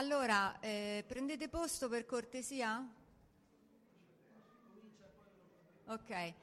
Allora, 0.00 0.58
eh, 0.60 1.04
prendete 1.06 1.50
posto 1.50 1.90
per 1.90 2.06
cortesia? 2.06 2.82
Ok, 5.88 6.34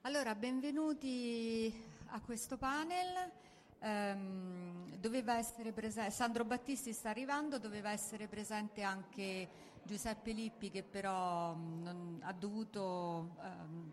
allora 0.00 0.34
benvenuti 0.34 1.72
a 2.08 2.20
questo 2.20 2.56
panel. 2.56 3.30
Essere 3.78 5.70
presente, 5.70 6.10
Sandro 6.10 6.44
Battisti 6.44 6.92
sta 6.92 7.10
arrivando, 7.10 7.60
doveva 7.60 7.90
essere 7.90 8.26
presente 8.26 8.82
anche 8.82 9.48
Giuseppe 9.84 10.32
Lippi 10.32 10.68
che 10.68 10.82
però 10.82 11.54
mh, 11.54 11.82
non, 11.84 12.18
ha 12.24 12.32
dovuto... 12.32 13.36
ehm, 13.40 13.92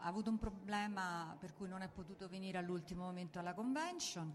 ha 0.00 0.06
avuto 0.06 0.28
un 0.28 0.38
problema 0.38 1.34
per 1.40 1.54
cui 1.54 1.66
non 1.66 1.80
è 1.80 1.88
potuto 1.88 2.28
venire 2.28 2.58
all'ultimo 2.58 3.04
momento 3.04 3.38
alla 3.38 3.54
convention. 3.54 4.30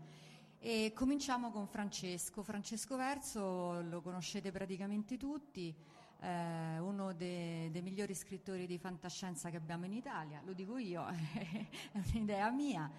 E 0.65 0.93
cominciamo 0.95 1.51
con 1.51 1.67
Francesco. 1.67 2.41
Francesco 2.41 2.95
Verso 2.95 3.81
lo 3.81 3.99
conoscete 3.99 4.49
praticamente 4.49 5.17
tutti, 5.17 5.75
eh, 6.21 6.79
uno 6.79 7.11
de- 7.11 7.67
dei 7.69 7.81
migliori 7.81 8.15
scrittori 8.15 8.65
di 8.65 8.77
fantascienza 8.77 9.49
che 9.49 9.57
abbiamo 9.57 9.83
in 9.83 9.91
Italia, 9.91 10.41
lo 10.45 10.53
dico 10.53 10.77
io, 10.77 11.05
è 11.35 11.67
un'idea 12.13 12.49
mia. 12.49 12.89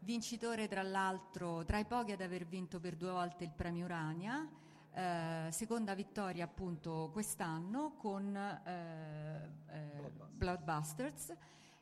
Vincitore 0.00 0.68
tra 0.68 0.82
l'altro, 0.82 1.64
tra 1.64 1.78
i 1.78 1.86
pochi 1.86 2.12
ad 2.12 2.20
aver 2.20 2.44
vinto 2.44 2.78
per 2.78 2.94
due 2.94 3.12
volte 3.12 3.44
il 3.44 3.52
premio 3.56 3.86
Urania, 3.86 4.46
eh, 4.92 5.48
seconda 5.50 5.94
vittoria 5.94 6.44
appunto 6.44 7.08
quest'anno 7.10 7.94
con 7.96 8.36
eh, 8.36 9.50
eh, 9.66 10.12
Bloodbusters. 10.30 11.34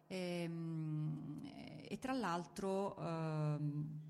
Ehm, 0.06 1.40
e 1.88 1.98
tra 1.98 2.12
l'altro 2.12 2.96
ehm, 2.96 4.01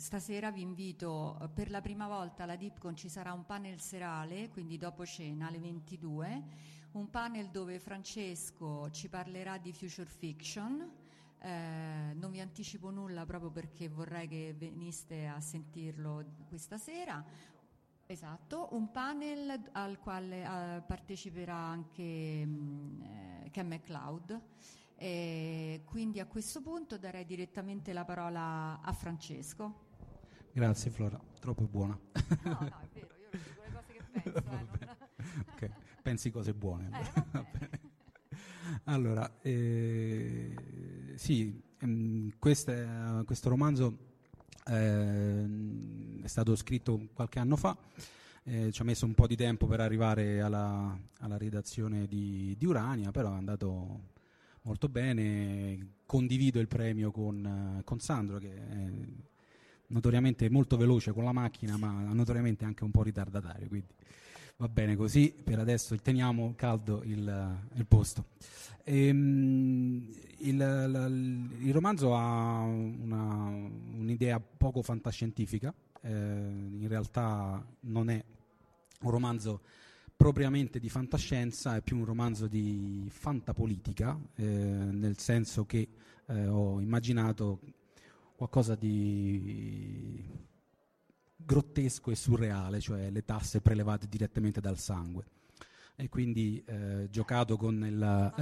stasera 0.00 0.50
vi 0.50 0.62
invito 0.62 1.38
eh, 1.42 1.48
per 1.50 1.70
la 1.70 1.82
prima 1.82 2.08
volta 2.08 2.44
alla 2.44 2.56
Dipcon 2.56 2.96
ci 2.96 3.10
sarà 3.10 3.34
un 3.34 3.44
panel 3.44 3.80
serale, 3.80 4.48
quindi 4.48 4.78
dopo 4.78 5.04
cena 5.04 5.48
alle 5.48 5.58
22, 5.58 6.42
un 6.92 7.10
panel 7.10 7.50
dove 7.50 7.78
Francesco 7.78 8.90
ci 8.90 9.10
parlerà 9.10 9.58
di 9.58 9.72
future 9.74 10.08
fiction. 10.08 10.90
Eh, 11.42 12.12
non 12.14 12.30
vi 12.30 12.40
anticipo 12.40 12.90
nulla 12.90 13.26
proprio 13.26 13.50
perché 13.50 13.88
vorrei 13.88 14.26
che 14.26 14.54
veniste 14.56 15.26
a 15.26 15.38
sentirlo 15.38 16.24
questa 16.48 16.78
sera. 16.78 17.22
Esatto, 18.06 18.68
un 18.72 18.90
panel 18.90 19.68
al 19.72 19.98
quale 19.98 20.42
eh, 20.42 20.80
parteciperà 20.80 21.54
anche 21.54 22.44
mh, 22.46 23.02
eh, 23.44 23.50
Ken 23.50 23.66
McLeod. 23.68 24.40
E 24.96 25.82
quindi 25.84 26.20
a 26.20 26.26
questo 26.26 26.62
punto 26.62 26.96
darei 26.96 27.26
direttamente 27.26 27.92
la 27.92 28.04
parola 28.06 28.80
a 28.80 28.92
Francesco. 28.92 29.88
Grazie 30.52 30.90
Flora, 30.90 31.18
troppo 31.40 31.64
buona. 31.66 31.98
No, 32.44 32.50
no, 32.60 32.66
è 32.80 32.88
vero, 32.92 33.14
io 33.20 33.28
dico 33.30 33.62
le 33.62 33.72
cose 33.72 33.92
che 33.92 34.02
penso. 34.12 34.38
eh, 34.38 34.42
non- 34.44 34.68
Ok, 35.52 35.70
Pensi 36.02 36.30
cose 36.30 36.54
buone. 36.54 36.88
Eh, 36.92 37.80
allora, 38.84 39.30
eh, 39.42 40.54
sì, 41.16 41.60
ehm, 41.78 42.32
questa- 42.38 43.22
questo 43.24 43.48
romanzo 43.48 43.96
ehm, 44.66 46.22
è 46.22 46.26
stato 46.26 46.56
scritto 46.56 47.08
qualche 47.12 47.38
anno 47.38 47.56
fa, 47.56 47.76
eh, 48.44 48.72
ci 48.72 48.80
ha 48.82 48.84
messo 48.84 49.04
un 49.06 49.14
po' 49.14 49.26
di 49.26 49.36
tempo 49.36 49.66
per 49.66 49.80
arrivare 49.80 50.40
alla, 50.40 50.98
alla 51.20 51.36
redazione 51.36 52.06
di, 52.06 52.54
di 52.58 52.66
Urania, 52.66 53.10
però 53.10 53.32
è 53.32 53.36
andato 53.36 54.00
molto 54.62 54.88
bene. 54.88 55.98
Condivido 56.06 56.58
il 56.58 56.66
premio 56.66 57.12
con, 57.12 57.82
con 57.84 58.00
Sandro, 58.00 58.38
che 58.38 58.52
è 58.52 58.90
notoriamente 59.90 60.48
molto 60.50 60.76
veloce 60.76 61.12
con 61.12 61.24
la 61.24 61.32
macchina, 61.32 61.76
ma 61.76 61.90
notoriamente 62.12 62.64
anche 62.64 62.84
un 62.84 62.90
po' 62.90 63.02
ritardatario. 63.02 63.68
Quindi 63.68 63.88
va 64.56 64.68
bene 64.68 64.96
così. 64.96 65.32
Per 65.44 65.58
adesso 65.58 65.94
teniamo 65.96 66.54
caldo 66.56 67.02
il, 67.04 67.58
il 67.74 67.86
posto. 67.86 68.26
Ehm, 68.84 70.08
il, 70.38 70.56
la- 70.56 71.06
il 71.06 71.72
romanzo 71.72 72.16
ha 72.16 72.60
una- 72.62 73.46
un'idea 73.46 74.40
poco 74.40 74.82
fantascientifica, 74.82 75.72
eh, 76.02 76.10
in 76.10 76.86
realtà 76.88 77.64
non 77.80 78.10
è 78.10 78.24
un 79.02 79.10
romanzo 79.10 79.60
propriamente 80.16 80.78
di 80.78 80.88
fantascienza, 80.90 81.76
è 81.76 81.80
più 81.80 81.96
un 81.96 82.04
romanzo 82.04 82.46
di 82.46 83.06
fantapolitica, 83.10 84.18
eh, 84.34 84.44
nel 84.44 85.16
senso 85.18 85.64
che 85.64 85.88
eh, 86.26 86.46
ho 86.46 86.80
immaginato 86.80 87.60
qualcosa 88.40 88.74
di 88.74 90.24
grottesco 91.36 92.10
e 92.10 92.14
surreale, 92.14 92.80
cioè 92.80 93.10
le 93.10 93.22
tasse 93.22 93.60
prelevate 93.60 94.08
direttamente 94.08 94.62
dal 94.62 94.78
sangue. 94.78 95.26
E 95.94 96.08
quindi 96.08 96.62
eh, 96.64 97.08
giocato 97.10 97.58
con 97.58 97.84
il... 97.84 98.32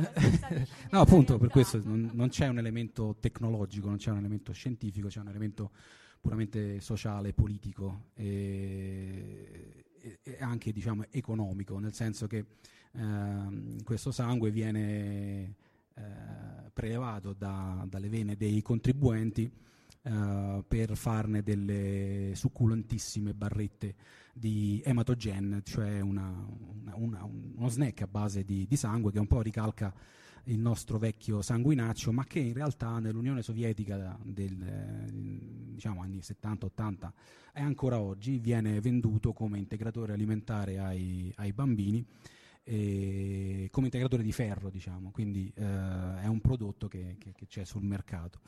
no, 0.91 1.01
appunto, 1.01 1.37
per 1.39 1.49
questo 1.49 1.81
non, 1.83 2.11
non 2.13 2.29
c'è 2.29 2.47
un 2.47 2.59
elemento 2.59 3.17
tecnologico, 3.19 3.89
non 3.89 3.97
c'è 3.97 4.13
un 4.13 4.19
elemento 4.19 4.53
scientifico, 4.53 5.09
c'è 5.09 5.19
un 5.19 5.31
elemento 5.31 5.73
puramente 6.21 6.81
sociale, 6.81 7.33
politico 7.33 8.11
e, 8.15 9.85
e- 10.01 10.19
e 10.23 10.37
anche 10.39 10.71
diciamo, 10.71 11.07
economico, 11.11 11.77
nel 11.81 11.93
senso 11.93 12.29
che 12.29 12.45
ehm, 12.93 13.83
questo 13.83 14.13
sangue 14.13 14.53
viene 14.53 15.57
eh, 15.95 16.71
prelevato 16.73 17.33
da- 17.33 17.85
dalle 17.89 18.09
vene 18.09 18.37
dei 18.37 18.63
contribuenti 18.63 19.67
eh, 20.09 20.65
per 20.67 20.97
farne 20.97 21.43
delle 21.43 22.33
succulentissime 22.35 23.35
barrette 23.35 23.95
di 24.33 24.81
ematogen, 24.85 25.61
cioè 25.65 26.01
una- 26.01 26.47
una- 26.83 26.95
una- 26.97 27.25
uno 27.25 27.69
snack 27.69 28.03
a 28.03 28.07
base 28.07 28.45
di, 28.45 28.67
di 28.67 28.77
sangue 28.77 29.13
che 29.13 29.19
un 29.19 29.27
po' 29.27 29.43
ricalca 29.43 29.93
il 30.45 30.59
nostro 30.59 30.97
vecchio 30.99 31.43
sanguinaccio, 31.43 32.11
ma 32.13 32.25
che 32.25 32.39
in 32.39 32.55
realtà 32.55 32.99
nell'Unione 33.01 33.43
Sovietica 33.43 34.19
del 34.23 34.63
eh, 34.63 35.11
diciamo 35.75 36.01
anni 36.01 36.21
70-80 36.23 37.13
e 37.53 37.61
ancora 37.61 38.01
oggi 38.01 38.39
viene 38.39 38.81
venduto 38.81 39.33
come 39.35 39.59
integratore 39.59 40.15
alimentare 40.15 40.79
ai, 40.79 41.31
ai 41.37 41.53
bambini 41.53 42.03
e 42.63 43.69
come 43.71 43.87
integratore 43.87 44.23
di 44.23 44.33
ferro, 44.33 44.71
diciamo, 44.71 45.11
quindi 45.11 45.51
eh, 45.55 45.63
è 46.21 46.27
un 46.27 46.41
prodotto 46.41 46.87
che, 46.89 47.17
che- 47.19 47.33
che 47.35 47.47
c'è 47.47 47.65
sul 47.65 47.83
mercato. 47.83 48.41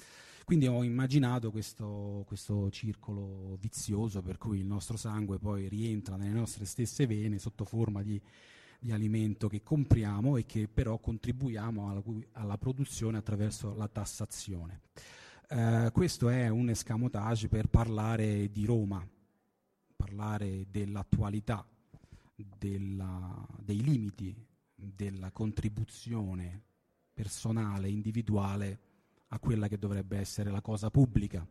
Quindi 0.51 0.67
ho 0.67 0.83
immaginato 0.83 1.53
questo, 1.53 2.25
questo 2.27 2.71
circolo 2.71 3.57
vizioso 3.61 4.21
per 4.21 4.37
cui 4.37 4.59
il 4.59 4.67
nostro 4.67 4.97
sangue 4.97 5.39
poi 5.39 5.69
rientra 5.69 6.17
nelle 6.17 6.33
nostre 6.33 6.65
stesse 6.65 7.07
vene 7.07 7.39
sotto 7.39 7.65
forma 7.65 8.03
di, 8.03 8.21
di 8.81 8.91
alimento 8.91 9.47
che 9.47 9.63
compriamo 9.63 10.37
e 10.37 10.47
che 10.47 10.67
però 10.67 10.99
contribuiamo 10.99 11.89
alla, 11.89 12.03
alla 12.33 12.59
produzione 12.59 13.19
attraverso 13.19 13.77
la 13.77 13.87
tassazione. 13.87 14.81
Eh, 15.51 15.91
questo 15.93 16.29
è 16.29 16.49
un 16.49 16.69
escamotage 16.69 17.47
per 17.47 17.69
parlare 17.69 18.51
di 18.51 18.65
Roma, 18.65 19.09
parlare 19.95 20.67
dell'attualità, 20.69 21.65
della- 22.35 23.47
dei 23.63 23.85
limiti 23.85 24.35
della 24.75 25.31
contribuzione 25.31 26.61
personale, 27.15 27.89
individuale 27.89 28.90
a 29.33 29.39
quella 29.39 29.69
che 29.69 29.79
dovrebbe 29.79 30.19
essere 30.19 30.51
la 30.51 30.61
cosa 30.61 30.91
pubblica. 30.91 31.47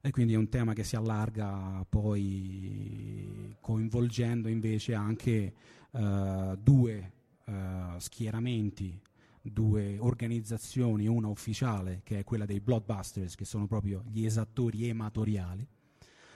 E 0.00 0.10
quindi 0.10 0.34
è 0.34 0.36
un 0.36 0.48
tema 0.48 0.72
che 0.72 0.84
si 0.84 0.94
allarga 0.94 1.84
poi 1.88 3.56
coinvolgendo 3.60 4.48
invece 4.48 4.94
anche 4.94 5.54
uh, 5.90 6.56
due 6.56 7.12
uh, 7.46 7.98
schieramenti, 7.98 9.00
due 9.42 9.96
organizzazioni, 9.98 11.08
una 11.08 11.28
ufficiale 11.28 12.02
che 12.04 12.20
è 12.20 12.24
quella 12.24 12.44
dei 12.44 12.60
Bloodbusters, 12.60 13.34
che 13.34 13.44
sono 13.44 13.66
proprio 13.66 14.04
gli 14.06 14.24
esattori 14.24 14.88
ematoriali, 14.88 15.66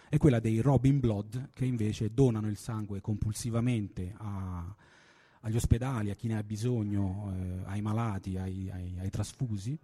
e 0.08 0.18
quella 0.18 0.40
dei 0.40 0.60
Robin 0.60 0.98
Blood, 0.98 1.50
che 1.52 1.64
invece 1.64 2.12
donano 2.12 2.48
il 2.48 2.56
sangue 2.56 3.00
compulsivamente 3.00 4.12
a, 4.16 4.74
agli 5.40 5.56
ospedali, 5.56 6.10
a 6.10 6.14
chi 6.14 6.28
ne 6.28 6.36
ha 6.36 6.42
bisogno, 6.42 7.32
eh, 7.34 7.62
ai 7.64 7.80
malati, 7.80 8.36
ai, 8.36 8.70
ai, 8.70 8.96
ai 8.98 9.10
trasfusi, 9.10 9.78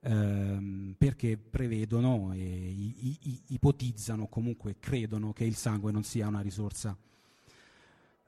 ehm, 0.00 0.94
perché 0.96 1.36
prevedono, 1.36 2.32
e 2.32 2.38
i, 2.38 3.18
i, 3.22 3.42
ipotizzano, 3.48 4.28
comunque 4.28 4.76
credono 4.78 5.32
che 5.32 5.44
il 5.44 5.56
sangue 5.56 5.90
non 5.92 6.04
sia 6.04 6.28
una 6.28 6.40
risorsa 6.40 6.96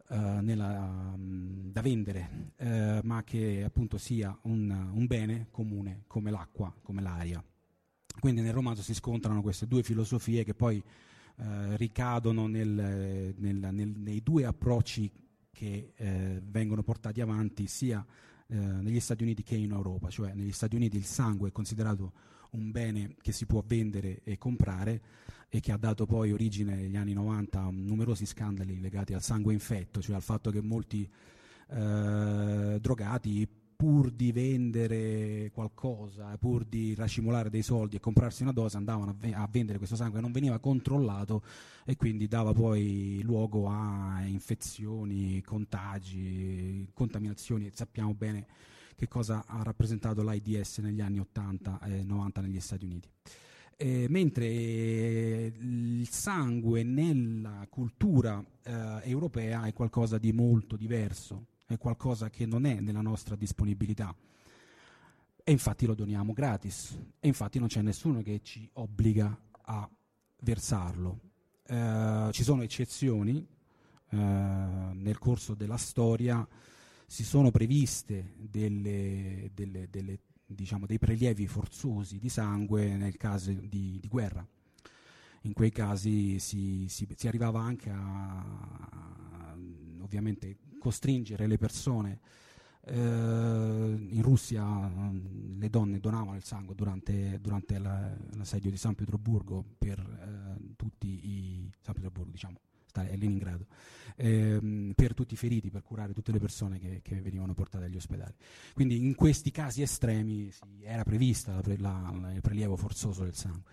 eh, 0.08 0.40
nella, 0.40 1.12
um, 1.14 1.70
da 1.70 1.80
vendere, 1.80 2.50
eh, 2.56 3.00
ma 3.04 3.22
che 3.22 3.62
appunto 3.64 3.96
sia 3.96 4.36
un, 4.42 4.70
un 4.92 5.06
bene 5.06 5.46
comune 5.50 6.02
come 6.06 6.30
l'acqua, 6.30 6.74
come 6.82 7.00
l'aria. 7.00 7.42
Quindi 8.18 8.42
nel 8.42 8.52
romanzo 8.52 8.82
si 8.82 8.92
scontrano 8.92 9.40
queste 9.40 9.66
due 9.66 9.82
filosofie 9.82 10.44
che 10.44 10.52
poi 10.52 10.82
eh, 11.36 11.76
ricadono 11.76 12.46
nel, 12.46 13.34
nel, 13.38 13.56
nel, 13.72 13.88
nei 13.96 14.22
due 14.22 14.44
approcci 14.44 15.10
che 15.52 15.92
eh, 15.94 16.40
vengono 16.42 16.82
portati 16.82 17.20
avanti 17.20 17.66
sia 17.66 18.04
eh, 18.48 18.56
negli 18.56 19.00
Stati 19.00 19.22
Uniti 19.22 19.42
che 19.42 19.54
in 19.54 19.72
Europa, 19.72 20.08
cioè 20.08 20.32
negli 20.32 20.52
Stati 20.52 20.76
Uniti 20.76 20.96
il 20.96 21.04
sangue 21.04 21.50
è 21.50 21.52
considerato 21.52 22.12
un 22.52 22.70
bene 22.70 23.14
che 23.20 23.32
si 23.32 23.46
può 23.46 23.62
vendere 23.66 24.20
e 24.24 24.38
comprare 24.38 25.00
e 25.48 25.60
che 25.60 25.72
ha 25.72 25.76
dato 25.76 26.06
poi 26.06 26.32
origine 26.32 26.74
negli 26.74 26.96
anni 26.96 27.12
90 27.12 27.60
a 27.60 27.70
numerosi 27.70 28.24
scandali 28.26 28.80
legati 28.80 29.12
al 29.12 29.22
sangue 29.22 29.52
infetto, 29.52 30.00
cioè 30.00 30.16
al 30.16 30.22
fatto 30.22 30.50
che 30.50 30.62
molti 30.62 31.08
eh, 31.68 32.78
drogati 32.80 33.48
pur 33.82 34.12
di 34.12 34.30
vendere 34.30 35.50
qualcosa, 35.52 36.38
pur 36.38 36.64
di 36.64 36.94
racimolare 36.94 37.50
dei 37.50 37.62
soldi 37.62 37.96
e 37.96 37.98
comprarsi 37.98 38.42
una 38.42 38.52
dose, 38.52 38.76
andavano 38.76 39.10
a, 39.10 39.14
ve- 39.18 39.34
a, 39.34 39.48
vendere 39.50 39.78
questo 39.78 39.96
sangue, 39.96 40.20
non 40.20 40.30
veniva 40.30 40.60
controllato 40.60 41.42
e 41.84 41.96
quindi 41.96 42.28
dava 42.28 42.52
poi 42.52 43.20
luogo 43.24 43.66
a 43.66 44.22
infezioni, 44.24 45.42
contagi, 45.42 46.88
contaminazioni. 46.94 47.72
Sappiamo 47.74 48.14
bene 48.14 48.46
che 48.94 49.08
cosa 49.08 49.46
ha 49.48 49.64
rappresentato 49.64 50.22
l'AIDS 50.22 50.78
negli 50.78 51.00
anni 51.00 51.18
80 51.18 51.80
e 51.80 52.04
90 52.04 52.40
negli 52.40 52.60
Stati 52.60 52.84
Uniti. 52.84 53.08
Eh, 53.78 54.06
mentre 54.08 54.46
eh, 54.46 55.52
il 55.58 56.08
sangue 56.08 56.84
nella 56.84 57.66
cultura 57.68 58.40
eh, 58.62 59.00
europea 59.02 59.64
è 59.64 59.72
qualcosa 59.72 60.18
di 60.18 60.32
molto 60.32 60.76
diverso 60.76 61.46
è 61.72 61.78
qualcosa 61.78 62.30
che 62.30 62.46
non 62.46 62.64
è 62.64 62.80
nella 62.80 63.00
nostra 63.00 63.36
disponibilità. 63.36 64.14
E 65.44 65.50
infatti 65.50 65.86
lo 65.86 65.94
doniamo 65.94 66.32
gratis. 66.32 66.96
E 67.18 67.28
infatti 67.28 67.58
non 67.58 67.68
c'è 67.68 67.82
nessuno 67.82 68.22
che 68.22 68.40
ci 68.42 68.68
obbliga 68.74 69.36
a 69.62 69.88
versarlo. 70.40 71.20
Eh, 71.66 72.28
ci 72.32 72.42
sono 72.42 72.62
eccezioni. 72.62 73.46
Eh, 74.08 74.16
nel 74.16 75.18
corso 75.18 75.54
della 75.54 75.76
storia 75.76 76.46
si 77.06 77.24
sono 77.24 77.50
previste 77.50 78.34
delle, 78.36 79.50
delle, 79.52 79.88
delle, 79.90 80.20
diciamo, 80.46 80.86
dei 80.86 80.98
prelievi 80.98 81.46
forzosi 81.46 82.18
di 82.18 82.28
sangue 82.28 82.96
nel 82.96 83.16
caso 83.16 83.50
di, 83.52 83.98
di 84.00 84.08
guerra. 84.08 84.46
In 85.42 85.54
quei 85.54 85.72
casi 85.72 86.38
si, 86.38 86.86
si, 86.88 87.08
si 87.16 87.26
arrivava 87.26 87.60
anche 87.60 87.90
a, 87.90 89.56
ovviamente 90.00 90.56
costringere 90.82 91.46
le 91.46 91.56
persone. 91.56 92.18
Eh, 92.84 92.96
in 92.96 94.20
Russia 94.22 94.64
mm, 94.64 95.60
le 95.60 95.70
donne 95.70 96.00
donavano 96.00 96.34
il 96.34 96.42
sangue 96.42 96.74
durante, 96.74 97.38
durante 97.40 97.78
la, 97.78 98.12
l'assedio 98.32 98.70
di 98.70 98.76
San 98.76 98.96
Pietroburgo 98.96 99.64
per 99.78 100.00
eh, 100.00 100.74
tutti 100.74 101.06
i 101.06 101.70
San 101.80 101.94
Pietroburgo, 101.94 102.32
diciamo, 102.32 102.58
a 102.94 103.02
Leningrado, 103.04 103.66
ehm, 104.16 104.92
per 104.96 105.14
tutti 105.14 105.34
i 105.34 105.36
feriti, 105.36 105.70
per 105.70 105.82
curare 105.82 106.12
tutte 106.12 106.32
le 106.32 106.40
persone 106.40 106.80
che, 106.80 107.00
che, 107.02 107.22
venivano 107.22 107.54
portate 107.54 107.84
agli 107.84 107.96
ospedali. 107.96 108.34
Quindi 108.74 108.96
in 108.96 109.14
questi 109.14 109.52
casi 109.52 109.82
estremi 109.82 110.50
sì, 110.50 110.82
era 110.82 111.04
prevista 111.04 111.54
la 111.54 111.60
pre, 111.60 111.78
la, 111.78 112.32
il 112.34 112.40
prelievo 112.40 112.76
forzoso 112.76 113.22
del 113.22 113.34
sangue 113.34 113.70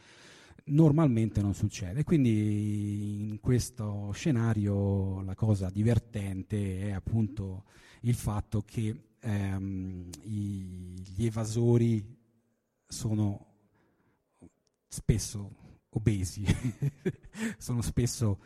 normalmente 0.70 1.42
non 1.42 1.54
succede. 1.54 2.04
Quindi 2.04 3.30
in 3.30 3.40
questo 3.40 4.12
scenario 4.14 5.22
la 5.22 5.36
cosa 5.36 5.70
divertente 5.70 6.82
è 6.88 6.92
appunto 6.92 7.66
il 8.02 8.16
fatto 8.16 8.64
che 8.66 9.10
ehm, 9.20 10.10
i, 10.24 11.02
gli 11.16 11.26
evasori 11.26 12.18
sono 12.88 13.46
spesso 14.88 15.56
obesi, 15.90 16.46
sono 17.58 17.82
spesso 17.82 18.40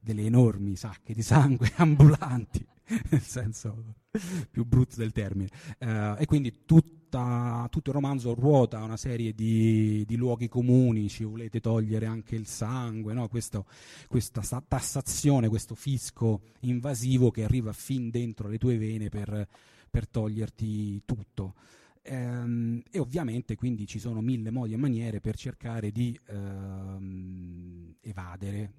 delle 0.00 0.24
enormi 0.24 0.76
sacche 0.76 1.12
di 1.12 1.22
sangue 1.22 1.72
ambulanti, 1.76 2.66
nel 3.10 3.22
senso 3.22 3.94
più 4.50 4.64
brutto 4.64 4.96
del 4.96 5.12
termine. 5.12 5.48
Uh, 5.78 6.16
e 6.18 6.24
quindi 6.26 6.64
tutta, 6.64 7.66
tutto 7.70 7.90
il 7.90 7.94
romanzo 7.94 8.34
ruota 8.34 8.82
una 8.82 8.96
serie 8.96 9.34
di, 9.34 10.04
di, 10.06 10.16
luoghi 10.16 10.48
comuni, 10.48 11.08
ci 11.08 11.24
volete 11.24 11.60
togliere 11.60 12.06
anche 12.06 12.34
il 12.34 12.46
sangue, 12.46 13.12
no? 13.12 13.28
questo, 13.28 13.66
questa 14.08 14.42
tassazione, 14.66 15.48
questo 15.48 15.74
fisco 15.74 16.42
invasivo 16.60 17.30
che 17.30 17.44
arriva 17.44 17.72
fin 17.72 18.10
dentro 18.10 18.48
le 18.48 18.58
tue 18.58 18.76
vene 18.78 19.08
per, 19.08 19.46
per 19.88 20.08
toglierti 20.08 21.02
tutto. 21.04 21.54
Ehm, 22.02 22.82
e 22.90 22.98
ovviamente 22.98 23.56
quindi 23.56 23.86
ci 23.86 23.98
sono 23.98 24.22
mille 24.22 24.50
modi 24.50 24.72
e 24.72 24.76
maniere 24.78 25.20
per 25.20 25.36
cercare 25.36 25.90
di 25.90 26.18
ehm, 26.28 27.94
evadere 28.00 28.72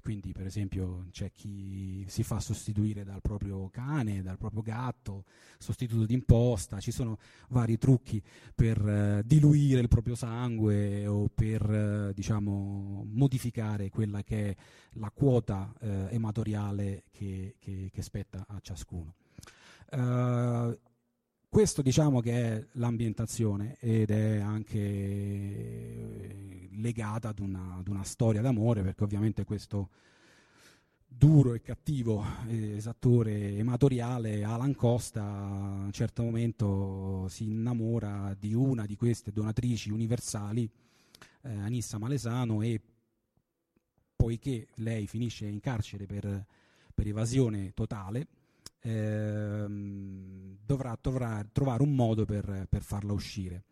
quindi, 0.00 0.32
per 0.32 0.46
esempio, 0.46 1.06
c'è 1.10 1.32
chi 1.32 2.04
si 2.08 2.22
fa 2.22 2.40
sostituire 2.40 3.04
dal 3.04 3.20
proprio 3.20 3.68
cane, 3.70 4.22
dal 4.22 4.38
proprio 4.38 4.62
gatto, 4.62 5.24
sostituto 5.58 6.06
d'imposta, 6.06 6.80
ci 6.80 6.90
sono 6.90 7.18
vari 7.48 7.78
trucchi 7.78 8.22
per 8.54 8.86
eh, 8.86 9.22
diluire 9.24 9.80
il 9.80 9.88
proprio 9.88 10.14
sangue 10.14 11.06
o 11.06 11.28
per 11.28 11.70
eh, 11.70 12.12
diciamo, 12.14 13.06
modificare 13.10 13.88
quella 13.90 14.22
che 14.22 14.50
è 14.50 14.56
la 14.94 15.10
quota 15.10 15.72
eh, 15.80 16.08
ematoriale 16.10 17.04
che, 17.10 17.56
che, 17.58 17.90
che, 17.92 18.02
spetta 18.02 18.44
a 18.48 18.58
ciascuno. 18.60 19.14
Uh, 19.92 20.78
questo 21.50 21.82
diciamo 21.82 22.20
che 22.20 22.32
è 22.32 22.64
l'ambientazione 22.74 23.76
ed 23.80 24.12
è 24.12 24.38
anche 24.38 24.78
eh, 24.78 26.68
legata 26.74 27.30
ad 27.30 27.40
una, 27.40 27.74
ad 27.76 27.88
una 27.88 28.04
storia 28.04 28.40
d'amore 28.40 28.82
perché 28.82 29.02
ovviamente 29.02 29.44
questo 29.44 29.90
duro 31.04 31.54
e 31.54 31.60
cattivo 31.60 32.24
eh, 32.46 32.76
esattore 32.76 33.56
ematoriale 33.56 34.44
Alan 34.44 34.76
Costa 34.76 35.24
a 35.24 35.82
un 35.86 35.90
certo 35.92 36.22
momento 36.22 37.26
si 37.28 37.50
innamora 37.50 38.32
di 38.38 38.54
una 38.54 38.86
di 38.86 38.94
queste 38.94 39.32
donatrici 39.32 39.90
universali, 39.90 40.70
eh, 41.42 41.52
Anissa 41.52 41.98
Malesano, 41.98 42.62
e 42.62 42.80
poiché 44.14 44.68
lei 44.76 45.08
finisce 45.08 45.46
in 45.46 45.58
carcere 45.58 46.06
per, 46.06 46.46
per 46.94 47.08
evasione 47.08 47.72
totale, 47.74 48.28
ehm, 48.80 50.58
dovrà 50.64 50.96
trovare, 51.00 51.48
trovare, 51.52 51.82
un 51.82 51.94
modo 51.94 52.24
per, 52.24 52.66
per 52.68 52.82
farla 52.82 53.12
uscire. 53.12 53.64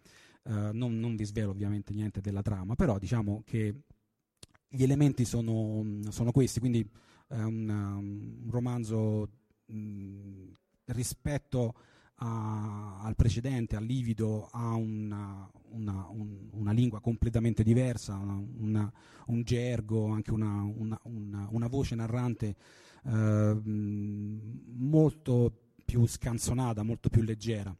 Uh, 0.43 0.71
non, 0.73 0.99
non, 0.99 1.15
vi 1.15 1.25
svelo 1.25 1.51
ovviamente 1.51 1.93
niente 1.93 2.21
della 2.21 2.41
trama, 2.41 2.75
però 2.75 2.99
diciamo 2.99 3.43
che 3.45 3.83
gli 4.69 4.83
elementi 4.83 5.25
sono, 5.27 5.85
sono 6.09 6.31
questi, 6.31 6.59
quindi 6.59 6.89
è 7.27 7.43
un, 7.43 7.69
un 7.69 8.51
romanzo 8.51 9.29
mh, 9.67 10.53
rispetto 10.87 11.75
a, 12.17 13.01
al 13.03 13.15
precedente, 13.15 13.77
al 13.77 13.85
livido, 13.85 14.49
ha 14.51 14.75
una, 14.75 15.49
una, 15.71 16.07
un, 16.11 16.49
una 16.53 16.73
lingua 16.73 17.01
completamente 17.01 17.63
diversa, 17.63 18.17
una, 18.17 18.91
un 19.27 19.43
gergo, 19.43 20.09
anche 20.09 20.33
una, 20.33 21.69
voce 21.69 21.95
narrante 21.95 22.57
eh, 23.05 23.61
molto 23.65 25.53
più 25.85 26.07
scanzonata, 26.07 26.83
molto 26.83 27.09
più 27.09 27.23
leggera. 27.23 27.75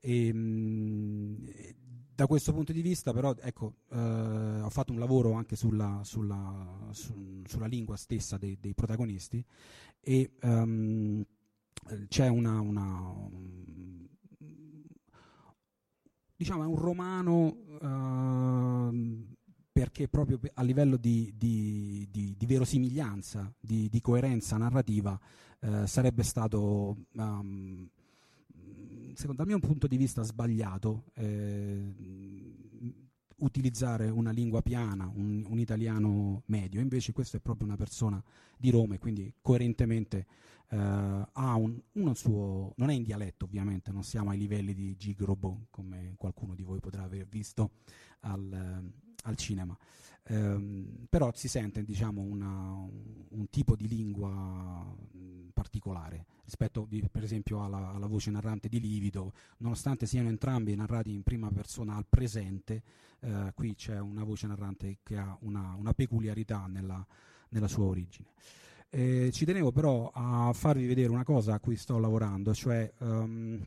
E, 0.00 0.32
mh, 0.32 1.50
da 2.14 2.26
questo 2.26 2.52
punto 2.52 2.72
di 2.72 2.82
vista, 2.82 3.12
però, 3.12 3.32
ecco, 3.40 3.74
eh, 3.90 4.60
ho 4.60 4.70
fatto 4.70 4.92
un 4.92 4.98
lavoro 4.98 5.34
anche 5.34 5.54
sulla, 5.54 6.00
sulla, 6.02 6.88
su, 6.90 7.42
sulla 7.46 7.66
lingua 7.66 7.96
stessa 7.96 8.36
dei, 8.36 8.58
dei 8.58 8.74
protagonisti 8.74 9.44
e 10.00 10.32
um, 10.42 11.24
c'è 12.08 12.26
una, 12.26 12.60
una 12.60 13.14
diciamo, 16.34 16.62
è 16.62 16.66
un 16.66 16.76
romano 16.76 17.56
uh, 17.80 19.36
perché 19.78 20.08
proprio 20.08 20.40
a 20.54 20.62
livello 20.64 20.96
di, 20.96 21.32
di, 21.36 22.08
di, 22.10 22.34
di 22.36 22.46
verosimiglianza, 22.46 23.54
di, 23.60 23.88
coerenza 24.02 24.56
narrativa, 24.56 25.16
eh, 25.60 25.86
sarebbe 25.86 26.24
stato, 26.24 26.96
um, 27.12 27.88
secondo 29.14 29.36
dal 29.36 29.46
mio 29.46 29.60
punto 29.60 29.86
di 29.86 29.96
vista, 29.96 30.24
sbagliato 30.24 31.04
eh, 31.14 31.94
utilizzare 33.36 34.08
una 34.08 34.32
lingua 34.32 34.62
piana, 34.62 35.08
un, 35.14 35.46
un, 35.46 35.60
italiano 35.60 36.42
medio. 36.46 36.80
Invece 36.80 37.12
questo 37.12 37.36
è 37.36 37.40
proprio 37.40 37.68
una 37.68 37.76
persona 37.76 38.20
di 38.56 38.70
Roma 38.70 38.96
e 38.96 38.98
quindi 38.98 39.32
coerentemente 39.40 40.26
eh, 40.70 40.76
ha 40.76 41.54
un, 41.54 41.80
uno 41.92 42.14
suo, 42.14 42.72
non 42.78 42.90
è 42.90 42.94
in 42.94 43.04
dialetto 43.04 43.44
ovviamente, 43.44 43.92
non 43.92 44.02
siamo 44.02 44.30
ai 44.30 44.38
livelli 44.38 44.74
di 44.74 44.96
Gigrobo 44.96 45.66
come 45.70 46.14
qualcuno 46.16 46.56
di 46.56 46.64
voi 46.64 46.80
potrà 46.80 47.04
aver 47.04 47.28
visto 47.28 47.70
al, 48.22 49.06
al 49.28 49.36
cinema. 49.36 49.76
Um, 50.30 51.06
però 51.08 51.32
si 51.34 51.48
sente 51.48 51.82
diciamo, 51.84 52.20
una, 52.20 52.74
un, 53.30 53.48
tipo 53.48 53.74
di 53.74 53.88
lingua 53.88 54.94
particolare 55.54 56.26
rispetto 56.44 56.86
di, 56.86 57.02
per 57.10 57.22
esempio 57.22 57.64
alla, 57.64 57.92
alla, 57.94 58.06
voce 58.06 58.30
narrante 58.30 58.68
di 58.68 58.78
Livido, 58.78 59.32
nonostante 59.58 60.04
siano 60.06 60.28
entrambi 60.28 60.74
narrati 60.74 61.12
in 61.12 61.22
prima 61.22 61.50
persona 61.50 61.96
al 61.96 62.04
presente, 62.06 62.82
uh, 63.20 63.52
qui 63.54 63.74
c'è 63.74 63.98
una 63.98 64.22
voce 64.22 64.46
narrante 64.46 64.98
che 65.02 65.16
ha 65.16 65.34
una, 65.40 65.74
una 65.78 65.94
peculiarità 65.94 66.66
nella, 66.66 67.04
nella, 67.50 67.68
sua 67.68 67.84
origine. 67.84 68.28
Eh, 68.90 69.30
ci 69.32 69.46
tenevo 69.46 69.72
però 69.72 70.10
a 70.12 70.52
farvi 70.52 70.86
vedere 70.86 71.08
una 71.08 71.24
cosa 71.24 71.54
a 71.54 71.60
cui 71.60 71.76
sto 71.76 71.98
lavorando, 71.98 72.54
cioè 72.54 72.90
um, 72.98 73.62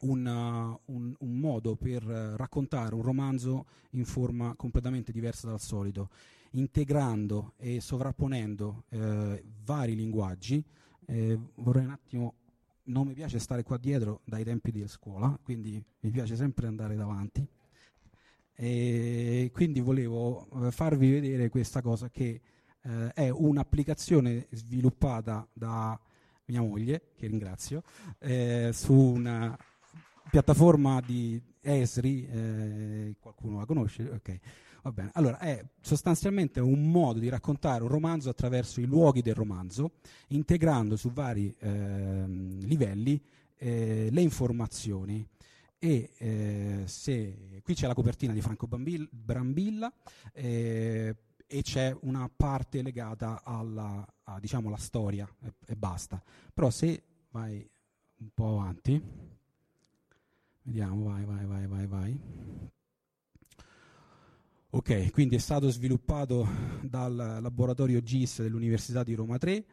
un, 0.00 0.78
un, 0.86 1.14
un, 1.18 1.38
modo 1.38 1.76
per 1.76 2.02
raccontare 2.02 2.94
un 2.94 3.02
romanzo 3.02 3.66
in 3.90 4.04
forma 4.04 4.54
completamente 4.54 5.12
diversa 5.12 5.48
dal 5.48 5.60
solito, 5.60 6.10
integrando 6.52 7.54
e 7.56 7.80
sovrapponendo 7.80 8.84
eh, 8.90 9.44
vari 9.64 9.94
linguaggi. 9.94 10.62
Eh, 11.06 11.38
vorrei 11.56 11.84
un 11.84 11.90
attimo, 11.90 12.34
non 12.84 13.06
mi 13.06 13.14
piace 13.14 13.38
stare 13.38 13.62
qua 13.62 13.78
dietro 13.78 14.20
dai 14.24 14.44
tempi 14.44 14.70
di 14.70 14.86
scuola, 14.86 15.38
quindi 15.42 15.82
mi 16.00 16.10
piace 16.10 16.36
sempre 16.36 16.66
andare 16.66 16.96
davanti. 16.96 17.46
E 18.54 19.50
quindi 19.52 19.80
volevo 19.80 20.48
farvi 20.70 21.12
vedere 21.12 21.48
questa 21.48 21.80
cosa 21.80 22.10
che 22.10 22.40
eh, 22.82 23.12
è 23.12 23.28
un'applicazione 23.28 24.48
sviluppata 24.50 25.46
da 25.52 25.98
mia 26.46 26.62
moglie, 26.62 27.12
che 27.16 27.26
ringrazio, 27.26 27.82
eh, 28.18 28.70
su 28.72 28.94
una 28.94 29.56
piattaforma 30.30 31.00
di 31.00 31.40
Esri, 31.60 32.26
eh, 32.26 33.16
qualcuno 33.18 33.58
la 33.58 33.66
conosce? 33.66 34.08
Ok, 34.08 34.38
va 34.82 34.92
bene. 34.92 35.10
Allora, 35.14 35.38
è 35.38 35.64
sostanzialmente 35.80 36.60
un 36.60 36.90
modo 36.90 37.18
di 37.18 37.28
raccontare 37.28 37.82
un 37.82 37.88
romanzo 37.88 38.28
attraverso 38.28 38.80
i 38.80 38.84
luoghi 38.84 39.22
del 39.22 39.34
romanzo, 39.34 39.92
integrando 40.28 40.96
su 40.96 41.12
vari 41.12 41.54
eh, 41.58 42.24
livelli 42.26 43.22
eh, 43.56 44.08
le 44.10 44.20
informazioni. 44.20 45.26
E 45.80 46.10
eh, 46.18 46.82
se, 46.86 47.60
qui 47.62 47.74
c'è 47.74 47.86
la 47.86 47.94
copertina 47.94 48.32
di 48.32 48.40
Franco 48.40 48.66
Bambil, 48.66 49.08
Brambilla 49.12 49.92
eh, 50.32 51.16
e 51.46 51.62
c'è 51.62 51.96
una 52.00 52.28
parte 52.34 52.82
legata 52.82 53.42
alla, 53.44 54.04
a, 54.24 54.40
diciamo, 54.40 54.74
storia 54.76 55.28
e, 55.40 55.52
e 55.66 55.76
basta. 55.76 56.22
Però 56.52 56.68
se 56.70 57.02
vai 57.30 57.68
un 58.20 58.30
po' 58.34 58.58
avanti, 58.60 59.00
Vediamo, 60.68 61.04
vai, 61.04 61.24
vai, 61.24 61.46
vai, 61.46 61.66
vai, 61.66 61.86
vai. 61.86 62.20
Ok, 64.68 65.10
quindi 65.12 65.36
è 65.36 65.38
stato 65.38 65.70
sviluppato 65.70 66.46
dal 66.82 67.38
laboratorio 67.40 68.02
GIS 68.02 68.42
dell'Università 68.42 69.02
di 69.02 69.14
Roma 69.14 69.38
3 69.38 69.64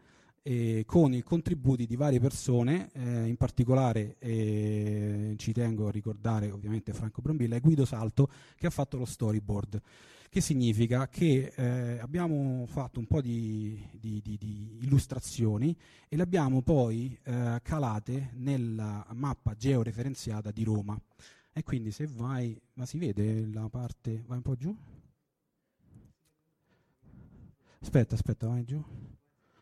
eh, 0.42 0.84
con 0.86 1.14
i 1.14 1.22
contributi 1.22 1.86
di 1.86 1.98
varie 1.98 2.22
persone, 2.22 2.92
eh, 2.94 3.25
in 3.25 3.36
particolare 3.36 4.16
eh, 4.20 5.34
ci 5.38 5.52
tengo 5.52 5.88
a 5.88 5.92
ricordare 5.92 6.50
ovviamente 6.50 6.94
Franco 6.94 7.22
Brambilla 7.22 7.58
e 7.58 7.60
Guido 7.60 7.84
Salto 7.84 8.30
che 8.56 8.68
ha 8.68 8.70
fatto 8.70 8.96
lo 8.96 9.04
storyboard 9.04 9.82
che 10.36 10.42
significa 10.42 11.08
che 11.08 11.54
eh, 11.56 11.98
abbiamo 12.00 12.65
fatto 12.65 13.00
un 13.00 13.06
po' 13.06 13.22
di, 13.22 13.82
di, 13.94 14.20
di, 14.22 14.38
di 14.38 14.80
illustrazioni 14.82 15.74
e 16.10 16.18
le 16.18 16.24
abbiamo 16.24 16.62
poi 16.62 17.18
eh, 17.24 17.62
calate 17.63 18.32
nella 18.34 19.08
mappa 19.13 19.56
georeferenziata 19.56 20.51
di 20.51 20.65
Roma. 20.65 21.00
E 21.54 21.63
quindi 21.63 21.92
se 21.92 22.06
vai, 22.08 22.62
ma 22.74 22.86
si 22.86 22.98
vede 22.98 23.48
la 23.48 23.70
parte, 23.70 24.25
vai 24.27 24.36
un 24.36 24.44
po' 24.44 24.56
giù? 24.58 24.77
Aspetta, 27.80 28.15
aspetta, 28.15 28.48
vai 28.48 28.65
giù. 28.65 28.84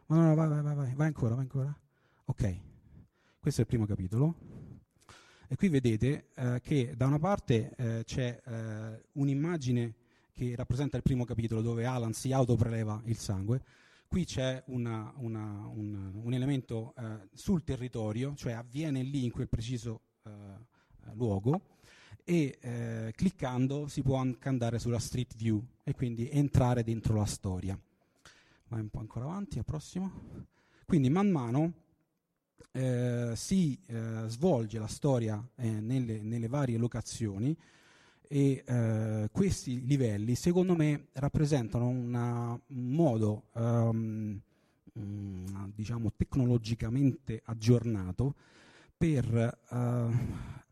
No, 0.07 0.15
no, 0.15 0.29
no, 0.29 0.33
vai, 0.33 0.47
vai, 0.47 0.75
vai, 0.75 0.95
vai 0.95 1.05
ancora, 1.05 1.35
vai 1.35 1.43
ancora. 1.43 1.79
Ok, 2.25 2.59
questo 3.39 3.61
è 3.61 3.63
il 3.63 3.69
primo 3.69 3.85
capitolo. 3.85 4.35
E 5.47 5.55
qui 5.55 5.69
vedete 5.69 6.29
eh, 6.33 6.61
che 6.63 6.95
da 6.97 7.05
una 7.05 7.19
parte 7.19 7.75
eh, 7.75 8.03
c'è 8.05 8.41
eh, 8.43 9.03
un'immagine 9.11 10.01
che 10.33 10.55
rappresenta 10.55 10.97
il 10.97 11.03
primo 11.03 11.25
capitolo 11.25 11.61
dove 11.61 11.85
Alan 11.85 12.13
si 12.13 12.31
autopreleva 12.31 13.01
il 13.05 13.17
sangue. 13.17 13.61
Qui 14.07 14.25
c'è 14.25 14.61
una, 14.67 15.11
una, 15.17 15.67
un, 15.67 16.11
un, 16.13 16.33
elemento 16.33 16.93
eh, 16.97 17.29
sul 17.33 17.63
territorio, 17.63 18.35
cioè 18.35 18.53
avviene 18.53 19.01
lì 19.01 19.23
in 19.23 19.31
quel 19.31 19.47
preciso 19.47 20.01
eh, 20.23 20.31
luogo 21.13 21.61
e 22.23 22.57
eh, 22.61 23.13
cliccando 23.15 23.87
si 23.87 24.01
può 24.01 24.17
anche 24.17 24.49
andare 24.49 24.79
sulla 24.79 24.99
street 24.99 25.35
view 25.35 25.63
e 25.83 25.93
quindi 25.93 26.29
entrare 26.29 26.83
dentro 26.83 27.15
la 27.15 27.25
storia. 27.25 27.79
Vai 28.67 28.81
un 28.81 28.89
po' 28.89 28.99
ancora 28.99 29.25
avanti, 29.25 29.57
al 29.57 29.65
prossimo. 29.65 30.11
Quindi 30.85 31.09
man 31.09 31.29
mano 31.29 31.73
eh, 32.71 33.33
si 33.35 33.79
eh, 33.87 34.23
svolge 34.27 34.79
la 34.79 34.87
storia 34.87 35.43
eh, 35.55 35.69
nelle, 35.69 36.21
nelle 36.21 36.47
varie 36.47 36.77
locazioni 36.77 37.55
e 38.33 38.63
eh, 38.65 39.29
questi 39.31 39.85
livelli 39.85 40.33
secondo 40.33 40.75
me 40.75 41.09
rappresentano 41.13 41.87
una, 41.87 42.59
un 42.65 42.89
modo 42.89 43.43
um, 43.53 44.41
diciamo 45.75 46.11
tecnologicamente 46.15 47.43
aggiornato 47.45 48.33
per 48.97 49.59
uh, 49.69 50.11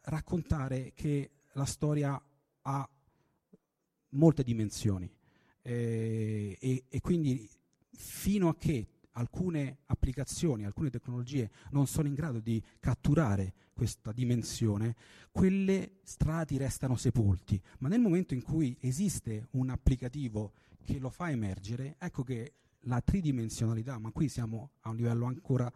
raccontare 0.01 0.91
che 0.95 1.29
la 1.51 1.65
storia 1.65 2.19
ha 2.63 2.89
molte 4.09 4.43
dimensioni. 4.43 5.07
Eh, 5.61 6.57
e, 6.59 6.83
e 6.89 7.01
quindi 7.01 7.47
fino 7.91 8.49
a 8.49 8.55
che 8.55 8.87
alcune 9.13 9.79
applicazioni, 9.87 10.65
alcune 10.65 10.89
tecnologie 10.89 11.49
non 11.71 11.87
sono 11.87 12.07
in 12.07 12.13
grado 12.13 12.39
di 12.39 12.61
catturare 12.79 13.53
questa 13.73 14.11
dimensione, 14.11 14.95
quelle 15.31 15.99
strati 16.03 16.57
restano 16.57 16.95
sepolti. 16.95 17.61
Ma 17.79 17.87
nel 17.87 17.99
momento 17.99 18.33
in 18.33 18.41
cui 18.41 18.77
esiste 18.79 19.47
un 19.51 19.69
applicativo 19.69 20.53
che 20.83 20.99
lo 20.99 21.09
fa 21.09 21.29
emergere, 21.29 21.95
ecco 21.99 22.23
che 22.23 22.53
la 22.85 23.01
tridimensionalità, 23.01 23.97
ma 23.97 24.11
qui 24.11 24.27
siamo 24.27 24.71
a 24.81 24.89
un 24.89 24.95
livello 24.97 25.25
ancora 25.25 25.71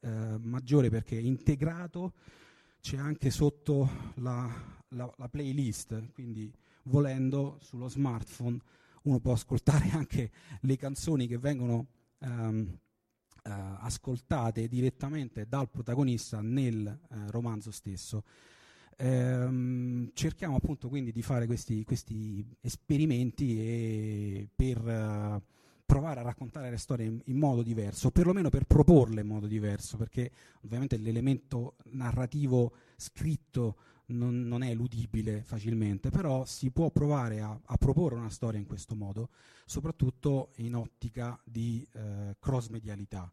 eh, 0.00 0.38
maggiore 0.38 0.90
perché 0.90 1.16
integrato 1.16 2.12
c'è 2.80 2.96
anche 2.96 3.30
sotto 3.30 4.12
la, 4.16 4.48
la, 4.88 5.12
la 5.16 5.28
playlist, 5.28 6.12
quindi 6.12 6.52
volendo 6.84 7.58
sullo 7.60 7.88
smartphone 7.88 8.58
uno 9.02 9.18
può 9.20 9.32
ascoltare 9.32 9.90
anche 9.96 10.30
le 10.60 10.76
canzoni 10.76 11.26
che 11.26 11.38
vengono 11.38 11.86
ehm, 12.18 12.78
eh, 13.42 13.50
ascoltate 13.50 14.66
direttamente 14.68 15.46
dal 15.46 15.68
protagonista 15.70 16.40
nel 16.40 16.86
eh, 16.86 17.30
romanzo 17.30 17.70
stesso. 17.70 18.24
Ehm, 18.98 20.10
cerchiamo 20.14 20.56
appunto 20.56 20.88
quindi 20.88 21.12
di 21.12 21.22
fare 21.22 21.46
questi, 21.46 21.84
questi 21.84 22.44
esperimenti 22.62 24.48
per 24.54 24.78
uh, 24.78 25.42
provare 25.84 26.20
a 26.20 26.22
raccontare 26.22 26.70
le 26.70 26.78
storie 26.78 27.06
in, 27.06 27.20
in, 27.26 27.36
modo 27.36 27.62
diverso, 27.62 28.10
perlomeno 28.10 28.48
per 28.48 28.64
proporle 28.64 29.20
in 29.20 29.26
modo 29.26 29.46
diverso, 29.46 29.96
perché 29.96 30.30
ovviamente 30.62 30.96
l'elemento 30.96 31.76
narrativo 31.90 32.72
scritto 32.96 33.76
non, 34.06 34.46
non, 34.46 34.62
è 34.62 34.70
eludibile 34.70 35.42
facilmente, 35.42 36.10
però 36.10 36.44
si 36.44 36.70
può 36.70 36.90
provare 36.90 37.40
a, 37.40 37.58
a, 37.64 37.76
proporre 37.76 38.16
una 38.16 38.30
storia 38.30 38.60
in 38.60 38.66
questo 38.66 38.94
modo, 38.94 39.30
soprattutto 39.64 40.52
in 40.56 40.74
ottica 40.74 41.38
di 41.44 41.86
eh, 41.92 42.36
cross-medialità 42.38 43.30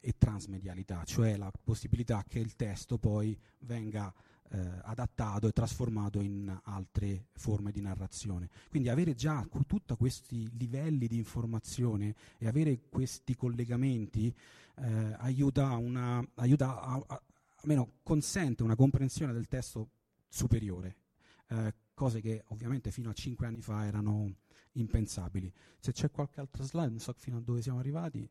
e 0.00 0.14
transmedialità, 0.16 1.02
cioè 1.04 1.36
la 1.36 1.50
possibilità 1.62 2.24
che 2.26 2.38
il 2.38 2.54
testo 2.54 2.98
poi 2.98 3.38
venga 3.60 4.12
eh, 4.50 4.58
adattato 4.82 5.48
e 5.48 5.52
trasformato 5.52 6.20
in 6.20 6.56
altre 6.64 7.26
forme 7.32 7.72
di 7.72 7.80
narrazione. 7.80 8.48
Quindi 8.70 8.88
avere 8.88 9.14
già 9.14 9.46
tutti 9.66 9.94
questi 9.96 10.48
livelli 10.56 11.06
di 11.06 11.16
informazione 11.16 12.14
e 12.38 12.46
avere 12.46 12.80
questi 12.88 13.34
collegamenti 13.34 14.34
eh, 14.76 15.14
aiuta, 15.18 15.76
una, 15.76 16.26
aiuta 16.36 16.80
a, 16.80 17.02
a, 17.06 17.22
almeno 17.56 17.94
consente 18.02 18.62
una 18.62 18.76
comprensione 18.76 19.32
del 19.32 19.48
testo 19.48 19.90
superiore, 20.28 20.96
eh, 21.48 21.74
cose 21.94 22.20
che 22.20 22.44
ovviamente 22.48 22.90
fino 22.90 23.10
a 23.10 23.14
cinque 23.14 23.46
anni 23.46 23.60
fa 23.60 23.84
erano, 23.84 24.34
impensabili. 24.72 25.52
Se 25.78 25.92
c'è 25.92 26.10
qualche 26.10 26.40
altra 26.40 26.62
slide, 26.62 26.90
non 26.90 27.00
so 27.00 27.12
fino 27.16 27.38
a 27.38 27.40
dove 27.40 27.62
siamo 27.62 27.78
arrivati. 27.78 28.28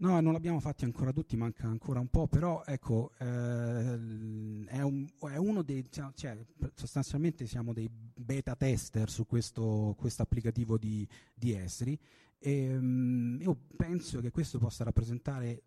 No, 0.00 0.20
non 0.20 0.32
l'abbiamo 0.32 0.60
fatti 0.60 0.84
ancora 0.84 1.12
tutti, 1.12 1.36
manca 1.36 1.66
ancora 1.66 1.98
un 1.98 2.08
po', 2.08 2.28
però 2.28 2.62
ecco, 2.64 3.12
eh, 3.18 3.24
è, 3.24 4.80
un, 4.80 5.08
è, 5.20 5.36
uno 5.36 5.62
dei, 5.62 5.84
cioè, 5.90 6.38
sostanzialmente 6.74 7.46
siamo 7.46 7.72
dei 7.72 7.90
beta 7.90 8.54
tester 8.54 9.10
su 9.10 9.26
questo, 9.26 9.96
questo 9.98 10.22
applicativo 10.22 10.78
di, 10.78 11.08
di 11.34 11.52
Esri 11.52 11.98
e 12.38 12.76
um, 12.76 13.38
io 13.40 13.56
penso 13.76 14.20
che 14.20 14.30
questo 14.30 14.58
possa 14.58 14.84
rappresentare 14.84 15.62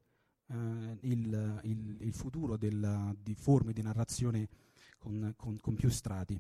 uh, 0.51 0.97
il, 1.01 1.59
il, 1.63 1.97
il, 1.99 2.13
futuro 2.13 2.57
della, 2.57 3.15
di 3.21 3.33
forme 3.33 3.73
di 3.73 3.81
narrazione 3.81 4.47
con, 4.97 5.33
con, 5.35 5.59
con 5.59 5.75
più 5.75 5.89
strati. 5.89 6.39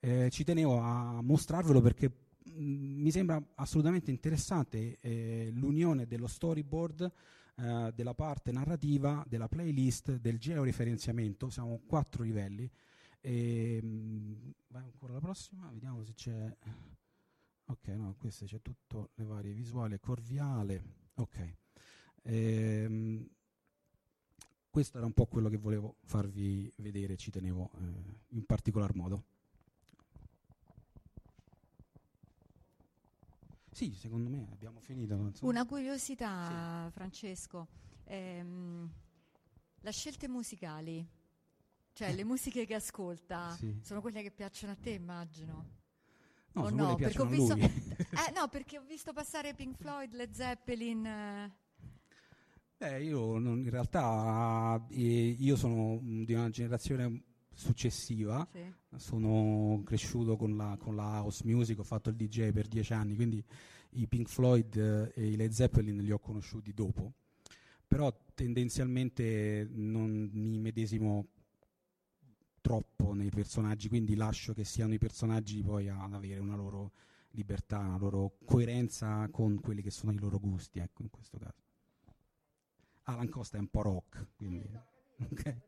Eh, 0.00 0.28
ci 0.30 0.44
tenevo 0.44 0.78
a 0.78 1.20
mostrarvelo 1.22 1.80
perché 1.80 2.26
Mm, 2.56 3.02
mi 3.02 3.10
sembra 3.10 3.42
assolutamente 3.56 4.10
interessante 4.10 4.98
eh, 5.00 5.50
l'unione 5.52 6.06
dello 6.06 6.26
storyboard, 6.26 7.12
eh, 7.56 7.92
della 7.94 8.14
parte 8.14 8.52
narrativa, 8.52 9.24
della 9.26 9.48
playlist, 9.48 10.16
del 10.16 10.38
georeferenziamento, 10.38 11.50
siamo 11.50 11.80
quattro 11.86 12.22
livelli. 12.22 12.70
E, 13.20 13.80
mh, 13.82 13.86
mm, 13.86 14.50
vai 14.68 14.84
ancora 14.84 15.12
la 15.14 15.20
prossima, 15.20 15.68
vediamo 15.72 16.04
se 16.04 16.14
c'è... 16.14 16.56
Ok, 17.70 17.88
no, 17.88 18.14
questo 18.16 18.46
c'è 18.46 18.62
tutto, 18.62 19.10
le 19.14 19.24
varie 19.24 19.52
visuali, 19.52 19.98
corviale, 20.00 20.82
ok. 21.14 21.54
E, 22.22 22.88
mh, 22.88 23.28
questo 24.70 24.98
era 24.98 25.06
un 25.06 25.12
po' 25.12 25.26
quello 25.26 25.48
che 25.48 25.56
volevo 25.56 25.96
farvi 26.04 26.72
vedere, 26.76 27.16
ci 27.16 27.30
tenevo 27.30 27.70
eh, 27.74 28.36
in 28.36 28.44
particolar 28.44 28.94
modo. 28.94 29.24
Sì, 33.70 33.94
secondo 33.94 34.28
me 34.28 34.48
abbiamo 34.50 34.80
finito. 34.80 35.30
Una 35.42 35.64
curiosità, 35.64 36.86
sì. 36.86 36.92
Francesco. 36.92 37.68
Ehm, 38.04 38.90
le 39.80 39.92
scelte 39.92 40.26
musicali, 40.26 41.06
cioè 41.92 42.12
le 42.12 42.24
musiche 42.24 42.66
che 42.66 42.74
ascolta, 42.74 43.54
sì. 43.56 43.78
sono 43.82 44.00
quelle 44.00 44.22
che 44.22 44.32
piacciono 44.32 44.72
a 44.72 44.76
te, 44.76 44.90
immagino. 44.90 45.76
No, 46.52 46.62
o 46.62 46.70
no? 46.70 46.96
Perché 46.96 47.20
ho 47.20 47.26
visto, 47.26 47.54
eh, 47.54 48.32
no, 48.34 48.48
perché 48.48 48.78
ho 48.78 48.82
visto 48.82 49.12
passare 49.12 49.54
Pink 49.54 49.76
Floyd, 49.76 50.12
Led 50.12 50.32
Zeppelin. 50.32 51.06
Eh. 51.06 51.52
Beh, 52.78 53.02
io 53.02 53.38
non, 53.38 53.58
in 53.58 53.70
realtà 53.70 54.86
eh, 54.90 55.36
io 55.36 55.56
sono 55.56 55.98
di 56.00 56.32
una 56.32 56.48
generazione 56.48 57.24
successiva, 57.52 58.46
sì. 58.52 58.72
sono 58.94 59.82
cresciuto 59.84 60.36
con 60.36 60.56
la, 60.56 60.76
con 60.78 60.94
la, 60.94 61.20
house 61.20 61.42
music, 61.44 61.80
ho 61.80 61.82
fatto 61.82 62.10
il 62.10 62.14
DJ 62.14 62.52
per 62.52 62.68
dieci 62.68 62.92
anni, 62.92 63.16
quindi 63.16 63.44
i 63.94 64.06
Pink 64.06 64.28
Floyd 64.28 64.76
eh, 64.76 65.12
e 65.12 65.26
i 65.30 65.34
Led 65.34 65.50
Zeppelin 65.50 65.98
li 65.98 66.12
ho 66.12 66.20
conosciuti 66.20 66.72
dopo, 66.72 67.14
però 67.84 68.16
tendenzialmente 68.32 69.68
non 69.72 70.30
mi 70.32 70.60
medesimo 70.60 71.30
troppo 72.60 73.12
nei 73.12 73.30
personaggi, 73.30 73.88
quindi 73.88 74.14
lascio 74.14 74.54
che 74.54 74.62
siano 74.62 74.94
i 74.94 74.98
personaggi 74.98 75.64
poi 75.64 75.88
ad 75.88 76.14
avere 76.14 76.38
una 76.38 76.54
loro 76.54 76.92
libertà, 77.30 77.80
una 77.80 77.98
loro 77.98 78.36
coerenza 78.44 79.28
con 79.32 79.58
quelli 79.58 79.82
che 79.82 79.90
sono 79.90 80.12
i 80.12 80.18
loro 80.18 80.38
gusti, 80.38 80.78
ecco 80.78 81.02
in 81.02 81.10
questo 81.10 81.38
caso. 81.38 81.67
Alan 83.08 83.28
Costa 83.30 83.56
è 83.56 83.60
un 83.60 83.68
po' 83.68 83.82
rock, 83.82 84.26
quindi... 84.36 84.96
Okay, 85.20 85.60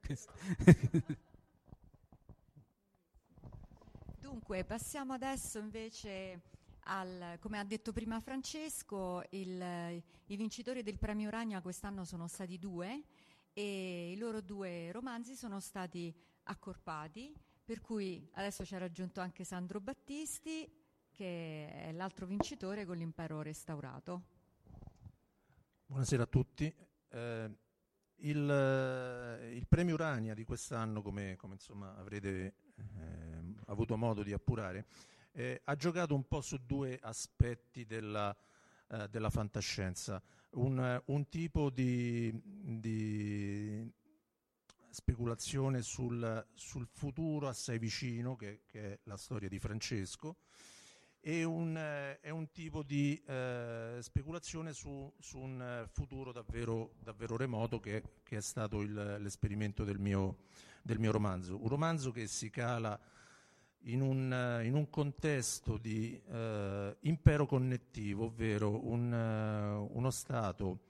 Dunque, 4.20 4.64
passiamo 4.64 5.14
adesso 5.14 5.58
invece 5.58 6.42
al, 6.84 7.38
come 7.40 7.58
ha 7.58 7.64
detto 7.64 7.92
prima 7.92 8.20
Francesco, 8.20 9.24
il, 9.30 10.02
i 10.26 10.36
vincitori 10.36 10.82
del 10.82 10.98
premio 10.98 11.30
Ragna 11.30 11.62
quest'anno 11.62 12.04
sono 12.04 12.28
stati 12.28 12.58
due 12.58 13.04
e 13.54 14.12
i 14.12 14.18
loro 14.18 14.40
due 14.40 14.92
romanzi 14.92 15.34
sono 15.34 15.60
stati 15.60 16.14
accorpati, 16.44 17.34
per 17.64 17.80
cui 17.80 18.28
adesso 18.34 18.64
ci 18.66 18.74
ha 18.74 18.78
raggiunto 18.78 19.20
anche 19.20 19.44
Sandro 19.44 19.80
Battisti, 19.80 20.70
che 21.10 21.72
è 21.72 21.92
l'altro 21.92 22.26
vincitore 22.26 22.84
con 22.84 22.96
l'impero 22.96 23.40
restaurato. 23.40 24.22
Buonasera 25.86 26.22
a 26.22 26.26
tutti. 26.26 26.88
Eh, 27.10 27.50
il, 28.22 29.50
il, 29.54 29.66
premio 29.66 29.94
Urania 29.94 30.34
di 30.34 30.44
quest'anno, 30.44 31.00
come, 31.02 31.36
come 31.36 31.54
insomma, 31.54 31.96
avrete 31.96 32.54
eh, 32.76 33.54
avuto 33.66 33.96
modo 33.96 34.22
di 34.22 34.32
appurare, 34.32 34.86
eh, 35.32 35.60
ha 35.64 35.74
giocato 35.76 36.14
un 36.14 36.26
po' 36.26 36.40
su 36.40 36.58
due 36.64 36.98
aspetti 37.00 37.86
della, 37.86 38.34
eh, 38.88 39.08
della 39.08 39.30
fantascienza. 39.30 40.22
Un, 40.50 41.00
un 41.06 41.28
tipo 41.28 41.70
di, 41.70 42.30
di, 42.44 43.88
speculazione 44.90 45.80
sul, 45.82 46.46
sul, 46.54 46.88
futuro 46.92 47.48
assai 47.48 47.78
vicino, 47.78 48.34
che, 48.34 48.62
che, 48.66 48.92
è 48.92 48.98
la 49.04 49.16
storia 49.16 49.48
di 49.48 49.60
Francesco, 49.60 50.38
e 51.20 51.44
un, 51.44 51.76
eh, 51.76 52.20
è 52.20 52.30
un 52.30 52.50
tipo 52.50 52.82
di 52.82 53.20
eh, 53.26 53.98
speculazione 54.00 54.72
su, 54.72 55.12
su, 55.18 55.38
un 55.38 55.86
futuro 55.92 56.32
davvero, 56.32 56.94
davvero 56.98 57.36
remoto 57.36 57.78
che, 57.78 58.02
che, 58.22 58.38
è 58.38 58.40
stato 58.40 58.80
il, 58.80 58.92
l'esperimento 59.20 59.84
del 59.84 59.98
mio, 59.98 60.38
del 60.82 60.98
mio 60.98 61.12
romanzo. 61.12 61.60
Un 61.60 61.68
romanzo 61.68 62.10
che 62.10 62.26
si 62.26 62.50
cala 62.50 62.98
in 63.84 64.00
un, 64.00 64.60
in 64.62 64.74
un 64.74 64.90
contesto 64.90 65.78
di 65.78 66.20
eh, 66.30 66.96
impero 67.00 67.46
connettivo, 67.46 68.24
ovvero 68.24 68.86
un, 68.86 69.12
uno 69.12 70.10
Stato 70.10 70.80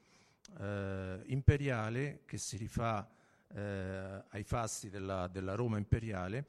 eh, 0.58 1.22
imperiale 1.26 2.22
che 2.24 2.38
si 2.38 2.56
rifà 2.56 3.08
eh, 3.52 4.24
ai 4.28 4.42
fasti 4.44 4.90
della, 4.90 5.28
della, 5.28 5.54
Roma 5.54 5.78
imperiale, 5.78 6.46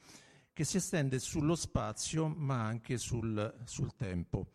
che 0.61 0.67
si 0.67 0.77
estende 0.77 1.17
sullo 1.17 1.55
spazio 1.55 2.27
ma 2.27 2.63
anche 2.63 2.99
sul, 2.99 3.51
sul 3.63 3.95
tempo. 3.95 4.51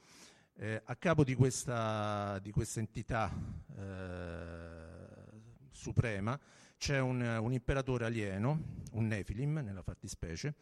Eh, 0.54 0.80
a 0.84 0.94
capo 0.94 1.24
di 1.24 1.34
questa, 1.34 2.38
di 2.38 2.52
questa 2.52 2.78
entità 2.78 3.28
eh, 3.76 4.86
suprema 5.72 6.38
c'è 6.78 7.00
un, 7.00 7.20
un 7.22 7.52
imperatore 7.52 8.04
alieno, 8.04 8.84
un 8.92 9.08
Nephilim 9.08 9.58
nella 9.64 9.82
fattispecie, 9.82 10.54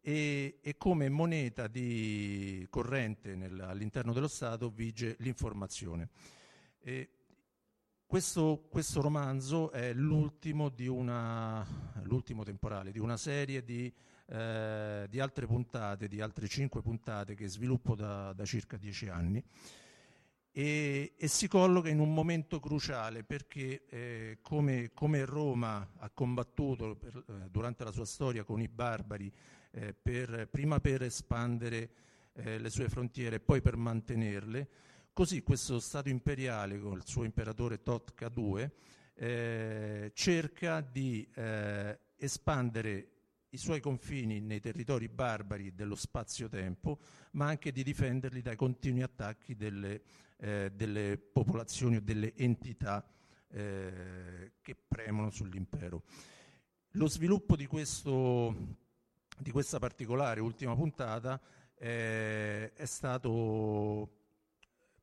e, 0.00 0.58
e 0.60 0.76
come 0.76 1.08
moneta 1.08 1.68
di 1.68 2.66
corrente 2.68 3.36
nel, 3.36 3.60
all'interno 3.60 4.12
dello 4.12 4.26
Stato 4.26 4.68
vige 4.68 5.14
l'informazione. 5.20 6.08
Questo, 8.04 8.66
questo, 8.68 9.00
romanzo 9.00 9.70
è 9.70 9.92
l'ultimo, 9.92 10.72
una, 10.88 11.64
l'ultimo, 12.02 12.42
temporale 12.42 12.90
di 12.90 12.98
una 12.98 13.16
serie 13.16 13.62
di, 13.62 13.90
eh, 14.32 15.06
di, 15.10 15.20
altre 15.20 15.46
puntate, 15.46 16.08
di 16.08 16.22
altre 16.22 16.48
cinque 16.48 16.80
puntate 16.80 17.34
che 17.34 17.48
sviluppo 17.48 17.94
da, 17.94 18.32
da 18.32 18.44
circa 18.46 18.78
dieci 18.78 19.08
anni 19.08 19.44
e, 20.50 21.12
e, 21.18 21.28
si 21.28 21.48
colloca 21.48 21.90
in 21.90 21.98
un 21.98 22.14
momento 22.14 22.58
cruciale 22.58 23.24
perché 23.24 23.84
eh, 23.88 24.38
come, 24.40 24.90
come, 24.94 25.26
Roma 25.26 25.86
ha 25.98 26.10
combattuto 26.10 26.96
per, 26.96 27.24
eh, 27.26 27.50
durante 27.50 27.84
la 27.84 27.92
sua 27.92 28.06
storia 28.06 28.42
con 28.44 28.60
i 28.62 28.68
barbari 28.68 29.30
eh, 29.70 29.92
per, 29.94 30.48
prima 30.50 30.80
per 30.80 31.02
espandere 31.02 31.90
eh, 32.32 32.58
le 32.58 32.70
sue 32.70 32.88
frontiere 32.88 33.36
e 33.36 33.40
poi 33.40 33.60
per 33.60 33.76
mantenerle, 33.76 34.68
così 35.12 35.42
questo 35.42 35.78
Stato 35.78 36.08
imperiale 36.08 36.78
con 36.78 36.96
il 36.96 37.06
suo 37.06 37.24
imperatore 37.24 37.82
Totka 37.82 38.30
II 38.34 38.70
eh, 39.14 40.10
cerca 40.14 40.80
di 40.80 41.28
eh, 41.34 41.98
espandere 42.16 43.08
i 43.54 43.58
suoi 43.58 43.80
confini 43.80 44.40
nei 44.40 44.60
territori 44.60 45.08
barbari 45.08 45.74
dello 45.74 45.94
spazio-tempo, 45.94 46.98
ma 47.32 47.46
anche 47.46 47.70
di 47.72 47.82
difenderli 47.82 48.40
dai 48.40 48.56
continui 48.56 49.02
attacchi 49.02 49.56
delle, 49.56 50.02
eh, 50.38 50.70
delle 50.74 51.18
popolazioni 51.18 51.96
o 51.96 52.00
delle 52.00 52.34
entità 52.34 53.06
eh, 53.48 54.52
che 54.60 54.76
premono 54.88 55.30
sull'impero. 55.30 56.02
Lo 56.92 57.08
sviluppo 57.08 57.56
di 57.56 57.66
questo 57.66 58.80
di 59.38 59.50
questa 59.50 59.78
particolare 59.78 60.40
ultima 60.40 60.74
puntata 60.74 61.40
eh, 61.78 62.72
è 62.72 62.84
stato 62.84 64.08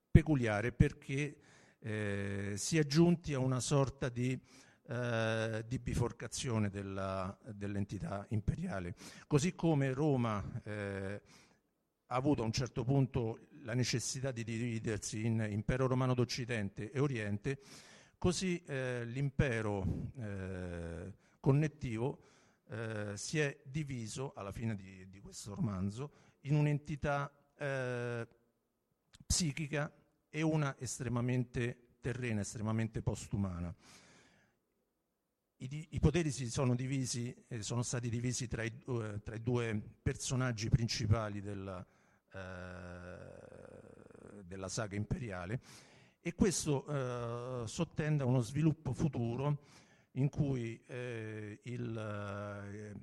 peculiare 0.09 0.71
perché 0.71 1.35
eh, 1.79 2.53
si 2.55 2.77
è 2.77 2.85
giunti 2.85 3.33
a 3.33 3.39
una 3.39 3.59
sorta 3.59 4.07
di, 4.09 4.39
eh, 4.89 5.63
di 5.67 5.77
biforcazione 5.77 6.71
della, 6.71 7.37
dell'entità 7.53 8.25
imperiale. 8.29 8.95
Così 9.27 9.53
come 9.53 9.93
Roma 9.93 10.43
eh, 10.63 11.21
ha 12.07 12.15
avuto 12.15 12.41
a 12.41 12.45
un 12.45 12.51
certo 12.51 12.83
punto 12.83 13.49
la 13.61 13.75
necessità 13.75 14.31
di 14.31 14.43
dividersi 14.43 15.27
in 15.27 15.45
impero 15.47 15.85
romano 15.85 16.15
d'Occidente 16.15 16.89
e 16.89 16.99
Oriente, 16.99 17.59
così 18.17 18.63
eh, 18.65 19.05
l'impero 19.05 20.11
eh, 20.17 21.13
connettivo 21.39 22.23
eh, 22.69 23.11
si 23.15 23.37
è 23.37 23.59
diviso 23.63 24.33
alla 24.33 24.51
fine 24.51 24.75
di, 24.75 25.07
di 25.07 25.19
questo 25.19 25.53
romanzo 25.53 26.11
in 26.41 26.55
un'entità 26.55 27.31
psichica 29.25 29.93
e 30.29 30.41
una 30.41 30.73
estremamente 30.79 31.97
terrena, 31.99 32.39
estremamente 32.39 33.01
postumana. 33.01 33.75
I, 35.61 35.87
I, 35.89 35.99
poteri 35.99 36.31
si 36.31 36.49
sono 36.49 36.73
divisi, 36.73 37.35
eh, 37.49 37.61
sono 37.61 37.81
stati 37.81 38.09
divisi 38.09 38.47
tra 38.47 38.63
i, 38.63 38.71
uh, 38.85 39.19
tra 39.21 39.35
i, 39.35 39.43
due 39.43 39.77
personaggi 40.01 40.69
principali 40.69 41.41
della, 41.41 41.85
uh, 42.31 42.39
della 44.41 44.69
saga 44.69 44.95
imperiale 44.95 45.59
e 46.21 46.33
questo 46.33 46.85
uh, 46.89 47.65
sottende 47.65 48.23
a 48.23 48.25
uno 48.25 48.39
sviluppo 48.39 48.93
futuro 48.93 49.65
in 50.11 50.29
cui 50.29 50.81
il, 51.63 52.93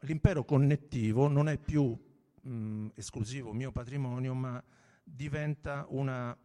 l'impero 0.00 0.44
connettivo 0.44 1.28
non 1.28 1.48
è 1.48 1.56
più 1.56 1.96
mh, 2.40 2.88
esclusivo 2.94 3.52
mio 3.52 3.70
patrimonio, 3.70 4.34
ma 4.34 4.62
diventa 5.02 5.86
una, 5.88 6.36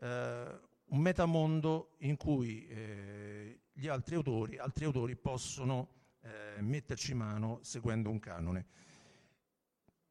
un 0.00 0.98
metamondo 0.98 1.94
in 1.98 2.16
cui 2.16 2.66
eh, 2.68 3.60
gli 3.78 3.86
altri 3.86 4.16
autori, 4.16 4.58
altri 4.58 4.86
autori 4.86 5.14
possono 5.14 5.88
eh, 6.22 6.60
metterci 6.60 7.14
mano 7.14 7.60
seguendo 7.62 8.10
un 8.10 8.18
canone. 8.18 8.66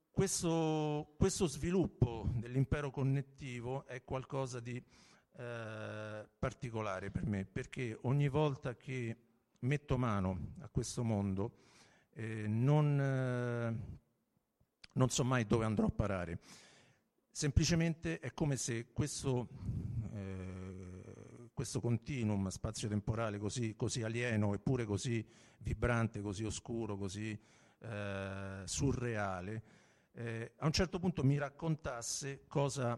Questo, 0.10 1.16
questo 1.18 1.48
sviluppo 1.48 2.30
dell'impero 2.36 2.92
connettivo 2.92 3.86
è 3.86 4.06
qualcosa 4.06 4.62
di 4.62 4.78
eh, 4.78 6.30
particolare 6.40 7.12
per 7.12 7.26
me, 7.26 7.44
perché 7.44 7.98
ogni 8.04 8.30
volta 8.30 8.78
che 8.78 9.18
metto 9.60 9.98
mano 9.98 10.54
a 10.60 10.70
questo 10.70 11.04
mondo 11.04 11.58
eh, 12.14 12.48
non, 12.48 13.00
eh, 13.00 13.98
non 14.94 15.10
so 15.10 15.26
mai 15.26 15.46
dove 15.46 15.66
andrò 15.66 15.88
a 15.88 15.92
parare. 15.92 16.40
Semplicemente 17.30 18.20
è 18.20 18.34
come 18.34 18.56
se 18.56 18.94
questo 18.94 19.50
questo 21.58 21.82
continuum 21.82 22.50
spazio-temporale 22.50 23.40
così, 23.40 23.76
così, 23.76 24.04
alieno 24.04 24.54
eppure 24.54 24.86
così 24.86 25.28
vibrante, 25.58 26.22
così 26.22 26.44
oscuro, 26.44 26.98
così 26.98 27.36
eh, 27.80 28.62
surreale, 28.64 29.64
eh, 30.12 30.52
a 30.58 30.68
un 30.68 30.72
certo 30.72 31.00
punto 31.00 31.24
mi 31.24 31.36
raccontasse 31.40 32.44
cosa, 32.46 32.96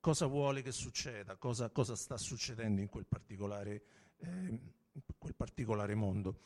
cosa 0.00 0.26
vuole 0.26 0.60
che 0.60 0.70
succeda, 0.70 1.36
cosa, 1.36 1.70
cosa, 1.70 1.96
sta 1.96 2.18
succedendo 2.18 2.82
in 2.82 2.90
quel 2.90 3.06
particolare, 3.06 3.84
eh, 4.18 4.60
quel 5.16 5.34
particolare 5.34 5.94
mondo. 5.94 6.40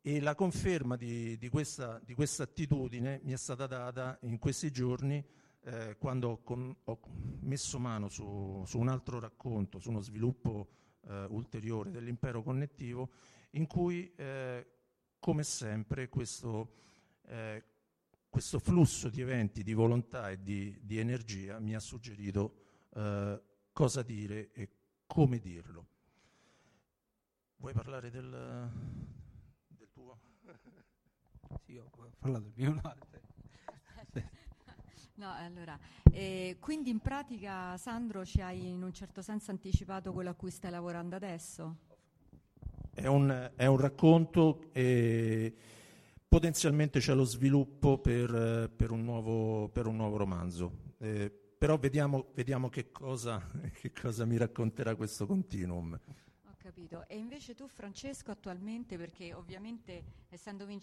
E 0.00 0.18
la 0.18 0.34
conferma 0.34 0.96
di, 0.96 1.38
di, 1.38 1.48
questa, 1.48 2.00
di 2.04 2.14
questa 2.14 2.42
attitudine 2.42 3.20
mi 3.22 3.30
è 3.30 3.36
stata 3.36 3.68
data 3.68 4.18
in 4.22 4.40
questi 4.40 4.72
giorni 4.72 5.24
eh, 5.62 5.96
quando 5.98 6.38
con, 6.42 6.74
ho, 6.84 7.00
messo 7.40 7.78
mano 7.78 8.08
su, 8.08 8.62
su, 8.66 8.78
un 8.78 8.88
altro 8.88 9.20
racconto, 9.20 9.78
su 9.78 9.90
uno 9.90 10.00
sviluppo 10.00 10.68
eh, 11.02 11.26
ulteriore 11.28 11.90
dell'impero 11.90 12.42
connettivo, 12.42 13.10
in 13.50 13.66
cui, 13.66 14.12
eh, 14.14 14.66
come 15.18 15.42
sempre, 15.42 16.08
questo, 16.08 16.72
eh, 17.26 17.64
questo, 18.28 18.58
flusso 18.58 19.08
di 19.08 19.20
eventi, 19.20 19.62
di 19.62 19.74
volontà 19.74 20.30
e 20.30 20.42
di, 20.42 20.78
di 20.82 20.98
energia 20.98 21.58
mi 21.58 21.74
ha 21.74 21.80
suggerito 21.80 22.54
eh, 22.94 23.42
cosa 23.72 24.02
dire 24.02 24.52
e 24.52 24.68
come 25.06 25.38
dirlo. 25.38 25.86
Vuoi 27.56 27.74
parlare 27.74 28.10
del, 28.10 28.70
del 29.66 29.88
tuo? 29.92 30.18
Sì, 31.64 31.76
ho 31.76 31.90
parlato 32.18 32.44
del 32.44 32.52
mio. 32.54 32.72
No, 32.72 32.94
No, 35.20 35.34
allora, 35.34 35.78
eh, 36.12 36.56
quindi 36.60 36.88
in 36.88 37.00
pratica 37.00 37.76
Sandro 37.76 38.24
ci 38.24 38.40
hai 38.40 38.70
in 38.70 38.82
un 38.82 38.90
certo 38.90 39.20
senso 39.20 39.50
anticipato 39.50 40.14
quello 40.14 40.30
a 40.30 40.32
cui 40.32 40.50
stai 40.50 40.70
lavorando 40.70 41.14
adesso? 41.14 41.76
È 42.90 43.04
un, 43.04 43.50
è 43.54 43.66
un 43.66 43.76
racconto 43.76 44.70
e 44.72 45.54
potenzialmente 46.26 47.00
c'è 47.00 47.12
lo 47.12 47.24
sviluppo 47.24 47.98
per, 47.98 48.72
per, 48.74 48.92
un, 48.92 49.04
nuovo, 49.04 49.68
per 49.68 49.86
un, 49.86 49.96
nuovo, 49.96 50.16
romanzo. 50.16 50.94
Eh, 50.96 51.30
però 51.58 51.76
vediamo, 51.76 52.28
vediamo 52.32 52.70
che, 52.70 52.90
cosa, 52.90 53.46
che 53.78 53.92
cosa 53.92 54.24
mi 54.24 54.38
racconterà 54.38 54.94
questo 54.94 55.26
continuum 55.26 56.00
Ho 56.46 56.54
capito. 56.56 57.06
E 57.08 57.18
invece 57.18 57.54
tu, 57.54 57.68
Francesco, 57.68 58.30
attualmente, 58.30 58.96
perché 58.96 59.34
ovviamente 59.34 60.02
essendo 60.30 60.64
vin- 60.64 60.80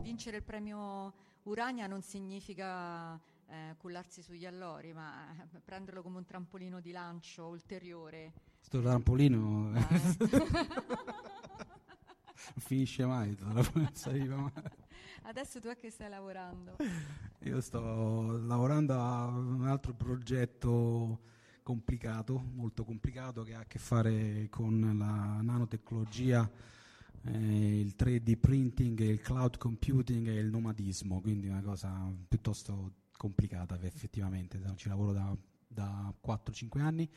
vincere 0.00 0.36
il 0.36 0.44
premio 0.44 1.12
Urania 1.42 1.88
non 1.88 2.00
significa 2.02 3.20
eh, 3.48 3.74
cullarsi 3.76 4.22
sugli 4.22 4.46
allori, 4.46 4.92
ma 4.92 5.30
eh, 5.52 5.60
prenderlo 5.60 6.02
come 6.02 6.18
un 6.18 6.24
trampolino 6.24 6.80
di 6.80 6.92
lancio 6.92 7.46
ulteriore. 7.46 8.32
Sto 8.60 8.80
trampolino 8.80 9.70
non 12.54 12.58
finisce 12.58 13.04
mai, 13.04 13.36
Adesso 15.24 15.60
tu 15.60 15.68
a 15.68 15.74
che 15.74 15.90
stai 15.90 16.08
lavorando? 16.08 16.76
Io 17.40 17.60
sto 17.60 18.38
lavorando 18.44 18.94
a 18.94 19.26
un 19.26 19.66
altro 19.66 19.94
progetto 19.94 21.20
complicato, 21.62 22.44
molto 22.54 22.84
complicato, 22.84 23.42
che 23.42 23.54
ha 23.54 23.60
a 23.60 23.66
che 23.66 23.78
fare 23.78 24.48
con 24.50 24.80
la 24.98 25.40
nanotecnologia, 25.42 26.50
eh, 27.24 27.80
il 27.80 27.94
3D 27.96 28.36
printing, 28.38 28.98
il 29.00 29.20
cloud 29.20 29.58
computing 29.58 30.28
e 30.28 30.38
il 30.38 30.50
nomadismo, 30.50 31.20
quindi 31.20 31.48
una 31.48 31.62
cosa 31.62 32.12
piuttosto 32.28 33.01
complicata 33.22 33.78
effettivamente, 33.82 34.60
ci 34.74 34.88
lavoro 34.88 35.12
da, 35.12 35.36
da 35.68 36.12
4-5 36.26 36.80
anni. 36.80 37.08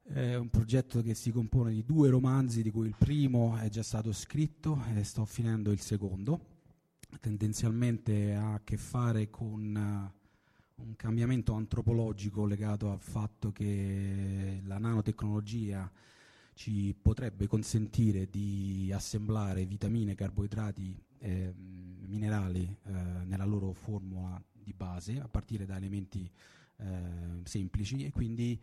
È 0.00 0.36
un 0.36 0.48
progetto 0.48 1.02
che 1.02 1.14
si 1.14 1.32
compone 1.32 1.72
di 1.72 1.84
due 1.84 2.08
romanzi, 2.08 2.62
di 2.62 2.70
cui 2.70 2.86
il 2.86 2.94
primo 2.96 3.56
è 3.56 3.68
già 3.68 3.82
stato 3.82 4.12
scritto 4.12 4.80
e 4.94 5.02
sto 5.02 5.24
finendo 5.24 5.72
il 5.72 5.80
secondo. 5.80 6.56
Tendenzialmente 7.20 8.32
ha 8.34 8.54
a 8.54 8.60
che 8.62 8.76
fare 8.76 9.28
con 9.28 10.12
uh, 10.76 10.82
un 10.82 10.94
cambiamento 10.94 11.52
antropologico 11.54 12.46
legato 12.46 12.92
al 12.92 13.00
fatto 13.00 13.50
che 13.50 14.60
la 14.64 14.78
nanotecnologia 14.78 15.90
ci 16.54 16.94
potrebbe 17.00 17.48
consentire 17.48 18.28
di 18.30 18.90
assemblare 18.94 19.66
vitamine, 19.66 20.14
carboidrati 20.14 20.96
e 21.18 21.52
mm, 21.52 22.04
minerali 22.06 22.76
eh, 22.84 22.92
nella 23.24 23.44
loro 23.44 23.72
formula 23.72 24.40
di 24.68 24.74
base, 24.74 25.18
a 25.18 25.28
partire 25.28 25.64
da 25.64 25.76
elementi 25.76 26.30
eh, 26.76 27.40
semplici 27.44 28.04
e 28.04 28.10
quindi 28.10 28.60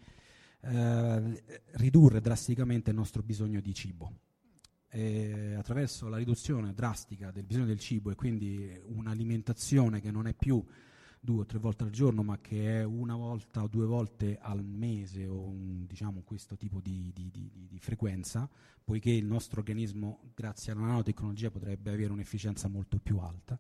eh, 0.62 1.44
ridurre 1.74 2.22
drasticamente 2.22 2.92
il 2.92 2.96
nostro 2.96 3.24
bisogno 3.24 3.60
di 3.60 3.74
cibo. 3.74 4.20
E 4.88 5.56
attraverso 5.56 6.08
la 6.08 6.18
riduzione 6.18 6.74
drastica 6.74 7.32
del 7.32 7.44
bisogno 7.44 7.66
del 7.66 7.80
cibo 7.80 8.12
e 8.12 8.16
quindi 8.16 8.80
un'alimentazione 8.86 10.00
che 10.00 10.12
non 10.12 10.28
è 10.28 10.34
più 10.34 10.64
due 11.20 11.42
o 11.42 11.46
tre 11.46 11.58
volte 11.58 11.84
al 11.84 11.90
giorno, 11.90 12.24
ma 12.24 12.40
che 12.40 12.80
è 12.80 12.84
una 12.84 13.16
volta 13.16 13.64
o 13.64 13.68
due 13.68 13.86
volte 13.86 14.38
al 14.40 14.64
mese 14.64 15.26
o 15.26 15.42
un, 15.42 15.86
diciamo 15.88 16.22
questo 16.22 16.56
tipo 16.56 16.80
di, 16.80 17.12
di, 17.14 17.30
di, 17.32 17.50
di, 17.68 17.80
frequenza, 17.80 18.48
poiché 18.84 19.10
il 19.10 19.26
nostro 19.26 19.60
organismo, 19.60 20.32
grazie 20.36 20.72
alla 20.72 20.86
nanotecnologia, 20.86 21.50
potrebbe 21.50 21.92
avere 21.92 22.14
un'efficienza 22.14 22.68
molto 22.70 23.00
più 23.00 23.18
alta. 23.18 23.60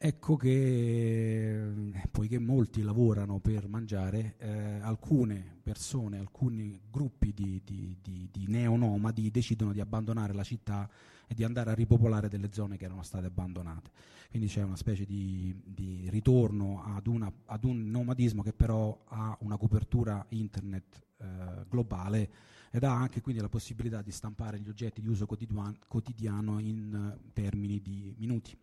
Ecco 0.00 0.36
che, 0.36 1.72
poiché 2.12 2.38
molti 2.38 2.82
lavorano 2.82 3.40
per 3.40 3.66
mangiare, 3.66 4.36
eh, 4.38 4.78
alcune 4.80 5.58
persone, 5.60 6.18
alcuni 6.18 6.80
gruppi 6.88 7.34
di, 7.34 7.60
di, 7.64 7.96
di, 8.00 8.28
di, 8.30 8.44
neonomadi 8.46 9.28
decidono 9.32 9.72
di 9.72 9.80
abbandonare 9.80 10.32
la 10.34 10.44
città 10.44 10.88
e 11.26 11.34
di 11.34 11.42
andare 11.42 11.72
a 11.72 11.74
ripopolare 11.74 12.28
delle 12.28 12.50
zone 12.52 12.76
che 12.76 12.84
erano 12.84 13.02
state 13.02 13.26
abbandonate. 13.26 13.90
Quindi 14.30 14.46
c'è 14.46 14.62
una 14.62 14.76
specie 14.76 15.04
di, 15.04 16.06
ritorno 16.10 16.84
ad, 16.84 17.08
una, 17.08 17.32
ad, 17.46 17.64
un 17.64 17.90
nomadismo 17.90 18.44
che 18.44 18.52
però 18.52 18.96
ha 19.08 19.36
una 19.40 19.56
copertura 19.56 20.24
internet 20.28 21.06
eh, 21.16 21.64
globale 21.68 22.30
ed 22.70 22.84
ha 22.84 22.94
anche 22.94 23.20
quindi 23.20 23.42
la 23.42 23.48
possibilità 23.48 24.00
di 24.00 24.12
stampare 24.12 24.60
gli 24.60 24.68
oggetti 24.68 25.00
di 25.00 25.08
uso 25.08 25.26
quotidiano 25.26 26.60
in 26.60 27.16
uh, 27.16 27.32
termini 27.32 27.80
di 27.80 28.14
minuti 28.16 28.56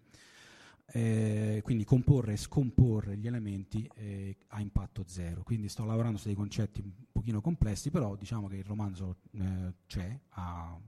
eh, 0.87 1.61
quindi 1.63 1.83
comporre 1.83 2.33
e 2.33 2.37
scomporre 2.37 3.17
gli 3.17 3.27
elementi 3.27 3.89
eh, 3.95 4.37
a 4.47 4.61
impatto 4.61 5.03
zero. 5.07 5.43
Quindi 5.43 5.67
sto 5.69 5.83
lavorando 5.85 6.17
su 6.17 6.27
dei 6.27 6.35
concetti 6.35 6.81
un 6.81 6.91
pochino 7.11 7.41
complessi, 7.41 7.89
però 7.89 8.15
diciamo 8.15 8.47
che 8.47 8.57
il 8.57 8.63
romanzo 8.63 9.17
eh, 9.31 9.73
c'è, 9.87 10.19
ha, 10.29 10.79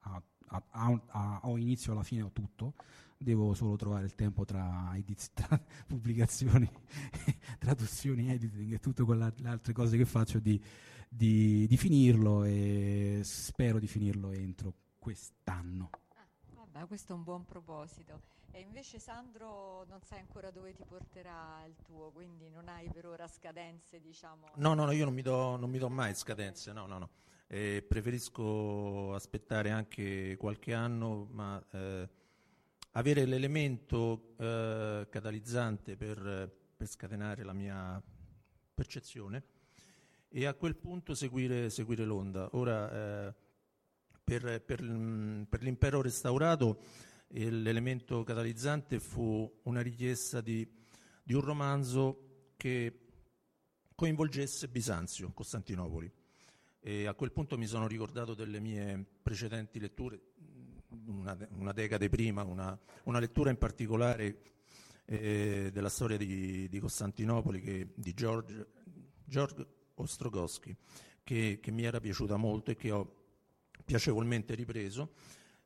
ha, 0.00 1.00
ha, 1.08 1.40
ho 1.42 1.56
inizio 1.56 1.92
alla 1.92 2.02
fine 2.02 2.22
ho 2.22 2.30
tutto, 2.32 2.74
devo 3.18 3.54
solo 3.54 3.76
trovare 3.76 4.04
il 4.04 4.14
tempo 4.14 4.44
tra, 4.44 4.92
ediz- 4.94 5.32
tra 5.34 5.60
pubblicazioni, 5.86 6.70
traduzioni, 7.58 8.30
editing 8.30 8.72
e 8.72 8.78
tutte 8.78 9.02
quelle 9.02 9.32
altre 9.44 9.72
cose 9.72 9.96
che 9.96 10.06
faccio 10.06 10.38
di, 10.38 10.62
di, 11.08 11.66
di 11.66 11.76
finirlo 11.76 12.44
e 12.44 13.20
spero 13.24 13.78
di 13.78 13.86
finirlo 13.86 14.30
entro 14.30 14.74
quest'anno. 14.98 15.90
Ah, 16.14 16.26
vabbè, 16.54 16.86
questo 16.86 17.12
è 17.12 17.16
un 17.16 17.24
buon 17.24 17.44
proposito. 17.44 18.38
E 18.52 18.60
invece 18.60 18.98
Sandro 18.98 19.84
non 19.88 20.00
sai 20.02 20.18
ancora 20.18 20.50
dove 20.50 20.74
ti 20.74 20.84
porterà 20.84 21.64
il 21.66 21.76
tuo, 21.84 22.10
quindi 22.10 22.48
non 22.50 22.68
hai 22.68 22.90
per 22.90 23.06
ora 23.06 23.28
scadenze, 23.28 24.00
diciamo. 24.00 24.50
No, 24.56 24.74
no, 24.74 24.84
no 24.84 24.90
io 24.90 25.04
non 25.04 25.14
mi 25.14 25.22
do, 25.22 25.56
non 25.56 25.70
mi 25.70 25.78
do 25.78 25.88
mai 25.88 26.14
scadenze, 26.14 26.72
no, 26.72 26.86
no, 26.86 26.98
no. 26.98 27.10
Eh, 27.46 27.84
preferisco 27.86 29.14
aspettare 29.14 29.70
anche 29.70 30.36
qualche 30.36 30.74
anno, 30.74 31.28
ma 31.30 31.64
eh, 31.70 32.08
avere 32.92 33.24
l'elemento 33.24 34.34
eh, 34.36 35.06
catalizzante 35.08 35.96
per, 35.96 36.52
per, 36.76 36.86
scatenare 36.88 37.44
la 37.44 37.52
mia 37.52 38.02
percezione 38.74 39.44
e 40.28 40.46
a 40.46 40.54
quel 40.54 40.74
punto 40.74 41.14
seguire, 41.14 41.70
seguire 41.70 42.04
l'onda. 42.04 42.48
Ora, 42.52 43.28
eh, 43.28 43.34
per, 44.24 44.60
per, 44.62 44.80
per 45.48 45.62
l'impero 45.62 46.02
restaurato 46.02 47.08
l'elemento 47.32 48.24
catalizzante 48.24 48.98
fu 48.98 49.60
una 49.64 49.80
richiesta 49.80 50.40
di, 50.40 50.66
di 51.22 51.34
un 51.34 51.40
romanzo 51.40 52.52
che 52.56 53.06
coinvolgesse 53.94 54.68
Bisanzio, 54.68 55.30
Costantinopoli. 55.32 56.10
E 56.80 57.06
a 57.06 57.14
quel 57.14 57.32
punto 57.32 57.58
mi 57.58 57.66
sono 57.66 57.86
ricordato 57.86 58.34
delle 58.34 58.58
mie 58.58 59.04
precedenti 59.22 59.78
letture, 59.78 60.20
una, 61.06 61.36
una 61.50 61.72
decade 61.72 62.08
prima, 62.08 62.42
una, 62.42 62.78
una, 63.04 63.18
lettura 63.18 63.50
in 63.50 63.58
particolare 63.58 64.40
eh, 65.04 65.70
della 65.72 65.90
storia 65.90 66.16
di, 66.16 66.68
di 66.68 66.78
Costantinopoli 66.80 67.60
che, 67.60 67.92
di 67.94 68.14
George, 68.14 68.66
George 69.24 69.66
che, 71.22 71.58
che 71.60 71.70
mi 71.70 71.84
era 71.84 72.00
piaciuta 72.00 72.36
molto 72.36 72.70
e 72.70 72.76
che 72.76 72.90
ho 72.90 73.16
piacevolmente 73.84 74.54
ripreso 74.54 75.12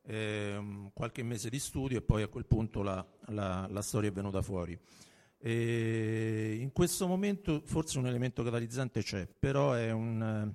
eh, 0.06 0.90
qualche 0.92 1.22
mese 1.22 1.48
di 1.48 1.58
studio 1.58 1.98
e 1.98 2.02
poi 2.02 2.22
a 2.22 2.28
quel 2.28 2.46
punto 2.46 2.82
la, 2.82 3.04
la, 3.26 3.66
la 3.68 3.82
storia 3.82 4.10
è 4.10 4.12
venuta 4.12 4.42
fuori. 4.42 4.78
E 5.38 6.56
in 6.58 6.72
questo 6.72 7.06
momento 7.06 7.60
forse 7.64 7.98
un 7.98 8.06
elemento 8.06 8.42
catalizzante 8.42 9.02
c'è, 9.02 9.26
però 9.26 9.72
è 9.72 9.90
un, 9.90 10.50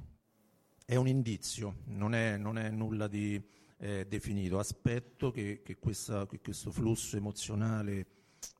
è 0.85 0.95
un 0.95 1.07
indizio, 1.07 1.77
non 1.85 2.15
è, 2.15 2.37
non 2.37 2.57
è, 2.57 2.69
nulla 2.69 3.07
di 3.07 3.39
eh, 3.77 4.07
definito. 4.07 4.57
Aspetto 4.57 5.31
che, 5.31 5.61
che, 5.63 5.77
questa, 5.77 6.25
che, 6.25 6.39
questo 6.39 6.71
flusso 6.71 7.17
emozionale 7.17 8.07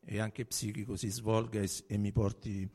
e 0.04 0.20
anche 0.20 0.46
psichico 0.46 0.96
si 0.96 1.08
svolga 1.08 1.60
e, 1.60 1.68
e 1.86 1.96
mi 1.96 2.12
porti 2.12 2.68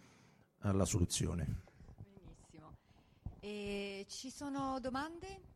alla 0.59 0.85
soluzione. 0.85 1.63
Benissimo. 1.95 2.75
E 3.39 4.05
ci 4.09 4.29
sono 4.29 4.79
domande? 4.81 5.54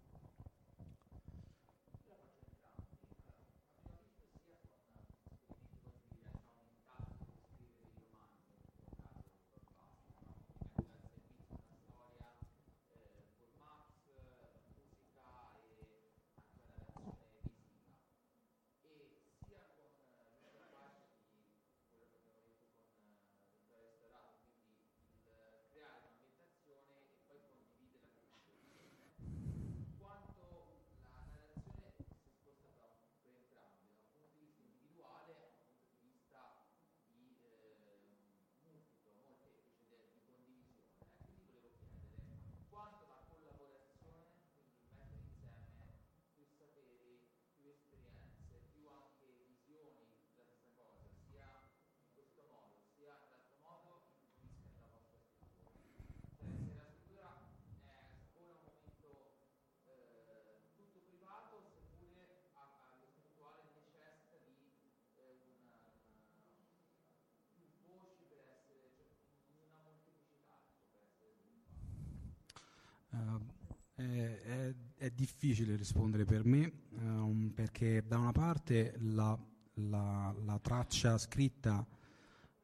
Eh, 73.11 73.57
è, 73.95 74.75
è, 74.95 75.09
difficile 75.09 75.75
rispondere 75.75 76.23
per 76.23 76.45
me 76.45 76.71
um, 76.91 77.51
perché 77.53 78.03
da 78.07 78.17
una 78.17 78.31
parte 78.31 78.95
la, 78.99 79.37
la, 79.73 80.33
la 80.45 80.59
traccia 80.59 81.17
scritta 81.17 81.85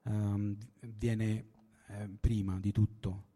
um, 0.03 0.55
viene 0.79 1.45
eh, 1.87 2.09
prima 2.19 2.57
di 2.59 2.71
tutto 2.71 3.33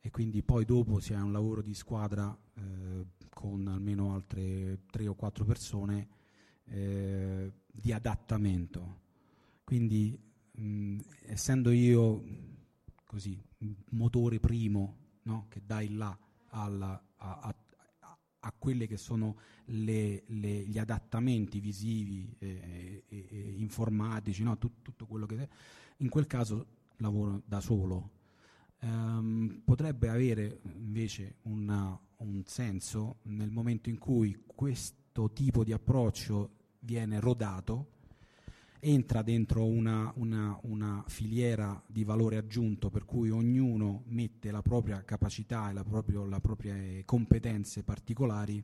e 0.00 0.10
quindi 0.10 0.42
poi 0.42 0.64
dopo 0.64 1.00
si 1.00 1.12
ha 1.14 1.22
un 1.22 1.32
lavoro 1.32 1.62
di 1.62 1.74
squadra 1.74 2.36
eh, 2.54 3.06
con 3.28 3.68
almeno 3.68 4.14
altre 4.14 4.80
tre 4.90 5.06
o 5.06 5.14
quattro 5.14 5.44
persone 5.44 6.08
eh, 6.64 7.52
di 7.70 7.92
adattamento. 7.92 9.00
Quindi 9.64 10.18
mh, 10.52 10.98
essendo 11.26 11.70
io 11.70 12.24
così 13.04 13.40
motore 13.90 14.40
primo 14.40 14.96
no, 15.22 15.46
che 15.48 15.62
dai 15.64 15.94
là 15.94 16.18
alla, 16.48 17.02
a, 17.16 17.38
a, 17.40 17.54
a 18.40 18.54
quelle 18.56 18.86
che 18.86 18.96
sono 18.96 19.36
le, 19.66 20.24
le, 20.26 20.66
gli 20.66 20.78
adattamenti 20.78 21.60
visivi 21.60 22.34
e, 22.38 23.04
e, 23.08 23.26
e 23.30 23.54
informatici, 23.58 24.42
no? 24.42 24.56
Tut, 24.58 24.82
tutto 24.82 25.06
quello 25.06 25.26
che 25.26 25.48
in 25.98 26.08
quel 26.08 26.26
caso 26.26 26.66
lavoro 26.96 27.42
da 27.44 27.60
solo. 27.60 28.16
Um, 28.80 29.60
potrebbe 29.64 30.08
avere 30.08 30.60
invece 30.74 31.38
una, 31.42 31.98
un 32.18 32.42
senso 32.46 33.16
nel 33.22 33.50
momento 33.50 33.88
in 33.88 33.98
cui 33.98 34.44
questo 34.46 35.32
tipo 35.32 35.64
di 35.64 35.72
approccio 35.72 36.50
viene 36.80 37.18
rodato 37.18 37.96
entra 38.80 39.22
dentro 39.22 39.64
una, 39.64 40.12
una, 40.16 40.58
una, 40.62 41.04
filiera 41.06 41.82
di 41.86 42.04
valore 42.04 42.36
aggiunto 42.36 42.90
per 42.90 43.04
cui 43.04 43.30
ognuno 43.30 44.02
mette 44.06 44.50
la 44.50 44.62
propria 44.62 45.02
capacità 45.04 45.70
e 45.70 45.72
la 45.72 45.84
proprio, 45.84 46.24
le 46.26 46.40
proprie 46.40 47.04
competenze 47.04 47.82
particolari 47.82 48.62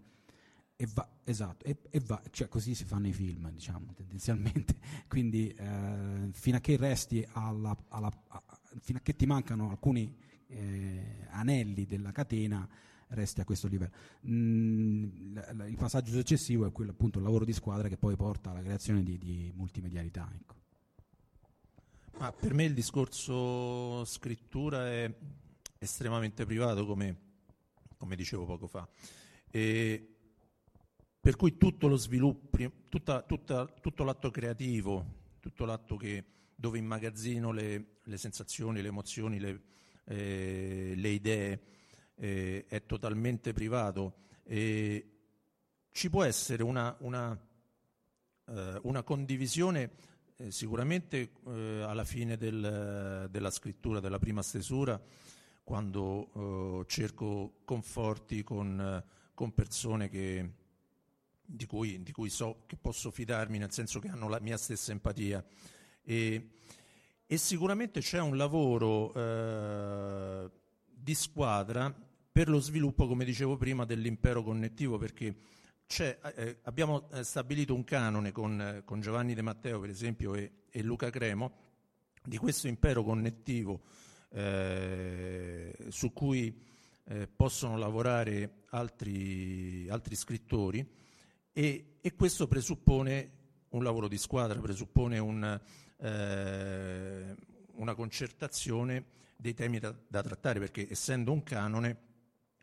e 0.77 0.89
va, 0.93 1.09
esatto, 1.23 1.65
e, 1.65 1.79
e 1.89 2.01
va, 2.01 2.21
cioè 2.31 2.49
così 2.49 2.75
si 2.75 2.85
fanno 2.85 3.07
i 3.07 3.13
film, 3.13 3.51
diciamo, 3.51 3.93
tendenzialmente. 3.95 4.77
Quindi 5.07 5.49
eh, 5.49 6.29
fino 6.33 6.57
a 6.57 6.61
che 6.61 6.77
resti 6.77 7.27
alla, 7.33 7.77
alla, 7.89 8.11
a, 8.29 8.43
fino 8.81 8.99
a 8.99 9.01
che 9.01 9.15
ti 9.15 9.25
mancano 9.25 9.71
alcuni 9.71 10.13
eh, 10.49 11.27
anelli 11.31 11.87
della 11.87 12.11
catena, 12.11 12.69
resti 13.09 13.41
a 13.41 13.45
questo 13.45 13.69
livello. 13.69 13.93
Mm, 14.27 15.37
il 15.67 15.77
passaggio 15.77 16.13
successivo 16.13 16.67
è 16.67 16.73
quello 16.73 16.93
appunto 16.93 17.19
il 17.19 17.25
lavoro 17.25 17.45
di 17.45 17.53
squadra 17.53 17.89
che 17.89 17.97
poi 17.97 18.17
porta 18.17 18.51
alla 18.51 18.63
creazione 18.63 19.03
di, 19.03 19.19
di 19.19 19.53
multimedialità. 19.55 20.31
Ecco. 20.35 20.55
Ma 22.19 22.33
per 22.33 22.55
me 22.55 22.65
il 22.65 22.75
discorso 22.75 24.05
scrittura 24.05 24.89
è 24.89 25.13
estremamente 25.79 26.47
privato, 26.47 26.87
come, 26.87 27.17
come 27.97 28.17
dicevo 28.17 28.45
poco 28.45 28.67
fa. 28.67 28.89
E 29.51 30.15
per 31.21 31.37
cui 31.37 31.57
tutto 31.57 31.89
lo 31.89 31.97
sviluppo, 31.97 32.59
tutta, 32.89 33.23
tutta, 33.23 33.67
tutto 33.67 34.05
l'atto 34.05 34.31
creativo, 34.31 35.23
tutto 35.41 35.65
l'atto 35.65 35.97
che, 35.97 36.25
dove 36.55 36.79
immagazzino 36.79 37.51
le, 37.51 37.99
le 38.03 38.17
sensazioni, 38.17 38.83
le 38.83 38.89
emozioni, 38.89 39.41
le, 39.41 39.63
eh, 40.05 40.93
le 40.95 41.09
idee, 41.09 41.61
eh, 42.17 42.65
è 42.69 42.85
totalmente 42.87 43.53
privato. 43.53 44.15
E 44.45 45.09
ci 45.91 46.11
può 46.11 46.25
essere 46.25 46.63
una, 46.63 46.95
una, 47.01 47.39
eh, 48.47 48.81
una 48.83 49.03
condivisione 49.03 49.91
eh, 50.37 50.51
sicuramente 50.51 51.31
eh, 51.47 51.85
alla 51.87 52.05
fine 52.05 52.37
del, 52.37 53.29
della 53.31 53.51
scrittura, 53.51 54.01
della 54.01 54.19
prima 54.19 54.43
stesura, 54.43 55.01
quando 55.63 56.83
eh, 56.83 56.85
cerco 56.89 57.61
conforti 57.65 58.43
con, 58.43 59.03
con 59.33 59.55
persone 59.55 60.09
che, 60.09 60.51
di, 61.41 61.67
cui, 61.67 62.03
di, 62.03 62.13
cui, 62.13 62.29
so 62.29 62.65
che 62.67 62.77
posso 62.77 63.11
fidarmi, 63.11 63.59
nel 63.59 63.73
senso 63.73 64.01
che 64.01 64.09
hanno 64.09 64.29
la 64.29 64.41
mia 64.41 64.57
stessa 64.57 64.91
empatia. 64.91 65.45
E, 66.03 66.51
e 67.25 67.37
sicuramente 67.37 68.01
c'è 68.01 68.21
un 68.21 68.37
lavoro 68.37 69.15
eh, 69.15 70.51
di 70.85 71.15
squadra 71.15 72.04
per 72.35 72.49
lo 72.49 72.59
sviluppo, 72.59 73.07
come 73.07 73.25
dicevo 73.25 73.57
prima, 73.57 73.85
dell'impero 73.85 74.43
connettivo, 74.43 74.99
perché 74.99 75.37
eh, 75.99 76.59
abbiamo 76.63 77.09
eh, 77.13 77.23
stabilito 77.23 77.77
un 77.77 77.85
canone 77.85 78.33
con, 78.33 78.61
eh, 78.61 78.83
con, 78.85 79.01
Giovanni 79.01 79.35
De 79.35 79.43
Matteo, 79.43 79.79
per 79.79 79.89
esempio, 79.89 80.35
e, 80.35 80.65
e, 80.69 80.83
Luca 80.83 81.11
Cremo, 81.11 81.53
di 82.25 82.37
questo 82.37 82.67
impero 82.67 83.05
connettivo 83.05 83.83
eh, 84.31 85.77
su 85.91 86.13
cui 86.13 86.61
eh, 87.05 87.29
possono 87.29 87.79
lavorare 87.79 88.65
altri, 88.71 89.87
altri 89.89 90.17
scrittori 90.17 90.85
e, 91.53 91.99
e, 92.01 92.15
questo 92.17 92.49
presuppone 92.49 93.31
un 93.69 93.85
lavoro 93.85 94.09
di 94.09 94.19
squadra, 94.19 94.59
presuppone 94.59 95.21
un, 95.21 95.61
eh, 95.99 97.35
una 97.75 97.95
concertazione 97.95 99.05
dei 99.37 99.55
temi 99.55 99.79
da, 99.79 99.95
da, 100.09 100.21
trattare, 100.21 100.59
perché 100.59 100.91
essendo 100.91 101.31
un 101.31 101.45
canone 101.45 102.13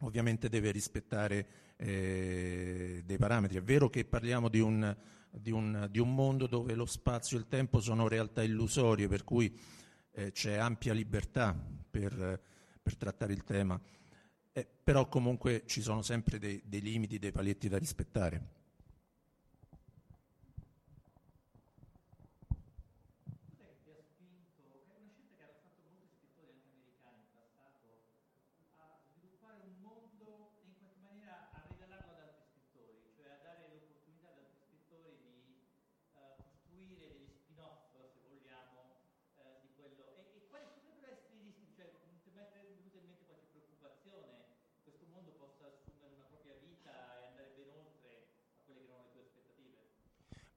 ovviamente 0.01 0.49
deve 0.49 0.71
rispettare 0.71 1.47
eh, 1.77 3.01
dei 3.05 3.17
parametri. 3.17 3.57
È 3.57 3.63
vero 3.63 3.89
che 3.89 4.05
parliamo 4.05 4.49
di 4.49 4.59
un, 4.59 4.95
di, 5.31 5.51
un, 5.51 5.87
di 5.89 5.99
un, 5.99 6.13
mondo 6.13 6.47
dove 6.47 6.75
lo 6.75 6.85
spazio 6.85 7.37
e 7.37 7.41
il 7.41 7.47
tempo 7.47 7.79
sono 7.79 8.07
realtà 8.07 8.43
illusorie, 8.43 9.07
per 9.07 9.23
cui 9.23 9.57
eh, 10.11 10.31
c'è 10.31 10.55
ampia 10.55 10.93
libertà 10.93 11.55
per, 11.89 12.41
per 12.81 12.95
trattare 12.97 13.33
il 13.33 13.43
tema, 13.43 13.79
eh, 14.53 14.67
però 14.83 15.07
comunque 15.07 15.63
ci 15.65 15.81
sono 15.81 16.01
sempre 16.01 16.37
dei, 16.39 16.61
dei 16.65 16.81
limiti, 16.81 17.19
dei 17.19 17.31
paletti 17.31 17.69
da 17.69 17.77
rispettare. 17.77 18.59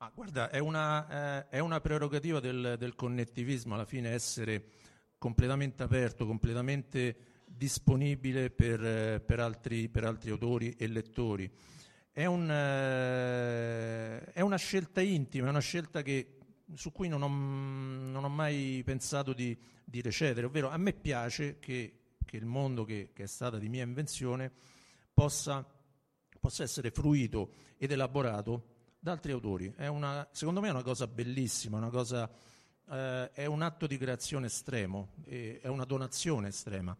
Ah, 0.04 0.12
guarda, 0.14 0.50
è 0.50 0.58
una, 0.58 1.46
eh, 1.46 1.48
è 1.48 1.58
una 1.60 1.80
prerogativa 1.80 2.38
del, 2.38 2.76
del, 2.78 2.94
connettivismo 2.94 3.72
alla 3.72 3.86
fine 3.86 4.10
essere 4.10 4.62
completamente 5.16 5.82
aperto, 5.82 6.26
completamente 6.26 7.16
disponibile 7.46 8.50
per, 8.50 8.84
eh, 8.84 9.20
per, 9.20 9.40
altri, 9.40 9.88
per 9.88 10.04
altri, 10.04 10.28
autori 10.28 10.74
e 10.76 10.88
lettori. 10.88 11.50
È, 12.12 12.26
un, 12.26 12.50
eh, 12.50 14.24
è, 14.24 14.42
una 14.42 14.56
scelta 14.56 15.00
intima, 15.00 15.46
è 15.46 15.48
una 15.48 15.60
scelta 15.60 16.02
che, 16.02 16.36
su 16.74 16.92
cui 16.92 17.08
non 17.08 17.22
ho, 17.22 17.28
non 17.28 18.24
ho 18.24 18.28
mai 18.28 18.82
pensato 18.84 19.32
di, 19.32 19.56
di, 19.82 20.02
recedere, 20.02 20.44
ovvero 20.44 20.68
a 20.68 20.76
me 20.76 20.92
piace 20.92 21.58
che, 21.58 22.00
che 22.22 22.36
il 22.36 22.44
mondo 22.44 22.84
che, 22.84 23.08
che, 23.14 23.22
è 23.22 23.26
stata 23.26 23.56
di 23.56 23.70
mia 23.70 23.84
invenzione 23.84 24.52
possa, 25.14 25.66
possa 26.38 26.62
essere 26.62 26.90
fruito 26.90 27.54
ed 27.78 27.90
elaborato 27.90 28.72
da 29.04 29.12
altri 29.12 29.32
autori. 29.32 29.70
Una, 29.76 30.26
secondo 30.32 30.62
me 30.62 30.68
è 30.68 30.70
una 30.70 30.82
cosa 30.82 31.06
bellissima, 31.06 31.76
una 31.76 31.90
cosa, 31.90 32.26
eh, 32.90 33.30
è 33.32 33.44
un 33.44 33.60
atto 33.60 33.86
di 33.86 33.98
creazione 33.98 34.46
estremo, 34.46 35.10
è 35.26 35.66
una 35.66 35.84
donazione 35.84 36.48
estrema. 36.48 36.96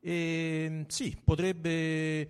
E, 0.00 0.86
sì, 0.88 1.14
potrebbe, 1.22 2.26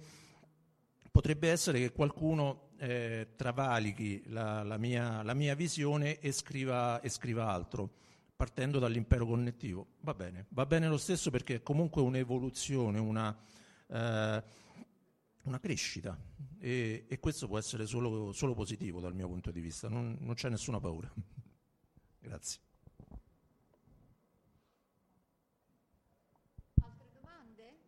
potrebbe, 1.12 1.50
essere 1.52 1.78
che 1.78 1.92
qualcuno 1.92 2.70
eh, 2.78 3.28
travalichi 3.36 4.24
la, 4.26 4.64
la, 4.64 4.76
mia, 4.76 5.22
la, 5.22 5.34
mia, 5.34 5.54
visione 5.54 6.18
e 6.18 6.32
scriva, 6.32 7.00
e 7.00 7.08
scriva 7.08 7.48
altro 7.48 7.90
partendo 8.34 8.80
dall'impero 8.80 9.24
connettivo. 9.24 9.86
Va 10.00 10.14
bene, 10.14 10.46
va 10.48 10.66
bene 10.66 10.88
lo 10.88 10.98
stesso 10.98 11.30
perché 11.30 11.54
è 11.54 11.62
comunque 11.62 12.02
un'evoluzione, 12.02 12.98
una, 12.98 13.38
eh, 13.86 14.42
una 15.42 15.58
crescita 15.58 16.16
e, 16.58 17.06
e, 17.08 17.18
questo 17.18 17.46
può 17.46 17.58
essere 17.58 17.86
solo, 17.86 18.32
solo, 18.32 18.54
positivo 18.54 19.00
dal 19.00 19.14
mio 19.14 19.26
punto 19.26 19.50
di 19.50 19.60
vista, 19.60 19.88
non, 19.88 20.16
non 20.20 20.34
c'è 20.34 20.48
nessuna 20.48 20.78
paura. 20.78 21.12
Grazie. 22.20 22.60
Altre 26.80 27.10
domande? 27.12 27.78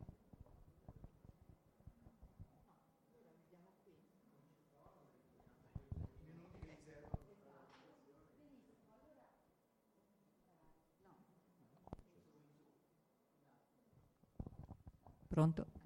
Pronto? 15.28 15.83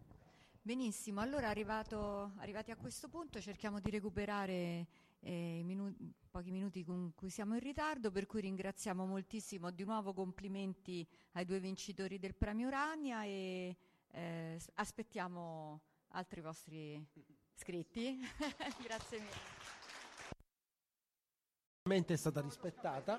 Benissimo, 0.68 1.22
allora 1.22 1.48
arrivato, 1.48 2.32
arrivati 2.36 2.70
a 2.70 2.76
questo 2.76 3.08
punto 3.08 3.40
cerchiamo 3.40 3.80
di 3.80 3.88
recuperare 3.88 4.86
eh, 5.20 5.60
i 5.60 5.64
minuti, 5.64 6.12
pochi 6.28 6.50
minuti 6.50 6.84
con 6.84 7.12
cui 7.14 7.30
siamo 7.30 7.54
in 7.54 7.60
ritardo, 7.60 8.10
per 8.10 8.26
cui 8.26 8.42
ringraziamo 8.42 9.06
moltissimo, 9.06 9.70
di 9.70 9.84
nuovo 9.84 10.12
complimenti 10.12 11.08
ai 11.32 11.46
due 11.46 11.58
vincitori 11.58 12.18
del 12.18 12.34
premio 12.34 12.66
Urania 12.66 13.24
e 13.24 13.74
eh, 14.08 14.60
aspettiamo 14.74 15.80
altri 16.08 16.42
vostri 16.42 17.02
scritti. 17.54 18.20
Grazie 18.84 19.20
mille. 21.82 22.04
È 22.04 22.16
stata 22.16 22.42
rispettata. 22.42 23.18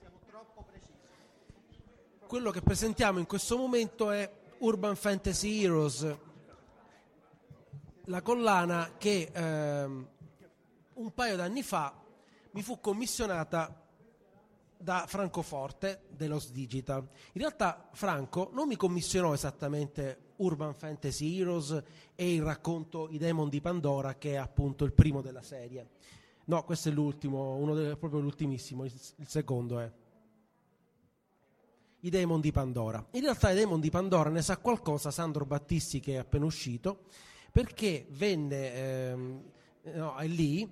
Siamo 0.00 0.18
troppo 0.26 0.62
precisi. 0.64 0.92
Quello 2.26 2.50
che 2.50 2.60
presentiamo 2.60 3.20
in 3.20 3.26
questo 3.26 3.56
momento 3.56 4.10
è 4.10 4.30
Urban 4.58 4.96
Fantasy 4.96 5.64
Heroes 5.64 6.32
la 8.06 8.22
collana 8.22 8.94
che 8.98 9.30
ehm, 9.32 10.08
un 10.94 11.14
paio 11.14 11.36
d'anni 11.36 11.62
fa 11.62 12.02
mi 12.50 12.62
fu 12.62 12.80
commissionata 12.80 13.82
da 14.76 15.04
Francoforte 15.06 16.02
dell'Os 16.10 16.50
Digital. 16.50 17.00
In 17.32 17.40
realtà 17.40 17.88
Franco 17.92 18.50
non 18.52 18.68
mi 18.68 18.76
commissionò 18.76 19.32
esattamente 19.32 20.32
Urban 20.36 20.74
Fantasy 20.74 21.40
Heroes 21.40 21.82
e 22.14 22.34
il 22.34 22.42
racconto 22.42 23.08
I 23.08 23.18
Demon 23.18 23.48
di 23.48 23.60
Pandora, 23.60 24.16
che 24.16 24.32
è 24.32 24.36
appunto 24.36 24.84
il 24.84 24.92
primo 24.92 25.22
della 25.22 25.42
serie. 25.42 25.88
No, 26.46 26.62
questo 26.64 26.90
è 26.90 26.92
l'ultimo, 26.92 27.56
uno 27.56 27.74
dei, 27.74 27.96
proprio 27.96 28.20
l'ultimissimo, 28.20 28.84
il, 28.84 28.92
il 29.16 29.28
secondo 29.28 29.78
è 29.78 29.90
I 32.00 32.10
Demon 32.10 32.40
di 32.40 32.52
Pandora. 32.52 33.04
In 33.12 33.22
realtà 33.22 33.50
i 33.50 33.54
Demon 33.54 33.80
di 33.80 33.88
Pandora 33.88 34.28
ne 34.28 34.42
sa 34.42 34.58
qualcosa 34.58 35.10
Sandro 35.10 35.46
Battisti 35.46 36.00
che 36.00 36.14
è 36.14 36.18
appena 36.18 36.44
uscito 36.44 37.06
perché 37.54 38.06
venne 38.10 38.74
ehm, 38.74 39.42
no, 39.92 40.16
è 40.16 40.26
lì 40.26 40.68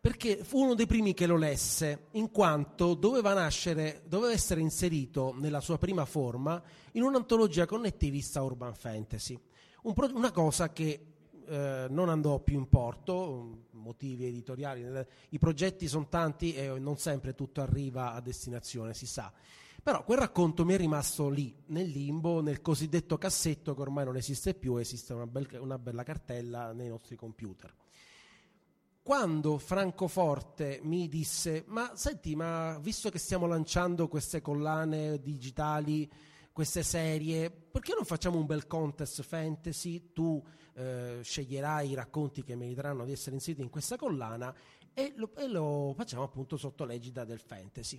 perché 0.00 0.42
fu 0.42 0.62
uno 0.62 0.74
dei 0.74 0.86
primi 0.86 1.12
che 1.12 1.26
lo 1.26 1.36
lesse, 1.36 2.06
in 2.12 2.30
quanto 2.30 2.94
doveva 2.94 3.34
nascere, 3.34 4.02
doveva 4.06 4.32
essere 4.32 4.62
inserito 4.62 5.34
nella 5.36 5.60
sua 5.60 5.76
prima 5.76 6.06
forma 6.06 6.60
in 6.92 7.02
un'antologia 7.02 7.66
connettivista 7.66 8.42
urban 8.42 8.74
fantasy. 8.74 9.38
Un 9.82 9.92
pro, 9.92 10.08
una 10.14 10.32
cosa 10.32 10.72
che 10.72 11.06
eh, 11.46 11.86
non 11.90 12.08
andò 12.08 12.38
più 12.38 12.56
in 12.56 12.66
porto, 12.66 13.66
motivi 13.72 14.24
editoriali, 14.24 15.06
i 15.28 15.38
progetti 15.38 15.86
sono 15.86 16.08
tanti 16.08 16.54
e 16.54 16.78
non 16.78 16.96
sempre 16.96 17.34
tutto 17.34 17.60
arriva 17.60 18.14
a 18.14 18.20
destinazione, 18.20 18.94
si 18.94 19.06
sa. 19.06 19.30
Però 19.82 20.04
quel 20.04 20.18
racconto 20.18 20.64
mi 20.64 20.74
è 20.74 20.76
rimasto 20.76 21.28
lì, 21.28 21.52
nel 21.66 21.88
limbo, 21.88 22.40
nel 22.40 22.60
cosiddetto 22.60 23.18
cassetto 23.18 23.74
che 23.74 23.80
ormai 23.80 24.04
non 24.04 24.16
esiste 24.16 24.54
più, 24.54 24.76
esiste 24.76 25.12
una, 25.12 25.26
bel, 25.26 25.48
una 25.58 25.76
bella 25.76 26.04
cartella 26.04 26.72
nei 26.72 26.86
nostri 26.88 27.16
computer. 27.16 27.74
Quando 29.02 29.58
Francoforte 29.58 30.78
mi 30.84 31.08
disse, 31.08 31.64
ma 31.66 31.96
senti, 31.96 32.36
ma 32.36 32.78
visto 32.80 33.10
che 33.10 33.18
stiamo 33.18 33.46
lanciando 33.46 34.06
queste 34.06 34.40
collane 34.40 35.20
digitali, 35.20 36.08
queste 36.52 36.84
serie, 36.84 37.50
perché 37.50 37.92
non 37.92 38.04
facciamo 38.04 38.38
un 38.38 38.46
bel 38.46 38.68
contest 38.68 39.22
fantasy? 39.22 40.12
Tu 40.12 40.40
eh, 40.74 41.18
sceglierai 41.24 41.90
i 41.90 41.94
racconti 41.94 42.44
che 42.44 42.54
meriteranno 42.54 43.04
di 43.04 43.10
essere 43.10 43.34
inseriti 43.34 43.62
in 43.62 43.70
questa 43.70 43.96
collana 43.96 44.54
e 44.94 45.12
lo, 45.16 45.34
e 45.34 45.48
lo 45.48 45.92
facciamo 45.96 46.22
appunto 46.22 46.56
sotto 46.56 46.84
l'egida 46.84 47.24
del 47.24 47.40
fantasy. 47.40 47.98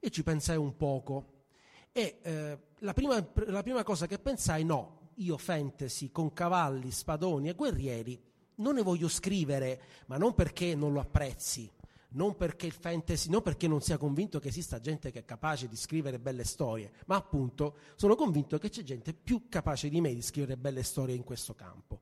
Io 0.00 0.08
ci 0.08 0.22
pensai 0.22 0.56
un 0.56 0.76
poco 0.76 1.44
e 1.92 2.20
eh, 2.22 2.58
la, 2.78 2.92
prima, 2.94 3.24
la 3.46 3.62
prima 3.62 3.82
cosa 3.82 4.06
che 4.06 4.18
pensai, 4.18 4.64
no, 4.64 5.10
io 5.16 5.36
fantasy 5.36 6.10
con 6.10 6.32
cavalli, 6.32 6.90
spadoni 6.90 7.50
e 7.50 7.54
guerrieri 7.54 8.18
non 8.56 8.74
ne 8.74 8.82
voglio 8.82 9.08
scrivere, 9.08 9.82
ma 10.06 10.16
non 10.16 10.34
perché 10.34 10.74
non 10.74 10.92
lo 10.92 11.00
apprezzi, 11.00 11.70
non 12.10 12.36
perché 12.36 12.66
il 12.66 12.72
fantasy, 12.72 13.28
non 13.28 13.42
perché 13.42 13.68
non 13.68 13.82
sia 13.82 13.98
convinto 13.98 14.38
che 14.38 14.48
esista 14.48 14.80
gente 14.80 15.10
che 15.10 15.20
è 15.20 15.24
capace 15.24 15.68
di 15.68 15.76
scrivere 15.76 16.18
belle 16.18 16.44
storie, 16.44 16.92
ma 17.06 17.16
appunto 17.16 17.76
sono 17.96 18.14
convinto 18.14 18.58
che 18.58 18.70
c'è 18.70 18.82
gente 18.82 19.12
più 19.12 19.48
capace 19.48 19.88
di 19.88 20.00
me 20.00 20.14
di 20.14 20.22
scrivere 20.22 20.56
belle 20.56 20.82
storie 20.82 21.14
in 21.14 21.24
questo 21.24 21.54
campo. 21.54 22.00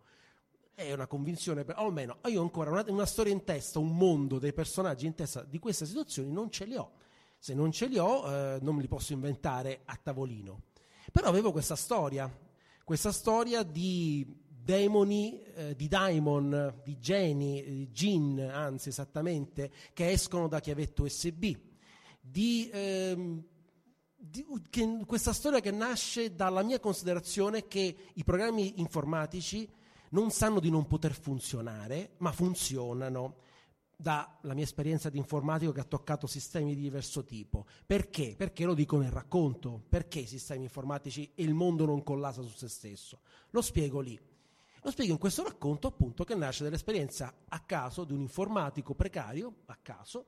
è 0.74 0.92
una 0.92 1.09
convinzione, 1.09 1.64
o 1.68 1.86
almeno 1.86 2.18
io 2.26 2.42
ancora 2.42 2.70
una, 2.70 2.84
una 2.86 3.07
storia 3.07 3.32
in 3.32 3.42
testa, 3.42 3.80
un 3.80 3.96
mondo 3.96 4.38
dei 4.38 4.53
personaggi 4.53 5.07
in 5.07 5.14
testa 5.14 5.42
di 5.42 5.59
queste 5.59 5.86
situazioni 5.86 6.30
non 6.30 6.51
ce 6.51 6.64
li 6.64 6.76
ho. 6.76 6.92
Se 7.39 7.55
non 7.55 7.70
ce 7.70 7.86
li 7.86 7.99
ho, 7.99 8.30
eh, 8.30 8.59
non 8.61 8.74
me 8.74 8.82
li 8.82 8.89
posso 8.89 9.12
inventare 9.12 9.82
a 9.84 9.99
tavolino. 10.03 10.62
Però 11.12 11.28
avevo 11.28 11.53
questa 11.53 11.76
storia, 11.76 12.30
questa 12.84 13.12
storia 13.12 13.62
di 13.62 14.26
demoni, 14.68 15.41
eh, 15.55 15.74
di 15.74 15.89
daimon, 15.89 16.80
di 16.84 16.99
geni, 16.99 17.62
di 17.62 17.91
gin, 17.91 18.41
anzi 18.41 18.91
esattamente, 18.91 19.70
che 19.95 20.11
escono 20.11 20.49
da 20.49 20.61
chiavetto 20.61 21.05
USB, 21.05 21.57
di, 22.20 22.68
ehm, 22.70 23.43
di 24.14 24.45
che, 24.68 25.01
questa 25.07 25.32
storia 25.32 25.61
che 25.61 25.70
nasce 25.70 26.34
dalla 26.34 26.62
mia 26.62 26.80
considerazione 26.80 27.66
che 27.66 27.97
i 28.12 28.24
programmi 28.24 28.80
informatici 28.80 29.66
non 30.11 30.30
sanno 30.30 30.61
di 30.61 30.70
non 30.70 30.86
poter 30.86 31.12
funzionare, 31.12 32.11
ma 32.18 32.32
funzionano 32.32 33.36
dalla 34.01 34.55
mia 34.55 34.62
esperienza 34.62 35.11
di 35.11 35.18
informatico 35.18 35.72
che 35.72 35.80
ha 35.80 35.84
toccato 35.84 36.28
sistemi 36.28 36.76
di 36.76 36.82
diverso 36.82 37.24
tipo. 37.24 37.66
Perché? 37.84 38.36
Perché 38.36 38.64
lo 38.64 38.74
dico 38.74 38.96
nel 38.96 39.11
racconto. 39.11 39.82
Perché 39.88 40.20
i 40.20 40.26
sistemi 40.26 40.62
informatici 40.62 41.32
e 41.34 41.42
il 41.42 41.53
mondo 41.53 41.84
non 41.84 42.05
collasa 42.05 42.40
su 42.42 42.57
se 42.57 42.68
stesso? 42.68 43.22
Lo 43.51 43.61
spiego 43.61 43.99
lì. 43.99 44.16
Lo 44.82 44.90
spiego 44.92 45.12
in 45.12 45.18
questo 45.18 45.42
racconto 45.42 45.88
appunto 45.88 46.22
che 46.22 46.36
nasce 46.36 46.62
dall'esperienza 46.62 47.34
a 47.49 47.59
caso 47.59 48.05
di 48.05 48.12
un 48.12 48.20
informatico 48.20 48.94
precario, 48.94 49.62
a 49.66 49.76
caso, 49.82 50.26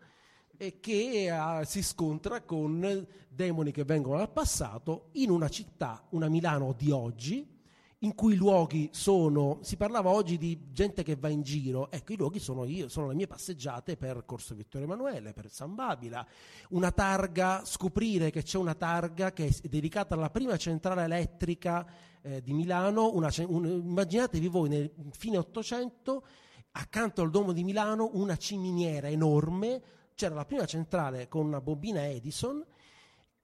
e 0.57 0.81
che 0.81 1.31
uh, 1.31 1.65
si 1.65 1.85
scontra 1.85 2.43
con 2.43 3.07
demoni 3.29 3.71
che 3.71 3.85
vengono 3.85 4.17
dal 4.17 4.33
passato 4.33 5.11
in 5.13 5.31
una 5.31 5.49
città, 5.49 6.05
una 6.11 6.29
Milano 6.29 6.75
di 6.77 6.91
oggi, 6.91 7.60
in 8.03 8.15
cui 8.15 8.33
i 8.33 8.37
luoghi 8.37 8.89
sono, 8.93 9.59
si 9.61 9.77
parlava 9.77 10.11
oggi 10.11 10.39
di 10.39 10.73
gente 10.73 11.03
che 11.03 11.17
va 11.17 11.29
in 11.29 11.43
giro, 11.43 11.91
ecco 11.91 12.15
i 12.15 12.17
luoghi 12.17 12.39
sono 12.39 12.65
io, 12.65 12.89
sono 12.89 13.09
le 13.09 13.15
mie 13.15 13.27
passeggiate 13.27 13.99
per 13.99 14.25
Corso 14.25 14.55
Vittorio 14.55 14.87
Emanuele, 14.87 15.35
per 15.35 15.51
San 15.51 15.75
Babila, 15.75 16.27
una 16.71 16.93
targa, 16.93 17.63
scoprire 17.65 18.31
che 18.31 18.43
c'è 18.43 18.57
una 18.57 18.75
targa 18.75 19.33
che 19.33 19.49
è 19.49 19.69
dedicata 19.69 20.15
alla 20.15 20.31
prima 20.31 20.57
centrale 20.57 21.03
elettrica 21.05 21.87
eh, 22.23 22.41
di 22.41 22.55
Milano, 22.55 23.13
una, 23.13 23.31
un, 23.47 23.67
immaginatevi 23.67 24.49
voi 24.49 24.71
nel 24.71 24.91
fine 25.11 25.37
Ottocento, 25.37 26.25
accanto 26.73 27.21
al 27.21 27.29
Duomo 27.29 27.53
di 27.53 27.65
Milano, 27.65 28.11
una 28.15 28.37
ciminiera 28.37 29.09
enorme, 29.09 29.83
c'era 30.15 30.35
la 30.35 30.47
prima 30.47 30.65
centrale 30.65 31.29
con 31.29 31.45
una 31.45 31.61
bobina 31.61 32.09
Edison 32.09 32.65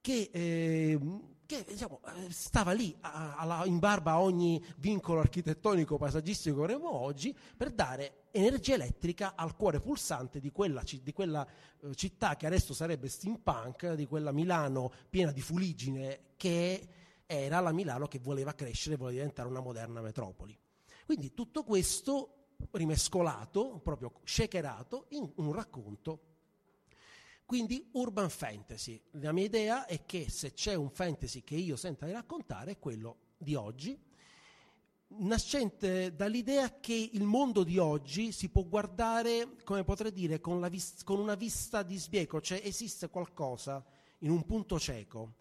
che... 0.01 0.29
Eh, 0.33 0.99
che 1.47 1.65
diciamo, 1.67 2.01
eh, 2.05 2.31
stava 2.31 2.73
lì 2.73 2.95
a, 3.01 3.37
a, 3.37 3.65
in 3.65 3.79
barba 3.79 4.11
a 4.11 4.21
ogni 4.21 4.63
vincolo 4.77 5.21
architettonico 5.21 5.97
paesaggistico 5.97 6.57
che 6.57 6.61
avremo 6.61 6.91
oggi 6.91 7.35
per 7.55 7.71
dare 7.71 8.25
energia 8.31 8.75
elettrica 8.75 9.33
al 9.35 9.55
cuore 9.55 9.79
pulsante 9.79 10.39
di 10.39 10.51
quella, 10.51 10.83
di 11.01 11.13
quella 11.13 11.47
uh, 11.79 11.93
città 11.93 12.35
che 12.35 12.45
adesso 12.45 12.73
sarebbe 12.73 13.07
steampunk, 13.07 13.93
di 13.93 14.05
quella 14.05 14.31
Milano 14.31 14.91
piena 15.09 15.31
di 15.31 15.41
fuligine 15.41 16.33
che 16.35 16.87
era 17.25 17.59
la 17.61 17.71
Milano 17.71 18.07
che 18.07 18.19
voleva 18.19 18.53
crescere, 18.53 18.97
voleva 18.97 19.17
diventare 19.17 19.47
una 19.47 19.61
moderna 19.61 20.01
metropoli. 20.01 20.55
Quindi 21.05 21.33
tutto 21.33 21.63
questo 21.63 22.33
rimescolato, 22.71 23.79
proprio 23.79 24.19
shakerato 24.23 25.05
in 25.09 25.31
un 25.35 25.53
racconto 25.53 26.19
quindi 27.47 27.87
urban 27.93 28.29
fantasy. 28.29 29.01
La 29.11 29.31
mia 29.31 29.45
idea 29.45 29.85
è 29.85 30.05
che 30.05 30.29
se 30.29 30.51
c'è 30.51 30.73
un 30.73 30.89
fantasy 30.89 31.45
che 31.45 31.55
io 31.55 31.77
sento 31.77 32.05
di 32.05 32.11
raccontare 32.11 32.71
è 32.71 32.77
quello 32.77 33.19
di 33.37 33.55
oggi, 33.55 33.97
nascente 35.19 36.13
dall'idea 36.13 36.81
che 36.81 37.09
il 37.13 37.23
mondo 37.23 37.63
di 37.63 37.77
oggi 37.77 38.33
si 38.33 38.49
può 38.49 38.65
guardare, 38.65 39.55
come 39.63 39.85
potrei 39.85 40.11
dire, 40.11 40.41
con, 40.41 40.67
vis- 40.69 41.03
con 41.05 41.19
una 41.19 41.35
vista 41.35 41.83
di 41.83 41.95
sbieco, 41.95 42.41
cioè 42.41 42.59
esiste 42.61 43.09
qualcosa 43.09 43.81
in 44.19 44.29
un 44.29 44.45
punto 44.45 44.77
cieco 44.77 45.35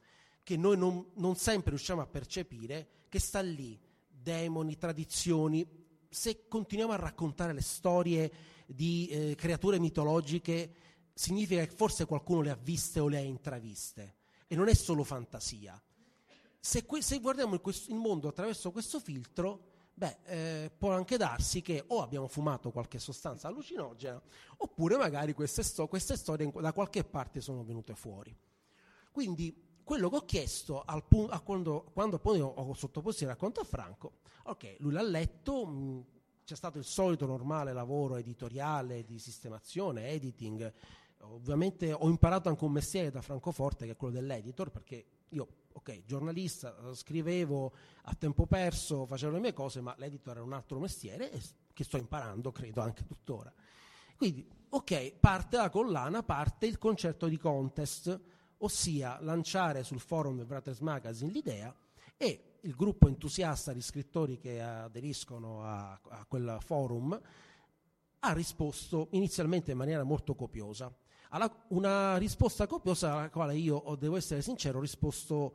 che 0.45 0.57
noi 0.57 0.79
non, 0.79 1.11
non 1.15 1.35
sempre 1.35 1.71
riusciamo 1.71 2.03
a 2.03 2.07
percepire, 2.07 3.07
che 3.09 3.19
sta 3.19 3.41
lì, 3.41 3.77
demoni, 4.07 4.77
tradizioni. 4.77 5.67
Se 6.09 6.47
continuiamo 6.47 6.93
a 6.93 6.97
raccontare 6.97 7.53
le 7.53 7.63
storie 7.63 8.33
di 8.65 9.09
eh, 9.09 9.35
creature 9.35 9.81
mitologiche, 9.81 10.86
significa 11.17 11.65
che 11.65 11.75
forse 11.75 12.05
qualcuno 12.05 12.43
le 12.43 12.51
ha 12.51 12.59
viste 12.61 13.01
o 13.01 13.09
le 13.09 13.17
ha 13.17 13.23
intraviste 13.23 14.17
e 14.47 14.55
non 14.55 14.69
è 14.69 14.75
solo 14.75 15.03
fantasia. 15.03 15.83
Se, 16.61 16.85
que- 16.85 17.01
se 17.01 17.21
guardiamo 17.21 17.55
il, 17.55 17.63
questo, 17.63 17.91
il, 17.91 17.97
mondo 17.97 18.29
attraverso 18.29 18.71
questo 18.71 19.01
filtro, 19.01 19.89
beh, 19.95 20.19
eh, 20.25 20.71
può 20.77 20.93
anche 20.93 21.17
darsi 21.17 21.63
che 21.63 21.83
o 21.87 22.03
abbiamo 22.03 22.29
fumato 22.29 22.71
qualche 22.71 22.99
sostanza 22.99 23.49
allucinogena 23.49 24.21
oppure 24.59 24.99
magari 24.99 25.33
queste, 25.33 25.63
sto- 25.63 25.89
queste 25.89 26.19
storie 26.19 26.53
da 26.55 26.75
qualche 26.75 27.03
parte 27.03 27.41
sono 27.41 27.65
venute 27.65 27.95
fuori. 27.95 28.37
Quindi 29.11 29.81
quello 29.83 30.11
che 30.11 30.17
ho 30.17 30.25
chiesto 30.27 30.85
pu- 31.09 31.29
quando, 31.45 31.91
quando, 31.95 32.19
poi 32.19 32.41
ho 32.41 32.75
sottoposto 32.75 33.25
il 33.25 33.31
racconto 33.31 33.61
a 33.61 33.65
Franco, 33.65 34.19
ok, 34.45 34.77
lui 34.81 34.93
l'ha 34.93 35.03
letto, 35.03 35.65
mh, 35.65 36.05
c'è 36.45 36.55
stato 36.55 36.77
il 36.77 36.85
solito 36.85 37.25
normale 37.25 37.73
lavoro 37.73 38.17
editoriale 38.17 39.05
di 39.05 39.19
sistemazione, 39.19 40.11
editing, 40.11 40.73
Ovviamente 41.31 41.93
ho 41.93 42.09
imparato 42.09 42.49
anche 42.49 42.65
un 42.65 42.73
mestiere 42.73 43.11
da 43.11 43.23
Francoforte 43.23 43.87
che 43.87 43.93
è 43.93 43.97
quello 43.97 44.15
dell'editor 44.15 44.71
perché 44.71 45.05
io, 45.31 45.49
ok, 45.73 46.05
giornalista, 46.05 46.75
scrivevo 46.95 47.73
a 48.03 48.15
tempo 48.15 48.47
perso, 48.47 49.07
facevo 49.07 49.33
le 49.33 49.41
mie 49.41 49.53
cose, 49.53 49.81
ma 49.81 49.95
l'editor 49.99 50.37
era 50.37 50.45
un 50.45 50.53
altro 50.53 50.79
mestiere 50.79 51.31
che 51.73 51.85
sto 51.85 51.97
imparando, 51.97 52.53
credo, 52.53 52.81
anche 52.81 53.05
tuttora. 53.05 53.53
Quindi, 54.17 54.49
ok, 54.69 55.13
parte 55.21 55.57
la 55.57 55.69
collana, 55.69 56.23
parte 56.23 56.67
il 56.67 56.79
concetto 56.79 57.29
di 57.29 57.37
contest, 57.37 58.19
ossia 58.59 59.19
lanciare 59.21 59.83
sul 59.83 60.01
forum 60.01 60.37
del 60.37 60.47
Brothers 60.47 60.81
Magazine 60.81 61.31
l'idea 61.31 61.75
e 62.17 62.59
il 62.63 62.75
gruppo 62.75 63.09
entusiasta 63.09 63.73
di 63.73 63.83
scrittori 63.83 64.39
che 64.39 64.61
aderiscono 64.61 65.63
a, 65.63 66.01
a 66.09 66.25
quel 66.27 66.57
forum 66.61 67.21
ha 68.21 68.33
risposto 68.33 69.09
inizialmente 69.11 69.73
in 69.73 69.77
maniera 69.77 70.03
molto 70.03 70.35
copiosa 70.35 70.93
alla, 71.31 71.65
una 71.69 72.17
risposta 72.17 72.67
copiosa 72.67 73.13
alla 73.13 73.31
quale 73.31 73.57
io, 73.57 73.97
devo 73.99 74.17
essere 74.17 74.43
sincero, 74.43 74.79
ho 74.79 74.81
risposto 74.81 75.55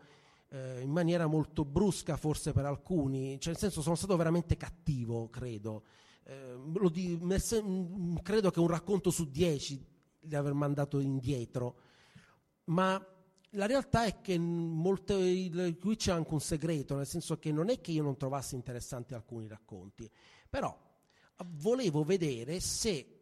eh, 0.50 0.82
in 0.82 0.90
maniera 0.90 1.28
molto 1.28 1.66
brusca 1.66 2.18
forse 2.18 2.52
per 2.52 2.66
alcuni, 2.66 3.40
cioè 3.40 3.54
nel 3.54 3.62
senso 3.62 3.82
sono 3.82 3.96
stato 3.96 4.16
veramente 4.16 4.58
cattivo, 4.58 5.30
credo. 5.30 5.84
Eh, 6.24 6.56
di, 6.92 7.20
se, 7.38 7.64
credo 8.22 8.52
che 8.52 8.60
un 8.60 8.68
racconto 8.68 9.10
su 9.10 9.30
dieci 9.30 9.84
di 10.20 10.36
aver 10.36 10.54
mandato 10.54 11.00
indietro, 11.00 11.76
ma 12.66 13.04
la 13.56 13.66
realtà 13.66 14.06
è 14.06 14.22
che 14.22 14.38
molte, 14.38 15.76
qui 15.80 15.96
c'è 15.96 16.12
anche 16.12 16.34
un 16.34 16.40
segreto, 16.40 16.96
nel 16.96 17.08
senso 17.08 17.38
che 17.38 17.52
non 17.52 17.70
è 17.70 17.82
che 17.82 17.92
io 17.92 18.04
non 18.04 18.18
trovassi 18.18 18.56
interessanti 18.56 19.14
alcuni 19.14 19.48
racconti, 19.48 20.10
però 20.50 20.78
volevo 21.46 22.04
vedere 22.04 22.60
se 22.60 23.21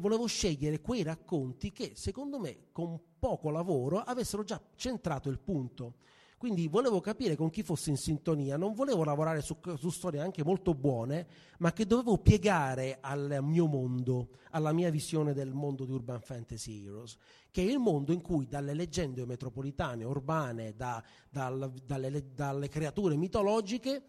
volevo 0.00 0.26
scegliere 0.26 0.80
quei 0.80 1.02
racconti 1.02 1.72
che 1.72 1.92
secondo 1.94 2.38
me 2.38 2.66
con 2.72 2.98
poco 3.18 3.50
lavoro 3.50 3.98
avessero 3.98 4.44
già 4.44 4.60
centrato 4.74 5.28
il 5.28 5.38
punto. 5.38 5.94
Quindi 6.38 6.68
volevo 6.68 7.00
capire 7.00 7.34
con 7.34 7.48
chi 7.48 7.62
fosse 7.62 7.88
in 7.88 7.96
sintonia, 7.96 8.58
non 8.58 8.74
volevo 8.74 9.04
lavorare 9.04 9.40
su, 9.40 9.56
su, 9.78 9.88
storie 9.88 10.20
anche 10.20 10.44
molto 10.44 10.74
buone, 10.74 11.26
ma 11.58 11.72
che 11.72 11.86
dovevo 11.86 12.18
piegare 12.18 12.98
al 13.00 13.38
mio 13.40 13.66
mondo, 13.66 14.28
alla 14.50 14.72
mia 14.72 14.90
visione 14.90 15.32
del 15.32 15.54
mondo 15.54 15.86
di 15.86 15.92
Urban 15.92 16.20
Fantasy 16.20 16.84
Heroes, 16.84 17.16
che 17.50 17.62
è 17.62 17.70
il 17.70 17.78
mondo 17.78 18.12
in 18.12 18.20
cui 18.20 18.46
dalle 18.46 18.74
leggende 18.74 19.24
metropolitane, 19.24 20.04
urbane, 20.04 20.76
da, 20.76 21.02
dal, 21.30 21.72
dalle, 21.82 22.34
dalle 22.34 22.68
creature 22.68 23.16
mitologiche, 23.16 24.02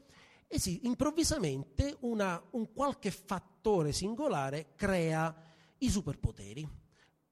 e 0.47 0.59
sì, 0.59 0.85
improvvisamente 0.85 1.97
una, 2.01 2.41
un 2.51 2.71
qualche 2.71 3.11
fattore 3.11 3.91
singolare 3.91 4.73
crea 4.75 5.35
i 5.79 5.89
superpoteri, 5.89 6.67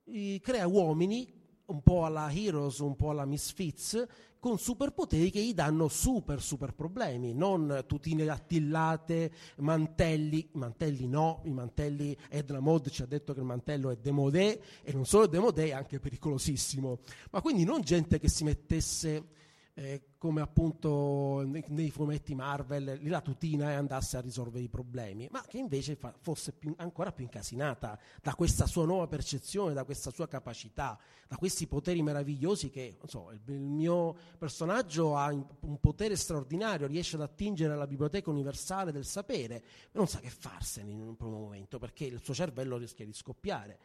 I, 0.05 0.39
crea 0.41 0.67
uomini 0.67 1.43
un 1.67 1.81
po' 1.81 2.05
alla 2.05 2.31
Heroes, 2.31 2.79
un 2.79 2.95
po' 2.95 3.09
alla 3.09 3.25
Misfits, 3.25 4.05
con 4.37 4.59
superpoteri 4.59 5.31
che 5.31 5.41
gli 5.41 5.55
danno 5.55 5.87
super 5.87 6.39
super 6.39 6.75
problemi, 6.75 7.33
non 7.33 7.85
tutine 7.87 8.29
attillate, 8.29 9.31
mantelli, 9.57 10.49
mantelli 10.51 11.07
no, 11.07 11.41
i 11.45 11.51
mantelli, 11.51 12.15
Edna 12.29 12.59
Mod 12.59 12.89
ci 12.89 13.01
ha 13.01 13.07
detto 13.07 13.33
che 13.33 13.39
il 13.39 13.45
mantello 13.45 13.89
è 13.89 13.95
demodé 13.95 14.61
e 14.83 14.93
non 14.93 15.05
solo 15.05 15.25
demodé, 15.25 15.69
è 15.69 15.71
anche 15.71 15.99
pericolosissimo, 15.99 16.99
ma 17.31 17.41
quindi 17.41 17.63
non 17.63 17.81
gente 17.81 18.19
che 18.19 18.29
si 18.29 18.43
mettesse 18.43 19.29
eh, 19.77 20.13
come 20.17 20.39
appunto 20.39 21.43
nei, 21.67 21.91
fumetti 21.91 22.33
Marvel, 22.33 22.97
la 23.03 23.19
tutina 23.19 23.71
e 23.71 23.73
andasse 23.73 24.15
a 24.15 24.21
risolvere 24.21 24.63
i 24.63 24.69
problemi, 24.69 25.27
ma 25.29 25.43
che 25.45 25.57
invece 25.57 25.95
fa, 25.95 26.13
fosse 26.17 26.53
più, 26.53 26.73
ancora 26.77 27.11
più 27.11 27.25
incasinata 27.25 27.99
da 28.21 28.33
questa 28.35 28.67
sua 28.67 28.85
nuova 28.85 29.07
percezione, 29.07 29.73
da 29.73 29.83
questa 29.83 30.11
sua 30.11 30.29
capacità, 30.29 30.97
da 31.27 31.35
questi 31.35 31.67
poteri 31.67 32.01
meravigliosi 32.01 32.69
che 32.69 32.97
so, 33.05 33.31
il, 33.31 33.41
il, 33.47 33.59
mio 33.59 34.15
personaggio 34.37 35.17
ha 35.17 35.27
un 35.27 35.79
potere 35.81 36.15
straordinario, 36.15 36.87
riesce 36.87 37.17
ad 37.17 37.23
attingere 37.23 37.73
alla 37.73 37.87
biblioteca 37.87 38.29
universale 38.29 38.93
del 38.93 39.05
sapere, 39.05 39.61
ma 39.91 39.99
non 39.99 40.07
sa 40.07 40.19
che 40.19 40.29
farsene 40.29 40.91
in 40.91 41.01
un 41.01 41.17
primo 41.17 41.37
momento 41.37 41.79
perché 41.79 42.05
il 42.05 42.21
suo 42.23 42.33
cervello 42.33 42.77
rischia 42.77 43.05
di 43.05 43.13
scoppiare 43.13 43.79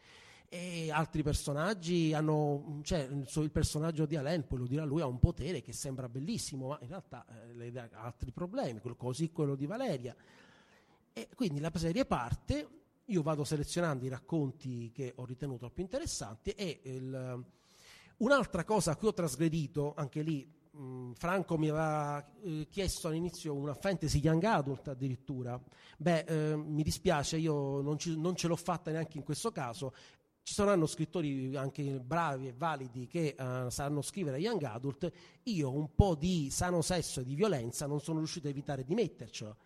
e 0.53 0.91
altri 0.91 1.23
personaggi 1.23 2.11
hanno, 2.13 2.81
cioè 2.83 3.07
il 3.09 3.51
personaggio 3.51 4.05
di 4.05 4.17
Alain, 4.17 4.45
poi 4.45 4.59
lo 4.59 4.67
dirà 4.67 4.83
lui, 4.83 4.99
ha 4.99 5.05
un 5.05 5.17
potere 5.17 5.61
che 5.61 5.71
sembra 5.71 6.09
bellissimo, 6.09 6.67
ma 6.67 6.77
in 6.81 6.89
realtà 6.89 7.25
eh, 7.57 7.79
ha 7.79 8.01
altri 8.01 8.33
problemi, 8.33 8.81
così 8.97 9.31
quello 9.31 9.55
di 9.55 9.65
Valeria. 9.65 10.13
E 11.13 11.29
quindi 11.35 11.61
la 11.61 11.71
serie 11.73 12.03
parte, 12.03 12.67
io 13.05 13.21
vado 13.21 13.45
selezionando 13.45 14.03
i 14.03 14.09
racconti 14.09 14.91
che 14.91 15.13
ho 15.15 15.23
ritenuto 15.23 15.69
più 15.69 15.83
interessanti 15.83 16.49
e 16.49 16.81
il, 16.83 17.45
un'altra 18.17 18.65
cosa 18.65 18.91
a 18.91 18.97
cui 18.97 19.07
ho 19.07 19.13
trasgredito, 19.13 19.93
anche 19.95 20.21
lì 20.21 20.45
mh, 20.71 21.13
Franco 21.13 21.57
mi 21.57 21.69
aveva 21.69 22.29
eh, 22.41 22.67
chiesto 22.69 23.07
all'inizio 23.07 23.55
una 23.55 23.73
fantasy 23.73 24.19
young 24.19 24.43
adult 24.43 24.89
addirittura, 24.89 25.57
beh 25.97 26.25
eh, 26.27 26.55
mi 26.57 26.83
dispiace, 26.83 27.37
io 27.37 27.79
non, 27.79 27.97
ci, 27.97 28.19
non 28.19 28.35
ce 28.35 28.49
l'ho 28.49 28.57
fatta 28.57 28.91
neanche 28.91 29.17
in 29.17 29.23
questo 29.23 29.53
caso, 29.53 29.93
ci 30.43 30.53
saranno 30.53 30.87
scrittori 30.87 31.55
anche 31.55 31.99
bravi 31.99 32.47
e 32.47 32.53
validi 32.53 33.07
che 33.07 33.35
uh, 33.37 33.69
sanno 33.69 34.01
scrivere 34.01 34.39
young 34.39 34.63
adult, 34.63 35.11
io 35.43 35.71
un 35.71 35.93
po' 35.93 36.15
di 36.15 36.49
sano 36.49 36.81
sesso 36.81 37.19
e 37.21 37.25
di 37.25 37.35
violenza 37.35 37.85
non 37.85 38.01
sono 38.01 38.17
riuscito 38.17 38.47
a 38.47 38.49
evitare 38.49 38.83
di 38.83 38.95
mettercelo. 38.95 39.57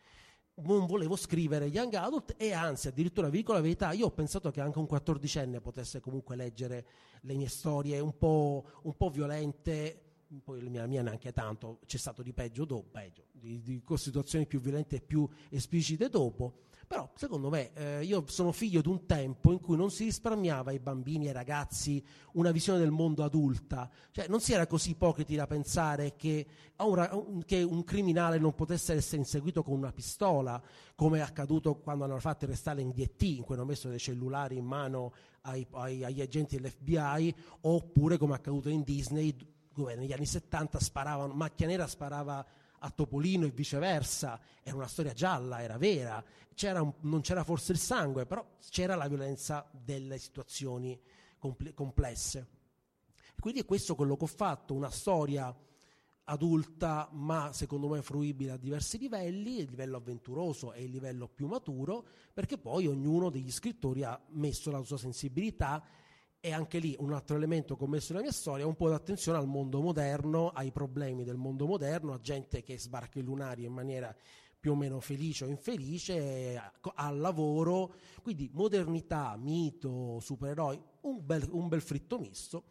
Non 0.58 0.86
volevo 0.86 1.16
scrivere 1.16 1.66
young 1.66 1.94
adult 1.96 2.36
e 2.38 2.54
anzi, 2.54 2.88
addirittura 2.88 3.30
vi 3.30 3.38
dico 3.38 3.54
la 3.54 3.62
verità, 3.62 3.92
io 3.92 4.08
ho 4.08 4.12
pensato 4.12 4.52
che 4.52 4.62
anche 4.62 4.80
un 4.80 4.88
quattordicenne 4.88 5.60
potesse 5.60 6.00
comunque 6.00 6.36
leggere 6.36 6.86
le 7.22 7.36
mie 7.36 7.50
storie 7.50 8.00
un 8.00 8.18
po', 8.18 8.66
un 8.84 8.96
po 8.96 9.10
violente, 9.10 10.02
poi 10.44 10.62
la 10.62 10.70
mia, 10.70 10.86
mia 10.86 11.02
neanche 11.02 11.34
tanto, 11.34 11.80
c'è 11.86 11.98
stato 11.98 12.22
di 12.22 12.32
peggio 12.34 12.64
dopo, 12.64 12.90
peggio, 12.90 13.26
di, 13.32 13.62
di 13.62 13.82
situazioni 13.96 14.46
più 14.46 14.60
violente 14.60 14.98
e 14.98 15.02
più 15.02 15.28
esplicite 15.50 16.10
dopo 16.10 16.64
però 16.88 17.10
secondo 17.16 17.50
me 17.50 17.74
eh, 17.74 18.04
io 18.04 18.26
sono 18.28 18.52
figlio 18.52 18.82
di 18.82 18.88
un 18.88 19.06
tempo 19.06 19.52
in 19.52 19.60
cui 19.60 19.76
non 19.76 19.90
si 19.90 20.06
risparmiava 20.06 20.72
ai 20.72 20.80
bambini 20.80 21.26
e 21.26 21.28
ai 21.30 21.34
ragazzi 21.34 22.04
una 22.34 22.52
visione 22.52 22.80
del 22.80 22.92
mondo 22.92 23.24
adulta, 23.24 23.90
cioè 24.12 24.28
non 24.28 24.40
si 24.40 24.54
era 24.54 24.68
così 24.68 24.92
ipocriti 24.92 25.36
da 25.36 25.48
pensare 25.48 26.16
che 26.16 26.46
un, 26.78 27.44
che 27.46 27.64
un 27.64 27.84
criminale 27.84 28.38
non 28.38 28.54
potesse 28.54 28.94
essere 28.94 29.18
inseguito 29.18 29.64
con 29.64 29.78
una 29.78 29.92
pistola, 29.92 30.62
come 30.96 31.20
è 31.20 31.22
accaduto 31.22 31.76
quando 31.76 32.04
hanno 32.04 32.20
fatto 32.20 32.46
arrestare 32.46 32.82
in 32.82 32.92
DT, 32.92 33.22
in 33.24 33.44
cui 33.44 33.56
hanno 33.56 33.66
messo 33.66 33.90
dei 33.90 34.00
cellulari 34.00 34.58
in 34.58 34.66
mano 34.66 35.14
ai, 35.42 35.66
ai, 35.72 36.04
agli 36.04 36.22
agenti 36.22 36.60
dell'FBI, 36.60 37.36
oppure 37.62 38.18
come 38.18 38.34
è 38.34 38.38
accaduto 38.38 38.70
in 38.70 38.84
Disney, 38.84 39.36
dove 39.74 39.96
negli 39.96 40.14
anni 40.14 40.26
70 40.26 40.80
sparavano, 40.80 41.34
Macchia 41.34 41.68
Nera 41.68 41.88
sparava 41.88 42.46
a 42.80 42.90
Topolino 42.90 43.46
e 43.46 43.52
viceversa, 43.52 44.40
era 44.62 44.76
una 44.76 44.88
storia 44.88 45.14
gialla, 45.14 45.62
era 45.62 45.78
vera, 45.78 46.24
c'era 46.54 46.82
un, 46.82 46.94
non 47.02 47.22
c'era 47.22 47.44
forse 47.44 47.72
il 47.72 47.78
sangue, 47.78 48.26
però 48.26 48.46
c'era 48.70 48.96
la 48.96 49.08
violenza 49.08 49.70
delle 49.72 50.18
situazioni 50.18 51.00
comple- 51.38 51.74
complesse. 51.74 52.48
Quindi 53.40 53.62
è 53.62 53.66
questo 53.66 53.96
quello 53.96 54.16
che 54.16 54.24
ho 54.24 54.28
fatto, 54.28 54.74
una 54.74 54.90
storia 54.90 55.56
adulta 56.28 57.08
ma 57.12 57.52
secondo 57.54 57.88
me 57.88 58.02
fruibile 58.02 58.52
a 58.52 58.58
diversi 58.58 58.98
livelli, 58.98 59.60
il 59.60 59.70
livello 59.70 59.98
avventuroso 59.98 60.74
e 60.74 60.84
il 60.84 60.90
livello 60.92 61.28
più 61.28 61.48
maturo, 61.48 62.08
perché 62.34 62.58
poi 62.58 62.88
ognuno 62.88 63.30
degli 63.30 63.52
scrittori 63.52 64.04
ha 64.04 64.20
messo 64.30 64.72
la 64.72 64.82
sua 64.82 64.98
sensibilità 64.98 65.84
e 66.46 66.52
anche 66.52 66.78
lì 66.78 66.96
un 67.00 67.12
altro 67.12 67.38
elemento 67.38 67.76
commesso 67.76 68.14
nella 68.14 68.26
mia 68.26 68.32
storia, 68.32 68.68
un 68.68 68.76
po' 68.76 68.88
d'attenzione 68.88 69.40
al 69.40 69.48
mondo 69.48 69.82
moderno, 69.82 70.50
ai 70.50 70.72
problemi 70.72 71.24
del 71.24 71.38
mondo 71.38 71.66
moderno, 71.66 72.14
a 72.14 72.20
gente 72.20 72.62
che 72.62 72.78
sbarca 72.78 73.18
i 73.18 73.24
lunari 73.24 73.64
in 73.64 73.74
maniera 73.74 74.16
più 74.60 74.74
o 74.74 74.76
meno 74.76 75.00
felice 75.00 75.46
o 75.46 75.48
infelice, 75.48 76.62
al 76.94 77.18
lavoro, 77.18 77.96
quindi 78.22 78.48
modernità, 78.54 79.36
mito, 79.38 80.20
supereroi, 80.20 80.80
un 81.02 81.26
bel, 81.26 81.50
un 81.50 81.68
bel 81.68 81.82
fritto 81.82 82.20
misto 82.20 82.64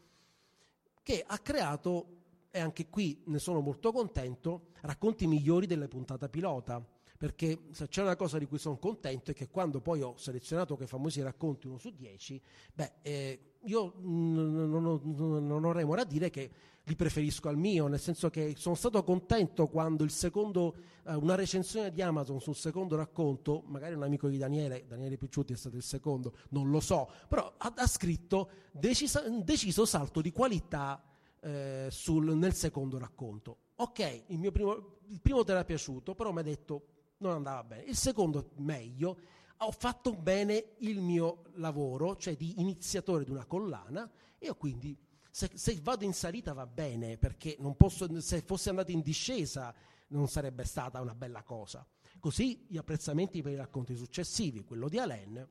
che 1.02 1.24
ha 1.26 1.38
creato, 1.38 2.46
e 2.52 2.60
anche 2.60 2.88
qui 2.88 3.24
ne 3.26 3.40
sono 3.40 3.58
molto 3.58 3.90
contento, 3.90 4.68
racconti 4.82 5.26
migliori 5.26 5.66
delle 5.66 5.88
puntate 5.88 6.28
pilota. 6.28 6.80
Perché 7.16 7.68
se 7.70 7.88
c'è 7.88 8.02
una 8.02 8.16
cosa 8.16 8.38
di 8.38 8.46
cui 8.46 8.58
sono 8.58 8.76
contento 8.76 9.30
è 9.30 9.34
che 9.34 9.48
quando 9.48 9.80
poi 9.80 10.02
ho 10.02 10.16
selezionato 10.16 10.76
quei 10.76 10.88
famosi 10.88 11.22
racconti 11.22 11.68
1 11.68 11.78
su 11.78 11.90
10, 11.94 12.42
beh, 12.74 12.92
eh, 13.02 13.53
io 13.64 13.94
non, 13.98 14.70
non, 14.70 15.46
non 15.46 15.64
ho 15.64 15.72
remora 15.72 16.02
a 16.02 16.04
dire 16.04 16.30
che 16.30 16.50
li 16.86 16.96
preferisco 16.96 17.48
al 17.48 17.56
mio, 17.56 17.86
nel 17.86 17.98
senso 17.98 18.28
che 18.28 18.54
sono 18.56 18.74
stato 18.74 19.02
contento 19.02 19.66
quando 19.66 20.06
secondo, 20.08 20.76
eh, 21.06 21.14
una 21.14 21.34
recensione 21.34 21.90
di 21.90 22.02
Amazon 22.02 22.40
sul 22.40 22.54
secondo 22.54 22.96
racconto, 22.96 23.62
magari 23.66 23.94
un 23.94 24.02
amico 24.02 24.28
di 24.28 24.36
Daniele, 24.36 24.84
Daniele 24.86 25.16
Picciotti 25.16 25.54
è 25.54 25.56
stato 25.56 25.76
il 25.76 25.82
secondo, 25.82 26.34
non 26.50 26.70
lo 26.70 26.80
so, 26.80 27.10
però 27.28 27.54
ha, 27.56 27.72
ha 27.74 27.86
scritto 27.86 28.50
decisa, 28.70 29.22
deciso 29.42 29.86
salto 29.86 30.20
di 30.20 30.30
qualità 30.30 31.02
eh, 31.40 31.86
sul, 31.90 32.36
nel 32.36 32.54
secondo 32.54 32.98
racconto. 32.98 33.58
Ok, 33.76 34.24
il, 34.26 34.52
primo, 34.52 34.98
il 35.08 35.20
primo 35.20 35.42
ti 35.42 35.50
era 35.50 35.64
piaciuto, 35.64 36.14
però 36.14 36.32
mi 36.32 36.40
ha 36.40 36.42
detto 36.42 36.86
non 37.18 37.32
andava 37.32 37.64
bene. 37.64 37.84
Il 37.84 37.96
secondo 37.96 38.50
meglio, 38.56 39.16
ho 39.58 39.70
fatto 39.70 40.14
bene 40.14 40.74
il 40.78 41.00
mio 41.00 41.44
lavoro, 41.54 42.16
cioè 42.16 42.36
di 42.36 42.60
iniziatore 42.60 43.24
di 43.24 43.30
una 43.30 43.46
collana, 43.46 44.10
e 44.38 44.50
ho 44.50 44.54
quindi, 44.54 44.96
se, 45.30 45.50
se 45.54 45.78
vado 45.80 46.04
in 46.04 46.12
salita 46.12 46.52
va 46.52 46.66
bene, 46.66 47.16
perché 47.16 47.56
posso, 47.76 48.20
se 48.20 48.42
fosse 48.42 48.70
andato 48.70 48.90
in 48.90 49.00
discesa 49.00 49.74
non 50.08 50.28
sarebbe 50.28 50.64
stata 50.64 51.00
una 51.00 51.14
bella 51.14 51.42
cosa. 51.42 51.86
Così 52.20 52.66
gli 52.68 52.76
apprezzamenti 52.76 53.42
per 53.42 53.52
i 53.52 53.56
racconti 53.56 53.96
successivi, 53.96 54.64
quello 54.64 54.88
di 54.88 54.98
Alain 54.98 55.48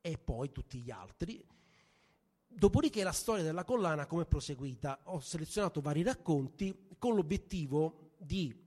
e 0.00 0.18
poi 0.18 0.50
tutti 0.52 0.80
gli 0.80 0.90
altri. 0.90 1.44
Dopodiché 2.46 3.02
la 3.02 3.12
storia 3.12 3.44
della 3.44 3.64
collana 3.64 4.06
come 4.06 4.22
è 4.22 4.26
proseguita? 4.26 5.00
Ho 5.04 5.20
selezionato 5.20 5.80
vari 5.80 6.02
racconti 6.02 6.88
con 6.98 7.14
l'obiettivo 7.14 8.12
di 8.16 8.66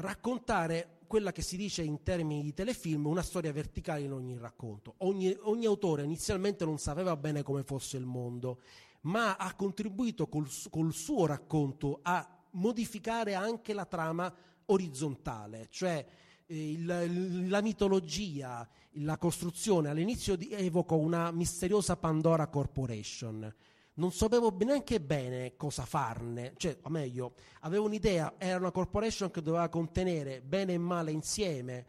raccontare 0.00 0.98
quella 1.06 1.32
che 1.32 1.42
si 1.42 1.56
dice 1.56 1.82
in 1.82 2.02
termini 2.02 2.42
di 2.42 2.52
telefilm, 2.52 3.06
una 3.06 3.22
storia 3.22 3.52
verticale 3.52 4.00
in 4.00 4.12
ogni 4.12 4.36
racconto. 4.36 4.94
Ogni, 4.98 5.34
ogni, 5.42 5.66
autore 5.66 6.02
inizialmente 6.02 6.64
non 6.64 6.78
sapeva 6.78 7.16
bene 7.16 7.42
come 7.42 7.62
fosse 7.62 7.96
il 7.96 8.04
mondo, 8.04 8.60
ma 9.02 9.36
ha 9.36 9.54
contribuito 9.54 10.26
col, 10.28 10.48
col 10.70 10.92
suo 10.92 11.26
racconto 11.26 12.00
a 12.02 12.28
modificare 12.52 13.34
anche 13.34 13.72
la 13.72 13.84
trama 13.84 14.32
orizzontale, 14.66 15.68
cioè 15.70 16.04
eh, 16.46 16.70
il, 16.72 17.48
la 17.48 17.60
mitologia, 17.60 18.68
la 18.98 19.16
costruzione 19.18 19.90
all'inizio 19.90 20.36
evoco 20.38 20.96
una 20.96 21.30
misteriosa 21.30 21.96
Pandora 21.96 22.48
Corporation 22.48 23.54
non 23.96 24.12
sapevo 24.12 24.54
neanche 24.58 25.00
bene 25.00 25.56
cosa 25.56 25.84
farne, 25.84 26.54
cioè, 26.56 26.78
o 26.82 26.88
meglio, 26.88 27.34
avevo 27.60 27.86
un'idea, 27.86 28.34
era 28.38 28.58
una 28.58 28.70
corporation 28.70 29.30
che 29.30 29.42
doveva 29.42 29.68
contenere 29.68 30.42
bene 30.42 30.74
e 30.74 30.78
male 30.78 31.12
insieme, 31.12 31.86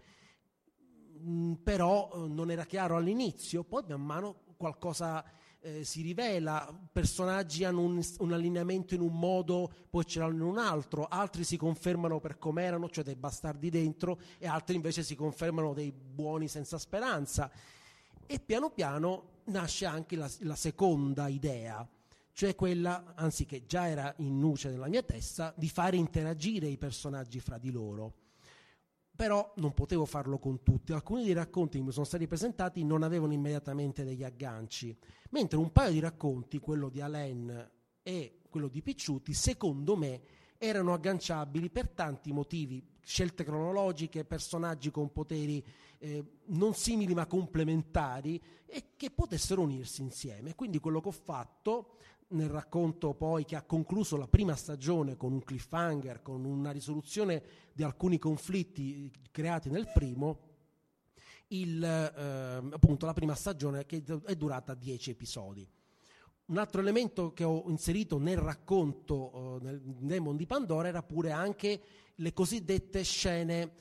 mh, 1.20 1.32
mm, 1.32 1.54
però 1.64 2.10
eh, 2.14 2.28
non 2.28 2.50
era 2.52 2.66
chiaro 2.66 2.96
all'inizio, 2.96 3.64
poi 3.64 3.84
man 3.88 4.02
mano 4.02 4.36
qualcosa 4.56 5.24
eh, 5.60 5.84
si 5.84 6.02
rivela, 6.02 6.74
personaggi 6.92 7.66
hanno 7.66 7.82
un, 7.82 8.02
un, 8.20 8.32
allineamento 8.32 8.94
in 8.96 9.02
un 9.02 9.18
modo, 9.18 9.70
poi 9.90 10.06
ce 10.06 10.20
l'hanno 10.20 10.36
in 10.36 10.42
un 10.42 10.58
altro, 10.58 11.08
altri 11.08 11.44
si 11.44 11.58
confermano 11.58 12.20
per 12.22 12.38
come 12.38 12.64
erano, 12.64 12.90
cioè 12.90 13.04
dei 13.04 13.16
bastardi 13.16 13.70
dentro, 13.70 14.20
e 14.38 14.48
altri 14.48 14.76
invece 14.76 15.04
si 15.04 15.16
confermano 15.16 15.74
dei 15.74 15.92
buoni 15.92 16.48
senza 16.48 16.78
speranza. 16.78 17.52
E 18.26 18.40
piano 18.40 18.70
piano 18.70 19.36
nasce 19.46 19.86
anche 19.86 20.16
la, 20.16 20.30
la 20.40 20.56
seconda 20.56 21.28
idea, 21.28 21.88
cioè 22.38 22.54
quella, 22.54 23.16
anzi 23.16 23.48
che 23.48 23.66
già 23.66 23.88
era 23.88 24.14
in 24.18 24.38
nuce 24.38 24.70
nella 24.70 24.88
mia 24.88 25.02
testa, 25.02 25.52
di 25.58 25.68
fare 25.68 25.98
interagire 25.98 26.68
i 26.68 26.78
personaggi 26.78 27.40
fra 27.40 27.58
di 27.58 27.72
loro. 27.72 28.14
Però 29.16 29.54
non 29.56 29.74
potevo 29.74 30.06
farlo 30.06 30.38
con 30.38 30.62
tutti. 30.62 30.94
Alcuni 30.94 31.24
dei 31.24 31.34
racconti 31.34 31.80
che 31.80 31.84
mi 31.84 31.92
sono 31.92 32.06
stati 32.06 32.28
presentati 32.28 32.84
non 32.84 33.02
avevano 33.02 33.34
immediatamente 33.34 34.04
degli 34.04 34.24
agganci, 34.24 34.96
mentre 35.32 35.58
un 35.58 35.72
paio 35.72 35.92
di 35.92 36.00
racconti, 36.00 36.60
quello 36.60 36.90
di 36.90 37.02
Alain 37.02 37.72
e 38.04 38.42
quello 38.52 38.68
di 38.68 38.84
Picciuti, 38.84 39.34
secondo 39.34 39.96
me 39.96 40.22
erano 40.60 40.94
agganciabili 40.94 41.72
per 41.72 41.90
tanti 41.90 42.32
motivi, 42.32 42.88
scelte 43.02 43.44
cronologiche, 43.44 44.26
personaggi 44.26 44.92
con 44.92 45.12
poteri 45.12 45.66
eh, 45.98 46.24
non 46.50 46.76
simili 46.76 47.16
ma 47.16 47.26
complementari 47.26 48.40
e 48.68 48.90
che 48.96 49.10
potessero 49.10 49.64
unirsi 49.64 50.04
insieme. 50.04 50.54
Quindi 50.54 50.80
quello 50.80 51.02
che 51.02 51.08
ho 51.08 51.12
fatto 51.12 51.96
nel 52.30 52.50
racconto 52.50 53.14
poi 53.14 53.46
che 53.46 53.56
ha 53.56 53.62
concluso 53.62 54.18
la 54.18 54.28
prima 54.28 54.56
stagione 54.56 55.16
con 55.16 55.32
un 55.32 55.44
cliffhanger, 55.44 56.22
con 56.22 56.44
una 56.44 56.72
risoluzione 56.72 57.44
di 57.74 57.84
alcuni 57.84 58.18
conflitti 58.20 59.12
creati 59.32 59.70
nel 59.70 59.90
primo, 59.94 60.40
il, 61.50 61.82
eh, 61.84 62.74
appunto 62.74 63.06
la 63.06 63.14
prima 63.14 63.36
stagione 63.36 63.86
che 63.86 64.04
è 64.26 64.36
durata 64.36 64.74
10 64.74 65.12
episodi. 65.12 65.68
Un 66.48 66.58
altro 66.58 66.82
elemento 66.82 67.34
che 67.34 67.44
ho 67.44 67.64
inserito 67.68 68.18
nel 68.18 68.38
racconto 68.38 69.60
eh, 69.60 69.64
nel 69.64 69.82
Demon 69.82 70.36
di 70.36 70.46
Pandora 70.46 70.88
era 70.88 71.04
pure 71.04 71.32
anche 71.32 71.82
le 72.16 72.34
cosiddette 72.34 73.04
scene 73.04 73.74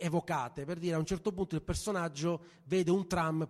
evocate, 0.00 0.64
per 0.64 0.78
dire 0.78 0.94
a 0.94 0.98
un 0.98 1.04
certo 1.04 1.32
punto 1.32 1.54
il 1.54 1.62
personaggio 1.62 2.42
vede 2.64 2.90
un 2.90 3.06
tram 3.06 3.46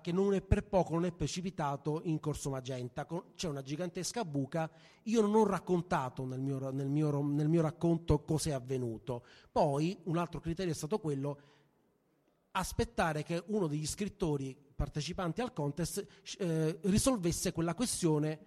che 0.00 0.12
non 0.12 0.34
è 0.34 0.42
per 0.42 0.64
poco 0.64 0.92
non 0.92 1.06
è 1.06 1.12
precipitato 1.12 2.02
in 2.04 2.20
Corso 2.20 2.50
Magenta, 2.50 3.06
c'è 3.34 3.48
una 3.48 3.62
gigantesca 3.62 4.24
buca, 4.24 4.70
io 5.04 5.20
non 5.22 5.34
ho 5.34 5.46
raccontato 5.46 6.24
nel 6.26 6.40
mio, 6.40 6.70
nel 6.70 6.88
mio, 6.88 7.22
nel 7.22 7.48
mio 7.48 7.62
racconto 7.62 8.22
cosa 8.22 8.50
è 8.50 8.52
avvenuto. 8.52 9.24
Poi 9.50 9.98
un 10.04 10.18
altro 10.18 10.38
criterio 10.40 10.72
è 10.72 10.76
stato 10.76 10.98
quello 10.98 11.40
aspettare 12.52 13.22
che 13.22 13.42
uno 13.46 13.66
degli 13.66 13.86
scrittori 13.86 14.56
partecipanti 14.74 15.40
al 15.40 15.52
contest 15.52 16.04
eh, 16.38 16.78
risolvesse 16.82 17.52
quella 17.52 17.74
questione 17.74 18.38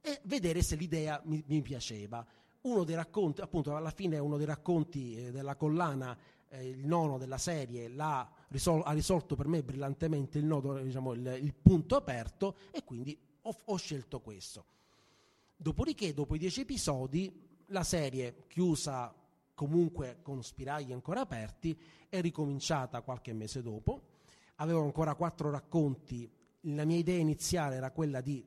e 0.00 0.20
vedere 0.24 0.62
se 0.62 0.76
l'idea 0.76 1.20
mi, 1.24 1.42
mi, 1.46 1.62
piaceva. 1.62 2.24
Uno 2.62 2.84
dei 2.84 2.94
racconti, 2.94 3.40
appunto, 3.40 3.74
alla 3.74 3.90
fine 3.90 4.18
uno 4.18 4.36
dei 4.36 4.46
racconti 4.46 5.16
eh, 5.16 5.30
della 5.30 5.56
collana, 5.56 6.16
eh, 6.48 6.68
il 6.68 6.86
nono 6.86 7.18
della 7.18 7.38
serie, 7.38 7.90
risol- 8.48 8.82
ha 8.84 8.92
risolto 8.92 9.36
per 9.36 9.46
me 9.46 9.62
brillantemente 9.62 10.38
il, 10.38 10.44
nodo, 10.44 10.78
diciamo, 10.78 11.12
il, 11.12 11.38
il 11.42 11.54
punto 11.54 11.96
aperto 11.96 12.56
e 12.70 12.84
quindi 12.84 13.18
ho, 13.42 13.60
ho 13.64 13.76
scelto 13.76 14.20
questo. 14.20 14.64
Dopodiché, 15.56 16.12
dopo 16.12 16.34
i 16.34 16.38
dieci 16.38 16.60
episodi, 16.60 17.44
la 17.66 17.82
serie 17.82 18.44
chiusa 18.46 19.14
comunque 19.54 20.18
con 20.22 20.42
spiragli 20.42 20.92
ancora 20.92 21.20
aperti, 21.20 21.76
è 22.08 22.20
ricominciata 22.20 23.00
qualche 23.00 23.32
mese 23.32 23.62
dopo. 23.62 24.02
Avevo 24.56 24.82
ancora 24.82 25.14
quattro 25.14 25.50
racconti. 25.50 26.30
La 26.68 26.84
mia 26.84 26.98
idea 26.98 27.18
iniziale 27.18 27.76
era 27.76 27.90
quella 27.90 28.20
di, 28.20 28.44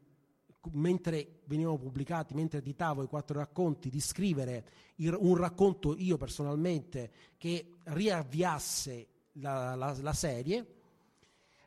mentre 0.74 1.40
venivano 1.46 1.78
pubblicati, 1.78 2.34
mentre 2.34 2.60
editavo 2.60 3.04
i 3.04 3.08
quattro 3.08 3.38
racconti, 3.40 3.90
di 3.90 4.00
scrivere 4.00 4.66
un 4.98 5.36
racconto 5.36 5.96
io 5.96 6.18
personalmente 6.18 7.12
che 7.38 7.78
riavviasse 7.84 9.08
la, 9.34 9.76
la, 9.76 9.96
la 10.02 10.14
serie. 10.14 10.76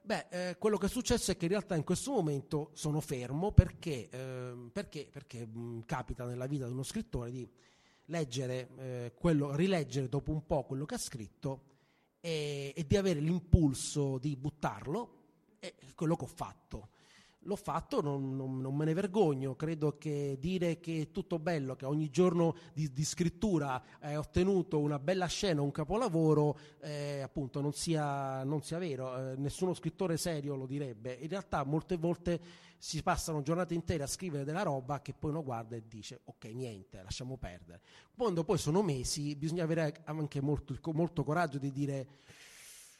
Beh, 0.05 0.26
eh, 0.30 0.57
quello 0.59 0.78
che 0.78 0.86
è 0.86 0.88
successo 0.88 1.30
è 1.30 1.36
che 1.36 1.45
in 1.45 1.53
realtà 1.53 1.76
in 1.76 1.84
questo 1.84 2.11
momento 2.11 2.70
sono 2.72 3.01
fermo 3.01 3.53
perché, 3.53 4.09
eh, 4.11 4.70
perché, 4.72 5.09
perché 5.11 5.47
mh, 5.47 5.84
capita 5.86 6.26
nella 6.26 6.47
vita 6.47 6.66
di 6.66 6.72
uno 6.72 6.82
scrittore 6.82 7.30
di 7.30 7.49
leggere 8.07 8.68
eh, 8.78 9.12
quello, 9.14 9.55
rileggere 9.55 10.09
dopo 10.09 10.32
un 10.32 10.45
po' 10.45 10.64
quello 10.64 10.86
che 10.86 10.97
ha 10.97 10.99
scritto 10.99 11.62
e, 12.20 12.72
e 12.74 12.84
di 12.86 12.97
avere 12.97 13.20
l'impulso 13.20 14.18
di 14.18 14.36
buttarlo, 14.36 15.20
è 15.61 15.72
quello 15.95 16.16
che 16.16 16.24
ho 16.24 16.28
fatto 16.28 16.88
l'ho 17.45 17.57
fatto, 17.57 18.01
non, 18.01 18.36
non, 18.36 18.61
non, 18.61 18.74
me 18.74 18.84
ne 18.84 18.95
vergogno, 18.95 19.55
credo 19.55 19.97
che 19.99 20.36
dire 20.38 20.80
che 20.80 21.03
è 21.03 21.11
tutto 21.11 21.38
bello, 21.38 21.74
che 21.74 21.86
ogni 21.86 22.11
giorno 22.11 22.55
di, 22.72 22.93
di 22.93 23.05
scrittura 23.05 23.82
hai 24.01 24.16
ottenuto 24.16 24.78
una 24.78 24.99
bella 24.99 25.26
scena, 25.26 25.62
un 25.62 25.70
capolavoro, 25.70 26.59
eh, 26.80 27.20
appunto 27.20 27.61
non 27.61 27.72
sia, 27.72 28.45
non 28.45 28.62
sia 28.62 28.78
vero, 28.78 29.32
eh, 29.32 29.36
nessuno 29.36 29.74
scrittore 29.74 30.16
serio 30.16 30.55
lo 30.57 30.66
direbbe, 30.66 31.14
in 31.20 31.28
realtà 31.28 31.64
molte 31.64 31.97
volte 31.97 32.40
si 32.78 33.01
passano 33.03 33.43
giornate 33.43 33.74
intere 33.74 34.03
a 34.03 34.09
scrivere 34.09 34.43
della 34.43 34.62
roba 34.62 35.01
che 35.01 35.14
poi 35.14 35.30
uno 35.30 35.45
guarda 35.45 35.76
e 35.76 35.84
dice 35.86 36.22
ok 36.24 36.45
niente, 36.47 37.01
lasciamo 37.01 37.36
perdere. 37.36 37.80
Quando 38.16 38.43
poi 38.43 38.59
sono 38.59 38.82
mesi 38.82 39.36
bisogna 39.36 39.62
avere 39.62 40.03
anche 40.05 40.40
molto, 40.40 40.76
molto 40.93 41.22
coraggio 41.22 41.59
di 41.59 41.70
dire 41.70 42.07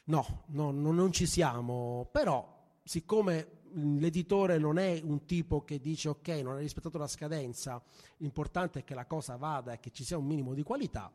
no, 0.05 0.45
no, 0.47 0.71
non 0.71 1.11
ci 1.11 1.25
siamo, 1.25 2.07
però 2.13 2.61
siccome 2.81 3.62
l'editore 3.73 4.57
non 4.57 4.77
è 4.77 4.99
un 5.03 5.25
tipo 5.25 5.63
che 5.63 5.79
dice 5.79 6.09
ok, 6.09 6.27
non 6.43 6.55
hai 6.55 6.61
rispettato 6.61 6.97
la 6.97 7.07
scadenza, 7.07 7.81
l'importante 8.17 8.79
è 8.79 8.83
che 8.83 8.93
la 8.93 9.05
cosa 9.05 9.35
vada 9.35 9.73
e 9.73 9.79
che 9.79 9.91
ci 9.91 10.03
sia 10.03 10.17
un 10.17 10.25
minimo 10.25 10.53
di 10.53 10.63
qualità, 10.63 11.11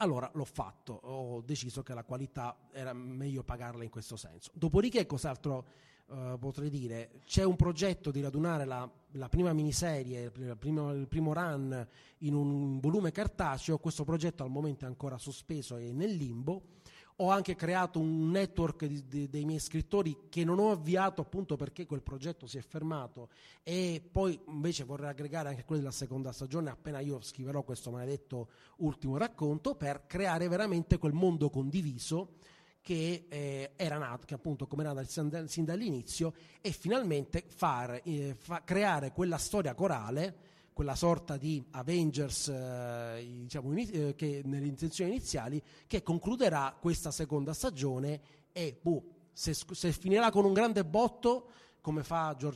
allora 0.00 0.30
l'ho 0.34 0.44
fatto, 0.44 0.92
ho 0.92 1.40
deciso 1.40 1.82
che 1.82 1.94
la 1.94 2.04
qualità 2.04 2.56
era 2.70 2.92
meglio 2.92 3.42
pagarla 3.42 3.82
in 3.82 3.90
questo 3.90 4.16
senso. 4.16 4.50
Dopodiché 4.54 5.06
cos'altro 5.06 5.66
uh, 6.06 6.38
potrei 6.38 6.70
dire? 6.70 7.20
C'è 7.24 7.42
un 7.42 7.56
progetto 7.56 8.12
di 8.12 8.20
radunare 8.20 8.64
la, 8.64 8.88
la 9.12 9.28
prima 9.28 9.52
miniserie, 9.52 10.30
il 10.32 10.56
primo, 10.56 10.92
il 10.92 11.08
primo, 11.08 11.32
run 11.32 11.86
in 12.18 12.34
un 12.34 12.78
volume 12.78 13.10
cartaceo, 13.10 13.78
questo 13.78 14.04
progetto 14.04 14.44
al 14.44 14.50
momento 14.50 14.84
è 14.84 14.88
ancora 14.88 15.18
sospeso 15.18 15.76
e 15.76 15.92
nel 15.92 16.14
limbo 16.14 16.76
ho 17.20 17.30
anche 17.30 17.56
creato 17.56 17.98
un 17.98 18.30
network 18.30 18.84
di, 18.84 19.04
di, 19.08 19.28
dei 19.28 19.44
miei 19.44 19.58
scrittori 19.58 20.28
che 20.28 20.44
non 20.44 20.58
ho 20.58 20.70
avviato 20.70 21.20
appunto 21.20 21.56
perché 21.56 21.84
quel 21.84 22.02
progetto 22.02 22.46
si 22.46 22.58
è 22.58 22.60
fermato. 22.60 23.30
E 23.62 24.02
poi 24.10 24.38
invece 24.46 24.84
vorrei 24.84 25.10
aggregare 25.10 25.48
anche 25.48 25.64
quelli 25.64 25.80
della 25.80 25.92
seconda 25.92 26.32
stagione 26.32 26.70
appena 26.70 27.00
io 27.00 27.20
scriverò 27.20 27.62
questo 27.62 27.90
maledetto 27.90 28.50
ultimo 28.78 29.16
racconto 29.16 29.74
per 29.74 30.06
creare 30.06 30.46
veramente 30.48 30.98
quel 30.98 31.12
mondo 31.12 31.50
condiviso 31.50 32.36
che 32.80 33.26
eh, 33.28 33.72
era 33.74 33.98
nato, 33.98 34.24
che 34.24 34.34
appunto 34.34 34.66
come 34.66 34.82
era 34.82 34.92
nato 34.92 35.46
sin 35.46 35.64
dall'inizio 35.64 36.32
e 36.60 36.70
finalmente 36.70 37.44
far, 37.46 38.00
eh, 38.04 38.34
fa, 38.38 38.62
creare 38.62 39.12
quella 39.12 39.38
storia 39.38 39.74
corale 39.74 40.47
quella 40.78 40.94
sorta 40.94 41.36
di 41.36 41.60
Avengers 41.72 42.46
eh, 42.46 43.26
diciamo, 43.40 43.72
eh, 43.74 44.14
che, 44.14 44.42
nelle 44.44 44.68
intenzioni 44.68 45.10
iniziali 45.10 45.60
che 45.88 46.04
concluderà 46.04 46.76
questa 46.80 47.10
seconda 47.10 47.52
stagione 47.52 48.20
e 48.52 48.78
boh, 48.80 49.02
se, 49.32 49.54
se, 49.54 49.90
finirà 49.90 50.30
con 50.30 50.44
un 50.44 50.52
grande 50.52 50.84
botto 50.84 51.48
come, 51.80 52.04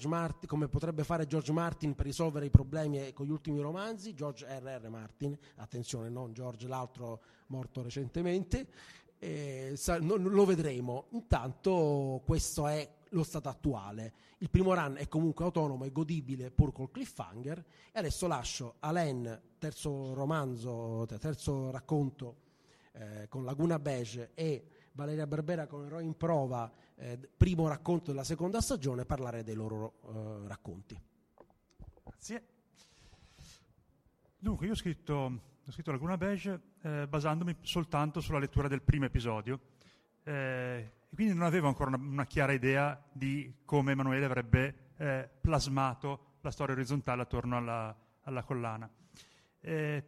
Martin, 0.06 0.48
come, 0.48 0.68
potrebbe 0.68 1.02
fare 1.02 1.26
George 1.26 1.50
Martin 1.50 1.96
per 1.96 2.06
risolvere 2.06 2.46
i 2.46 2.50
problemi 2.50 3.12
con 3.12 3.26
gli 3.26 3.32
ultimi 3.32 3.58
romanzi, 3.58 4.14
George 4.14 4.46
R.R. 4.46 4.88
Martin, 4.88 5.36
attenzione, 5.56 6.08
non 6.08 6.32
George 6.32 6.68
l'altro 6.68 7.22
morto 7.48 7.82
recentemente, 7.82 8.68
eh, 9.18 9.72
sa, 9.74 9.98
no, 9.98 10.14
lo 10.14 10.44
vedremo. 10.44 11.06
Intanto 11.10 12.22
questo 12.24 12.68
è 12.68 12.88
lo 13.12 13.22
stato 13.22 13.48
attuale. 13.48 14.12
Il 14.38 14.50
primo 14.50 14.74
run 14.74 14.96
è 14.96 15.08
comunque 15.08 15.44
autonomo 15.44 15.84
e 15.84 15.92
godibile 15.92 16.50
pur 16.50 16.72
col 16.72 16.90
cliffhanger 16.90 17.64
e 17.92 17.98
adesso 17.98 18.26
lascio 18.26 18.74
a 18.80 18.92
Len, 18.92 19.40
terzo 19.58 20.14
romanzo, 20.14 21.06
terzo 21.18 21.70
racconto 21.70 22.36
eh, 22.92 23.26
con 23.28 23.44
Laguna 23.44 23.78
Beige 23.78 24.32
e 24.34 24.66
Valeria 24.92 25.26
Barbera 25.26 25.66
con 25.66 25.84
Eroe 25.86 26.02
in 26.02 26.16
prova, 26.16 26.70
eh, 26.96 27.18
primo 27.36 27.66
racconto 27.68 28.10
della 28.10 28.24
seconda 28.24 28.60
stagione, 28.60 29.04
parlare 29.04 29.42
dei 29.42 29.54
loro 29.54 29.94
eh, 30.04 30.48
racconti. 30.48 31.00
Grazie. 32.04 32.46
Dunque, 34.38 34.66
io 34.66 34.72
ho 34.72 34.76
scritto, 34.76 35.14
ho 35.64 35.70
scritto 35.70 35.92
Laguna 35.92 36.18
Beige 36.18 36.60
eh, 36.82 37.06
basandomi 37.08 37.56
soltanto 37.62 38.20
sulla 38.20 38.38
lettura 38.38 38.68
del 38.68 38.82
primo 38.82 39.04
episodio. 39.04 39.60
Eh, 41.12 41.14
e 41.14 41.14
quindi 41.14 41.34
non 41.34 41.44
avevo 41.44 41.68
ancora 41.68 41.94
una, 41.94 41.98
una 41.98 42.26
chiara 42.26 42.52
idea 42.52 43.00
di 43.12 43.60
come 43.64 43.92
Emanuele 43.92 44.24
avrebbe 44.24 44.92
eh, 44.96 45.28
plasmato 45.40 46.38
la 46.40 46.50
storia 46.50 46.74
orizzontale 46.74 47.22
attorno 47.22 47.56
alla, 47.56 47.96
alla 48.22 48.42
collana. 48.42 48.90
Eh, 49.60 50.04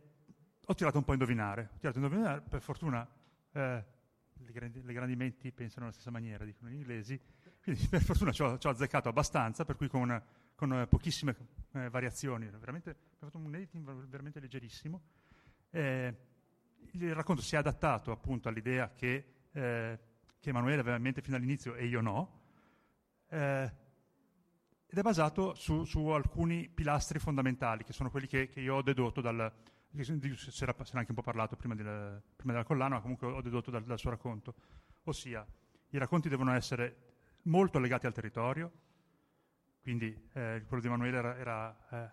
ho 0.66 0.74
tirato 0.74 0.96
un 0.98 1.04
po' 1.04 1.10
a 1.10 1.14
indovinare, 1.14 1.70
ho 1.74 1.78
tirato 1.78 1.98
a 1.98 2.02
indovinare, 2.02 2.40
per 2.40 2.60
fortuna 2.62 3.06
eh, 3.52 3.84
le, 4.32 4.52
grandi, 4.52 4.82
le, 4.82 4.92
grandi, 4.92 5.14
menti 5.14 5.52
pensano 5.52 5.84
alla 5.84 5.92
stessa 5.92 6.10
maniera, 6.10 6.44
dicono 6.44 6.70
gli 6.70 6.74
inglesi, 6.74 7.20
quindi 7.62 7.86
per 7.86 8.02
fortuna 8.02 8.32
ci 8.32 8.42
ho, 8.42 8.58
ci 8.58 8.66
ho 8.66 8.70
azzeccato 8.70 9.08
abbastanza, 9.08 9.64
per 9.64 9.76
cui 9.76 9.88
con, 9.88 10.22
con 10.54 10.72
eh, 10.72 10.86
pochissime 10.86 11.36
eh, 11.72 11.90
variazioni, 11.90 12.48
veramente, 12.48 12.90
ho 12.90 13.26
fatto 13.26 13.38
un 13.38 13.54
editing 13.54 14.06
veramente 14.06 14.40
leggerissimo. 14.40 15.02
Eh, 15.70 16.14
il 16.92 17.14
racconto 17.14 17.42
si 17.42 17.56
è 17.56 17.58
adattato 17.58 18.10
appunto 18.10 18.48
all'idea 18.48 18.90
che 18.92 19.28
che 20.44 20.50
Emanuele 20.50 20.80
aveva 20.80 20.96
in 20.96 21.02
mente 21.02 21.22
fin 21.22 21.32
dall'inizio 21.32 21.74
e 21.74 21.86
io 21.86 22.02
no, 22.02 22.40
eh, 23.30 23.72
ed 24.86 24.98
è 24.98 25.02
basato 25.02 25.54
su, 25.54 25.84
su, 25.84 26.06
alcuni 26.08 26.68
pilastri 26.68 27.18
fondamentali, 27.18 27.82
che 27.82 27.94
sono 27.94 28.10
quelli 28.10 28.26
che, 28.26 28.48
che 28.48 28.60
io 28.60 28.76
ho 28.76 28.82
dedotto 28.82 29.20
dal... 29.20 29.52
Se 29.96 30.12
ne 30.12 30.18
era 30.60 30.74
anche 30.76 31.10
un 31.10 31.14
po' 31.14 31.22
parlato 31.22 31.56
prima, 31.56 31.74
del, 31.74 32.20
prima 32.36 32.52
della 32.52 32.64
collana, 32.64 32.96
ma 32.96 33.00
comunque 33.00 33.28
ho 33.28 33.40
dedotto 33.40 33.70
dal, 33.70 33.84
dal, 33.84 33.98
suo 33.98 34.10
racconto. 34.10 34.54
Ossia, 35.04 35.46
i 35.90 35.98
racconti 35.98 36.28
devono 36.28 36.52
essere 36.52 36.96
molto 37.42 37.78
legati 37.78 38.06
al 38.06 38.12
territorio, 38.12 38.72
quindi 39.80 40.06
eh, 40.32 40.64
quello 40.66 40.82
di 40.82 40.88
Emanuele 40.88 41.16
era, 41.16 41.36
era 41.36 41.88
eh, 41.90 42.10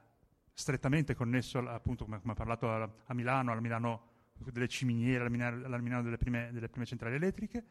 strettamente 0.54 1.16
connesso, 1.16 1.58
appunto, 1.68 2.06
come, 2.06 2.20
come 2.22 2.34
ha 2.34 2.36
parlato 2.36 2.72
a, 2.72 2.90
a 3.06 3.14
Milano, 3.14 3.52
alla 3.52 3.62
Milano 3.62 4.10
delle 4.38 4.68
ciminiere, 4.68 5.22
alla 5.22 5.30
Milano, 5.30 5.66
alla 5.66 5.78
Milano 5.80 6.04
delle, 6.04 6.18
prime, 6.18 6.50
delle 6.52 6.70
prime 6.70 6.86
centrali 6.86 7.16
elettriche, 7.16 7.66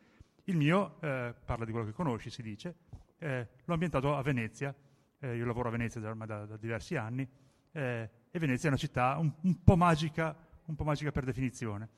il 0.50 0.56
mio, 0.56 1.00
eh, 1.00 1.34
parla 1.44 1.64
di 1.64 1.70
quello 1.70 1.86
che 1.86 1.92
conosci, 1.92 2.28
si 2.28 2.42
dice, 2.42 2.74
eh, 3.18 3.48
l'ho 3.64 3.72
ambientato 3.72 4.16
a 4.16 4.22
Venezia, 4.22 4.74
eh, 5.20 5.36
io 5.36 5.44
lavoro 5.46 5.68
a 5.68 5.72
Venezia 5.72 6.00
da, 6.00 6.12
da, 6.12 6.44
da 6.44 6.56
diversi 6.56 6.96
anni, 6.96 7.28
eh, 7.72 8.10
e 8.30 8.38
Venezia 8.38 8.68
è 8.68 8.72
una 8.72 8.80
città 8.80 9.16
un, 9.16 9.32
un, 9.42 9.62
po 9.62 9.76
magica, 9.76 10.36
un, 10.64 10.74
po' 10.74 10.84
magica, 10.84 11.12
per 11.12 11.24
definizione. 11.24 11.88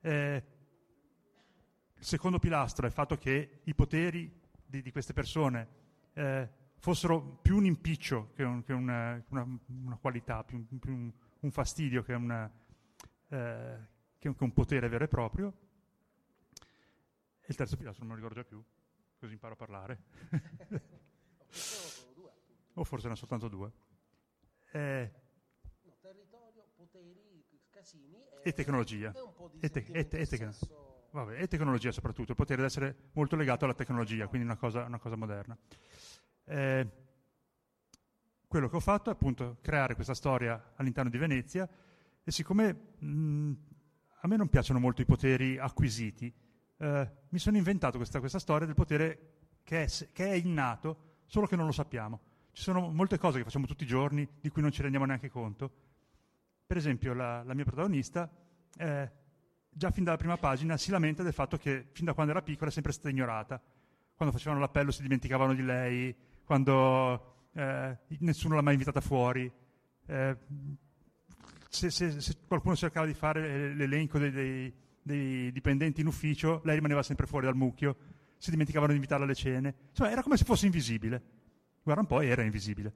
Eh, 0.00 0.44
il 1.96 2.04
secondo 2.04 2.38
pilastro 2.38 2.84
è 2.84 2.88
il 2.88 2.94
fatto 2.94 3.16
che 3.16 3.60
i 3.64 3.74
poteri 3.74 4.40
di, 4.64 4.82
di 4.82 4.90
queste 4.90 5.12
persone 5.12 5.68
eh, 6.14 6.48
fossero 6.78 7.20
più 7.42 7.56
un 7.56 7.64
impiccio 7.64 8.30
che, 8.34 8.42
un, 8.42 8.62
che 8.62 8.72
una, 8.72 9.22
una, 9.28 9.46
una, 9.84 9.96
qualità, 9.96 10.42
più, 10.44 10.64
più 10.78 10.92
un, 10.92 11.12
un, 11.40 11.50
fastidio 11.50 12.02
che, 12.02 12.14
una, 12.14 12.50
che 13.28 14.34
un 14.36 14.52
potere 14.52 14.88
vero 14.88 15.04
e 15.04 15.08
proprio. 15.08 15.52
Il 17.52 17.58
terzo 17.58 17.76
pilastro 17.76 18.06
non 18.06 18.14
me 18.14 18.18
lo 18.18 18.26
ricordo 18.28 18.40
già 18.42 18.48
più, 18.48 18.64
così 19.18 19.34
imparo 19.34 19.52
a 19.52 19.56
parlare. 19.56 20.04
o 22.72 22.84
forse 22.84 23.04
erano 23.04 23.18
soltanto 23.18 23.48
due. 23.48 23.70
Eh, 24.72 25.12
no, 25.82 25.94
territorio, 26.00 26.64
poteri, 26.74 27.44
casini 27.68 28.16
e, 28.42 28.48
e 28.48 28.52
tecnologia. 28.54 29.12
E, 29.60 29.68
te- 29.68 29.86
e, 29.92 30.08
te- 30.08 30.26
tecno- 30.26 30.54
Vabbè, 31.10 31.42
e 31.42 31.46
tecnologia 31.46 31.92
soprattutto, 31.92 32.30
il 32.30 32.38
potere 32.38 32.62
di 32.62 32.66
essere 32.66 33.10
molto 33.12 33.36
legato 33.36 33.66
alla 33.66 33.74
tecnologia, 33.74 34.26
quindi 34.28 34.46
una 34.46 34.56
cosa, 34.56 34.84
una 34.84 34.98
cosa 34.98 35.16
moderna. 35.16 35.54
Eh, 36.44 36.90
quello 38.48 38.70
che 38.70 38.76
ho 38.76 38.80
fatto 38.80 39.10
è 39.10 39.12
appunto 39.12 39.58
creare 39.60 39.94
questa 39.94 40.14
storia 40.14 40.72
all'interno 40.76 41.10
di 41.10 41.18
Venezia 41.18 41.68
e 42.24 42.30
siccome 42.30 42.72
mh, 42.96 43.52
a 44.22 44.26
me 44.26 44.36
non 44.36 44.48
piacciono 44.48 44.78
molto 44.78 45.02
i 45.02 45.04
poteri 45.04 45.58
acquisiti, 45.58 46.32
eh, 46.82 47.10
mi 47.28 47.38
sono 47.38 47.56
inventato 47.56 47.96
questa, 47.96 48.18
questa, 48.18 48.40
storia 48.40 48.66
del 48.66 48.74
potere 48.74 49.34
che 49.62 49.84
è, 49.84 49.88
che 50.12 50.26
è 50.26 50.34
innato, 50.34 51.20
solo 51.26 51.46
che 51.46 51.54
non 51.54 51.66
lo 51.66 51.72
sappiamo. 51.72 52.20
Ci 52.50 52.62
sono 52.62 52.90
molte 52.90 53.18
cose 53.18 53.38
che 53.38 53.44
facciamo 53.44 53.66
tutti 53.66 53.84
i 53.84 53.86
giorni 53.86 54.28
di 54.40 54.50
cui 54.50 54.60
non 54.62 54.72
ci 54.72 54.82
rendiamo 54.82 55.06
neanche 55.06 55.30
conto. 55.30 55.70
Per 56.66 56.76
esempio, 56.76 57.14
la, 57.14 57.44
la 57.44 57.54
mia 57.54 57.64
protagonista, 57.64 58.28
eh, 58.76 59.10
già 59.70 59.90
fin 59.92 60.02
dalla 60.02 60.16
prima 60.16 60.36
pagina, 60.36 60.76
si 60.76 60.90
lamenta 60.90 61.22
del 61.22 61.32
fatto 61.32 61.56
che 61.56 61.86
fin 61.92 62.04
da 62.04 62.14
quando 62.14 62.32
era 62.32 62.42
piccola 62.42 62.68
è 62.68 62.72
sempre 62.72 62.92
stata 62.92 63.10
ignorata. 63.10 63.62
Quando 64.16 64.34
facevano 64.34 64.60
l'appello 64.60 64.90
si 64.90 65.02
dimenticavano 65.02 65.54
di 65.54 65.62
lei, 65.62 66.14
quando 66.44 67.48
eh, 67.52 67.96
nessuno 68.18 68.56
l'ha 68.56 68.62
mai 68.62 68.74
invitata 68.74 69.00
fuori. 69.00 69.50
Eh, 70.06 70.36
se, 71.68 71.90
se, 71.90 72.20
se, 72.20 72.36
qualcuno 72.46 72.74
cercava 72.74 73.06
di 73.06 73.14
fare 73.14 73.72
l'elenco 73.72 74.18
dei, 74.18 74.30
dei, 74.30 74.74
dei, 75.02 75.52
dipendenti 75.52 76.00
in 76.00 76.06
ufficio, 76.06 76.60
lei 76.64 76.76
rimaneva 76.76 77.02
sempre 77.02 77.26
fuori 77.26 77.46
dal 77.46 77.56
mucchio, 77.56 77.96
si 78.38 78.50
dimenticavano 78.50 78.90
di 78.90 78.96
invitarla 78.96 79.24
alle 79.24 79.34
cene. 79.34 79.74
Insomma, 79.90 80.10
era 80.10 80.22
come 80.22 80.36
se 80.36 80.44
fosse 80.44 80.66
invisibile. 80.66 81.22
Guarda 81.82 82.02
un 82.02 82.08
po', 82.08 82.20
era 82.20 82.42
invisibile. 82.42 82.92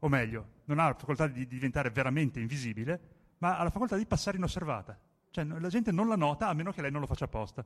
O 0.00 0.08
meglio, 0.08 0.48
non 0.66 0.78
ha 0.78 0.86
la 0.88 0.94
facoltà 0.94 1.26
di 1.26 1.46
diventare 1.46 1.90
veramente 1.90 2.40
invisibile, 2.40 3.00
ma 3.38 3.58
ha 3.58 3.62
la 3.62 3.70
facoltà 3.70 3.96
di 3.96 4.06
passare 4.06 4.36
inosservata. 4.36 4.98
Cioè 5.30 5.44
la 5.44 5.68
gente 5.68 5.92
non 5.92 6.08
la 6.08 6.16
nota 6.16 6.48
a 6.48 6.54
meno 6.54 6.72
che 6.72 6.82
lei 6.82 6.90
non 6.90 7.00
lo 7.00 7.06
faccia 7.06 7.24
apposta. 7.24 7.64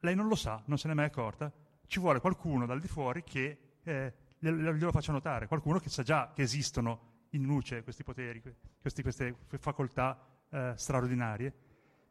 Lei 0.00 0.14
non 0.14 0.26
lo 0.26 0.34
sa, 0.34 0.62
non 0.66 0.78
se 0.78 0.88
n'è 0.88 0.94
mai 0.94 1.04
accorta. 1.04 1.52
Ci 1.86 2.00
vuole 2.00 2.20
qualcuno 2.20 2.66
dal 2.66 2.80
di 2.80 2.88
fuori 2.88 3.22
che 3.22 3.58
eh, 3.82 4.12
glielo 4.38 4.90
faccia 4.90 5.12
notare, 5.12 5.46
qualcuno 5.46 5.78
che 5.78 5.90
sa 5.90 6.02
già 6.02 6.32
che 6.34 6.42
esistono 6.42 7.10
in 7.30 7.44
luce 7.44 7.82
questi 7.82 8.02
poteri, 8.02 8.42
questi, 8.80 9.02
queste 9.02 9.36
facoltà 9.58 10.18
eh, 10.50 10.72
straordinarie. 10.76 11.54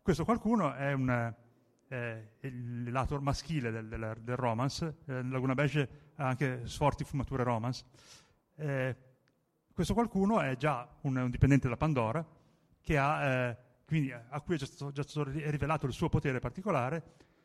Questo 0.04 0.26
qualcuno 0.26 0.74
è 0.74 0.94
un, 0.94 1.34
eh, 1.88 2.32
il 2.40 2.92
lato 2.92 3.22
maschile 3.22 3.70
del, 3.70 3.88
del, 3.88 4.18
del 4.20 4.36
romance. 4.36 4.98
Eh, 5.06 5.22
Laguna 5.22 5.54
Beige 5.54 6.14
ha 6.16 6.28
anche 6.28 6.64
forti 6.66 7.04
fumature 7.04 7.44
romance. 7.44 7.86
Eh, 8.56 8.96
questo 9.72 9.94
qualcuno 9.94 10.42
è 10.42 10.58
già 10.58 10.90
un, 11.02 11.18
un, 11.18 11.30
dipendente 11.30 11.66
della 11.66 11.78
Pandora, 11.78 12.20
ha, 12.20 13.26
eh, 13.26 13.58
quindi, 13.86 14.12
a 14.12 14.42
cui 14.42 14.56
è 14.56 14.58
già 14.58 14.66
stato, 14.66 14.92
già 14.92 15.04
stato 15.04 15.30
rivelato 15.30 15.86
il 15.86 15.94
suo 15.94 16.10
potere 16.10 16.40
particolare. 16.40 17.04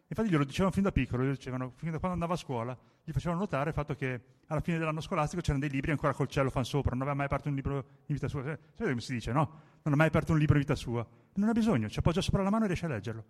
Infatti 0.09 0.31
glielo 0.31 0.45
dicevano 0.45 0.73
fin 0.73 0.85
da 0.85 0.93
piccolo, 0.93 1.25
glielo 1.25 1.35
dicevano 1.35 1.73
fin 1.77 1.91
da 1.91 1.99
quando 1.99 2.15
andava 2.15 2.35
a 2.35 2.39
scuola, 2.39 2.79
gli 3.05 3.13
facevano 3.13 3.41
notare 3.41 3.69
il 3.69 3.75
fatto 3.75 3.95
che 3.95 4.21
alla 4.47 4.61
fine 4.61 4.79
dell'anno 4.79 5.01
scolastico 5.03 5.43
c'erano 5.43 5.61
dei 5.61 5.71
libri 5.71 5.91
ancora 5.91 6.15
col 6.15 6.29
cielo 6.29 6.49
fan 6.49 6.65
sopra, 6.65 6.93
non 6.93 7.03
aveva 7.03 7.17
mai 7.17 7.27
aperto 7.27 7.49
un 7.49 7.55
libro 7.55 7.77
in 8.07 8.15
vita 8.15 8.29
sua. 8.29 8.43
Sapete 8.43 8.89
come 8.89 9.01
si 9.01 9.13
dice, 9.13 9.33
no? 9.33 9.61
Non 9.83 9.93
ha 9.93 9.97
mai 9.97 10.07
aperto 10.07 10.33
un 10.33 10.39
libro 10.39 10.55
in 10.55 10.61
vita 10.61 10.75
sua. 10.75 11.07
Non 11.37 11.49
ha 11.49 11.53
bisogno, 11.53 11.89
ci 11.89 11.99
appoggia 11.99 12.21
sopra 12.21 12.43
la 12.43 12.51
mano 12.51 12.65
e 12.65 12.67
riesce 12.67 12.87
a 12.87 12.89
leggerlo. 12.89 13.25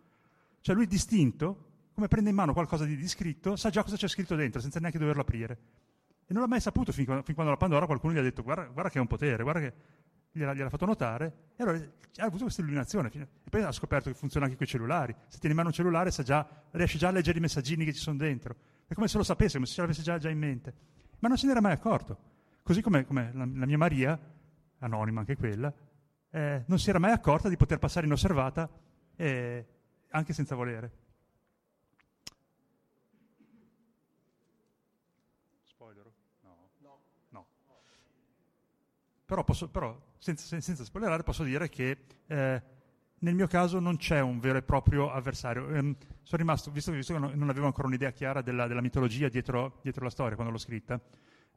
Cioè 0.60 0.74
lui 0.74 0.86
distinto, 0.86 1.90
come 1.94 2.08
prende 2.08 2.30
in 2.30 2.36
mano 2.36 2.52
qualcosa 2.52 2.84
di, 2.84 2.96
di 2.96 3.08
scritto, 3.08 3.56
sa 3.56 3.70
già 3.70 3.82
cosa 3.82 3.96
c'è 3.96 4.08
scritto 4.08 4.34
dentro, 4.34 4.60
senza 4.60 4.80
neanche 4.80 4.98
doverlo 4.98 5.22
aprire. 5.22 5.58
E 6.26 6.32
non 6.32 6.42
l'ha 6.42 6.48
mai 6.48 6.60
saputo 6.60 6.92
fin 6.92 7.04
quando, 7.04 7.22
fin 7.22 7.34
quando 7.34 7.52
la 7.52 7.58
Pandora 7.58 7.86
qualcuno 7.86 8.12
gli 8.12 8.18
ha 8.18 8.22
detto 8.22 8.42
guarda, 8.42 8.64
guarda 8.64 8.90
che 8.90 8.98
è 8.98 9.00
un 9.00 9.06
potere, 9.06 9.42
guarda 9.42 9.60
che 9.60 9.74
gliel'ha, 10.32 10.54
gliel'ha 10.54 10.68
fatto 10.68 10.86
notare. 10.86 11.50
E 11.56 11.62
allora 11.62 11.78
ha 11.78 12.24
avuto 12.24 12.42
questa 12.44 12.60
illuminazione. 12.60 13.10
E 13.12 13.50
poi 13.50 13.62
ha 13.62 13.72
scoperto 13.72 14.10
che 14.10 14.16
funziona 14.16 14.46
anche 14.46 14.56
con 14.56 14.66
i 14.66 14.68
cellulari. 14.68 15.14
Se 15.28 15.38
tiene 15.38 15.50
in 15.50 15.56
mano 15.56 15.68
un 15.68 15.74
cellulare 15.74 16.10
già, 16.10 16.46
riesce 16.72 16.98
già 16.98 17.08
a 17.08 17.12
leggere 17.12 17.38
i 17.38 17.40
messaggini 17.40 17.84
che 17.84 17.92
ci 17.92 18.00
sono 18.00 18.16
dentro. 18.16 18.56
È 18.86 18.94
come 18.94 19.08
se 19.08 19.16
lo 19.16 19.24
sapesse, 19.24 19.54
come 19.54 19.66
se 19.66 19.74
ce 19.74 19.80
l'avesse 19.80 20.02
già, 20.02 20.18
già 20.18 20.28
in 20.28 20.38
mente. 20.38 20.74
Ma 21.18 21.28
non 21.28 21.36
se 21.36 21.46
ne 21.46 21.52
era 21.52 21.60
mai 21.60 21.72
accorto. 21.72 22.34
Così 22.62 22.82
come, 22.82 23.04
come 23.04 23.30
la, 23.32 23.48
la, 23.52 23.66
mia 23.66 23.78
Maria, 23.78 24.18
anonima 24.78 25.20
anche 25.20 25.36
quella, 25.36 25.72
eh, 26.36 26.64
non 26.66 26.78
si 26.78 26.90
era 26.90 26.98
mai 26.98 27.12
accorta 27.12 27.48
di 27.48 27.56
poter 27.56 27.78
passare 27.78 28.04
inosservata 28.04 28.68
eh, 29.16 29.66
anche 30.10 30.34
senza 30.34 30.54
volere. 30.54 30.92
Spoiler? 35.64 36.04
No. 36.42 36.68
No. 36.80 36.98
no. 37.30 37.46
Però, 39.24 39.44
posso, 39.44 39.70
però 39.70 39.98
senza, 40.18 40.60
senza, 40.60 40.84
spoilerare, 40.84 41.22
posso 41.22 41.42
dire 41.42 41.70
che 41.70 42.04
eh, 42.26 42.62
nel 43.20 43.34
mio 43.34 43.46
caso 43.46 43.78
non 43.78 43.96
c'è 43.96 44.20
un 44.20 44.38
vero 44.38 44.58
e 44.58 44.62
proprio 44.62 45.10
avversario. 45.10 45.70
Ehm, 45.70 45.96
sono 46.22 46.42
rimasto, 46.42 46.70
visto, 46.70 46.92
visto, 46.92 47.14
che 47.14 47.18
non 47.18 47.48
avevo 47.48 47.64
ancora 47.64 47.86
un'idea 47.86 48.10
chiara 48.10 48.42
della, 48.42 48.66
della 48.66 48.82
mitologia 48.82 49.30
dietro, 49.30 49.78
dietro, 49.80 50.04
la 50.04 50.10
storia 50.10 50.34
quando 50.34 50.52
l'ho 50.52 50.58
scritta, 50.58 51.00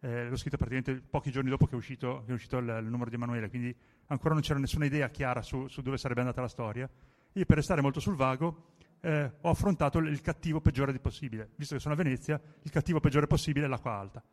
eh, 0.01 0.29
l'ho 0.29 0.37
scritta 0.37 0.57
praticamente 0.57 1.01
pochi 1.07 1.31
giorni 1.31 1.49
dopo 1.49 1.65
che 1.65 1.73
è 1.73 1.75
uscito, 1.75 2.23
che 2.25 2.31
è 2.31 2.33
uscito 2.33 2.57
il, 2.57 2.67
il, 2.81 2.89
numero 2.89 3.09
di 3.09 3.15
Emanuele, 3.15 3.49
quindi 3.49 3.75
ancora 4.07 4.33
non 4.33 4.43
c'era 4.43 4.59
nessuna 4.59 4.85
idea 4.85 5.09
chiara 5.09 5.41
su, 5.41 5.67
su 5.67 5.81
dove 5.81 5.97
sarebbe 5.97 6.21
andata 6.21 6.41
la 6.41 6.47
storia. 6.47 6.89
Io 7.33 7.45
per 7.45 7.57
restare 7.57 7.81
molto 7.81 7.99
sul 7.99 8.15
vago 8.15 8.75
eh, 9.01 9.31
ho 9.41 9.49
affrontato 9.49 9.99
il 9.99 10.21
cattivo 10.21 10.61
peggiore 10.61 10.97
possibile. 10.99 11.51
Visto 11.55 11.75
che 11.75 11.81
sono 11.81 11.93
a 11.93 11.97
Venezia, 11.97 12.41
il 12.61 12.71
cattivo 12.71 12.99
peggiore 12.99 13.27
possibile 13.27 13.65
è 13.65 13.69
l'acqua 13.69 13.93
alta. 13.93 14.23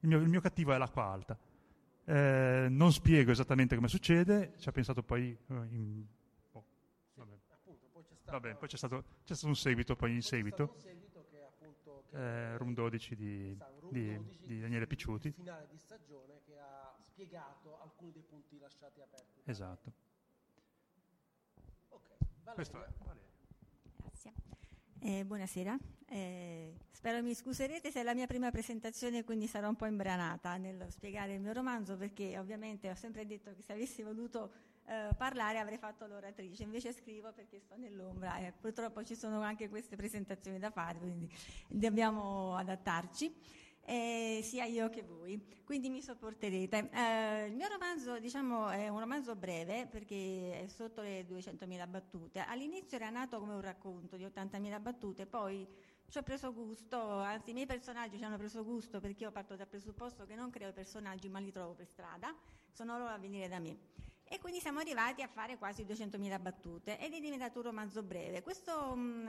Il 0.00 0.08
mio, 0.08 0.18
il 0.18 0.28
mio 0.28 0.40
cattivo 0.40 0.72
è 0.72 0.78
l'acqua 0.78 1.04
alta. 1.04 1.38
Eh, 2.04 2.66
non 2.70 2.92
spiego 2.92 3.32
esattamente 3.32 3.74
come 3.74 3.88
succede, 3.88 4.54
ci 4.58 4.68
ha 4.68 4.72
pensato 4.72 5.02
poi 5.02 5.36
uh, 5.46 5.54
in... 5.70 6.04
oh, 6.52 6.64
vabbè. 7.14 7.34
Appunto, 7.50 7.88
poi, 7.92 8.04
c'è 8.04 8.14
stato, 8.14 8.38
vabbè, 8.38 8.54
poi 8.54 8.68
c'è, 8.68 8.76
stato, 8.76 9.04
c'è 9.24 9.34
stato, 9.34 9.48
un 9.48 9.56
seguito 9.56 9.96
poi 9.96 10.12
in 10.12 10.22
seguito. 10.22 10.76
seguito 10.76 11.26
che 11.28 11.42
appunto, 11.42 12.04
che 12.08 12.16
eh, 12.16 12.56
Room 12.58 12.74
12 12.74 13.16
di, 13.16 13.56
room 13.58 13.75
di, 13.90 14.14
12 14.14 14.46
di 14.46 14.60
Daniele 14.60 14.86
Picciuti. 14.86 15.30
finale 15.32 15.66
di 15.70 15.78
stagione 15.78 16.40
che 16.44 16.58
ha 16.58 16.94
spiegato 17.00 17.80
alcuni 17.80 18.12
dei 18.12 18.22
punti 18.22 18.58
lasciati 18.58 19.00
aperti. 19.00 19.40
Esatto. 19.44 20.14
Questo 22.54 22.82
è. 22.82 22.88
Grazie. 23.96 24.32
Eh, 25.00 25.24
buonasera. 25.24 25.76
Eh, 26.08 26.74
spero 26.92 27.22
mi 27.22 27.34
scuserete 27.34 27.90
se 27.90 28.00
è 28.00 28.02
la 28.02 28.14
mia 28.14 28.26
prima 28.26 28.50
presentazione, 28.50 29.24
quindi 29.24 29.46
sarò 29.46 29.68
un 29.68 29.76
po' 29.76 29.86
imbranata 29.86 30.56
nel 30.56 30.86
spiegare 30.88 31.34
il 31.34 31.40
mio 31.40 31.52
romanzo, 31.52 31.96
perché 31.96 32.38
ovviamente 32.38 32.88
ho 32.88 32.94
sempre 32.94 33.26
detto 33.26 33.52
che 33.54 33.62
se 33.62 33.72
avessi 33.72 34.02
voluto 34.02 34.52
eh, 34.86 35.10
parlare 35.16 35.58
avrei 35.58 35.78
fatto 35.78 36.06
l'oratrice, 36.06 36.62
invece 36.62 36.92
scrivo 36.92 37.32
perché 37.32 37.58
sto 37.58 37.76
nell'ombra 37.76 38.38
e 38.38 38.52
purtroppo 38.52 39.02
ci 39.04 39.16
sono 39.16 39.40
anche 39.40 39.68
queste 39.68 39.96
presentazioni 39.96 40.58
da 40.58 40.70
fare, 40.70 40.98
quindi 40.98 41.28
dobbiamo 41.68 42.56
adattarci 42.56 43.34
eh, 43.86 44.40
sia 44.42 44.64
io 44.64 44.90
che 44.90 45.02
voi, 45.02 45.40
quindi 45.64 45.88
mi 45.88 46.02
sopporterete. 46.02 46.90
Eh, 46.92 47.46
il 47.46 47.54
mio 47.54 47.68
romanzo 47.68 48.18
diciamo, 48.18 48.68
è 48.68 48.88
un 48.88 48.98
romanzo 48.98 49.36
breve 49.36 49.86
perché 49.86 50.62
è 50.64 50.66
sotto 50.66 51.02
le 51.02 51.26
200.000 51.26 51.88
battute. 51.88 52.40
All'inizio 52.40 52.96
era 52.96 53.10
nato 53.10 53.38
come 53.38 53.54
un 53.54 53.60
racconto 53.60 54.16
di 54.16 54.24
80.000 54.24 54.80
battute, 54.80 55.26
poi 55.26 55.66
ci 56.08 56.18
ho 56.18 56.22
preso 56.22 56.52
gusto, 56.52 56.98
anzi 56.98 57.50
i 57.50 57.52
miei 57.52 57.66
personaggi 57.66 58.18
ci 58.18 58.24
hanno 58.24 58.36
preso 58.36 58.64
gusto 58.64 59.00
perché 59.00 59.24
io 59.24 59.32
parto 59.32 59.56
dal 59.56 59.66
presupposto 59.66 60.24
che 60.24 60.34
non 60.34 60.50
creo 60.50 60.70
i 60.70 60.72
personaggi 60.72 61.28
ma 61.28 61.38
li 61.38 61.50
trovo 61.50 61.74
per 61.74 61.86
strada, 61.86 62.34
sono 62.70 62.98
loro 62.98 63.10
a 63.10 63.18
venire 63.18 63.48
da 63.48 63.58
me. 63.58 64.15
E 64.28 64.40
quindi 64.40 64.58
siamo 64.60 64.80
arrivati 64.80 65.22
a 65.22 65.28
fare 65.28 65.56
quasi 65.56 65.84
200.000 65.84 66.40
battute 66.40 66.98
ed 66.98 67.14
è 67.14 67.20
diventato 67.20 67.60
un 67.60 67.66
romanzo 67.66 68.02
breve. 68.02 68.42
Questo 68.42 68.96
mh, 68.96 69.00
mm, 69.00 69.28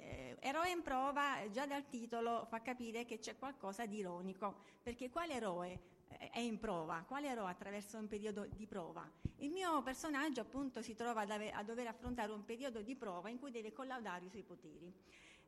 eh, 0.00 0.36
eroe 0.40 0.70
in 0.70 0.82
prova, 0.82 1.48
già 1.50 1.64
dal 1.64 1.86
titolo, 1.88 2.44
fa 2.48 2.60
capire 2.60 3.04
che 3.04 3.20
c'è 3.20 3.38
qualcosa 3.38 3.86
di 3.86 3.98
ironico, 3.98 4.56
perché 4.82 5.10
quale 5.10 5.34
eroe 5.34 5.80
eh, 6.08 6.30
è 6.30 6.40
in 6.40 6.58
prova? 6.58 7.04
Quale 7.06 7.28
eroe 7.28 7.50
attraverso 7.50 7.98
un 7.98 8.08
periodo 8.08 8.46
di 8.46 8.66
prova? 8.66 9.08
Il 9.36 9.52
mio 9.52 9.80
personaggio 9.82 10.40
appunto 10.40 10.82
si 10.82 10.96
trova 10.96 11.20
a 11.20 11.62
dover 11.62 11.86
affrontare 11.86 12.32
un 12.32 12.44
periodo 12.44 12.82
di 12.82 12.96
prova 12.96 13.28
in 13.28 13.38
cui 13.38 13.52
deve 13.52 13.72
collaudare 13.72 14.24
i 14.24 14.28
suoi 14.28 14.42
poteri. 14.42 14.92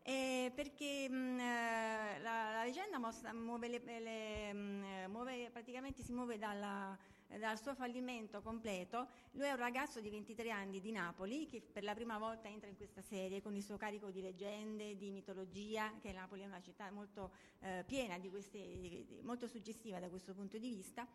Eh, 0.07 0.53
perché 0.55 1.09
mh, 1.09 1.15
mm, 1.15 1.39
la, 2.23 2.53
la, 2.53 2.63
vicenda 2.65 2.99
mostra, 2.99 3.33
muove, 3.33 3.69
le, 3.69 3.81
le, 3.85 4.53
mm, 4.53 4.85
muove, 5.11 5.49
praticamente 5.51 6.03
si 6.03 6.13
muove 6.13 6.37
dalla, 6.37 6.97
dal 7.39 7.61
suo 7.61 7.75
fallimento 7.75 8.41
completo. 8.43 9.09
Lui 9.33 9.47
è 9.47 9.51
un 9.51 9.57
ragazzo 9.57 10.01
di 10.01 10.11
23 10.11 10.51
anni 10.51 10.81
di 10.81 10.93
Napoli 10.93 11.47
che 11.47 11.61
per 11.61 11.83
la 11.83 11.95
prima 11.95 12.19
volta 12.19 12.49
entra 12.49 12.69
in 12.69 12.77
questa 12.77 13.03
serie 13.03 13.43
con 13.43 13.55
il 13.55 13.63
suo 13.63 13.77
carico 13.77 14.11
di 14.11 14.21
leggende, 14.21 14.97
di 14.97 15.11
mitologia, 15.11 15.93
che 16.01 16.13
Napoli 16.13 16.43
è 16.43 16.47
una 16.47 16.61
città 16.61 16.91
molto 16.91 17.33
eh, 17.61 17.85
piena 17.87 18.19
di 18.19 18.31
queste, 18.31 19.05
molto 19.23 19.47
suggestiva 19.47 19.99
da 19.99 20.09
questo 20.09 20.35
punto 20.35 20.59
di 20.59 20.69
vista. 20.69 21.07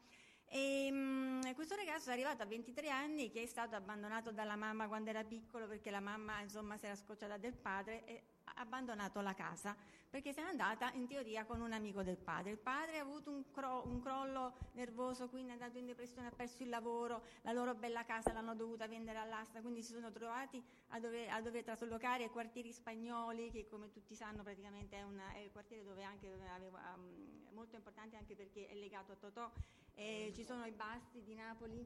E, 0.52 0.90
mh, 0.90 1.54
questo 1.54 1.76
ragazzo 1.76 2.10
è 2.10 2.14
arrivato 2.14 2.42
a 2.42 2.46
23 2.48 2.90
anni 2.90 3.30
che 3.30 3.44
è 3.44 3.46
stato 3.46 3.76
abbandonato 3.76 4.32
dalla 4.32 4.56
mamma 4.56 4.88
quando 4.88 5.12
era 5.12 5.24
piccolo 5.24 5.68
perché 5.68 5.92
la 5.92 6.00
mamma 6.00 6.42
insomma 6.42 6.76
si 6.78 6.86
era 6.86 6.96
scocciata 6.96 7.38
del 7.38 7.56
padre 7.56 8.04
e 8.06 8.24
abbandonato 8.56 9.22
la 9.22 9.34
casa 9.34 9.76
perché 10.10 10.34
se 10.34 10.42
n'è 10.42 10.48
andata 10.48 10.92
in 10.94 11.06
teoria 11.06 11.46
con 11.46 11.62
un 11.62 11.72
amico 11.72 12.02
del 12.02 12.18
padre. 12.18 12.52
Il 12.52 12.58
padre 12.58 12.98
ha 12.98 13.02
avuto 13.02 13.30
un, 13.30 13.52
cro- 13.52 13.84
un 13.86 14.02
crollo 14.02 14.54
nervoso, 14.74 15.30
quindi 15.30 15.52
è 15.52 15.54
andato 15.54 15.78
in 15.78 15.86
depressione, 15.86 16.28
ha 16.28 16.32
perso 16.32 16.64
il 16.64 16.70
lavoro, 16.70 17.22
la 17.44 17.52
loro 17.52 17.76
bella 17.76 18.04
casa 18.06 18.34
l'hanno 18.34 18.56
dovuta 18.56 18.88
vendere 18.88 19.20
all'asta, 19.20 19.62
quindi 19.62 19.84
si 19.84 19.94
sono 19.94 20.12
trovati 20.12 20.64
a 20.90 21.00
dover, 21.00 21.30
a 21.30 21.42
dover 21.42 21.64
traslocare 21.64 22.24
ai 22.24 22.30
quartieri 22.30 22.72
spagnoli, 22.72 23.52
che 23.52 23.68
come 23.68 23.92
tutti 23.92 24.16
sanno 24.16 24.42
praticamente 24.42 24.98
è, 24.98 25.04
una, 25.04 25.32
è 25.34 25.40
il 25.40 25.52
quartiere 25.52 25.84
dove 25.84 26.04
anche 26.04 26.28
aveva, 26.28 26.96
um, 26.96 27.54
molto 27.54 27.76
importante 27.76 28.16
anche 28.16 28.36
perché 28.36 28.68
è 28.68 28.74
legato 28.74 29.12
a 29.12 29.16
Totò 29.16 29.52
eh, 30.00 30.32
ci 30.34 30.44
sono 30.44 30.66
i 30.66 30.72
basti 30.72 31.22
di 31.24 31.36
Napoli. 31.36 31.86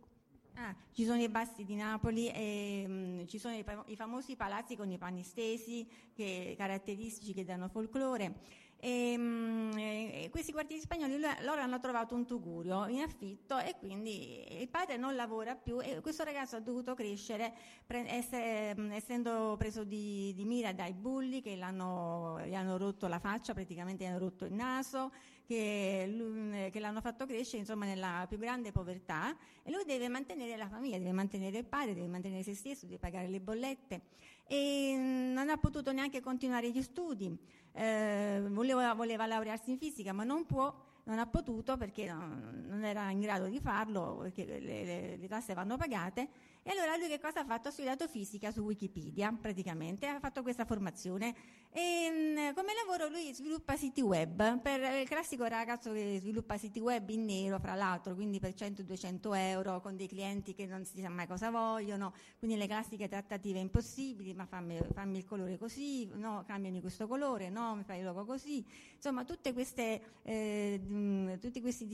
Ah, 0.56 0.76
ci 0.92 1.04
sono 1.04 1.20
i 1.20 1.30
basti 1.30 1.66
di 1.66 1.76
Napoli 1.76 2.30
e 2.30 2.86
mh, 2.88 3.28
ci 3.28 3.40
sono 3.40 3.56
i, 3.56 3.66
i, 3.88 3.96
famosi 3.96 4.36
palazzi 4.36 4.76
con 4.76 4.92
i 4.92 5.00
panni 5.00 5.24
stesi, 5.24 5.88
che, 6.14 6.54
caratteristici 6.56 7.34
che 7.34 7.44
danno 7.44 7.70
folklore. 7.70 8.62
E, 8.78 9.18
mh, 9.18 9.78
e 9.78 10.28
questi 10.30 10.52
quartieri 10.52 10.82
spagnoli 10.82 11.18
loro 11.42 11.62
hanno 11.62 11.80
trovato 11.80 12.14
un 12.14 12.26
tugurio 12.26 12.86
in 12.88 13.02
affitto 13.02 13.58
e 13.58 13.76
quindi 13.80 14.46
il 14.60 14.68
padre 14.68 14.98
non 14.98 15.16
lavora 15.16 15.56
più 15.56 15.80
e 15.82 16.02
questo 16.02 16.24
ragazzo 16.24 16.58
ha 16.58 16.60
dovuto 16.60 16.94
crescere 16.94 17.54
pre- 17.86 18.06
essere, 18.10 18.76
essendo 18.94 19.56
preso 19.58 19.86
di, 19.86 20.34
di, 20.36 20.44
mira 20.44 20.74
dai 20.74 20.94
bulli 20.94 21.42
che 21.42 21.56
gli 21.56 21.62
hanno 21.62 22.78
rotto 22.78 23.08
la 23.08 23.20
faccia, 23.20 23.54
praticamente 23.54 24.04
gli 24.04 24.08
hanno 24.08 24.20
rotto 24.20 24.44
il 24.44 24.54
naso, 24.54 25.14
che, 25.46 26.70
che, 26.72 26.80
l'hanno 26.80 27.02
fatto 27.02 27.26
crescere 27.26 27.60
insomma, 27.60 27.86
nella 27.86 28.26
più 28.28 28.38
grande 28.38 28.72
povertà 28.72 29.36
e 29.64 29.72
lui 29.72 29.84
deve 29.86 30.08
mantenere 30.08 30.58
la 30.58 30.68
famiglia, 30.68 30.98
deve 30.98 31.12
mantenere 31.12 31.60
il 31.60 31.66
padre, 31.66 31.94
deve 31.94 32.08
mantenere 32.08 32.44
se 32.44 32.56
stesso, 32.56 32.86
deve 32.86 33.00
pagare 33.00 33.28
le 33.28 33.40
bollette 33.40 34.02
e 34.48 34.96
non 34.98 35.50
ha 35.50 35.58
potuto 35.58 35.92
neanche 35.92 36.22
continuare 36.22 36.72
gli 36.72 36.82
studi, 36.82 37.38
eh, 37.74 38.42
voleva, 38.50 38.94
voleva 38.94 39.26
laurearsi 39.26 39.72
in 39.72 39.78
fisica 39.78 40.14
ma 40.14 40.24
non 40.24 40.46
può 40.46 40.92
non 41.06 41.20
ha 41.20 41.26
potuto 41.28 41.76
perché 41.78 42.06
non, 42.06 42.66
non, 42.68 42.84
era 42.84 43.10
in 43.10 43.20
grado 43.20 43.48
di 43.48 43.60
farlo, 43.60 44.20
perché 44.22 44.46
le, 44.46 44.60
le, 44.60 45.18
le, 45.18 45.28
tasse 45.28 45.54
vanno 45.54 45.76
pagate. 45.76 46.30
E 46.66 46.72
allora 46.72 46.96
lui 46.96 47.10
che 47.10 47.20
cosa 47.20 47.42
ha 47.42 47.46
fatto? 47.46 47.68
Ha 47.68 47.72
studiato 47.72 48.08
fisica 48.08 48.50
su 48.50 48.62
Wikipedia, 48.62 49.38
praticamente, 49.38 50.08
ha 50.08 50.18
fatto 50.22 50.42
questa 50.42 50.64
formazione. 50.64 51.36
E 51.70 52.10
mm, 52.10 52.54
come 52.56 52.72
lavoro 52.74 53.10
lui 53.10 53.34
sviluppa 53.34 53.76
siti 53.76 54.00
web, 54.00 54.62
per 54.62 55.02
il 55.02 55.06
classico 55.06 55.44
ragazzo 55.44 55.92
che 55.92 56.20
sviluppa 56.22 56.58
siti 56.58 56.80
web 56.80 57.10
in 57.10 57.26
nero, 57.26 57.60
fra 57.60 57.76
l'altro, 57.76 58.16
quindi 58.16 58.40
per 58.40 58.54
100-200 58.54 59.36
euro, 59.36 59.82
con 59.82 59.98
dei 59.98 60.08
clienti 60.08 60.54
che 60.54 60.66
non 60.66 60.86
si 60.86 61.02
sa 61.02 61.10
mai 61.10 61.28
cosa 61.28 61.52
vogliono, 61.52 62.14
quindi 62.40 62.56
le 62.56 62.68
classiche 62.68 63.10
trattative 63.10 63.60
impossibili, 63.60 64.34
ma 64.34 64.46
fammi, 64.46 64.80
fammi 64.94 65.18
il 65.18 65.26
colore 65.26 65.58
così, 65.58 66.06
no, 66.14 66.46
cambiami 66.48 66.80
questo 66.80 67.08
colore, 67.08 67.50
no, 67.50 67.76
mi 67.76 67.84
fai 67.84 68.00
il 68.00 68.06
logo 68.06 68.24
così. 68.24 68.66
Insomma, 68.96 69.26
tutte 69.26 69.52
queste... 69.52 70.02
Eh, 70.24 71.38
tutte 71.42 71.60
queste 71.60 71.86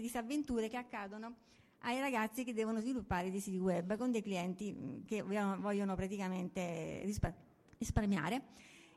disavventure 0.00 0.68
che 0.68 0.78
accadono 0.78 1.52
ai 1.84 2.00
ragazzi 2.00 2.44
che 2.44 2.52
devono 2.52 2.80
sviluppare 2.80 3.30
dei 3.30 3.40
siti 3.40 3.58
web 3.58 3.96
con 3.96 4.10
dei 4.10 4.22
clienti 4.22 5.02
che 5.06 5.22
vogliono 5.22 5.94
praticamente 5.94 7.00
rispar- 7.04 7.34
risparmiare. 7.78 8.42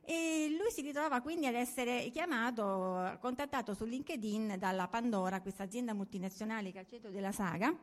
E 0.10 0.56
lui 0.58 0.72
si 0.72 0.82
ritrova 0.82 1.20
quindi 1.20 1.48
ad 1.48 1.56
essere 1.56 2.10
chiamato, 2.12 3.18
contattato 3.20 3.74
su 3.74 3.84
LinkedIn 3.84 4.56
dalla 4.58 4.88
Pandora, 4.88 5.42
questa 5.42 5.64
azienda 5.64 5.94
multinazionale 5.94 6.72
che 6.72 6.78
è 6.78 6.80
al 6.80 6.88
centro 6.88 7.10
della 7.10 7.34
saga, 7.34 7.76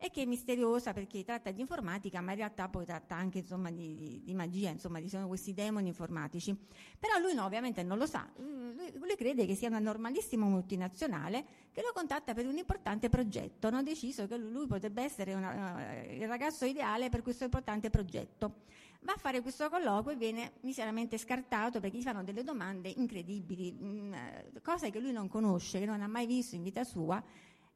e 0.00 0.10
che 0.10 0.22
è 0.22 0.24
misteriosa 0.26 0.92
perché 0.92 1.24
tratta 1.24 1.50
di 1.50 1.60
informatica, 1.60 2.20
ma 2.20 2.30
in 2.30 2.38
realtà 2.38 2.68
poi 2.68 2.84
tratta 2.84 3.16
anche 3.16 3.38
insomma, 3.38 3.68
di, 3.72 4.22
di, 4.22 4.32
magia, 4.32 4.70
insomma, 4.70 5.00
ci 5.00 5.08
sono 5.08 5.26
questi 5.26 5.52
demoni 5.52 5.88
informatici. 5.88 6.56
Però 6.98 7.18
lui 7.18 7.34
no, 7.34 7.44
ovviamente 7.44 7.82
non 7.82 7.98
lo 7.98 8.06
sa, 8.06 8.30
mm, 8.40 8.76
lui, 8.76 8.92
lui, 8.94 9.16
crede 9.16 9.44
che 9.44 9.56
sia 9.56 9.66
una 9.66 9.80
normalissima 9.80 10.46
multinazionale 10.46 11.44
che 11.72 11.82
lo 11.82 11.90
contatta 11.92 12.32
per 12.32 12.46
un 12.46 12.56
importante 12.56 13.08
progetto. 13.08 13.66
Hanno 13.66 13.82
deciso 13.82 14.28
che 14.28 14.36
lui 14.36 14.68
potrebbe 14.68 15.02
essere 15.02 15.34
una, 15.34 15.74
uh, 15.74 16.12
il 16.14 16.28
ragazzo 16.28 16.64
ideale 16.64 17.08
per 17.08 17.22
questo 17.22 17.42
importante 17.42 17.90
progetto. 17.90 18.66
Va 19.00 19.14
a 19.14 19.18
fare 19.18 19.42
questo 19.42 19.68
colloquio 19.68 20.14
e 20.14 20.18
viene 20.18 20.52
miseramente 20.60 21.18
scartato 21.18 21.80
perché 21.80 21.98
gli 21.98 22.02
fanno 22.02 22.22
delle 22.22 22.44
domande 22.44 22.88
incredibili, 22.88 23.72
mh, 23.72 23.86
mm, 23.86 24.14
cose 24.62 24.90
che 24.90 25.00
lui 25.00 25.12
non 25.12 25.26
conosce, 25.26 25.80
che 25.80 25.86
non 25.86 26.02
ha 26.02 26.08
mai 26.08 26.26
visto 26.26 26.54
in 26.54 26.62
vita 26.62 26.84
sua 26.84 27.20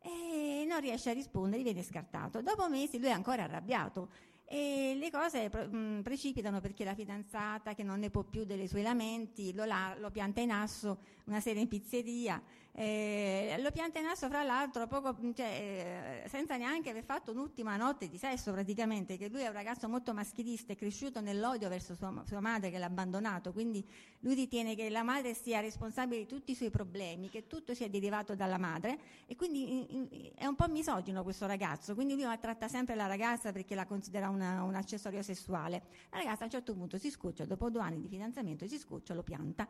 e 0.03 0.64
non 0.66 0.80
riesce 0.80 1.11
a 1.11 1.12
rispondere, 1.12 1.62
viene 1.62 1.82
scartato. 1.82 2.42
Dopo 2.42 2.68
mesi 2.68 2.98
lui 2.98 3.09
è 3.09 3.12
ancora 3.12 3.44
arrabbiato 3.44 4.09
e 4.44 4.94
le 4.98 5.11
cose 5.11 5.48
mh, 5.48 6.03
precipitano 6.03 6.61
perché 6.61 6.84
la 6.84 6.94
fidanzata 6.94 7.74
che 7.74 7.82
non 7.82 8.00
ne 8.00 8.11
può 8.11 8.22
più 8.22 8.44
dei 8.44 8.68
suoi 8.68 8.82
lamenti 8.82 9.55
lo, 9.55 9.64
la, 9.64 9.96
lo 9.98 10.11
pianta 10.11 10.42
in 10.42 10.50
asso 10.50 10.98
una 11.24 11.40
sera 11.40 11.59
in 11.59 11.68
pizzeria 11.68 12.42
eh, 12.75 13.57
lo 13.59 13.70
pianta 13.70 13.99
in 13.99 14.07
asso 14.07 14.29
fra 14.29 14.43
l'altro 14.43 14.87
poco, 14.87 15.14
cioè, 15.35 16.23
eh, 16.25 16.29
senza 16.29 16.57
neanche 16.57 16.89
aver 16.89 17.05
fatto 17.05 17.31
un'ultima 17.31 17.77
notte 17.77 18.09
di 18.09 18.16
sesso 18.16 18.51
praticamente 18.51 19.18
che 19.18 19.29
lui 19.29 19.43
è 19.43 19.49
un 19.49 19.53
ragazzo 19.53 19.91
molto 19.91 20.14
maschilista 20.14 20.73
è 20.73 20.77
cresciuto 20.77 21.20
nell'odio 21.20 21.68
verso 21.68 21.95
sua, 21.95 22.23
sua 22.27 22.41
madre 22.41 22.70
che 22.70 22.79
l'ha 22.79 22.87
abbandonato 22.87 23.53
quindi 23.53 23.87
lui 24.20 24.35
ritiene 24.35 24.75
che 24.75 24.89
la 24.89 25.03
madre 25.03 25.35
sia 25.35 25.61
responsabile 25.61 26.20
di 26.20 26.27
tutti 26.27 26.53
i 26.53 26.55
suoi 26.55 26.70
problemi 26.70 27.29
che 27.29 27.47
tutto 27.47 27.75
sia 27.75 27.91
derivato 27.91 28.35
dalla 28.35 28.59
madre 28.59 28.99
e 29.27 29.37
quindi 29.37 29.70
in, 29.70 29.87
in, 29.91 30.31
è 30.35 30.47
un 30.47 30.55
po' 30.55 30.66
misogino 30.68 31.23
questo 31.23 31.45
ragazzo 31.45 31.95
quindi 31.95 32.14
lui 32.14 32.25
maltratta 32.25 32.68
sempre 32.68 32.95
la 32.95 33.07
ragazza 33.07 33.53
perché 33.53 33.75
la 33.75 33.85
considera 33.85 34.31
una, 34.31 34.62
un 34.62 34.75
accessorio 34.75 35.23
sessuale. 35.23 35.83
La 36.11 36.18
ragazza 36.18 36.43
a 36.43 36.45
un 36.45 36.51
certo 36.51 36.73
punto 36.73 36.97
si 36.97 37.11
scoccia 37.11 37.45
dopo 37.45 37.68
due 37.68 37.83
anni 37.83 38.01
di 38.01 38.09
fidanzamento 38.09 38.66
si 38.66 38.79
scoccia 38.79 39.12
lo 39.12 39.23
pianta 39.23 39.68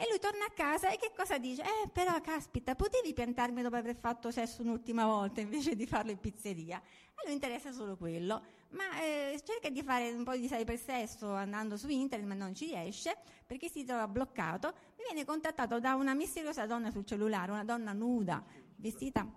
e 0.00 0.06
lui 0.08 0.18
torna 0.18 0.46
a 0.46 0.50
casa 0.54 0.88
e 0.88 0.96
che 0.96 1.12
cosa 1.14 1.36
dice? 1.36 1.60
Eh, 1.62 1.88
però 1.92 2.18
caspita, 2.22 2.74
potevi 2.74 3.12
piantarmi 3.12 3.60
dopo 3.60 3.76
aver 3.76 3.94
fatto 3.94 4.30
sesso 4.30 4.62
un'ultima 4.62 5.04
volta 5.04 5.42
invece 5.42 5.76
di 5.76 5.86
farlo 5.86 6.10
in 6.10 6.18
pizzeria. 6.18 6.78
A 6.78 7.22
lui 7.24 7.34
interessa 7.34 7.70
solo 7.70 7.98
quello, 7.98 8.42
ma 8.70 8.98
eh, 8.98 9.38
cerca 9.44 9.68
di 9.68 9.82
fare 9.82 10.10
un 10.10 10.24
po' 10.24 10.34
di 10.34 10.48
cybersesso 10.48 11.34
andando 11.34 11.76
su 11.76 11.88
internet, 11.88 12.26
ma 12.26 12.34
non 12.34 12.54
ci 12.54 12.64
riesce 12.64 13.14
perché 13.44 13.68
si 13.68 13.84
trova 13.84 14.08
bloccato. 14.08 14.72
Mi 14.96 15.04
viene 15.10 15.26
contattato 15.26 15.78
da 15.80 15.94
una 15.96 16.14
misteriosa 16.14 16.64
donna 16.64 16.90
sul 16.90 17.04
cellulare, 17.04 17.52
una 17.52 17.64
donna 17.64 17.92
nuda, 17.92 18.42
vestita. 18.76 19.30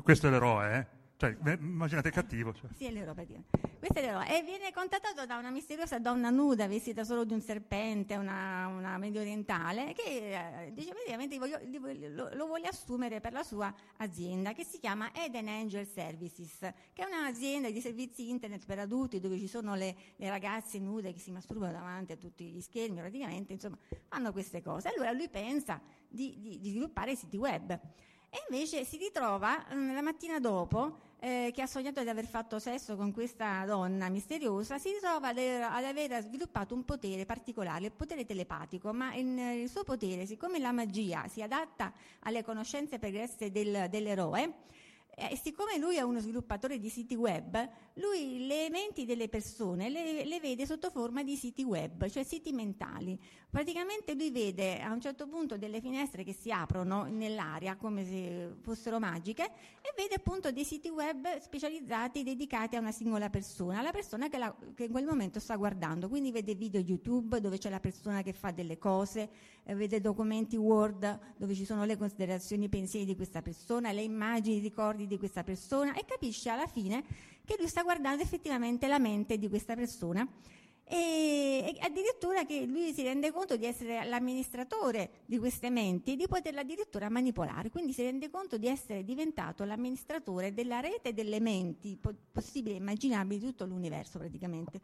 Questo 0.00 0.28
è 0.28 0.30
l'eroe, 0.30 0.76
eh? 0.76 1.03
Cioè, 1.24 1.56
immaginate 1.58 2.10
cattivo. 2.10 2.52
Cioè. 2.52 2.68
Sì, 2.74 2.84
è 2.84 2.90
l'Europa. 2.90 3.24
Questo 3.24 3.98
è 3.98 4.02
l'Europa. 4.02 4.26
E 4.26 4.42
viene 4.42 4.70
contattato 4.72 5.24
da 5.24 5.38
una 5.38 5.50
misteriosa 5.50 5.98
donna 5.98 6.28
nuda, 6.28 6.68
vestita 6.68 7.02
solo 7.02 7.24
di 7.24 7.32
un 7.32 7.40
serpente, 7.40 8.16
una, 8.16 8.66
una 8.66 8.98
medio 8.98 9.22
orientale, 9.22 9.94
che 9.94 10.66
eh, 10.66 10.72
dice 10.74 10.90
praticamente 10.90 11.38
voglio, 11.38 11.58
lo, 12.10 12.28
lo, 12.34 12.46
vuole 12.46 12.66
assumere 12.66 13.20
per 13.20 13.32
la 13.32 13.42
sua 13.42 13.74
azienda, 13.98 14.52
che 14.52 14.64
si 14.64 14.78
chiama 14.78 15.10
Eden 15.14 15.48
Angel 15.48 15.86
Services, 15.86 16.58
che 16.92 17.02
è 17.02 17.06
un'azienda 17.06 17.70
di 17.70 17.80
servizi 17.80 18.28
internet 18.28 18.66
per 18.66 18.80
adulti, 18.80 19.18
dove 19.18 19.38
ci 19.38 19.48
sono 19.48 19.74
le, 19.74 19.94
le 20.16 20.28
ragazze 20.28 20.78
nude 20.78 21.12
che 21.14 21.20
si 21.20 21.30
masturbano 21.30 21.72
davanti 21.72 22.12
a 22.12 22.16
tutti 22.16 22.44
gli 22.50 22.60
schermi, 22.60 22.98
praticamente, 22.98 23.54
insomma, 23.54 23.78
fanno 24.08 24.30
queste 24.32 24.60
cose. 24.60 24.88
Allora 24.88 25.12
lui 25.12 25.30
pensa 25.30 25.80
di, 26.06 26.38
di, 26.38 26.60
di 26.60 26.70
sviluppare 26.70 27.16
siti 27.16 27.38
web. 27.38 27.80
E 28.34 28.42
invece 28.50 28.84
si 28.84 28.96
ritrova 28.96 29.64
mm, 29.72 29.94
la 29.94 30.02
mattina 30.02 30.40
dopo, 30.40 30.98
eh, 31.20 31.52
che 31.54 31.62
ha 31.62 31.68
sognato 31.68 32.02
di 32.02 32.08
aver 32.08 32.26
fatto 32.26 32.58
sesso 32.58 32.96
con 32.96 33.12
questa 33.12 33.64
donna 33.64 34.08
misteriosa, 34.08 34.76
si 34.76 34.90
ritrova 34.90 35.28
ad, 35.28 35.38
ad 35.38 35.84
aver 35.84 36.20
sviluppato 36.20 36.74
un 36.74 36.84
potere 36.84 37.26
particolare, 37.26 37.84
il 37.84 37.92
potere 37.92 38.24
telepatico, 38.24 38.92
ma 38.92 39.14
in, 39.14 39.38
il 39.38 39.68
suo 39.68 39.84
potere, 39.84 40.26
siccome 40.26 40.58
la 40.58 40.72
magia 40.72 41.28
si 41.28 41.42
adatta 41.42 41.92
alle 42.22 42.42
conoscenze 42.42 42.98
pregresse 42.98 43.52
del, 43.52 43.86
dell'eroe, 43.88 44.52
eh, 45.14 45.38
siccome 45.40 45.78
lui 45.78 45.94
è 45.94 46.02
uno 46.02 46.18
sviluppatore 46.18 46.80
di 46.80 46.88
siti 46.88 47.14
web, 47.14 47.70
lui 47.94 48.46
le 48.46 48.70
menti 48.70 49.04
delle 49.04 49.28
persone 49.28 49.88
le, 49.88 50.24
le, 50.24 50.40
vede 50.40 50.66
sotto 50.66 50.90
forma 50.90 51.22
di 51.22 51.36
siti 51.36 51.62
web, 51.62 52.08
cioè 52.08 52.24
siti 52.24 52.52
mentali. 52.52 53.18
Praticamente 53.48 54.14
lui 54.14 54.32
vede 54.32 54.80
a 54.80 54.90
un 54.90 55.00
certo 55.00 55.28
punto 55.28 55.56
delle 55.56 55.80
finestre 55.80 56.24
che 56.24 56.32
si 56.32 56.50
aprono 56.50 57.04
nell'aria 57.04 57.76
come 57.76 58.04
se 58.04 58.54
fossero 58.62 58.98
magiche 58.98 59.44
e 59.44 59.92
vede 59.96 60.16
appunto 60.16 60.50
dei 60.50 60.64
siti 60.64 60.88
web 60.88 61.38
specializzati 61.38 62.24
dedicati 62.24 62.74
a 62.74 62.80
una 62.80 62.90
singola 62.90 63.30
persona, 63.30 63.78
alla 63.78 63.92
persona 63.92 64.28
che, 64.28 64.38
la, 64.38 64.52
che 64.74 64.84
in 64.84 64.90
quel 64.90 65.04
momento 65.04 65.38
sta 65.38 65.54
guardando. 65.54 66.08
Quindi 66.08 66.32
vede 66.32 66.56
video 66.56 66.80
YouTube 66.80 67.40
dove 67.40 67.58
c'è 67.58 67.70
la 67.70 67.80
persona 67.80 68.22
che 68.22 68.32
fa 68.32 68.50
delle 68.50 68.76
cose, 68.76 69.30
eh, 69.62 69.74
vede 69.76 70.00
documenti 70.00 70.56
Word 70.56 71.34
dove 71.36 71.54
ci 71.54 71.64
sono 71.64 71.84
le 71.84 71.96
considerazioni, 71.96 72.64
i 72.64 72.68
pensieri 72.68 73.06
di 73.06 73.14
questa 73.14 73.40
persona, 73.40 73.92
le 73.92 74.02
immagini, 74.02 74.56
i 74.56 74.60
ricordi 74.60 75.06
di 75.06 75.16
questa 75.16 75.44
persona 75.44 75.94
e 75.94 76.04
capisce 76.04 76.48
alla 76.48 76.66
fine 76.66 77.04
che 77.44 77.56
lui 77.58 77.68
sta 77.68 77.82
guardando 77.82 78.22
effettivamente 78.22 78.86
la 78.86 78.98
mente 78.98 79.38
di 79.38 79.48
questa 79.48 79.74
persona. 79.74 80.26
E, 80.86 81.74
addirittura 81.80 82.44
che 82.44 82.66
lui 82.66 82.92
si 82.92 83.02
rende 83.02 83.32
conto 83.32 83.56
di 83.56 83.64
essere 83.64 84.04
l'amministratore 84.04 85.22
di 85.24 85.38
queste 85.38 85.70
menti 85.70 86.12
e 86.12 86.16
di 86.16 86.26
poterla 86.28 86.60
addirittura 86.60 87.08
manipolare, 87.08 87.70
quindi 87.70 87.94
si 87.94 88.02
rende 88.02 88.28
conto 88.28 88.58
di 88.58 88.66
essere 88.66 89.02
diventato 89.02 89.64
l'amministratore 89.64 90.52
della 90.52 90.80
rete 90.80 91.14
delle 91.14 91.40
menti 91.40 91.96
po- 91.96 92.14
possibili 92.30 92.74
e 92.74 92.78
immaginabili 92.78 93.40
di 93.40 93.46
tutto 93.46 93.64
l'universo 93.64 94.18
praticamente. 94.18 94.80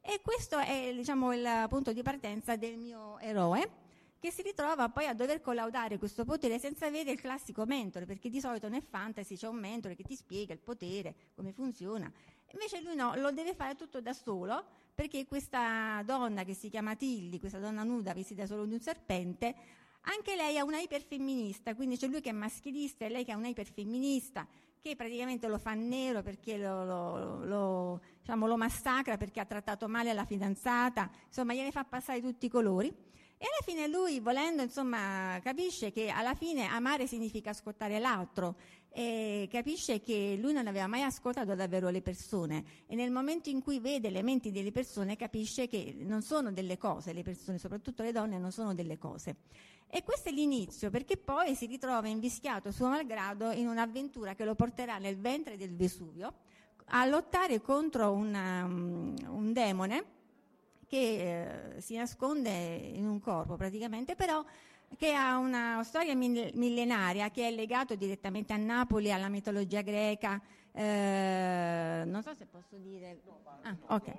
E 0.00 0.20
questo 0.22 0.58
è 0.58 0.92
diciamo, 0.94 1.32
il 1.32 1.66
punto 1.68 1.92
di 1.92 2.02
partenza 2.02 2.56
del 2.56 2.76
mio 2.76 3.18
eroe 3.18 3.81
che 4.22 4.30
si 4.30 4.42
ritrova 4.42 4.88
poi 4.88 5.06
a 5.08 5.14
dover 5.14 5.40
collaudare 5.40 5.98
questo 5.98 6.24
potere 6.24 6.60
senza 6.60 6.86
avere 6.86 7.10
il 7.10 7.20
classico 7.20 7.66
mentore, 7.66 8.06
perché 8.06 8.30
di 8.30 8.38
solito 8.38 8.68
nel 8.68 8.84
fantasy 8.84 9.34
c'è 9.34 9.48
un 9.48 9.56
mentore 9.56 9.96
che 9.96 10.04
ti 10.04 10.14
spiega 10.14 10.52
il 10.52 10.60
potere, 10.60 11.12
come 11.34 11.50
funziona. 11.50 12.08
Invece 12.52 12.80
lui 12.82 12.94
no, 12.94 13.16
lo 13.16 13.32
deve 13.32 13.52
fare 13.52 13.74
tutto 13.74 14.00
da 14.00 14.12
solo, 14.12 14.64
perché 14.94 15.26
questa 15.26 16.00
donna 16.04 16.44
che 16.44 16.54
si 16.54 16.68
chiama 16.68 16.94
Tilly, 16.94 17.40
questa 17.40 17.58
donna 17.58 17.82
nuda 17.82 18.14
vestita 18.14 18.46
solo 18.46 18.64
di 18.64 18.74
un 18.74 18.80
serpente, 18.80 19.56
anche 20.02 20.36
lei 20.36 20.54
è 20.54 20.60
una 20.60 20.78
iperfemminista, 20.78 21.74
quindi 21.74 21.96
c'è 21.96 22.06
lui 22.06 22.20
che 22.20 22.30
è 22.30 22.32
maschilista 22.32 23.04
e 23.04 23.08
lei 23.08 23.24
che 23.24 23.32
è 23.32 23.34
una 23.34 23.48
iperfemminista, 23.48 24.46
che 24.80 24.94
praticamente 24.94 25.48
lo 25.48 25.58
fa 25.58 25.74
nero 25.74 26.22
perché 26.22 26.58
lo, 26.58 26.84
lo, 26.84 27.44
lo, 27.44 28.00
diciamo, 28.20 28.46
lo 28.46 28.56
massacra 28.56 29.16
perché 29.16 29.40
ha 29.40 29.46
trattato 29.46 29.88
male 29.88 30.12
la 30.12 30.24
fidanzata, 30.24 31.10
insomma 31.26 31.54
gliene 31.54 31.72
fa 31.72 31.82
passare 31.82 32.20
tutti 32.20 32.46
i 32.46 32.48
colori. 32.48 33.10
E 33.42 33.44
alla 33.44 33.64
fine 33.64 33.88
lui, 33.88 34.20
volendo, 34.20 34.62
insomma, 34.62 35.36
capisce 35.42 35.90
che 35.90 36.10
alla 36.10 36.32
fine 36.36 36.66
amare 36.66 37.08
significa 37.08 37.50
ascoltare 37.50 37.98
l'altro 37.98 38.54
e 38.88 39.48
capisce 39.50 40.00
che 40.00 40.38
lui 40.40 40.52
non 40.52 40.68
aveva 40.68 40.86
mai 40.86 41.02
ascoltato 41.02 41.56
davvero 41.56 41.88
le 41.88 42.02
persone 42.02 42.64
e 42.86 42.94
nel 42.94 43.10
momento 43.10 43.48
in 43.50 43.60
cui 43.60 43.80
vede 43.80 44.10
le 44.10 44.22
menti 44.22 44.52
delle 44.52 44.70
persone 44.70 45.16
capisce 45.16 45.66
che 45.66 45.92
non 45.98 46.22
sono 46.22 46.52
delle 46.52 46.78
cose, 46.78 47.12
le 47.12 47.24
persone, 47.24 47.58
soprattutto 47.58 48.04
le 48.04 48.12
donne, 48.12 48.38
non 48.38 48.52
sono 48.52 48.74
delle 48.74 48.96
cose. 48.96 49.38
E 49.88 50.04
questo 50.04 50.28
è 50.28 50.32
l'inizio, 50.32 50.90
perché 50.90 51.16
poi 51.16 51.56
si 51.56 51.66
ritrova 51.66 52.06
invischiato 52.06 52.70
suo 52.70 52.90
malgrado 52.90 53.50
in 53.50 53.66
un'avventura 53.66 54.36
che 54.36 54.44
lo 54.44 54.54
porterà 54.54 54.98
nel 54.98 55.18
ventre 55.18 55.56
del 55.56 55.74
Vesuvio 55.74 56.32
a 56.90 57.04
lottare 57.06 57.60
contro 57.60 58.12
una, 58.12 58.62
um, 58.66 59.16
un 59.26 59.52
demone 59.52 60.20
che 60.92 61.76
eh, 61.76 61.80
si 61.80 61.96
nasconde 61.96 62.50
in 62.50 63.08
un 63.08 63.18
corpo 63.18 63.56
praticamente, 63.56 64.14
però 64.14 64.44
che 64.98 65.14
ha 65.14 65.38
una 65.38 65.82
storia 65.84 66.14
millenaria 66.14 67.30
che 67.30 67.48
è 67.48 67.50
legato 67.50 67.94
direttamente 67.94 68.52
a 68.52 68.58
Napoli, 68.58 69.10
alla 69.10 69.30
mitologia 69.30 69.80
greca. 69.80 70.38
Eh, 70.70 72.02
non 72.04 72.22
so 72.22 72.34
se 72.34 72.44
posso 72.44 72.76
dire. 72.76 73.20
Ah, 73.62 73.94
ok. 73.94 74.12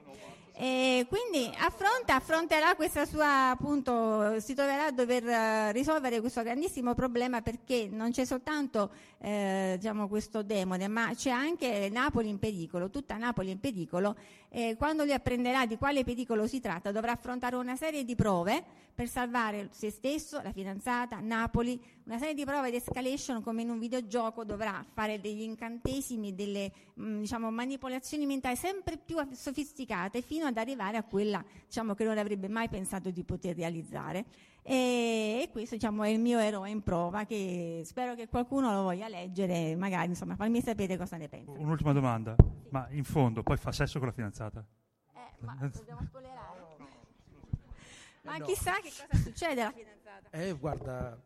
E 0.56 1.08
quindi 1.10 1.52
affronta, 1.58 2.14
affronterà 2.14 2.76
questa 2.76 3.06
sua 3.06 3.50
appunto, 3.50 4.40
si 4.40 4.54
troverà 4.54 4.86
a 4.86 4.92
dover 4.92 5.28
eh, 5.28 5.72
risolvere 5.72 6.20
questo 6.20 6.44
grandissimo 6.44 6.94
problema 6.94 7.42
perché 7.42 7.88
non 7.92 8.12
c'è 8.12 8.24
soltanto 8.24 8.92
eh, 9.18 9.78
diciamo, 9.78 10.08
questo 10.08 10.44
demone, 10.44 10.88
ma 10.88 11.12
c'è 11.16 11.32
anche 11.32 11.90
Napoli 11.92 12.30
in 12.30 12.38
pericolo, 12.38 12.92
tutta 12.92 13.18
Napoli 13.18 13.50
in 13.50 13.60
pericolo. 13.60 14.16
E 14.56 14.76
quando 14.78 15.04
lui 15.04 15.14
apprenderà 15.14 15.66
di 15.66 15.78
quale 15.78 16.04
pericolo 16.04 16.46
si 16.46 16.60
tratta, 16.60 16.92
dovrà 16.92 17.14
affrontare 17.14 17.56
una 17.56 17.76
serie 17.76 18.06
di 18.06 18.14
prove 18.14 18.64
per 18.94 19.08
salvare 19.08 19.70
se 19.72 19.90
stesso, 19.90 20.40
la 20.44 20.52
fidanzata, 20.52 21.20
Napoli, 21.20 21.82
una 22.04 22.20
serie 22.20 22.36
di 22.36 22.46
prove 22.46 22.70
di 22.70 22.76
escalation 22.76 23.42
come 23.42 23.64
in 23.64 23.72
un 23.72 23.80
videogioco, 23.80 24.44
dovrà 24.44 24.86
fare 24.94 25.20
degli 25.20 25.42
incantesimi, 25.42 26.36
delle 26.36 26.72
mh, 26.94 27.22
diciamo, 27.22 27.50
manipolazioni 27.50 28.28
mentali 28.28 28.56
sempre 28.56 28.98
più 29.04 29.18
sofisticate 29.32 30.22
fino 30.22 30.46
ad 30.46 30.58
arrivare 30.58 30.98
a 30.98 31.04
quella 31.04 31.44
diciamo, 31.66 31.96
che 31.96 32.04
non 32.04 32.20
avrebbe 32.20 32.48
mai 32.48 32.70
pensato 32.70 33.10
di 33.10 33.24
poter 33.24 33.56
realizzare. 33.56 34.24
E, 34.64 35.42
e 35.44 35.50
questo 35.52 35.76
diciamo, 35.76 36.04
è 36.04 36.08
il 36.08 36.20
mio 36.20 36.40
eroe 36.40 36.70
in 36.70 36.82
prova 36.82 37.26
che 37.26 37.82
spero 37.84 38.16
che 38.16 38.28
qualcuno 38.28 38.72
lo 38.74 38.84
voglia 38.84 39.10
leggere, 39.10 39.76
magari 39.76 40.08
insomma, 40.08 40.36
farmi 40.36 40.62
sapere 40.62 40.98
cosa 40.98 41.18
ne 41.18 41.28
pensa. 41.28 41.52
Un'ultima 41.60 41.92
domanda, 41.92 42.36
sì. 42.38 42.50
ma 42.70 42.88
in 42.92 43.04
fondo 43.04 43.44
poi 43.44 43.58
fa 43.58 43.72
sesso 43.72 44.00
con 44.00 44.08
la 44.08 44.14
fidanzata? 44.14 44.66
Eh, 45.14 45.46
ma 45.46 45.58
dobbiamo 45.72 46.02
spoilerare? 46.04 46.62
Ma 48.24 48.38
no. 48.38 48.46
chissà 48.46 48.76
che 48.76 48.90
cosa 48.90 49.22
succede 49.22 49.62
alla 49.62 49.74
fidanzata. 49.74 50.30
Eh, 50.30 50.54
guarda, 50.54 51.20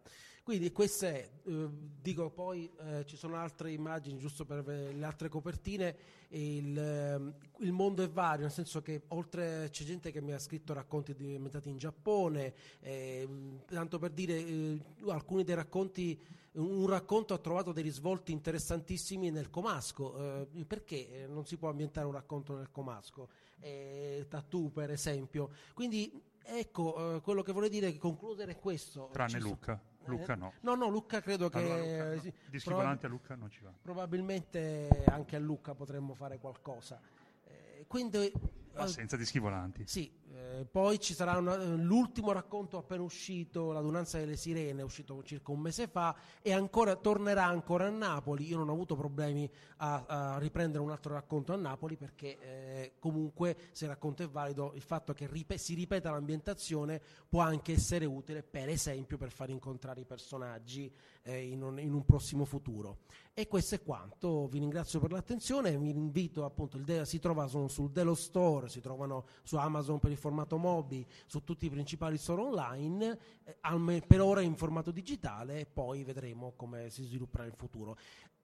quindi 0.48 0.72
queste, 0.72 1.42
eh, 1.44 1.68
dico 2.02 2.30
poi 2.30 2.72
eh, 2.80 3.06
ci 3.06 3.18
sono 3.18 3.36
altre 3.36 3.74
immagini 3.74 4.18
giusto 4.18 4.46
per 4.46 4.66
le 4.66 5.04
altre 5.04 5.28
copertine, 5.28 5.94
il, 6.30 6.80
eh, 6.80 7.66
il, 7.66 7.74
mondo 7.74 8.02
è 8.02 8.08
vario, 8.08 8.44
nel 8.44 8.54
senso 8.54 8.82
che 8.82 9.02
oltre 9.10 9.68
c'è 9.72 9.84
gente 9.84 10.10
che 10.10 10.22
mi 10.22 10.32
ha 10.32 10.40
scritto 10.40 10.72
racconti 10.72 11.12
ambientati 11.12 11.68
in 11.68 11.78
Giappone, 11.78 12.54
ehm, 12.80 13.66
tanto 13.66 14.00
per 14.00 14.12
dire 14.12 14.38
eh, 14.38 14.80
alcuni 15.10 15.44
dei 15.44 15.56
racconti 15.56 16.18
un 16.54 16.88
racconto 16.88 17.34
ha 17.34 17.40
trovato 17.40 17.74
dei 17.74 17.84
risvolti 17.84 18.32
interessantissimi 18.32 19.30
nel 19.30 19.50
Comasco. 19.50 20.48
Eh, 20.54 20.64
perché 20.64 21.24
eh, 21.24 21.28
non 21.28 21.46
si 21.46 21.58
può 21.58 21.68
ambientare 21.68 22.08
un 22.08 22.14
racconto 22.14 22.56
nel 22.56 22.72
Comasco? 22.72 23.28
Eh, 23.60 24.28
tattoo, 24.30 24.70
per 24.70 24.92
esempio. 24.92 25.50
Quindi 25.74 26.24
Ecco, 26.50 27.16
eh, 27.16 27.22
quello 27.22 27.42
che 27.42 27.52
vorrei 27.52 27.70
dire 27.70 27.98
concludere 27.98 28.56
questo. 28.56 29.10
Tranne 29.12 29.40
Luca. 29.40 29.80
So, 30.08 30.12
Luca 30.12 30.36
no. 30.36 30.54
No, 30.62 30.76
no, 30.76 30.88
Luca 30.88 31.22
credo 31.22 31.50
che... 31.50 31.58
Allora, 31.58 32.14
Luca, 32.14 32.16
no. 32.16 32.34
Di 32.50 32.60
Schivolante 32.60 33.06
a 33.06 33.10
Luca 33.10 33.36
non 33.36 33.50
ci 33.50 33.60
va. 33.62 33.72
Probabilmente 33.82 35.04
anche 35.08 35.36
a 35.36 35.40
Luca 35.40 35.76
potremmo 35.76 36.14
fare 36.16 36.40
qualcosa. 36.40 37.00
Eh, 37.44 37.86
quindi... 37.88 38.32
Assenza 38.74 39.18
di 39.18 39.26
schivolanti. 39.26 39.88
Sì, 39.88 40.12
eh, 40.38 40.66
poi 40.66 41.00
ci 41.00 41.16
sarà 41.16 41.38
una, 41.38 41.56
l'ultimo 41.56 42.32
racconto 42.32 42.78
appena 42.78 43.02
uscito, 43.02 43.72
L'adunanza 43.72 44.20
delle 44.20 44.36
sirene, 44.36 44.84
uscito 44.84 45.24
circa 45.24 45.52
un 45.52 45.60
mese 45.60 45.88
fa 45.88 46.16
e 46.42 46.54
ancora, 46.54 46.96
tornerà 46.96 47.46
ancora 47.46 47.88
a 47.88 47.90
Napoli. 47.90 48.46
Io 48.48 48.58
non 48.58 48.70
ho 48.70 48.74
avuto 48.74 48.96
problemi 48.96 49.50
a, 49.78 50.04
a 50.06 50.38
riprendere 50.38 50.84
un 50.84 50.92
altro 50.92 51.14
racconto 51.14 51.54
a 51.54 51.56
Napoli 51.56 51.98
perché 51.98 52.38
eh, 52.40 52.94
comunque 53.00 53.58
se 53.72 53.86
il 53.86 53.92
racconto 53.92 54.24
è 54.24 54.28
valido 54.28 54.74
il 54.76 54.82
fatto 54.82 55.14
che 55.14 55.28
rip- 55.28 55.56
si 55.56 55.74
ripeta 55.74 56.12
l'ambientazione 56.12 57.02
può 57.28 57.42
anche 57.42 57.74
essere 57.74 58.06
utile 58.06 58.44
per 58.44 58.70
esempio 58.70 59.18
per 59.18 59.32
far 59.32 59.50
incontrare 59.50 60.02
i 60.02 60.06
personaggi 60.06 60.92
eh, 61.24 61.48
in, 61.48 61.62
un, 61.62 61.80
in, 61.80 61.94
un, 61.94 62.06
prossimo 62.06 62.46
futuro. 62.46 63.00
E 63.34 63.48
questo 63.48 63.76
è 63.76 63.84
quanto, 63.84 64.48
vi 64.48 64.60
ringrazio 64.60 65.00
per 65.00 65.12
l'attenzione, 65.12 65.78
vi 65.78 65.90
invito 65.90 66.44
appunto, 66.46 66.78
de- 66.78 67.06
si 67.06 67.20
trovano 67.20 67.68
sul 67.68 67.92
Delo 67.92 68.16
Store, 68.16 68.70
si 68.70 68.80
trovano 68.82 69.26
su 69.44 69.58
Amazon 69.58 70.00
per 70.00 70.12
il 70.12 70.18
formato 70.28 70.58
Mobi, 70.58 71.08
su 71.26 71.44
tutti 71.44 71.68
i 71.68 71.70
principali 71.70 72.18
store 72.18 72.42
online, 72.42 73.18
eh, 73.46 74.04
per 74.06 74.22
ora 74.22 74.42
in 74.42 74.56
formato 74.56 74.92
digitale 74.92 75.66
poi 75.66 76.04
vedremo 76.04 76.54
come 76.58 76.90
si 76.90 77.04
svilupperà 77.04 77.46
in 77.46 77.54
futuro. 77.56 77.98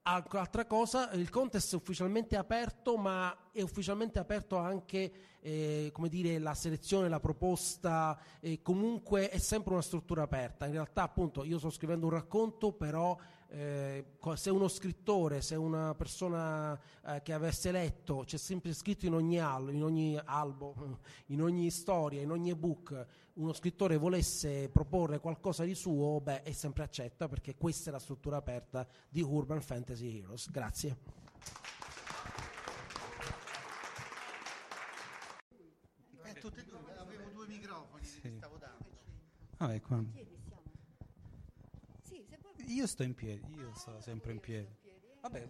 Altra 0.06 0.66
cosa, 0.66 1.12
il 1.12 1.30
contest 1.30 1.74
è 1.74 1.76
ufficialmente 1.78 2.36
aperto, 2.36 2.98
ma 2.98 3.50
è 3.54 3.62
ufficialmente 3.62 4.20
aperto 4.20 4.58
anche 4.58 5.12
eh, 5.40 5.94
dire, 6.10 6.40
la 6.40 6.54
selezione, 6.54 7.08
la 7.08 7.22
proposta, 7.22 8.20
eh, 8.42 8.62
comunque 8.62 9.30
è 9.30 9.38
sempre 9.38 9.72
una 9.72 9.82
struttura 9.82 10.24
aperta. 10.24 10.66
In 10.66 10.74
realtà, 10.74 11.04
appunto, 11.04 11.46
io 11.46 11.58
sto 11.58 11.70
scrivendo 11.70 12.08
un 12.08 12.12
racconto, 12.12 12.74
però 12.74 13.18
eh, 13.54 14.04
se 14.34 14.50
uno 14.50 14.68
scrittore, 14.68 15.42
se 15.42 15.54
una 15.54 15.94
persona 15.94 16.80
eh, 17.06 17.22
che 17.22 17.34
avesse 17.34 17.72
letto, 17.72 18.24
c'è 18.26 18.38
sempre 18.38 18.74
scritto 18.74 19.06
in 19.06 19.14
ogni, 19.14 19.40
al, 19.40 19.72
in 19.72 19.84
ogni 19.84 20.20
albo, 20.26 21.00
in 21.28 21.40
ogni 21.40 21.70
storia, 21.70 22.22
in 22.22 22.32
ogni 22.32 22.56
book, 22.56 23.06
uno 23.34 23.54
scrittore 23.54 23.98
volesse 23.98 24.70
proporre 24.70 25.20
qualcosa 25.20 25.64
di 25.66 25.76
suo, 25.76 26.20
beh, 26.20 26.42
è 26.42 26.52
sempre 26.52 26.84
accetta 26.84 27.28
perché 27.28 27.56
questa 27.56 27.92
è 27.92 27.94
la 27.94 28.00
struttura 28.00 28.38
aperta 28.38 28.88
di 29.08 29.22
Urban 29.22 29.62
Fantasy 29.62 30.18
Heroes. 30.18 30.50
Grazie. 30.50 30.98
Eh, 36.24 36.34
tutte 36.40 36.62
e 36.62 36.66
due, 36.66 36.80
avevo 36.98 37.30
due 37.30 37.46
microfoni, 37.46 38.04
sì. 38.04 38.34
stavo 38.36 38.58
dando. 38.58 38.86
Vabbè, 39.58 39.80
qua. 39.80 40.33
Io 42.68 42.88
sto 42.88 43.04
in 43.04 43.14
piedi, 43.14 43.44
io 43.56 43.74
sto 43.76 44.00
sempre 44.00 44.32
in 44.32 44.40
piedi. 44.40 44.76
Vabbè, 45.22 45.48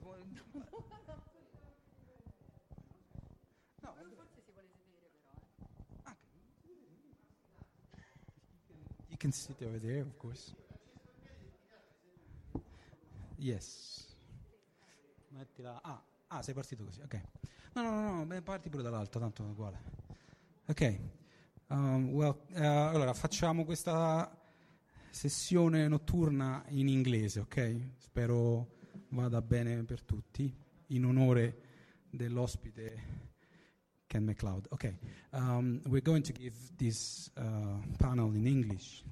You 9.09 9.17
can 9.17 9.31
sit 9.31 9.61
over 9.61 9.79
there, 9.79 10.01
of 10.01 10.17
course. 10.17 10.55
Yes. 13.37 14.15
Mettila. 15.29 15.81
Ah, 15.81 16.03
ah, 16.27 16.41
sei 16.41 16.53
partito 16.53 16.83
così, 16.83 17.01
ok. 17.01 17.21
No, 17.73 17.81
no, 17.81 17.89
no, 17.89 18.15
no, 18.15 18.25
beh, 18.25 18.41
parti 18.41 18.69
pure 18.69 18.83
dall'alto, 18.83 19.19
tanto 19.19 19.43
è 19.43 19.47
uguale. 19.47 19.81
Ok. 20.67 20.99
Um, 21.67 22.09
well, 22.09 22.45
eh, 22.53 22.65
allora, 22.65 23.13
facciamo 23.13 23.65
questa 23.65 24.42
sessione 25.13 25.87
notturna 25.87 26.65
in 26.69 26.87
inglese, 26.87 27.41
ok? 27.41 27.91
Spero 27.97 28.67
vada 29.09 29.41
bene 29.43 29.83
per 29.83 30.01
tutti, 30.01 30.51
in 30.87 31.05
onore 31.05 31.55
dell'ospite 32.09 33.21
Ken 34.07 34.23
McLeod. 34.23 34.65
Okay, 34.69 34.97
um, 35.29 35.79
we're 35.85 36.01
going 36.01 36.23
to 36.23 36.33
give 36.33 36.55
this 36.75 37.29
uh, 37.37 37.77
panel 37.99 38.33
in 38.33 38.47
English 38.47 39.03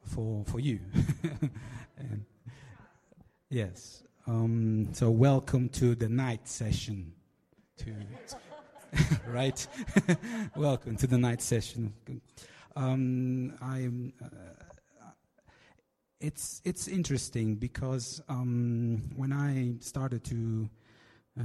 for 0.00 0.44
for 0.46 0.60
you. 0.60 0.80
and 1.96 2.24
yes, 3.48 4.02
um, 4.26 4.88
so 4.94 5.10
welcome 5.10 5.68
to 5.68 5.94
the 5.94 6.08
night 6.08 6.48
session. 6.48 7.12
To 7.76 7.94
right, 9.28 9.66
welcome 10.56 10.96
to 10.96 11.06
the 11.06 11.18
night 11.18 11.42
session. 11.42 11.92
Um, 12.74 13.52
I'm. 13.60 14.14
Uh, 14.22 14.63
it's 16.24 16.62
it's 16.64 16.88
interesting 16.88 17.56
because 17.56 18.22
um, 18.28 19.02
when 19.14 19.32
I 19.32 19.74
started 19.80 20.24
to 20.24 20.68
uh, 21.38 21.42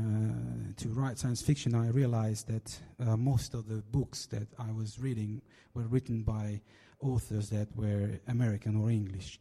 to 0.77 0.89
write 0.89 1.19
science 1.19 1.41
fiction, 1.41 1.75
I 1.75 1.89
realized 1.89 2.47
that 2.47 2.79
uh, 3.05 3.17
most 3.17 3.53
of 3.53 3.67
the 3.67 3.81
books 3.91 4.27
that 4.27 4.47
I 4.57 4.71
was 4.71 4.99
reading 4.99 5.41
were 5.73 5.87
written 5.87 6.23
by 6.23 6.61
authors 7.01 7.49
that 7.49 7.67
were 7.75 8.19
American 8.27 8.75
or 8.77 8.89
English, 8.89 9.39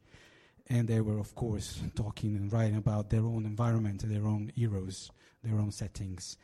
and 0.68 0.88
they 0.88 1.00
were, 1.00 1.18
of 1.18 1.34
course, 1.34 1.80
talking 1.94 2.36
and 2.36 2.52
writing 2.52 2.76
about 2.76 3.10
their 3.10 3.24
own 3.24 3.44
environment, 3.44 4.02
their 4.08 4.26
own 4.26 4.50
heroes, 4.56 5.10
their 5.44 5.58
own 5.60 5.70
settings. 5.70 6.36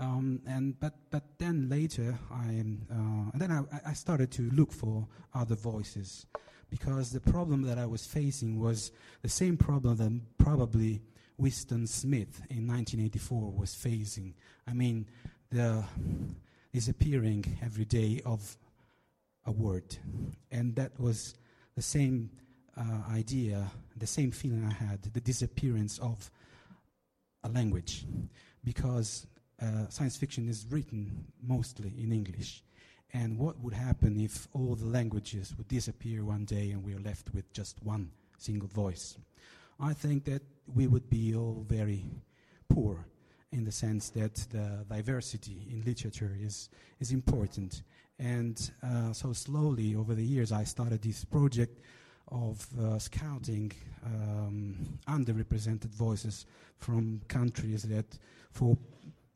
Um, 0.00 0.40
and 0.46 0.80
but 0.80 0.94
but 1.10 1.38
then 1.38 1.68
later 1.68 2.18
I 2.32 2.64
uh, 2.90 3.30
and 3.32 3.40
then 3.40 3.52
I, 3.52 3.90
I 3.90 3.92
started 3.92 4.32
to 4.32 4.50
look 4.50 4.72
for 4.72 5.06
other 5.34 5.54
voices 5.54 6.26
because 6.70 7.10
the 7.10 7.20
problem 7.20 7.62
that 7.62 7.78
I 7.78 7.86
was 7.86 8.06
facing 8.06 8.58
was 8.58 8.92
the 9.22 9.28
same 9.28 9.56
problem 9.56 9.96
that 9.96 10.38
probably 10.38 11.02
Winston 11.36 11.86
Smith 11.86 12.42
in 12.50 12.66
1984 12.66 13.50
was 13.50 13.74
facing. 13.74 14.34
I 14.66 14.72
mean, 14.72 15.06
the 15.50 15.84
disappearing 16.72 17.44
every 17.62 17.84
day 17.84 18.20
of 18.24 18.56
a 19.46 19.50
word, 19.50 19.96
and 20.50 20.76
that 20.76 20.98
was 21.00 21.34
the 21.74 21.82
same 21.82 22.30
uh, 22.76 23.02
idea, 23.10 23.70
the 23.96 24.06
same 24.06 24.30
feeling 24.30 24.64
I 24.64 24.72
had, 24.72 25.02
the 25.02 25.20
disappearance 25.20 25.98
of 25.98 26.30
a 27.42 27.48
language, 27.48 28.04
because 28.62 29.26
uh, 29.60 29.88
science 29.88 30.16
fiction 30.16 30.48
is 30.48 30.66
written 30.70 31.26
mostly 31.42 31.92
in 31.98 32.12
English. 32.12 32.62
And 33.12 33.38
what 33.38 33.58
would 33.60 33.74
happen 33.74 34.20
if 34.20 34.46
all 34.52 34.76
the 34.76 34.86
languages 34.86 35.54
would 35.56 35.68
disappear 35.68 36.24
one 36.24 36.44
day 36.44 36.70
and 36.70 36.84
we 36.84 36.94
are 36.94 37.00
left 37.00 37.34
with 37.34 37.52
just 37.52 37.82
one 37.82 38.10
single 38.38 38.68
voice? 38.68 39.18
I 39.80 39.94
think 39.94 40.24
that 40.24 40.42
we 40.74 40.86
would 40.86 41.08
be 41.10 41.34
all 41.34 41.64
very 41.68 42.04
poor 42.68 43.06
in 43.52 43.64
the 43.64 43.72
sense 43.72 44.10
that 44.10 44.34
the 44.50 44.84
diversity 44.88 45.66
in 45.70 45.82
literature 45.84 46.36
is, 46.40 46.68
is 47.00 47.10
important. 47.10 47.82
And 48.18 48.70
uh, 48.82 49.12
so 49.12 49.32
slowly 49.32 49.96
over 49.96 50.14
the 50.14 50.24
years, 50.24 50.52
I 50.52 50.64
started 50.64 51.02
this 51.02 51.24
project 51.24 51.80
of 52.28 52.66
uh, 52.78 52.98
scouting 52.98 53.72
um, 54.04 54.98
underrepresented 55.08 55.90
voices 55.94 56.46
from 56.78 57.20
countries 57.26 57.82
that, 57.84 58.06
for 58.52 58.76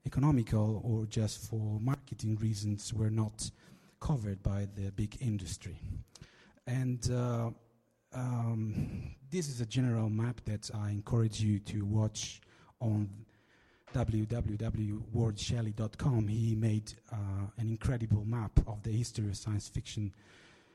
economical 0.06 0.80
or 0.84 1.06
just 1.06 1.50
for 1.50 1.80
marketing 1.80 2.36
reasons, 2.36 2.94
were 2.94 3.10
not 3.10 3.50
covered 4.04 4.40
by 4.42 4.68
the 4.76 4.92
big 4.92 5.16
industry. 5.20 5.80
And 6.66 7.10
uh, 7.10 7.50
um, 8.14 9.14
this 9.30 9.48
is 9.48 9.62
a 9.62 9.66
general 9.66 10.10
map 10.10 10.42
that 10.44 10.70
I 10.74 10.90
encourage 10.90 11.40
you 11.40 11.58
to 11.60 11.86
watch 11.86 12.42
on 12.80 13.08
www.wardshelley.com. 13.94 16.28
He 16.28 16.54
made 16.54 16.92
uh, 17.10 17.46
an 17.56 17.68
incredible 17.68 18.26
map 18.26 18.60
of 18.66 18.82
the 18.82 18.92
history 18.92 19.28
of 19.28 19.38
science 19.38 19.68
fiction, 19.68 20.12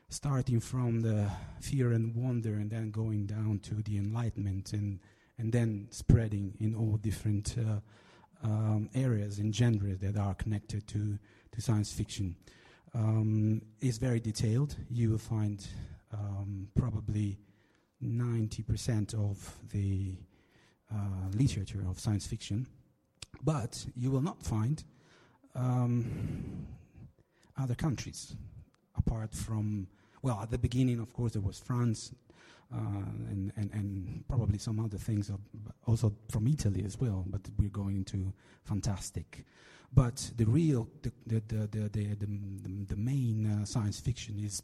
starting 0.08 0.58
from 0.58 1.00
the 1.00 1.30
fear 1.60 1.92
and 1.92 2.12
wonder, 2.16 2.54
and 2.54 2.68
then 2.68 2.90
going 2.90 3.26
down 3.26 3.60
to 3.60 3.76
the 3.76 3.96
Enlightenment, 3.96 4.72
and 4.72 4.98
and 5.38 5.52
then 5.52 5.86
spreading 5.90 6.56
in 6.58 6.74
all 6.74 6.96
different 6.96 7.54
uh, 7.58 7.78
um, 8.42 8.90
areas 8.94 9.38
and 9.38 9.54
genres 9.54 10.00
that 10.00 10.16
are 10.16 10.34
connected 10.34 10.88
to 10.88 11.16
to 11.52 11.60
science 11.60 11.92
fiction. 11.92 12.34
Um, 12.94 13.62
very 13.98 14.20
detailed. 14.20 14.76
You 14.90 15.10
will 15.10 15.18
find 15.18 15.64
um, 16.12 16.68
probably 16.74 17.38
90% 18.02 19.14
of 19.14 19.56
the 19.72 20.14
uh, 20.92 21.28
literature 21.34 21.84
of 21.88 22.00
science 22.00 22.26
fiction, 22.26 22.66
but 23.42 23.84
you 23.94 24.10
will 24.10 24.22
not 24.22 24.42
find 24.42 24.82
um, 25.54 26.66
other 27.56 27.74
countries 27.74 28.34
apart 28.96 29.34
from, 29.34 29.86
well, 30.22 30.40
at 30.42 30.50
the 30.50 30.58
beginning, 30.58 30.98
of 30.98 31.12
course, 31.12 31.32
there 31.32 31.42
was 31.42 31.58
France. 31.58 32.12
Uh, 32.72 33.02
and, 33.28 33.52
and, 33.56 33.68
and 33.72 34.24
probably 34.28 34.56
some 34.56 34.78
other 34.78 34.96
things, 34.96 35.28
also 35.86 36.12
from 36.28 36.46
Italy 36.46 36.84
as 36.86 36.96
well, 37.00 37.24
but 37.26 37.40
we're 37.58 37.68
going 37.68 37.96
into 37.96 38.32
fantastic. 38.62 39.44
But 39.92 40.30
the 40.36 40.44
real, 40.44 40.88
the, 41.02 41.12
the, 41.26 41.42
the, 41.48 41.88
the, 41.88 42.86
the, 42.88 42.96
main 42.96 43.46
uh, 43.46 43.64
science 43.64 43.98
fiction 43.98 44.38
is 44.38 44.62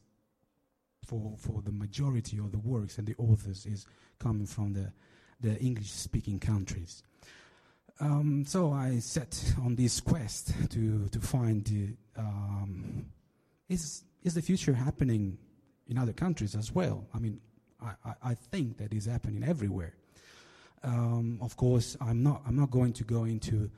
for, 1.04 1.34
for 1.38 1.62
the 1.62 1.72
majority 1.72 2.38
of 2.38 2.52
the 2.52 2.58
works 2.58 2.98
and 2.98 3.06
the 3.06 3.16
authors 3.18 3.66
is 3.66 3.86
coming 4.18 4.46
from 4.46 4.72
the, 4.72 4.92
the 5.40 5.58
English 5.58 5.90
speaking 5.90 6.38
countries. 6.38 7.02
Um, 7.98 8.44
so 8.46 8.72
I 8.72 8.98
set 8.98 9.54
on 9.64 9.74
this 9.74 10.00
quest 10.00 10.52
to, 10.70 11.08
to 11.08 11.20
find 11.20 11.64
the, 11.64 11.96
um, 12.16 13.06
is, 13.68 14.04
is 14.22 14.34
the 14.34 14.42
future 14.42 14.74
happening 14.74 15.38
in 15.88 15.98
other 15.98 16.12
countries 16.12 16.54
as 16.54 16.72
well? 16.72 17.06
I 17.14 17.18
mean, 17.18 17.40
I, 17.82 17.92
I, 18.04 18.14
I 18.30 18.34
think 18.34 18.76
that 18.78 18.92
is 18.92 19.06
happening 19.06 19.42
everywhere. 19.42 19.94
Um, 20.82 21.38
of 21.40 21.56
course, 21.56 21.96
I'm 22.00 22.22
not, 22.22 22.42
I'm 22.46 22.56
not 22.56 22.70
going 22.70 22.92
to 22.94 23.04
go 23.04 23.24
into 23.24 23.70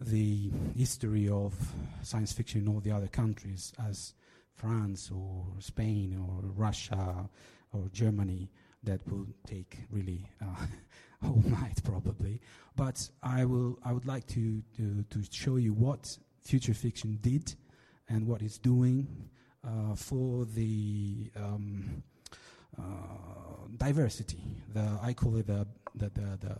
the 0.00 0.50
history 0.76 1.28
of 1.28 1.54
science 2.02 2.32
fiction 2.32 2.62
in 2.62 2.68
all 2.68 2.80
the 2.80 2.92
other 2.92 3.08
countries 3.08 3.72
as 3.88 4.14
France 4.54 5.10
or 5.14 5.44
Spain 5.58 6.16
or 6.18 6.48
Russia 6.56 7.28
or 7.72 7.88
Germany 7.92 8.50
that 8.84 9.00
will 9.10 9.26
take 9.46 9.78
really 9.90 10.28
uh, 10.40 10.66
all 11.24 11.42
night 11.46 11.80
probably. 11.84 12.40
But 12.76 13.08
I 13.22 13.44
will 13.44 13.78
I 13.84 13.92
would 13.92 14.06
like 14.06 14.26
to, 14.28 14.62
to, 14.76 15.04
to 15.10 15.22
show 15.30 15.56
you 15.56 15.72
what 15.72 16.16
future 16.42 16.74
fiction 16.74 17.18
did 17.20 17.54
and 18.08 18.26
what 18.26 18.42
it's 18.42 18.58
doing 18.58 19.06
uh, 19.66 19.94
for 19.94 20.44
the 20.44 21.30
um, 21.36 22.02
uh, 22.78 22.82
diversity. 23.76 24.40
The 24.72 24.98
I 25.02 25.12
call 25.12 25.36
it 25.36 25.46
the 25.46 25.66
the, 25.94 26.10
the, 26.10 26.38
the 26.40 26.56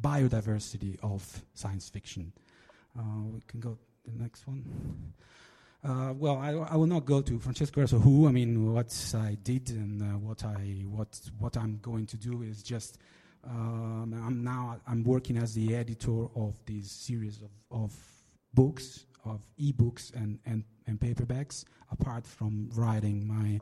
biodiversity 0.00 0.98
of 1.02 1.42
science 1.54 1.88
fiction. 1.88 2.32
Uh, 2.98 3.02
we 3.32 3.40
can 3.46 3.60
go 3.60 3.78
to 4.04 4.10
the 4.10 4.22
next 4.22 4.46
one. 4.46 4.64
Uh, 5.84 6.12
well, 6.14 6.38
I, 6.38 6.50
I, 6.52 6.76
will 6.76 6.86
not 6.86 7.04
go 7.04 7.20
to 7.20 7.38
Francesco 7.38 7.86
who. 7.86 8.26
I 8.26 8.32
mean, 8.32 8.72
what 8.72 9.14
I 9.14 9.36
did 9.42 9.70
and 9.70 10.02
uh, 10.02 10.18
what 10.18 10.44
I 10.44 10.84
what 10.88 11.20
what 11.38 11.56
I'm 11.56 11.78
going 11.82 12.06
to 12.06 12.16
do 12.16 12.42
is 12.42 12.62
just. 12.62 12.98
Um, 13.48 14.12
I'm 14.26 14.42
now 14.42 14.80
I'm 14.88 15.04
working 15.04 15.36
as 15.36 15.54
the 15.54 15.76
editor 15.76 16.24
of 16.34 16.54
this 16.66 16.90
series 16.90 17.40
of, 17.42 17.50
of 17.70 17.96
books, 18.54 19.06
of 19.24 19.40
e-books 19.56 20.10
and, 20.16 20.40
and, 20.44 20.64
and 20.88 20.98
paperbacks. 20.98 21.64
Apart 21.92 22.26
from 22.26 22.68
writing 22.74 23.28
my 23.28 23.60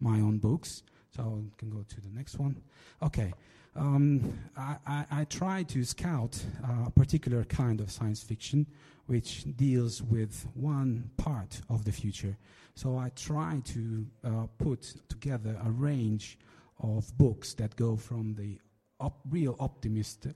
my 0.00 0.20
own 0.20 0.36
books, 0.36 0.82
so 1.16 1.22
I 1.22 1.58
can 1.58 1.70
go 1.70 1.82
to 1.88 2.00
the 2.02 2.10
next 2.10 2.38
one. 2.38 2.60
Okay, 3.02 3.32
um, 3.74 4.38
I, 4.56 4.76
I, 4.86 5.04
I, 5.10 5.24
try 5.24 5.62
to 5.64 5.84
scout 5.84 6.42
a 6.86 6.90
particular 6.90 7.44
kind 7.44 7.80
of 7.80 7.90
science 7.90 8.22
fiction 8.22 8.66
which 9.06 9.44
deals 9.56 10.02
with 10.02 10.46
one 10.54 11.10
part 11.16 11.60
of 11.70 11.84
the 11.84 11.92
future. 11.92 12.36
So 12.74 12.98
I 12.98 13.10
try 13.16 13.60
to 13.64 14.06
uh, 14.24 14.46
put 14.58 14.94
together 15.08 15.58
a 15.64 15.70
range 15.70 16.38
of 16.82 17.16
books 17.16 17.54
that 17.54 17.76
go 17.76 17.96
from 17.96 18.34
the 18.34 18.58
op- 19.00 19.20
real 19.30 19.56
optimist 19.58 20.26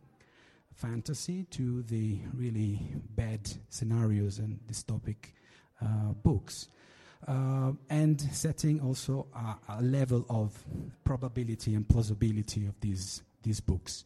fantasy 0.75 1.45
to 1.45 1.83
the 1.85 2.19
really 2.35 2.81
bad 3.11 3.41
scenarios 3.69 4.39
and 4.39 4.61
dystopic 4.67 5.33
uh, 5.83 6.13
books. 6.23 6.69
Uh, 7.27 7.73
and 7.91 8.21
setting 8.21 8.81
also 8.81 9.27
a, 9.35 9.79
a, 9.79 9.83
level 9.83 10.25
of 10.29 10.57
probability 11.03 11.75
and 11.75 11.89
plausibility 11.89 12.67
of 12.67 12.79
these, 12.81 13.23
these 13.43 13.59
books. 13.59 14.05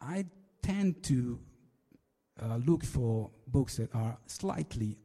I 0.00 0.26
tend 0.62 1.02
to 1.04 1.38
uh, 2.42 2.56
look 2.66 2.84
for 2.84 3.30
books 3.46 3.76
that 3.76 3.94
are 3.94 4.18
slightly 4.26 4.98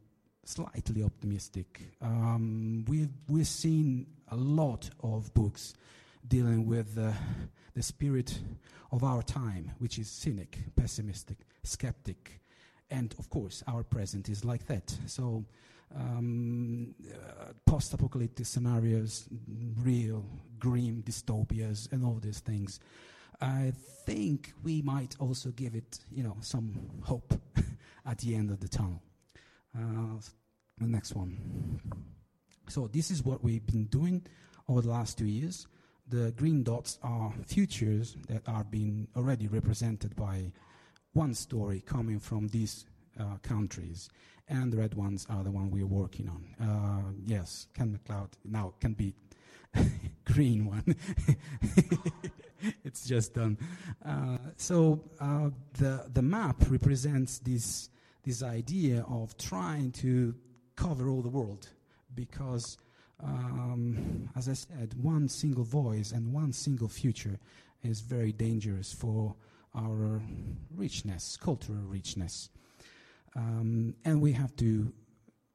slightly 0.44 1.02
optimistic. 1.02 1.80
Um, 2.02 2.84
we've 2.88 3.10
we've 3.28 3.46
seen 3.46 4.06
a 4.28 4.36
lot 4.36 4.90
of 5.00 5.32
books 5.32 5.74
dealing 6.26 6.66
with 6.66 6.94
the 6.94 7.82
spirit 7.82 8.38
of 8.90 9.04
our 9.04 9.22
time, 9.22 9.70
which 9.78 9.98
is 9.98 10.10
cynic, 10.10 10.58
pessimistic, 10.76 11.38
skeptic, 11.62 12.40
and 12.90 13.14
of 13.18 13.30
course 13.30 13.62
our 13.68 13.84
present 13.84 14.28
is 14.28 14.44
like 14.44 14.66
that. 14.66 14.94
So. 15.06 15.44
Um, 15.94 16.94
uh, 17.12 17.52
post-apocalyptic 17.66 18.46
scenarios, 18.46 19.28
real 19.82 20.24
grim 20.58 21.02
dystopias, 21.02 21.90
and 21.90 22.04
all 22.04 22.20
these 22.22 22.38
things. 22.40 22.78
I 23.40 23.72
think 24.04 24.52
we 24.62 24.82
might 24.82 25.16
also 25.18 25.50
give 25.50 25.74
it, 25.74 25.98
you 26.10 26.22
know, 26.22 26.36
some 26.40 26.74
hope 27.02 27.34
at 28.06 28.18
the 28.18 28.36
end 28.36 28.50
of 28.50 28.60
the 28.60 28.68
tunnel. 28.68 29.02
Uh, 29.76 30.20
the 30.78 30.86
next 30.86 31.14
one. 31.14 31.80
So 32.68 32.86
this 32.86 33.10
is 33.10 33.24
what 33.24 33.42
we've 33.42 33.66
been 33.66 33.86
doing 33.86 34.26
over 34.68 34.82
the 34.82 34.90
last 34.90 35.18
two 35.18 35.26
years. 35.26 35.66
The 36.08 36.32
green 36.32 36.62
dots 36.62 36.98
are 37.02 37.32
futures 37.46 38.16
that 38.28 38.42
are 38.48 38.64
being 38.64 39.08
already 39.16 39.46
represented 39.46 40.16
by 40.16 40.52
one 41.12 41.34
story 41.34 41.82
coming 41.86 42.18
from 42.18 42.48
these 42.48 42.86
uh, 43.18 43.36
countries, 43.42 44.08
and 44.50 44.72
the 44.72 44.76
red 44.76 44.94
ones 44.94 45.26
are 45.30 45.42
the 45.44 45.50
one 45.50 45.70
we're 45.70 45.86
working 45.86 46.28
on. 46.28 46.68
Uh, 46.68 47.12
yes, 47.24 47.68
Ken 47.74 47.92
MacLeod 47.92 48.30
now 48.44 48.74
can 48.80 48.92
be 48.92 49.14
green 50.24 50.66
one. 50.66 50.96
it's 52.84 53.06
just 53.06 53.34
done. 53.34 53.56
Uh, 54.04 54.38
so 54.56 55.00
uh, 55.20 55.50
the 55.74 56.10
the 56.12 56.22
map 56.22 56.56
represents 56.68 57.38
this 57.38 57.90
this 58.24 58.42
idea 58.42 59.04
of 59.08 59.36
trying 59.38 59.92
to 59.92 60.34
cover 60.76 61.08
all 61.08 61.22
the 61.22 61.28
world 61.28 61.68
because, 62.14 62.76
um, 63.22 64.28
as 64.36 64.48
I 64.48 64.54
said, 64.54 64.94
one 65.00 65.28
single 65.28 65.64
voice 65.64 66.12
and 66.12 66.32
one 66.32 66.52
single 66.52 66.88
future 66.88 67.38
is 67.82 68.00
very 68.00 68.32
dangerous 68.32 68.92
for 68.92 69.34
our 69.74 70.20
richness, 70.74 71.36
cultural 71.36 71.78
richness. 71.86 72.50
Um, 73.36 73.94
and 74.04 74.20
we 74.20 74.32
have 74.32 74.54
to 74.56 74.92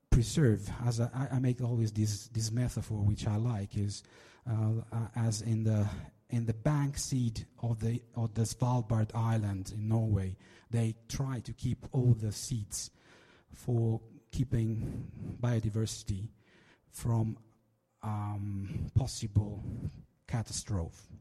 preserve, 0.10 0.70
as 0.86 1.02
I, 1.02 1.10
I, 1.32 1.40
make 1.40 1.62
always 1.62 1.92
this, 1.92 2.28
this 2.30 2.52
metaphor, 2.52 3.00
which 3.00 3.28
I 3.28 3.36
like, 3.36 3.76
is 3.76 4.02
uh, 4.50 4.82
uh, 4.92 5.08
as 5.16 5.42
in 5.42 5.64
the 5.64 5.88
in 6.30 6.46
the 6.46 6.54
bank 6.54 6.98
seed 6.98 7.46
of 7.62 7.80
the 7.80 8.02
of 8.16 8.34
the 8.34 8.44
Svalbard 8.44 9.14
island 9.14 9.72
in 9.76 9.88
Norway, 9.88 10.36
they 10.72 10.96
try 11.08 11.40
to 11.42 11.54
keep 11.54 11.86
all 11.92 12.16
the 12.20 12.32
seeds 12.32 12.92
for 13.54 14.02
keeping 14.32 15.08
biodiversity 15.42 16.30
from 16.92 17.38
um, 18.04 18.90
possible 18.96 19.64
catastrophe. 20.28 21.20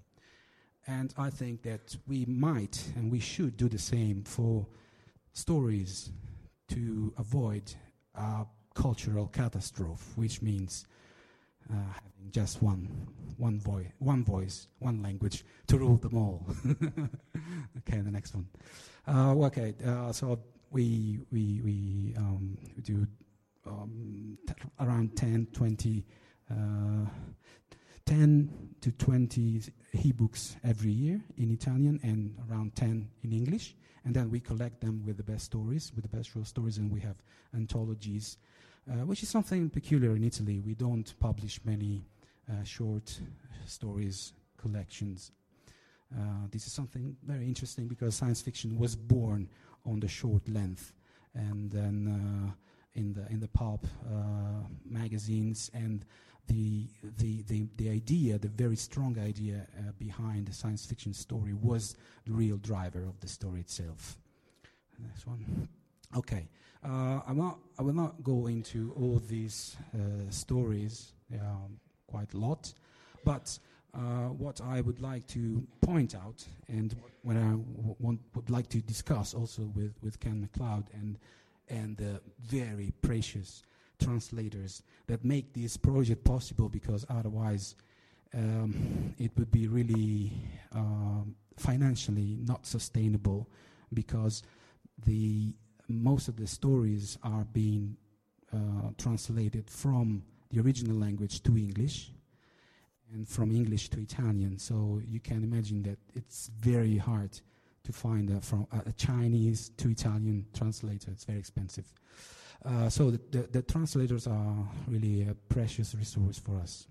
And 0.87 1.15
I 1.17 1.31
think 1.31 1.63
that 1.63 1.97
we 2.07 2.27
might 2.27 2.83
and 2.97 3.11
we 3.11 3.21
should 3.21 3.57
do 3.57 3.69
the 3.69 3.79
same 3.79 4.23
for 4.23 4.67
stories 5.33 6.11
to 6.69 7.13
avoid 7.19 7.73
a 8.15 8.47
cultural 8.75 9.29
catastrophe, 9.29 10.05
which 10.17 10.43
means 10.43 10.87
uh, 11.71 11.75
having 11.75 12.31
just 12.31 12.63
one, 12.63 12.89
one, 13.39 13.59
voice, 13.61 13.87
one 13.99 14.25
voice, 14.25 14.69
one 14.79 15.03
language 15.03 15.45
to 15.67 15.79
rule 15.79 15.97
them 15.97 16.17
all. 16.17 16.47
okay, 17.79 18.01
the 18.01 18.11
next 18.11 18.35
one. 18.35 18.47
Uh, 19.07 19.35
okay, 19.47 19.75
uh, 19.87 20.13
so 20.13 20.39
we 20.71 21.21
we 21.31 21.61
we 21.63 22.15
um, 22.17 22.59
do 22.83 23.07
um, 23.67 24.39
t- 24.47 24.55
around 24.81 25.17
10, 25.17 25.49
20, 25.53 26.05
uh, 26.51 26.55
10 28.05 28.75
to 28.81 28.91
20 28.93 29.63
e-books 30.03 30.57
every 30.65 30.91
year 30.91 31.21
in 31.39 31.51
Italian 31.51 31.99
and 32.03 32.37
around 32.51 32.75
10 32.75 33.09
in 33.23 33.33
English. 33.33 33.75
And 34.05 34.15
then 34.15 34.31
we 34.31 34.41
collect 34.41 34.81
them 34.81 35.03
with 35.07 35.17
the 35.17 35.23
best 35.23 35.47
stories, 35.47 35.93
with 35.95 36.09
the 36.09 36.17
best 36.17 36.33
short 36.33 36.47
stories, 36.47 36.79
and 36.79 36.93
we 36.93 37.01
have 37.01 37.17
anthologies, 37.55 38.37
uh, 38.91 39.07
which 39.07 39.23
is 39.23 39.29
something 39.29 39.71
peculiar 39.71 40.15
in 40.15 40.25
Italy. 40.25 40.61
We 40.61 40.75
don't 40.75 41.15
publish 41.21 41.61
many 41.65 42.05
uh, 42.51 42.63
short 42.65 43.19
stories 43.67 44.35
collections. 44.59 45.33
Uh, 46.15 46.47
this 46.51 46.67
is 46.67 46.73
something 46.73 47.17
very 47.25 47.47
interesting 47.47 47.89
because 47.89 48.15
science 48.15 48.43
fiction 48.43 48.79
was 48.79 48.95
born 48.95 49.49
on 49.87 50.01
the 50.01 50.09
short 50.09 50.47
length, 50.49 50.93
and 51.35 51.71
then 51.71 51.97
uh, 52.09 52.53
in 52.95 53.13
the 53.13 53.27
in 53.31 53.41
the 53.41 53.49
pulp 53.49 53.87
uh, 54.07 54.67
magazines 54.85 55.71
and 55.75 56.05
the, 56.47 56.87
the, 57.19 57.43
the, 57.43 57.67
the 57.77 57.89
idea, 57.91 58.39
the 58.39 58.49
very 58.49 58.77
strong 58.77 59.19
idea 59.19 59.67
uh, 59.79 59.93
behind 59.99 60.47
the 60.47 60.53
science 60.53 60.85
fiction 60.85 61.15
story 61.15 61.53
was 61.55 61.97
the 62.27 62.33
real 62.33 62.57
driver 62.59 63.05
of 63.05 63.19
the 63.21 63.29
story 63.29 63.61
itself. 63.61 64.19
Next 64.99 65.27
one. 65.27 65.69
Okay. 66.17 66.49
Uh, 66.85 67.21
I, 67.27 67.33
will, 67.33 67.59
I 67.79 67.83
will 67.83 67.95
not 67.95 68.23
go 68.23 68.47
into 68.47 68.93
all 68.97 69.21
these 69.27 69.77
uh, 69.95 70.31
stories, 70.31 71.13
um, 71.41 71.79
quite 72.07 72.35
a 72.35 72.37
lot, 72.37 72.73
but 73.25 73.59
uh, 73.95 74.29
what 74.29 74.61
I 74.61 74.81
would 74.83 75.01
like 75.01 75.27
to 75.29 75.67
point 75.81 76.15
out, 76.15 76.45
and 76.69 76.95
what 77.23 77.37
I 77.37 77.41
w- 77.41 77.97
want, 77.99 78.21
would 78.35 78.51
like 78.51 78.69
to 78.71 78.81
discuss 78.83 79.33
also 79.33 79.63
with, 79.75 79.95
with 80.03 80.21
Ken 80.21 80.41
MacLeod 80.41 80.91
and, 80.93 81.19
and 81.69 81.97
the 81.97 82.21
very 82.41 82.93
precious 83.01 83.63
translators 84.05 84.83
that 85.07 85.25
make 85.25 85.47
this 85.53 85.77
project 85.77 86.25
possible, 86.25 86.69
because 86.69 87.07
otherwise 87.09 87.77
um, 88.35 89.15
it 89.19 89.31
would 89.37 89.51
be 89.51 89.67
really 89.79 90.33
um, 90.73 91.35
financially 91.57 92.39
not 92.51 92.67
sustainable, 92.67 93.41
because 93.93 94.43
the 95.07 95.55
most 95.89 96.29
of 96.29 96.37
the 96.37 96.47
stories 96.47 97.19
are 97.23 97.45
being 97.53 97.97
uh, 98.53 98.91
translated 98.97 99.71
from 99.71 100.23
the 100.51 100.61
original 100.61 100.97
language 100.97 101.43
to 101.43 101.57
English 101.57 102.11
and 103.13 103.29
from 103.29 103.51
English 103.51 103.89
to 103.91 103.99
Italian. 104.01 104.59
So 104.59 105.01
you 105.05 105.21
can 105.21 105.43
imagine 105.45 105.83
that 105.83 105.99
it's 106.15 106.51
very 106.61 106.97
hard 106.97 107.33
to 107.85 107.93
find 107.93 108.31
a, 108.31 108.41
from 108.41 108.67
a, 108.73 108.89
a 108.89 108.93
Chinese 108.93 109.71
to 109.77 109.91
Italian 109.91 110.47
translator. 110.53 111.11
It's 111.11 111.25
very 111.25 111.39
expensive. 111.39 111.87
Uh, 112.65 112.89
so 112.89 113.11
the, 113.11 113.21
the, 113.31 113.43
the, 113.53 113.63
translators 113.63 114.27
are 114.27 114.57
really 114.89 115.23
a 115.29 115.35
precious 115.53 115.95
resource 115.95 116.39
for 116.39 116.57
us. 116.57 116.87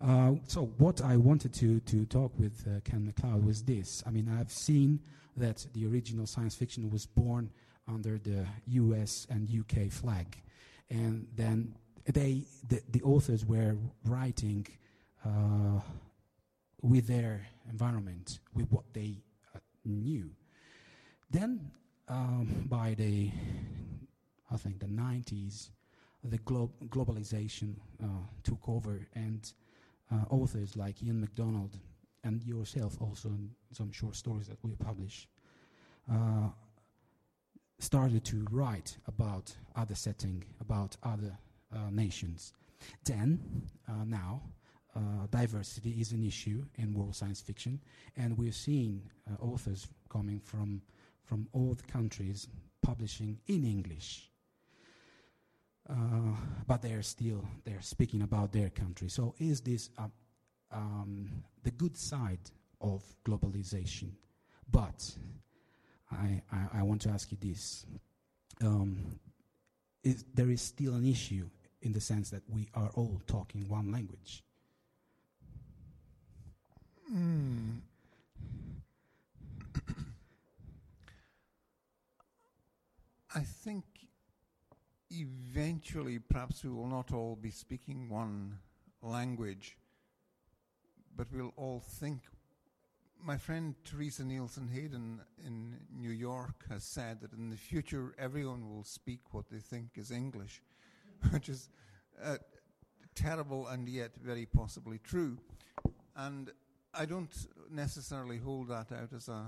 Uh, 0.00 0.34
so 0.46 0.66
what 0.78 1.02
I 1.02 1.16
wanted 1.16 1.52
to, 1.54 1.80
to 1.80 2.04
talk 2.06 2.32
with 2.38 2.64
uh, 2.68 2.80
Ken 2.84 3.04
MacLeod 3.06 3.44
was 3.44 3.62
this. 3.62 4.02
I 4.06 4.10
mean, 4.10 4.28
I've 4.28 4.50
seen 4.50 5.00
that 5.36 5.66
the 5.74 5.86
original 5.86 6.26
science 6.26 6.54
fiction 6.54 6.90
was 6.90 7.06
born 7.06 7.50
under 7.88 8.18
the 8.18 8.46
U.S. 8.66 9.26
and 9.28 9.48
U.K. 9.50 9.88
flag, 9.88 10.40
and 10.90 11.26
then 11.34 11.74
they 12.04 12.44
the, 12.68 12.80
the 12.90 13.02
authors 13.02 13.44
were 13.44 13.76
writing 14.04 14.66
uh, 15.24 15.80
with 16.80 17.06
their 17.06 17.46
environment, 17.70 18.40
with 18.54 18.70
what 18.70 18.84
they 18.92 19.16
uh, 19.54 19.58
knew. 19.84 20.30
Then, 21.30 21.70
um, 22.08 22.66
by 22.68 22.94
the, 22.94 23.30
I 24.52 24.56
think, 24.56 24.80
the 24.80 24.86
90s, 24.86 25.70
the 26.24 26.38
glo- 26.38 26.72
globalization 26.88 27.74
uh, 28.02 28.06
took 28.42 28.68
over, 28.68 29.06
and 29.14 29.52
uh, 30.12 30.24
authors 30.30 30.76
like 30.76 31.02
Ian 31.02 31.20
MacDonald 31.20 31.78
and 32.24 32.42
yourself, 32.44 33.00
also 33.00 33.28
in 33.30 33.50
some 33.72 33.90
short 33.90 34.14
stories 34.14 34.46
that 34.48 34.58
we 34.62 34.72
publish, 34.76 35.28
uh, 36.10 36.48
started 37.78 38.24
to 38.24 38.46
write 38.50 38.96
about 39.08 39.52
other 39.74 39.94
setting, 39.94 40.44
about 40.60 40.96
other 41.02 41.36
uh, 41.74 41.90
nations. 41.90 42.52
Then, 43.04 43.40
now, 44.06 44.42
uh, 44.94 45.26
diversity 45.30 45.92
is 46.00 46.12
an 46.12 46.22
issue 46.22 46.64
in 46.76 46.92
world 46.92 47.16
science 47.16 47.40
fiction, 47.40 47.80
and 48.16 48.36
we're 48.36 48.52
seeing 48.52 49.02
uh, 49.30 49.42
authors 49.42 49.88
coming 50.08 50.38
from 50.40 50.82
from 51.24 51.48
all 51.52 51.72
the 51.72 51.84
countries 51.84 52.48
publishing 52.82 53.38
in 53.46 53.64
English. 53.64 54.28
Uh, 55.88 56.36
but 56.66 56.80
they're 56.80 57.02
still 57.02 57.44
they're 57.64 57.82
speaking 57.82 58.22
about 58.22 58.52
their 58.52 58.70
country. 58.70 59.08
So 59.08 59.34
is 59.38 59.60
this 59.60 59.90
um, 60.70 61.28
the 61.64 61.72
good 61.72 61.96
side 61.96 62.50
of 62.80 63.02
globalization? 63.24 64.10
But 64.70 65.10
I, 66.10 66.42
I, 66.52 66.78
I 66.78 66.82
want 66.82 67.02
to 67.02 67.10
ask 67.10 67.30
you 67.32 67.38
this. 67.40 67.84
Um, 68.62 69.18
is, 70.04 70.24
there 70.34 70.50
is 70.50 70.62
still 70.62 70.94
an 70.94 71.06
issue 71.06 71.48
in 71.82 71.92
the 71.92 72.00
sense 72.00 72.30
that 72.30 72.42
we 72.48 72.68
are 72.74 72.90
all 72.94 73.20
talking 73.26 73.68
one 73.68 73.92
language. 73.92 74.42
Mm. 77.12 77.80
I 83.34 83.40
think 83.40 83.84
eventually 85.12 86.18
perhaps 86.18 86.64
we 86.64 86.70
will 86.70 86.86
not 86.86 87.12
all 87.12 87.36
be 87.36 87.50
speaking 87.50 88.08
one 88.08 88.58
language, 89.02 89.76
but 91.16 91.26
we'll 91.32 91.52
all 91.56 91.80
think. 91.80 92.22
My 93.24 93.36
friend 93.36 93.74
Teresa 93.84 94.24
Nielsen 94.24 94.68
Hayden 94.68 95.20
in 95.46 95.76
New 95.94 96.10
York 96.10 96.64
has 96.68 96.82
said 96.82 97.20
that 97.20 97.32
in 97.32 97.50
the 97.50 97.56
future 97.56 98.14
everyone 98.18 98.68
will 98.68 98.84
speak 98.84 99.20
what 99.32 99.48
they 99.50 99.58
think 99.58 99.90
is 99.96 100.10
English, 100.10 100.60
which 101.30 101.48
is 101.48 101.68
uh, 102.22 102.36
terrible 103.14 103.68
and 103.68 103.88
yet 103.88 104.10
very 104.16 104.46
possibly 104.46 104.98
true. 104.98 105.38
And 106.16 106.50
I 106.94 107.06
don't 107.06 107.34
necessarily 107.70 108.38
hold 108.38 108.68
that 108.68 108.90
out 108.92 109.12
as 109.14 109.28
a, 109.28 109.46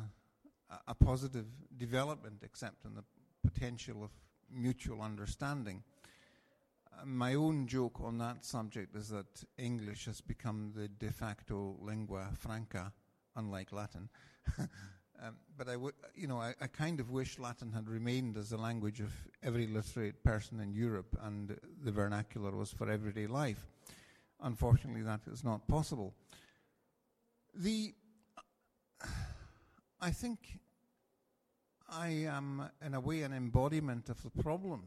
a 0.86 0.95
positive 0.95 1.47
development, 1.77 2.43
except 2.43 2.85
in 2.85 2.95
the 2.95 3.05
potential 3.43 4.05
of 4.05 4.11
mutual 4.51 5.03
understanding. 5.03 5.83
Uh, 6.93 7.05
my 7.05 7.35
own 7.35 7.66
joke 7.66 8.01
on 8.01 8.19
that 8.19 8.45
subject 8.45 8.95
is 8.97 9.09
that 9.09 9.45
English 9.59 10.07
has 10.07 10.21
become 10.21 10.73
the 10.75 10.89
de 10.89 11.12
facto 11.12 11.77
lingua 11.81 12.29
franca, 12.39 12.93
unlike 13.37 13.73
Latin. 13.73 14.09
um, 14.59 15.37
but 15.57 15.69
I, 15.69 15.77
you 16.15 16.27
know, 16.27 16.39
I, 16.39 16.55
I, 16.61 16.66
kind 16.66 17.01
of 17.01 17.11
wish 17.11 17.39
Latin 17.39 17.73
had 17.73 17.89
remained 17.89 18.37
as 18.37 18.51
the 18.51 18.57
language 18.57 19.01
of 19.01 19.12
every 19.43 19.66
literate 19.66 20.23
person 20.23 20.61
in 20.61 20.73
Europe, 20.73 21.16
and 21.23 21.57
the 21.83 21.93
vernacular 21.93 22.51
was 22.51 22.71
for 22.71 22.91
everyday 22.91 23.27
life. 23.27 23.66
Unfortunately, 24.43 25.03
that 25.03 25.21
is 25.33 25.45
not 25.45 25.66
possible. 25.66 26.15
The, 27.55 27.95
I 30.01 30.11
think 30.11 30.59
I 31.97 32.09
am, 32.27 32.69
in 32.85 32.95
a 32.95 33.01
way, 33.01 33.23
an 33.23 33.33
embodiment 33.33 34.09
of 34.09 34.21
the 34.23 34.43
problem, 34.43 34.83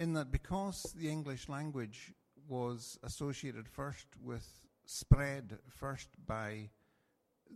in 0.00 0.14
that 0.14 0.32
because 0.32 0.82
the 0.98 1.08
English 1.08 1.48
language 1.48 2.12
was 2.48 2.98
associated 3.04 3.68
first 3.68 4.06
with, 4.20 4.46
spread 4.84 5.58
first 5.70 6.08
by 6.26 6.70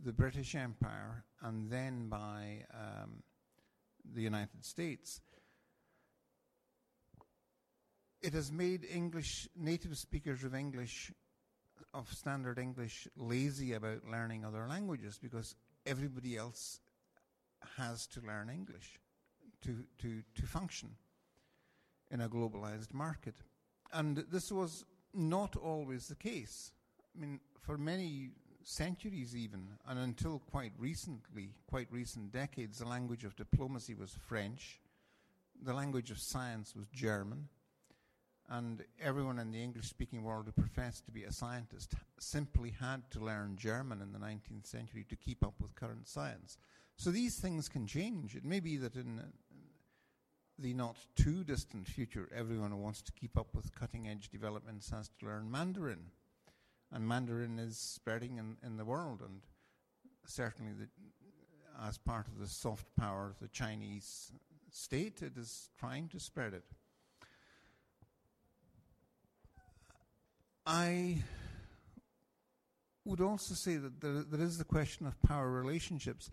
the 0.05 0.13
British 0.13 0.55
Empire 0.55 1.25
and 1.43 1.71
then 1.71 2.09
by 2.09 2.65
um, 2.73 3.23
the 4.15 4.23
United 4.23 4.65
States, 4.65 5.21
it 8.23 8.33
has 8.33 8.53
made 8.53 8.87
English, 8.89 9.49
native 9.57 9.99
speakers 9.99 10.45
of 10.45 10.55
English, 10.55 11.13
of 11.93 12.13
standard 12.13 12.59
English, 12.59 13.09
lazy 13.17 13.73
about 13.73 14.05
learning 14.09 14.45
other 14.45 14.67
languages 14.69 15.19
because 15.21 15.57
everybody 15.85 16.37
else 16.37 16.81
has 17.77 18.07
to 18.09 18.21
learn 18.21 18.51
English 18.51 18.99
to, 19.63 19.85
to, 19.99 20.23
to 20.35 20.43
function 20.43 20.91
in 22.11 22.21
a 22.21 22.29
globalized 22.29 22.95
market. 22.95 23.35
And 23.93 24.25
this 24.31 24.51
was 24.51 24.85
not 25.15 25.57
always 25.57 26.09
the 26.09 26.15
case. 26.15 26.73
I 27.17 27.21
mean, 27.21 27.41
for 27.61 27.79
many 27.79 28.31
centuries, 28.63 29.35
even, 29.35 29.69
and 29.87 29.99
until 29.99 30.41
quite 30.51 30.73
recently, 30.79 31.55
quite 31.67 31.89
recent 31.91 32.33
decades, 32.33 32.79
the 32.79 32.87
language 32.87 33.25
of 33.25 33.37
diplomacy 33.37 33.95
was 33.95 34.17
French, 34.29 34.81
the 35.63 35.73
language 35.73 36.11
of 36.11 36.19
science 36.19 36.75
was 36.77 36.87
German, 36.89 37.49
and 38.51 38.85
everyone 39.01 39.39
in 39.39 39.51
the 39.51 39.63
English 39.63 39.87
speaking 39.87 40.23
world 40.23 40.47
who 40.47 40.53
professed 40.53 41.05
to 41.05 41.13
be 41.13 41.25
a 41.25 41.33
scientist 41.33 41.95
simply 42.19 42.71
had 42.71 43.03
to 43.11 43.21
learn 43.21 43.57
German 43.57 44.01
in 44.01 44.13
the 44.13 44.19
19th 44.19 44.67
century 44.67 45.05
to 45.09 45.17
keep 45.17 45.45
up 45.45 45.55
with 45.61 45.75
current 45.75 46.09
science. 46.09 46.57
So 46.99 47.13
these 47.13 47.37
things 47.37 47.69
can 47.69 47.87
change. 47.87 48.35
It 48.35 48.45
may 48.45 48.59
be 48.59 48.77
that 48.77 48.97
in 48.97 49.23
the 50.59 50.75
not 50.75 50.97
too 51.15 51.45
distant 51.45 51.87
future, 51.87 52.29
everyone 52.35 52.73
who 52.73 52.77
wants 52.77 53.03
to 53.03 53.13
keep 53.13 53.39
up 53.39 53.55
with 53.55 53.73
cutting 53.73 54.09
edge 54.09 54.31
developments 54.31 54.91
has 54.91 55.09
to 55.21 55.27
learn 55.27 55.49
Mandarin. 55.49 56.11
And 56.91 57.07
Mandarin 57.07 57.61
is 57.61 57.79
spreading 57.79 58.39
in, 58.39 58.57
in 58.67 58.79
the 58.79 58.85
world, 58.85 59.21
and 59.21 59.43
certainly 60.27 60.73
the, 60.73 60.89
as 61.87 61.99
part 61.99 62.27
of 62.27 62.41
the 62.41 62.49
soft 62.49 62.87
power 62.99 63.29
of 63.29 63.39
the 63.39 63.49
Chinese 63.49 64.33
state, 64.73 65.23
it 65.23 65.37
is 65.37 65.69
trying 65.79 66.09
to 66.09 66.19
spread 66.19 66.53
it. 66.53 66.65
I 70.67 71.19
would 73.05 73.21
also 73.21 73.55
say 73.55 73.77
that 73.77 74.01
there, 74.01 74.25
there 74.25 74.45
is 74.45 74.59
the 74.59 74.65
question 74.65 75.07
of 75.07 75.21
power 75.23 75.49
relationships. 75.49 76.31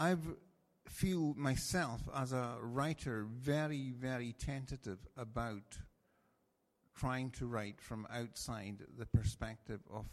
I 0.00 0.16
feel 0.88 1.34
myself 1.36 2.00
as 2.16 2.32
a 2.32 2.56
writer 2.62 3.26
very, 3.30 3.90
very 3.90 4.32
tentative 4.32 4.98
about 5.14 5.76
trying 6.98 7.30
to 7.32 7.46
write 7.46 7.82
from 7.82 8.06
outside 8.10 8.78
the 8.96 9.04
perspective 9.04 9.80
of 9.92 10.06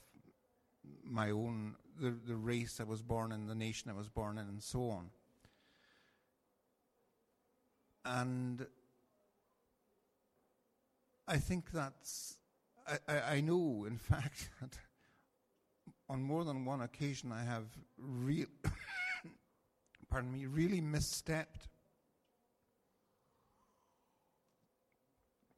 my 1.05 1.31
own, 1.31 1.75
the, 2.01 2.13
the 2.27 2.35
race 2.35 2.81
I 2.81 2.83
was 2.83 3.01
born 3.01 3.31
in, 3.31 3.47
the 3.47 3.55
nation 3.55 3.89
I 3.89 3.93
was 3.93 4.09
born 4.09 4.37
in, 4.37 4.49
and 4.49 4.61
so 4.61 4.89
on. 4.89 5.09
And 8.03 8.67
I 11.29 11.37
think 11.37 11.71
that's, 11.71 12.35
I, 12.85 12.97
I, 13.07 13.21
I 13.35 13.41
know, 13.41 13.85
in 13.87 13.97
fact, 14.09 14.49
that 14.59 14.77
on 16.09 16.21
more 16.21 16.43
than 16.43 16.65
one 16.65 16.81
occasion 16.81 17.31
I 17.31 17.45
have 17.45 17.67
real 17.97 18.47
pardon 20.09 20.31
me, 20.31 20.45
really 20.45 20.81
misstepped. 20.81 21.67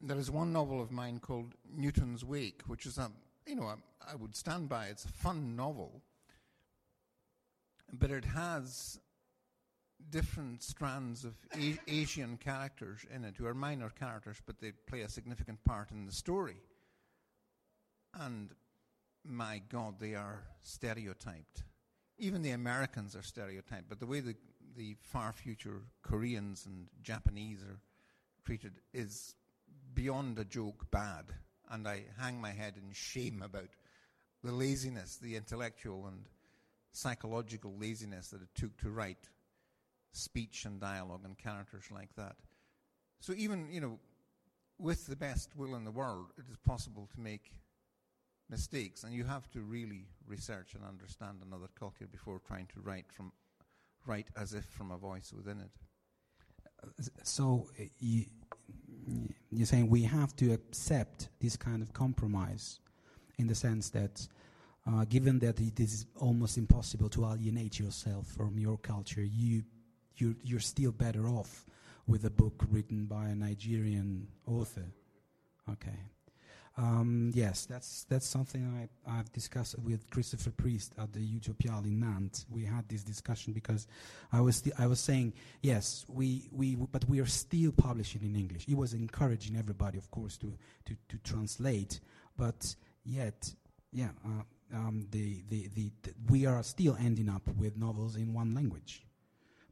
There 0.00 0.18
is 0.18 0.30
one 0.30 0.52
novel 0.52 0.80
of 0.80 0.90
mine 0.90 1.18
called 1.20 1.54
Newton's 1.70 2.24
Wake, 2.24 2.62
which 2.66 2.86
is 2.86 2.96
a, 2.98 3.10
you 3.46 3.54
know, 3.54 3.64
a, 3.64 3.76
I 4.00 4.14
would 4.14 4.34
stand 4.34 4.68
by. 4.68 4.86
It's 4.86 5.04
a 5.04 5.08
fun 5.08 5.56
novel, 5.56 6.00
but 7.92 8.10
it 8.10 8.24
has 8.24 8.98
different 10.08 10.62
strands 10.62 11.24
of 11.24 11.34
a- 11.54 11.78
Asian 11.86 12.38
characters 12.38 13.04
in 13.14 13.24
it 13.24 13.34
who 13.36 13.46
are 13.46 13.54
minor 13.54 13.90
characters, 13.90 14.38
but 14.46 14.60
they 14.60 14.72
play 14.72 15.02
a 15.02 15.08
significant 15.08 15.62
part 15.64 15.90
in 15.90 16.06
the 16.06 16.12
story. 16.12 16.56
And 18.14 18.50
my 19.22 19.60
God, 19.68 20.00
they 20.00 20.14
are 20.14 20.44
stereotyped 20.62 21.62
even 22.20 22.42
the 22.42 22.50
Americans 22.50 23.16
are 23.16 23.22
stereotyped, 23.22 23.88
but 23.88 23.98
the 23.98 24.06
way 24.06 24.20
the, 24.20 24.34
the 24.76 24.94
far 25.00 25.32
future 25.32 25.82
Koreans 26.02 26.66
and 26.66 26.86
Japanese 27.02 27.62
are 27.62 27.80
treated 28.44 28.74
is 28.92 29.34
beyond 29.94 30.38
a 30.38 30.44
joke 30.44 30.90
bad. 30.90 31.24
And 31.70 31.88
I 31.88 32.04
hang 32.18 32.40
my 32.40 32.50
head 32.50 32.74
in 32.76 32.92
shame 32.92 33.42
about 33.42 33.70
the 34.44 34.52
laziness, 34.52 35.16
the 35.16 35.36
intellectual 35.36 36.06
and 36.06 36.26
psychological 36.92 37.74
laziness 37.78 38.28
that 38.28 38.42
it 38.42 38.48
took 38.54 38.76
to 38.78 38.90
write 38.90 39.28
speech 40.12 40.64
and 40.64 40.80
dialogue 40.80 41.24
and 41.24 41.38
characters 41.38 41.84
like 41.90 42.14
that. 42.16 42.36
So 43.20 43.32
even, 43.36 43.68
you 43.70 43.80
know, 43.80 43.98
with 44.78 45.06
the 45.06 45.16
best 45.16 45.56
will 45.56 45.74
in 45.74 45.84
the 45.84 45.90
world, 45.90 46.32
it 46.38 46.44
is 46.50 46.56
possible 46.66 47.08
to 47.14 47.20
make 47.20 47.52
mistakes, 48.50 49.04
and 49.04 49.14
you 49.14 49.24
have 49.24 49.48
to 49.50 49.60
really 49.60 50.06
research 50.26 50.74
and 50.74 50.84
understand 50.84 51.38
another 51.46 51.68
culture 51.78 52.08
before 52.10 52.40
trying 52.46 52.66
to 52.74 52.80
write 52.80 53.06
from 53.12 53.32
write 54.06 54.28
as 54.36 54.54
if 54.54 54.64
from 54.64 54.90
a 54.90 54.96
voice 54.96 55.32
within 55.32 55.60
it. 55.60 55.70
So 57.22 57.68
uh, 57.78 57.84
you, 57.98 58.24
you're 59.50 59.66
saying 59.66 59.90
we 59.90 60.02
have 60.02 60.34
to 60.36 60.52
accept 60.52 61.28
this 61.38 61.56
kind 61.56 61.82
of 61.82 61.92
compromise, 61.92 62.80
in 63.38 63.46
the 63.46 63.54
sense 63.54 63.90
that, 63.90 64.26
uh, 64.86 65.04
given 65.04 65.38
that 65.40 65.60
it 65.60 65.78
is 65.78 66.06
almost 66.16 66.56
impossible 66.56 67.08
to 67.10 67.26
alienate 67.26 67.78
yourself 67.78 68.26
from 68.26 68.58
your 68.58 68.78
culture, 68.78 69.22
you 69.22 69.62
you're, 70.16 70.36
you're 70.42 70.60
still 70.60 70.92
better 70.92 71.28
off 71.28 71.66
with 72.06 72.24
a 72.24 72.30
book 72.30 72.64
written 72.70 73.06
by 73.06 73.28
a 73.28 73.34
Nigerian 73.34 74.26
author. 74.46 74.86
Okay. 75.70 75.98
Um, 76.80 77.30
yes, 77.34 77.66
that's 77.66 78.04
that's 78.04 78.26
something 78.26 78.88
I, 79.06 79.18
I've 79.18 79.30
discussed 79.32 79.78
with 79.80 80.08
Christopher 80.08 80.50
Priest 80.50 80.94
at 80.96 81.12
the 81.12 81.20
Utopial 81.20 81.84
in 81.84 82.00
Nantes. 82.00 82.46
We 82.48 82.64
had 82.64 82.88
this 82.88 83.02
discussion 83.02 83.52
because 83.52 83.86
I 84.32 84.40
was 84.40 84.62
I 84.78 84.86
was 84.86 84.98
saying 84.98 85.34
yes, 85.60 86.06
we, 86.08 86.48
we 86.50 86.76
but 86.76 87.06
we 87.06 87.20
are 87.20 87.26
still 87.26 87.72
publishing 87.72 88.22
in 88.22 88.34
English. 88.34 88.64
He 88.64 88.74
was 88.74 88.94
encouraging 88.94 89.56
everybody, 89.56 89.98
of 89.98 90.10
course, 90.10 90.38
to 90.38 90.54
to, 90.86 90.96
to 91.08 91.18
translate, 91.18 92.00
but 92.38 92.74
yet, 93.04 93.52
yeah, 93.92 94.08
uh, 94.24 94.42
um, 94.74 95.06
the, 95.10 95.42
the, 95.50 95.68
the, 95.74 95.92
the 96.02 96.14
we 96.30 96.46
are 96.46 96.62
still 96.62 96.96
ending 96.98 97.28
up 97.28 97.42
with 97.58 97.76
novels 97.76 98.16
in 98.16 98.32
one 98.32 98.54
language. 98.54 99.02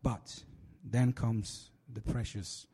But 0.03 0.43
then 0.85 1.15
comes 1.15 1.71
the 1.95 2.03
precious 2.03 2.67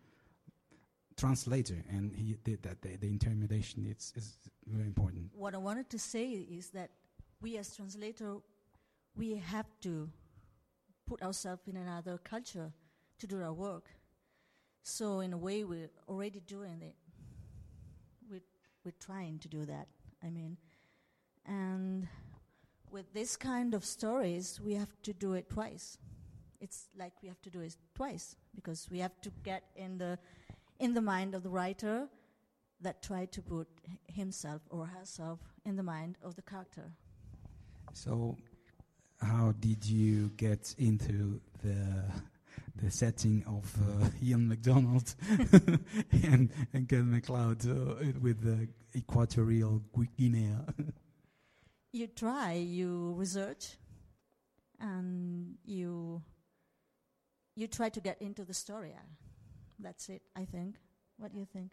translator, 1.16 1.82
and 1.88 2.14
he 2.14 2.36
did 2.44 2.62
that. 2.62 2.82
The, 2.82 2.96
the 2.96 3.08
intermediation 3.08 3.86
is, 3.86 4.12
is 4.16 4.34
very 4.66 4.86
important. 4.86 5.30
What 5.34 5.54
I 5.54 5.58
wanted 5.58 5.90
to 5.90 5.98
say 5.98 6.30
is 6.30 6.70
that 6.70 6.90
we 7.40 7.56
as 7.58 7.74
translator, 7.76 8.36
we 9.16 9.36
have 9.36 9.66
to 9.82 10.08
put 11.06 11.22
ourselves 11.22 11.62
in 11.68 11.76
another 11.76 12.18
culture 12.18 12.72
to 13.18 13.26
do 13.26 13.42
our 13.42 13.52
work. 13.52 13.86
So 14.82 15.20
in 15.20 15.32
a 15.32 15.38
way, 15.38 15.64
we're 15.64 15.90
already 16.08 16.40
doing 16.40 16.82
it. 16.82 16.94
We're, 18.30 18.42
we're 18.84 18.98
trying 19.00 19.38
to 19.40 19.48
do 19.48 19.64
that. 19.66 19.88
I 20.22 20.30
mean, 20.30 20.56
and 21.46 22.08
with 22.90 23.12
this 23.12 23.36
kind 23.36 23.74
of 23.74 23.84
stories, 23.84 24.60
we 24.64 24.74
have 24.74 24.90
to 25.02 25.12
do 25.12 25.34
it 25.34 25.48
twice. 25.50 25.98
It's 26.60 26.88
like 26.98 27.12
we 27.22 27.28
have 27.28 27.42
to 27.42 27.50
do 27.50 27.60
it 27.60 27.76
twice 27.94 28.36
because 28.54 28.88
we 28.90 28.98
have 29.00 29.20
to 29.22 29.30
get 29.42 29.64
in 29.76 29.98
the 29.98 30.18
in 30.78 30.94
the 30.94 31.00
mind 31.00 31.34
of 31.34 31.42
the 31.42 31.50
writer 31.50 32.08
that 32.80 33.02
tried 33.02 33.32
to 33.32 33.42
put 33.42 33.68
himself 34.06 34.62
or 34.70 34.86
herself 34.86 35.40
in 35.64 35.76
the 35.76 35.82
mind 35.82 36.18
of 36.22 36.36
the 36.36 36.42
character. 36.42 36.90
So, 37.92 38.36
how 39.20 39.54
did 39.58 39.84
you 39.84 40.30
get 40.36 40.74
into 40.78 41.40
the 41.62 42.04
the 42.82 42.90
setting 42.90 43.44
of 43.46 43.72
uh, 43.80 44.08
Ian 44.22 44.48
MacDonald 44.48 45.14
and, 46.12 46.50
and 46.72 46.88
Ken 46.88 47.10
MacLeod 47.10 47.68
uh, 47.68 48.12
with 48.20 48.42
the 48.42 48.68
Equatorial 48.96 49.82
Guinea? 50.16 50.56
you 51.92 52.08
try, 52.08 52.54
you 52.54 53.14
research, 53.16 53.76
and 54.80 55.54
you 55.64 56.22
you 57.56 57.68
try 57.68 57.88
to 57.88 58.00
get 58.00 58.20
into 58.20 58.44
the 58.44 58.54
story. 58.54 58.94
That's 59.78 60.08
it, 60.08 60.22
I 60.36 60.44
think. 60.44 60.76
What 61.18 61.32
do 61.32 61.38
you 61.38 61.46
think? 61.46 61.70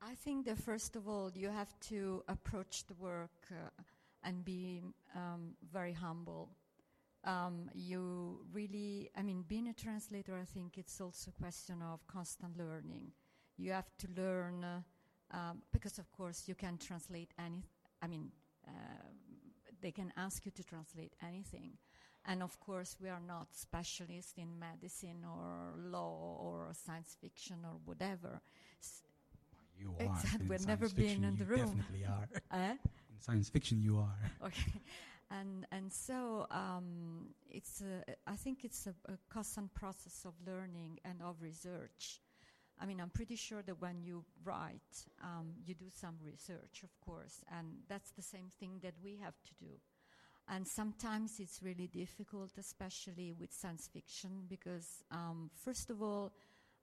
I 0.00 0.14
think 0.14 0.46
that 0.46 0.58
first 0.58 0.96
of 0.96 1.08
all, 1.08 1.30
you 1.34 1.48
have 1.50 1.78
to 1.88 2.24
approach 2.28 2.86
the 2.86 2.94
work 2.94 3.30
uh, 3.50 3.82
and 4.24 4.44
be 4.44 4.82
um, 5.14 5.54
very 5.72 5.92
humble. 5.92 6.50
Um, 7.24 7.70
you 7.72 8.40
really, 8.52 9.10
I 9.16 9.22
mean, 9.22 9.44
being 9.46 9.68
a 9.68 9.72
translator, 9.72 10.36
I 10.36 10.44
think 10.44 10.76
it's 10.76 11.00
also 11.00 11.30
a 11.30 11.40
question 11.40 11.80
of 11.82 12.04
constant 12.08 12.58
learning. 12.58 13.12
You 13.56 13.72
have 13.72 13.90
to 13.98 14.08
learn, 14.16 14.64
uh, 14.64 14.80
um, 15.30 15.62
because 15.72 15.98
of 15.98 16.10
course 16.10 16.44
you 16.48 16.56
can 16.56 16.78
translate 16.78 17.30
any, 17.38 17.62
I 18.02 18.08
mean, 18.08 18.32
uh, 18.66 19.06
they 19.80 19.92
can 19.92 20.12
ask 20.16 20.44
you 20.44 20.50
to 20.52 20.64
translate 20.64 21.12
anything. 21.22 21.78
And 22.24 22.42
of 22.42 22.58
course, 22.60 22.96
we 23.00 23.08
are 23.08 23.20
not 23.26 23.48
specialists 23.52 24.34
in 24.36 24.58
medicine 24.58 25.24
or 25.24 25.74
law 25.76 26.38
or 26.40 26.72
science 26.72 27.16
fiction 27.20 27.56
or 27.64 27.78
whatever. 27.84 28.40
You 29.78 29.94
are. 29.98 30.06
Exactly, 30.06 30.46
we've 30.46 30.66
never 30.66 30.88
been 30.88 31.24
in 31.24 31.36
the 31.36 31.44
room. 31.44 31.66
Definitely 31.66 32.04
are. 32.04 32.28
Eh? 32.52 32.70
In 32.70 33.20
science 33.20 33.48
fiction, 33.48 33.82
you 33.82 33.98
are. 33.98 34.18
okay 34.46 34.80
and 35.32 35.66
and 35.72 35.92
so 35.92 36.46
um, 36.50 37.28
it's 37.50 37.80
a, 37.80 38.04
I 38.26 38.36
think 38.36 38.64
it's 38.64 38.86
a, 38.86 39.12
a 39.12 39.16
constant 39.30 39.72
process 39.74 40.24
of 40.24 40.34
learning 40.46 40.98
and 41.04 41.22
of 41.22 41.36
research. 41.40 42.20
I 42.80 42.86
mean, 42.86 43.00
I'm 43.00 43.10
pretty 43.10 43.36
sure 43.36 43.62
that 43.62 43.80
when 43.80 44.02
you 44.02 44.24
write, 44.44 45.06
um, 45.22 45.52
you 45.64 45.74
do 45.74 45.86
some 45.92 46.16
research, 46.24 46.82
of 46.82 46.90
course, 47.00 47.44
and 47.56 47.66
that's 47.88 48.10
the 48.10 48.22
same 48.22 48.50
thing 48.58 48.80
that 48.82 48.94
we 49.04 49.18
have 49.22 49.34
to 49.44 49.54
do. 49.60 49.70
And 50.48 50.66
sometimes 50.66 51.38
it's 51.38 51.62
really 51.62 51.86
difficult, 51.86 52.50
especially 52.58 53.32
with 53.32 53.52
science 53.52 53.88
fiction, 53.92 54.44
because 54.48 55.02
um, 55.10 55.50
first 55.54 55.88
of 55.90 56.02
all, 56.02 56.32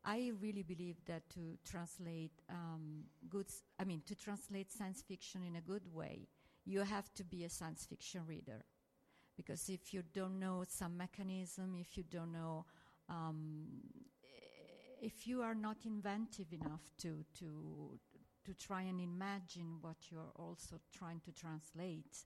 I 0.03 0.31
really 0.41 0.63
believe 0.63 0.95
that 1.05 1.29
to 1.31 1.57
translate 1.69 2.31
um, 2.49 3.03
goods, 3.29 3.63
I 3.77 3.83
mean, 3.83 4.01
to 4.07 4.15
translate 4.15 4.71
science 4.71 5.03
fiction 5.05 5.43
in 5.43 5.57
a 5.57 5.61
good 5.61 5.93
way, 5.93 6.29
you 6.65 6.81
have 6.81 7.13
to 7.15 7.23
be 7.23 7.43
a 7.43 7.49
science 7.49 7.85
fiction 7.85 8.21
reader. 8.25 8.63
Because 9.35 9.69
if 9.69 9.93
you 9.93 10.03
don't 10.13 10.39
know 10.39 10.63
some 10.67 10.97
mechanism, 10.97 11.75
if 11.79 11.97
you 11.97 12.03
don't 12.03 12.31
know, 12.31 12.65
um, 13.09 13.65
if 15.01 15.27
you 15.27 15.41
are 15.41 15.55
not 15.55 15.77
inventive 15.85 16.51
enough 16.53 16.91
to, 16.99 17.23
to, 17.39 17.99
to 18.45 18.53
try 18.53 18.81
and 18.81 18.99
imagine 18.99 19.77
what 19.81 19.97
you're 20.09 20.31
also 20.35 20.79
trying 20.97 21.21
to 21.21 21.31
translate, 21.31 22.25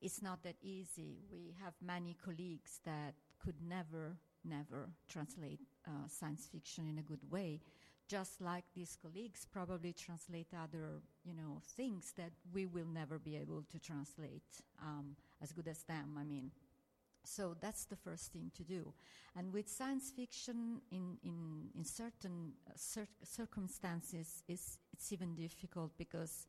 it's 0.00 0.22
not 0.22 0.42
that 0.42 0.56
easy. 0.62 1.18
We 1.30 1.54
have 1.62 1.74
many 1.82 2.16
colleagues 2.24 2.80
that 2.84 3.14
could 3.42 3.56
never, 3.66 4.16
never 4.44 4.90
translate 5.08 5.60
uh, 5.86 6.08
science 6.08 6.48
fiction 6.50 6.86
in 6.88 6.98
a 6.98 7.02
good 7.02 7.30
way 7.30 7.60
just 8.08 8.40
like 8.40 8.64
these 8.74 8.96
colleagues 9.00 9.46
probably 9.52 9.92
translate 9.92 10.48
other, 10.52 11.00
you 11.24 11.32
know, 11.32 11.60
things 11.76 12.12
that 12.16 12.32
we 12.52 12.66
will 12.66 12.88
never 12.92 13.20
be 13.20 13.36
able 13.36 13.62
to 13.70 13.78
translate 13.78 14.42
um, 14.82 15.14
as 15.40 15.52
good 15.52 15.68
as 15.68 15.84
them. 15.84 16.16
I 16.18 16.24
mean, 16.24 16.50
so 17.24 17.54
that's 17.60 17.84
the 17.84 17.94
first 17.96 18.32
thing 18.32 18.50
to 18.56 18.64
do. 18.64 18.92
And 19.36 19.52
with 19.52 19.68
science 19.68 20.10
fiction, 20.10 20.80
in 20.90 21.18
in 21.22 21.68
in 21.76 21.84
certain 21.84 22.52
uh, 22.66 22.72
cir- 22.74 23.16
circumstances, 23.22 24.42
is 24.48 24.78
it's 24.92 25.12
even 25.12 25.36
difficult 25.36 25.92
because 25.96 26.46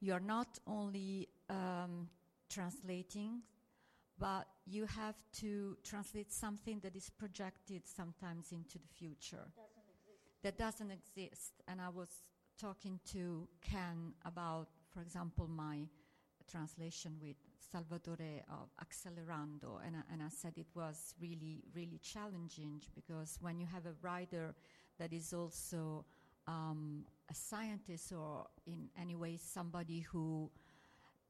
you 0.00 0.14
are 0.14 0.20
not 0.20 0.58
only 0.66 1.28
um, 1.50 2.08
translating. 2.52 3.42
But 4.18 4.46
you 4.66 4.86
have 4.86 5.16
to 5.40 5.76
translate 5.82 6.30
something 6.30 6.80
that 6.80 6.94
is 6.94 7.10
projected 7.10 7.82
sometimes 7.86 8.52
into 8.52 8.78
the 8.78 8.88
future 8.88 9.48
that 10.42 10.58
doesn't 10.58 10.90
exist. 10.90 11.62
And 11.66 11.80
I 11.80 11.88
was 11.88 12.08
talking 12.60 13.00
to 13.12 13.48
Ken 13.60 14.12
about, 14.24 14.68
for 14.92 15.00
example, 15.00 15.48
my 15.48 15.86
translation 16.50 17.16
with 17.20 17.36
Salvatore 17.72 18.42
of 18.50 18.68
Accelerando, 18.84 19.80
and 19.86 19.96
I, 19.96 20.12
and 20.12 20.22
I 20.22 20.28
said 20.28 20.52
it 20.56 20.66
was 20.74 21.14
really, 21.20 21.64
really 21.74 21.98
challenging 22.02 22.82
because 22.94 23.38
when 23.40 23.58
you 23.58 23.66
have 23.66 23.86
a 23.86 23.94
writer 24.02 24.54
that 24.98 25.12
is 25.12 25.32
also 25.32 26.04
um, 26.46 27.04
a 27.30 27.34
scientist 27.34 28.12
or 28.12 28.46
in 28.66 28.88
any 29.00 29.14
way 29.14 29.38
somebody 29.42 30.00
who 30.00 30.50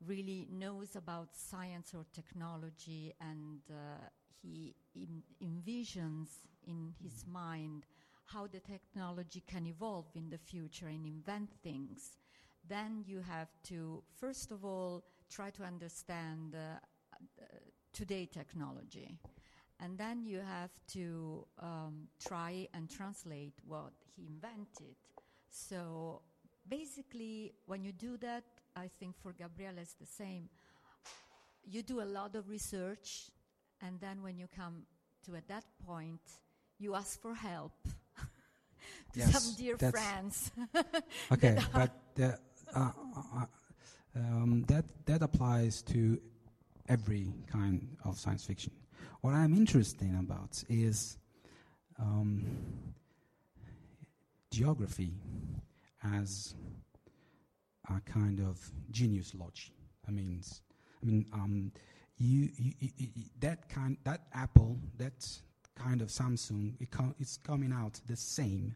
really 0.07 0.47
knows 0.51 0.97
about 0.97 1.29
science 1.35 1.93
or 1.95 2.05
technology 2.13 3.15
and 3.21 3.61
uh, 3.71 3.75
he 4.43 4.75
Im- 4.95 5.23
envisions 5.43 6.29
in 6.67 6.95
his 7.03 7.25
mind 7.27 7.87
how 8.27 8.47
the 8.47 8.61
technology 8.61 9.43
can 9.47 9.67
evolve 9.67 10.07
in 10.15 10.31
the 10.31 10.39
future 10.39 10.87
and 10.87 11.07
invent 11.07 11.51
things, 11.63 12.17
then 12.67 13.03
you 13.07 13.21
have 13.21 13.49
to, 13.65 14.03
first 14.19 14.51
of 14.53 14.65
all, 14.65 15.05
try 15.31 15.51
to 15.51 15.63
understand 15.63 16.55
uh, 16.55 16.77
uh, 17.41 17.45
today 17.93 18.27
technology. 18.27 19.19
And 19.81 19.99
then 19.99 20.25
you 20.25 20.41
have 20.41 20.71
to 20.93 21.47
um, 21.59 22.09
try 22.25 22.69
and 22.73 22.89
translate 22.89 23.55
what 23.67 23.93
he 24.15 24.27
invented. 24.27 24.95
So 25.51 26.23
basically, 26.69 27.55
when 27.67 27.83
you 27.85 27.93
do 27.93 28.17
that, 28.19 28.45
I 28.77 28.89
think 28.99 29.17
for 29.23 29.33
Gabriele 29.33 29.79
it's 29.79 29.95
the 29.95 30.07
same. 30.07 30.49
You 31.65 31.83
do 31.83 32.01
a 32.01 32.05
lot 32.05 32.35
of 32.35 32.49
research, 32.49 33.31
and 33.81 34.01
then 34.01 34.23
when 34.23 34.39
you 34.39 34.49
come 34.55 34.83
to 35.27 35.37
at 35.37 35.47
that 35.49 35.65
point, 35.87 36.21
you 36.79 36.95
ask 36.95 37.21
for 37.21 37.35
help 37.35 37.73
to 39.13 39.19
Yes, 39.21 39.33
some 39.33 39.55
dear 39.55 39.79
friends. 39.79 40.51
Okay, 41.33 41.59
but 41.73 41.91
the, 42.15 42.39
uh, 42.75 42.91
uh, 43.17 43.47
um, 44.17 44.65
that 44.69 44.85
that 45.07 45.23
applies 45.23 45.83
to 45.83 46.21
every 46.89 47.33
kind 47.51 47.97
of 48.05 48.19
science 48.19 48.45
fiction. 48.45 48.73
What 49.21 49.35
I'm 49.35 49.55
interested 49.55 50.03
in 50.03 50.17
about 50.17 50.63
is 50.69 51.17
um, 51.99 52.45
geography 54.51 55.13
as 56.03 56.55
a 57.97 58.11
kind 58.11 58.41
of 58.41 58.71
genius 58.91 59.35
logic. 59.35 59.73
I 60.07 60.11
mean, 60.11 60.43
I 61.03 61.07
mean, 61.07 61.27
um, 61.33 61.73
you, 62.19 62.49
you, 62.57 62.73
you, 62.97 63.09
that 63.41 63.69
kind, 63.69 63.97
that 64.05 64.23
Apple, 64.33 64.79
that 64.99 65.27
kind 65.75 66.03
of 66.03 66.09
Samsung, 66.09 66.75
it 66.81 66.91
com- 66.91 67.15
it's 67.19 67.37
coming 67.37 67.73
out 67.73 68.01
the 68.07 68.17
same 68.17 68.75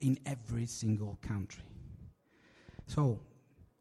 in 0.00 0.18
every 0.26 0.66
single 0.66 1.18
country. 1.22 1.62
So, 2.86 3.20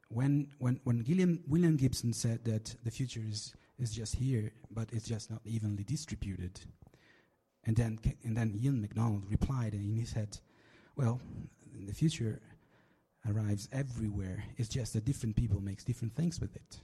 when 0.09 0.47
when 0.59 0.79
when 0.83 0.99
Gilliam, 0.99 1.43
William 1.47 1.77
Gibson 1.77 2.13
said 2.13 2.43
that 2.45 2.75
the 2.83 2.91
future 2.91 3.21
is 3.27 3.53
is 3.79 3.91
just 3.91 4.15
here, 4.15 4.51
but 4.71 4.89
it's 4.91 5.07
just 5.07 5.31
not 5.31 5.41
evenly 5.45 5.83
distributed, 5.83 6.59
and 7.65 7.75
then 7.75 7.99
and 8.23 8.35
then 8.35 8.59
Ian 8.61 8.81
MacDonald 8.81 9.23
replied, 9.29 9.73
and 9.73 9.97
he 9.97 10.05
said, 10.05 10.37
"Well, 10.95 11.19
the 11.87 11.93
future 11.93 12.41
arrives 13.29 13.69
everywhere. 13.71 14.43
It's 14.57 14.69
just 14.69 14.93
that 14.93 15.05
different 15.05 15.35
people 15.35 15.61
makes 15.61 15.83
different 15.83 16.15
things 16.15 16.39
with 16.39 16.55
it." 16.55 16.79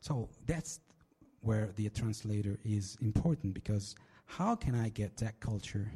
So 0.00 0.28
that's 0.46 0.80
where 1.42 1.70
the 1.76 1.88
translator 1.90 2.58
is 2.64 2.96
important 3.00 3.54
because 3.54 3.94
how 4.26 4.54
can 4.54 4.74
I 4.74 4.88
get 4.90 5.16
that 5.18 5.40
culture 5.40 5.90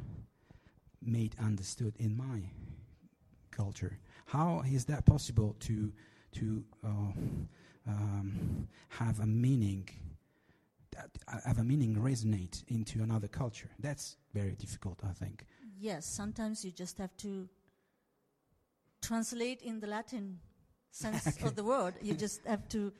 made 1.01 1.35
understood 1.39 1.93
in 1.99 2.15
my 2.17 2.41
culture? 3.51 3.97
How 4.25 4.63
is 4.65 4.85
that 4.85 5.05
possible 5.05 5.55
to 5.61 5.91
to 6.33 6.63
uh, 6.83 6.87
um, 7.87 8.67
have 8.89 9.19
a 9.21 9.25
meaning 9.25 9.87
that 10.91 11.09
uh, 11.27 11.39
have 11.45 11.59
a 11.59 11.63
meaning 11.63 11.95
resonate 11.95 12.63
into 12.67 13.03
another 13.03 13.27
culture? 13.27 13.69
That's 13.79 14.17
very 14.33 14.55
difficult, 14.55 14.99
I 15.03 15.13
think. 15.13 15.45
Yes, 15.79 16.05
sometimes 16.05 16.65
you 16.65 16.71
just 16.71 16.97
have 16.97 17.15
to 17.17 17.47
translate 19.07 19.61
in 19.61 19.79
the 19.79 19.87
Latin 19.87 20.39
sense 20.91 21.41
of 21.43 21.55
the 21.55 21.63
word. 21.63 21.95
You 22.01 22.13
just 22.13 22.45
have 22.45 22.67
to 22.69 22.91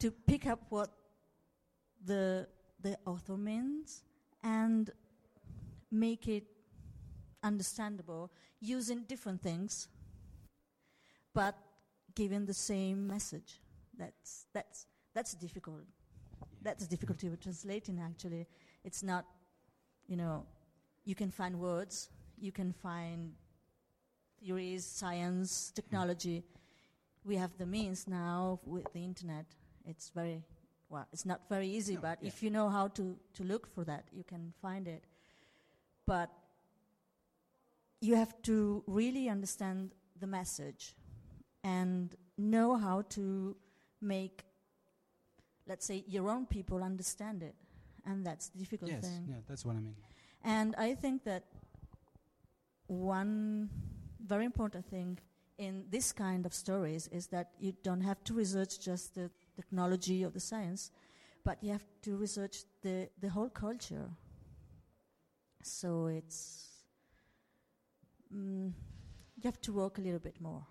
to 0.00 0.10
pick 0.10 0.46
up 0.46 0.60
what 0.68 0.90
the 2.04 2.46
the 2.80 2.96
author 3.04 3.36
means 3.36 4.02
and 4.42 4.90
make 5.90 6.28
it 6.28 6.44
understandable 7.42 8.30
using 8.60 9.04
different 9.08 9.42
things, 9.42 9.88
but 11.34 11.56
giving 12.14 12.46
the 12.46 12.54
same 12.54 13.06
message. 13.06 13.60
That's 13.98 14.46
that's 14.52 14.86
that's 15.14 15.34
difficult. 15.34 15.82
That's 16.62 16.84
the 16.84 16.90
difficulty 16.90 17.28
with 17.28 17.40
translating. 17.40 18.00
Actually, 18.00 18.46
it's 18.84 19.02
not, 19.02 19.24
you 20.06 20.16
know, 20.16 20.44
you 21.04 21.14
can 21.14 21.30
find 21.30 21.58
words, 21.58 22.10
you 22.38 22.52
can 22.52 22.72
find 22.72 23.32
theories, 24.42 24.84
science, 24.84 25.72
technology. 25.74 26.44
We 27.24 27.36
have 27.36 27.56
the 27.58 27.66
means 27.66 28.06
now 28.06 28.60
with 28.64 28.92
the 28.92 29.04
internet. 29.04 29.46
It's 29.84 30.10
very 30.10 30.42
well. 30.88 31.06
It's 31.12 31.26
not 31.26 31.48
very 31.48 31.68
easy, 31.68 31.94
No, 31.94 32.00
but 32.00 32.18
yeah. 32.20 32.28
if 32.28 32.42
you 32.42 32.50
know 32.50 32.68
how 32.68 32.88
to 32.88 33.16
to 33.34 33.44
look 33.44 33.66
for 33.66 33.84
that, 33.84 34.04
you 34.12 34.24
can 34.24 34.52
find 34.62 34.88
it. 34.88 35.04
But 36.06 36.30
you 38.00 38.14
have 38.16 38.40
to 38.42 38.82
really 38.86 39.28
understand 39.28 39.94
the 40.20 40.26
message 40.26 40.94
and 41.64 42.14
know 42.36 42.76
how 42.76 43.02
to 43.02 43.56
make, 44.00 44.44
let's 45.66 45.84
say, 45.84 46.04
your 46.06 46.30
own 46.30 46.46
people 46.46 46.82
understand 46.82 47.42
it. 47.42 47.54
And 48.06 48.24
that's 48.24 48.48
the 48.48 48.58
difficult 48.58 48.90
yes, 48.90 49.02
thing. 49.02 49.26
yeah, 49.28 49.36
that's 49.48 49.64
what 49.66 49.76
I 49.76 49.80
mean. 49.80 49.96
And 50.44 50.74
I 50.76 50.94
think 50.94 51.24
that 51.24 51.44
one 52.86 53.68
very 54.28 54.44
important 54.44 54.84
thing 54.86 55.18
in 55.58 55.84
this 55.90 56.12
kind 56.12 56.46
of 56.46 56.54
stories 56.54 57.08
is 57.08 57.26
that 57.28 57.50
you 57.58 57.72
don't 57.82 58.02
have 58.02 58.22
to 58.24 58.34
research 58.34 58.78
just 58.80 59.14
the 59.14 59.30
technology 59.56 60.24
or 60.24 60.30
the 60.30 60.40
science, 60.40 60.90
but 61.44 61.58
you 61.62 61.72
have 61.72 61.84
to 62.02 62.16
research 62.16 62.64
the, 62.82 63.08
the 63.20 63.28
whole 63.28 63.48
culture. 63.48 64.08
So 65.62 66.06
it's. 66.06 66.64
Mm, 68.34 68.72
you 69.36 69.42
have 69.44 69.60
to 69.62 69.72
work 69.72 69.98
a 69.98 70.00
little 70.00 70.20
bit 70.20 70.40
more. 70.40 70.64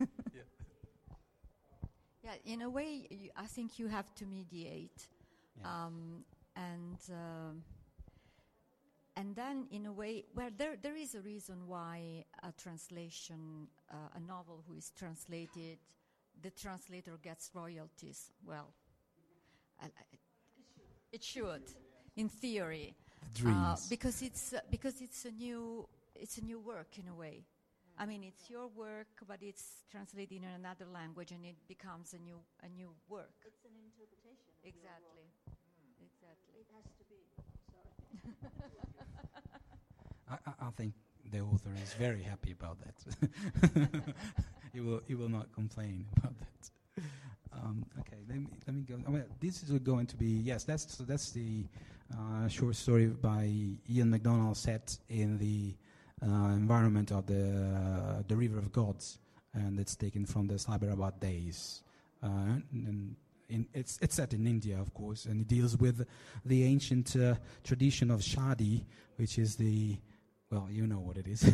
Yeah, 2.24 2.34
in 2.44 2.62
a 2.62 2.70
way, 2.70 3.08
you, 3.10 3.30
I 3.36 3.46
think 3.46 3.80
you 3.80 3.88
have 3.88 4.14
to 4.14 4.26
mediate, 4.26 5.08
Yeah. 5.58 5.86
um, 5.86 6.24
and 6.54 6.98
um 7.10 7.64
and 9.16 9.34
then 9.36 9.66
in 9.70 9.86
a 9.86 9.92
way, 9.92 10.24
where 10.34 10.50
there 10.50 10.76
there 10.76 10.96
is 10.96 11.14
a 11.14 11.20
reason 11.20 11.66
why 11.66 12.24
a 12.42 12.52
translation, 12.52 13.68
uh, 13.90 13.96
a 14.14 14.20
novel 14.20 14.62
who 14.66 14.74
is 14.74 14.90
translated, 14.98 15.78
the 16.42 16.50
translator 16.50 17.18
gets 17.22 17.50
royalties. 17.54 18.30
Well, 18.44 18.72
I- 19.80 19.86
I- 19.86 20.18
it 21.12 21.22
should, 21.22 21.62
in 22.16 22.28
theory, 22.28 22.94
The 23.20 23.26
uh, 23.26 23.52
dreams. 23.52 23.88
because 23.88 24.22
it's 24.22 24.52
uh, 24.54 24.60
because 24.70 25.00
it's 25.02 25.24
a 25.26 25.30
new 25.30 25.86
it's 26.14 26.38
a 26.38 26.44
new 26.44 26.58
work 26.60 26.98
in 26.98 27.08
a 27.08 27.14
way. 27.14 27.44
I 27.98 28.06
mean, 28.06 28.24
it's 28.24 28.48
your 28.48 28.68
work, 28.68 29.22
but 29.28 29.42
it's 29.42 29.84
translated 29.90 30.38
in 30.42 30.44
another 30.44 30.86
language, 30.86 31.30
and 31.32 31.44
it 31.44 31.56
becomes 31.68 32.14
a 32.14 32.18
new 32.18 32.40
a 32.62 32.68
new 32.68 32.94
work. 33.08 33.34
It's 33.44 33.64
an 33.64 33.76
interpretation. 33.84 34.52
Exactly. 34.64 35.28
Exactly. 36.00 36.54
It 36.60 36.66
has 36.74 36.84
to 36.98 37.04
be. 37.04 37.20
I, 40.30 40.34
I, 40.46 40.66
I 40.66 40.70
think 40.76 40.94
the 41.30 41.40
author 41.40 41.70
is 41.82 41.94
very 41.94 42.22
happy 42.22 42.52
about 42.52 42.78
that. 42.80 44.04
he 44.72 44.80
will 44.80 45.00
he 45.06 45.14
will 45.14 45.28
not 45.28 45.52
complain 45.52 46.06
about 46.16 46.34
that. 46.38 47.02
Um, 47.54 47.84
okay, 48.00 48.18
let 48.28 48.38
me 48.38 48.46
let 48.66 48.74
me 48.76 48.82
go. 48.82 48.94
oh, 49.06 49.12
Well, 49.12 49.24
this 49.40 49.62
is 49.62 49.70
going 49.80 50.06
to 50.06 50.16
be 50.16 50.26
yes. 50.26 50.64
That's 50.64 50.84
that's 50.96 51.30
the 51.30 51.64
uh, 52.16 52.48
short 52.48 52.76
story 52.76 53.06
by 53.06 53.50
Ian 53.90 54.10
MacDonald 54.10 54.56
set 54.56 54.96
in 55.08 55.38
the 55.38 55.74
uh, 56.22 56.52
environment 56.52 57.10
of 57.12 57.26
the 57.26 57.44
uh, 57.44 58.22
the 58.28 58.36
River 58.36 58.58
of 58.58 58.72
Gods, 58.72 59.18
and 59.54 59.78
it's 59.78 59.96
taken 59.96 60.24
from 60.26 60.46
the 60.46 60.54
Cyberabad 60.54 61.20
days. 61.20 61.82
Uh, 62.22 62.60
and 62.72 63.16
in, 63.52 63.66
it's 63.74 63.98
it's 64.00 64.14
set 64.16 64.32
in 64.32 64.46
India, 64.46 64.80
of 64.80 64.92
course, 64.94 65.26
and 65.26 65.42
it 65.42 65.48
deals 65.48 65.76
with 65.76 66.06
the 66.44 66.64
ancient 66.64 67.14
uh, 67.16 67.34
tradition 67.62 68.10
of 68.10 68.20
shadi, 68.20 68.84
which 69.16 69.38
is 69.38 69.56
the 69.56 69.96
well, 70.50 70.68
you 70.70 70.86
know 70.86 71.00
what 71.00 71.16
it 71.16 71.26
is, 71.26 71.44
uh, 71.44 71.50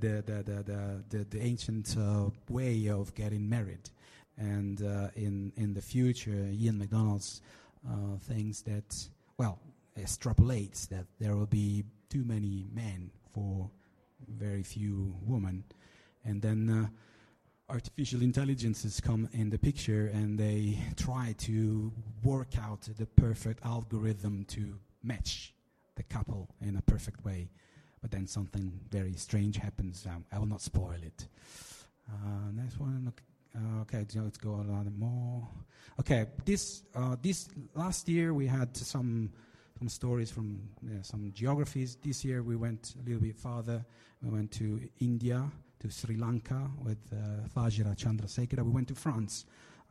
the, 0.00 0.22
the, 0.24 1.04
the, 1.10 1.26
the, 1.28 1.42
ancient 1.42 1.94
uh, 1.98 2.30
way 2.48 2.88
of 2.88 3.14
getting 3.14 3.46
married. 3.46 3.90
And 4.38 4.80
uh, 4.80 5.08
in, 5.14 5.52
in 5.58 5.74
the 5.74 5.82
future, 5.82 6.48
Ian 6.50 6.78
McDonald's 6.78 7.42
thinks 8.22 8.62
that, 8.62 9.06
well, 9.36 9.58
extrapolates 10.00 10.88
that 10.88 11.04
there 11.20 11.36
will 11.36 11.44
be 11.44 11.84
too 12.08 12.24
many 12.24 12.64
men 12.72 13.10
for 13.34 13.68
very 14.26 14.62
few 14.62 15.14
women. 15.26 15.62
And 16.24 16.40
then 16.40 16.90
artificial 17.68 18.22
intelligences 18.22 19.00
come 19.00 19.28
in 19.32 19.50
the 19.50 19.58
picture 19.58 20.10
and 20.12 20.38
they 20.38 20.78
try 20.96 21.34
to 21.38 21.92
work 22.22 22.58
out 22.60 22.82
the 22.98 23.06
perfect 23.06 23.64
algorithm 23.64 24.44
to 24.44 24.78
match 25.02 25.54
the 25.96 26.02
couple 26.02 26.48
in 26.60 26.76
a 26.76 26.82
perfect 26.82 27.24
way. 27.24 27.48
But 28.02 28.10
then 28.10 28.26
something 28.26 28.80
very 28.90 29.14
strange 29.14 29.56
happens. 29.56 30.06
Um, 30.06 30.24
I 30.30 30.38
will 30.38 30.46
not 30.46 30.60
spoil 30.60 30.98
it. 31.02 31.26
Uh, 32.10 32.50
next 32.52 32.78
one. 32.78 33.12
Uh, 33.56 33.82
okay, 33.82 34.04
let's 34.16 34.36
go 34.36 34.50
a 34.50 34.66
lot 34.70 34.86
more. 34.98 35.48
Okay, 36.00 36.26
this 36.44 36.82
uh, 36.94 37.16
this 37.22 37.48
last 37.74 38.08
year 38.08 38.34
we 38.34 38.46
had 38.46 38.76
some 38.76 39.30
some 39.78 39.88
stories 39.88 40.30
from 40.30 40.60
some 41.02 41.32
geographies. 41.34 41.96
This 41.96 42.24
year 42.24 42.42
we 42.42 42.56
went 42.56 42.94
a 43.00 43.04
little 43.08 43.22
bit 43.22 43.36
farther. 43.36 43.84
We 44.22 44.30
went 44.30 44.50
to 44.52 44.80
India, 45.00 45.50
to 45.84 45.90
Sri 45.90 46.16
Lanka 46.16 46.70
with 46.82 46.96
uh, 47.12 47.46
Fajira 47.54 47.94
Chandrasekhara. 47.94 48.64
We 48.64 48.70
went 48.70 48.88
to 48.88 48.94
France 48.94 49.44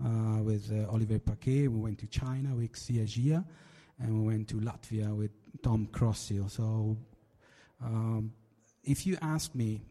uh, 0.03 0.41
with 0.41 0.71
uh, 0.71 0.91
Olivier 0.91 1.19
Paquet. 1.19 1.67
We 1.67 1.79
went 1.79 1.99
to 1.99 2.07
China 2.07 2.55
with 2.55 2.73
Xia 2.73 3.05
Jia. 3.05 3.45
And 3.99 4.19
we 4.19 4.33
went 4.33 4.47
to 4.47 4.55
Latvia 4.55 5.15
with 5.15 5.29
Tom 5.61 5.87
Crossil. 5.91 6.49
So 6.49 6.97
um, 7.79 8.33
if 8.83 9.05
you 9.05 9.19
ask 9.21 9.53
me 9.53 9.83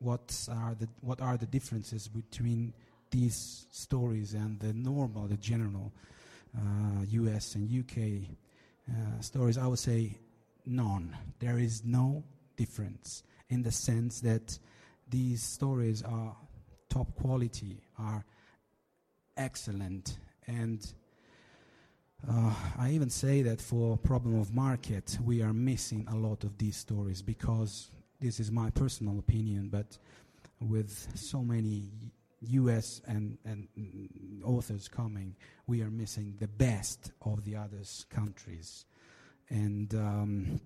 what 0.00 0.48
are 0.50 0.74
the 0.74 0.88
what 1.02 1.20
are 1.20 1.36
the 1.36 1.46
differences 1.46 2.08
between 2.08 2.72
these 3.10 3.66
stories 3.70 4.34
and 4.34 4.58
the 4.58 4.72
normal, 4.72 5.28
the 5.28 5.36
general 5.36 5.92
uh, 6.56 7.04
U.S. 7.10 7.54
and 7.54 7.70
U.K. 7.70 8.28
Uh, 8.90 9.20
stories, 9.20 9.56
I 9.56 9.68
would 9.68 9.78
say 9.78 10.18
none. 10.66 11.16
There 11.38 11.58
is 11.58 11.84
no 11.84 12.24
difference 12.56 13.22
in 13.50 13.62
the 13.62 13.70
sense 13.72 14.20
that 14.20 14.58
these 15.10 15.42
stories 15.42 16.02
are 16.02 16.36
top 16.88 17.14
quality, 17.14 17.82
are 17.98 18.24
excellent, 19.36 20.18
and 20.46 20.92
uh, 22.28 22.52
I 22.76 22.90
even 22.90 23.10
say 23.10 23.42
that 23.42 23.60
for 23.60 23.96
problem 23.96 24.40
of 24.40 24.52
market, 24.52 25.18
we 25.24 25.42
are 25.42 25.52
missing 25.52 26.06
a 26.10 26.16
lot 26.16 26.42
of 26.44 26.58
these 26.58 26.76
stories 26.76 27.22
because 27.22 27.90
this 28.20 28.40
is 28.40 28.50
my 28.50 28.70
personal 28.70 29.18
opinion. 29.18 29.68
But 29.68 29.98
with 30.60 31.08
so 31.14 31.42
many 31.42 31.90
U.S. 32.40 33.00
and, 33.06 33.38
and 33.44 33.68
authors 34.44 34.88
coming, 34.88 35.36
we 35.66 35.82
are 35.82 35.90
missing 35.90 36.34
the 36.40 36.48
best 36.48 37.12
of 37.22 37.44
the 37.44 37.56
other 37.56 37.82
countries, 38.10 38.84
and. 39.48 39.94
Um, 39.94 40.60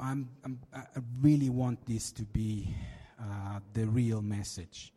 I'm, 0.00 0.28
I'm, 0.44 0.58
I 0.74 0.84
really 1.20 1.50
want 1.50 1.86
this 1.86 2.10
to 2.12 2.22
be 2.22 2.74
uh, 3.20 3.60
the 3.74 3.86
real 3.86 4.22
message. 4.22 4.92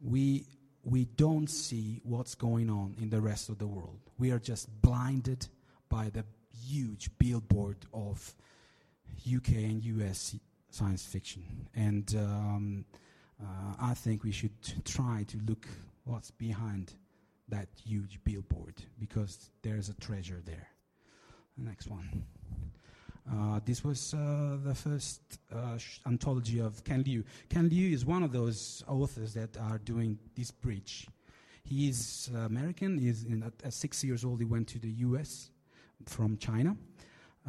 We 0.00 0.46
we 0.84 1.06
don't 1.06 1.48
see 1.48 2.00
what's 2.04 2.34
going 2.34 2.68
on 2.68 2.94
in 3.00 3.08
the 3.08 3.20
rest 3.20 3.48
of 3.48 3.58
the 3.58 3.66
world. 3.66 4.00
We 4.18 4.30
are 4.32 4.38
just 4.38 4.68
blinded 4.82 5.48
by 5.88 6.10
the 6.10 6.24
huge 6.66 7.10
billboard 7.18 7.78
of 7.94 8.34
UK 9.26 9.48
and 9.48 9.82
US 9.84 10.36
science 10.70 11.04
fiction. 11.04 11.68
And 11.74 12.14
um, 12.18 12.84
uh, 13.42 13.74
I 13.80 13.94
think 13.94 14.24
we 14.24 14.32
should 14.32 14.84
try 14.84 15.24
to 15.28 15.38
look 15.48 15.66
what's 16.04 16.30
behind 16.30 16.92
that 17.48 17.68
huge 17.82 18.20
billboard 18.24 18.74
because 18.98 19.50
there's 19.62 19.88
a 19.88 19.94
treasure 19.94 20.42
there. 20.44 20.68
Next 21.56 21.88
one. 21.88 22.24
Uh, 23.30 23.60
this 23.64 23.84
was 23.84 24.12
uh, 24.12 24.58
the 24.62 24.74
first 24.74 25.20
uh, 25.54 25.78
anthology 26.06 26.58
of 26.58 26.82
Ken 26.84 27.02
Liu. 27.06 27.24
Ken 27.48 27.68
Liu 27.68 27.92
is 27.94 28.04
one 28.04 28.22
of 28.22 28.32
those 28.32 28.82
authors 28.88 29.34
that 29.34 29.56
are 29.56 29.78
doing 29.78 30.18
this 30.36 30.50
bridge. 30.50 31.06
He 31.62 31.88
is 31.88 32.28
American. 32.34 32.98
In, 32.98 33.44
at, 33.46 33.66
at, 33.66 33.72
six 33.72 34.04
years 34.04 34.24
old. 34.24 34.40
He 34.40 34.44
went 34.44 34.68
to 34.68 34.78
the 34.78 34.90
U.S. 34.90 35.50
from 36.06 36.36
China, 36.36 36.76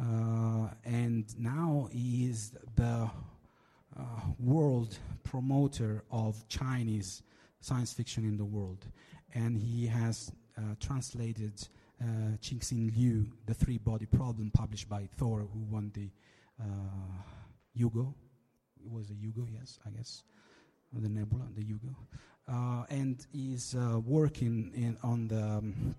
uh, 0.00 0.68
and 0.84 1.26
now 1.38 1.88
he 1.92 2.30
is 2.30 2.52
the 2.76 3.10
uh, 3.98 4.02
world 4.38 4.98
promoter 5.24 6.04
of 6.10 6.46
Chinese 6.48 7.22
science 7.60 7.92
fiction 7.92 8.24
in 8.24 8.36
the 8.36 8.44
world, 8.44 8.86
and 9.34 9.58
he 9.58 9.86
has 9.86 10.30
uh, 10.56 10.60
translated 10.80 11.68
uh, 12.00 12.36
Qingxin 12.42 12.94
Liu, 12.96 13.26
The 13.46 13.54
Three 13.54 13.78
Body 13.78 14.06
Problem, 14.06 14.50
published 14.50 14.88
by 14.88 15.08
Thor, 15.16 15.40
who 15.40 15.60
won 15.70 15.90
the 15.94 16.10
uh, 16.60 16.64
Hugo. 17.74 18.14
It 18.84 18.90
was 18.90 19.10
a 19.10 19.14
Hugo, 19.14 19.46
yes, 19.52 19.78
I 19.86 19.90
guess, 19.90 20.22
the 20.92 21.08
Nebula, 21.08 21.44
the 21.54 21.64
Hugo. 21.64 21.96
Uh, 22.48 22.84
and 22.90 23.26
is 23.34 23.74
uh, 23.74 23.98
working 23.98 24.70
in, 24.74 24.96
on 25.02 25.28
the, 25.28 25.42
um, 25.42 25.94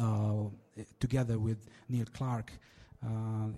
uh, 0.00 0.82
together 1.00 1.38
with 1.38 1.66
Neil 1.88 2.06
Clark, 2.14 2.52
uh, 3.04 3.48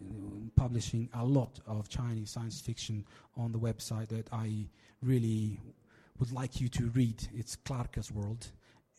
publishing 0.56 1.08
a 1.14 1.24
lot 1.24 1.60
of 1.66 1.88
Chinese 1.88 2.30
science 2.30 2.60
fiction 2.60 3.04
on 3.36 3.52
the 3.52 3.58
website 3.58 4.08
that 4.08 4.26
I 4.32 4.66
really 5.02 5.60
would 6.18 6.32
like 6.32 6.60
you 6.60 6.68
to 6.70 6.86
read. 6.90 7.22
It's 7.34 7.56
Clarka's 7.56 8.10
World, 8.10 8.48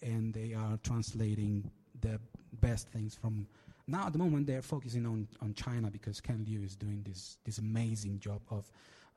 and 0.02 0.34
they 0.34 0.54
are 0.54 0.78
translating 0.84 1.72
the 2.06 2.20
best 2.62 2.90
things 2.90 3.16
from. 3.16 3.48
Now, 3.88 4.08
at 4.08 4.14
the 4.14 4.20
moment, 4.20 4.48
they're 4.48 4.62
focusing 4.62 5.06
on, 5.06 5.28
on 5.42 5.54
China 5.54 5.92
because 5.92 6.20
Ken 6.20 6.46
Liu 6.48 6.64
is 6.64 6.76
doing 6.76 7.04
this, 7.08 7.38
this 7.46 7.60
amazing 7.60 8.20
job 8.20 8.42
of 8.50 8.72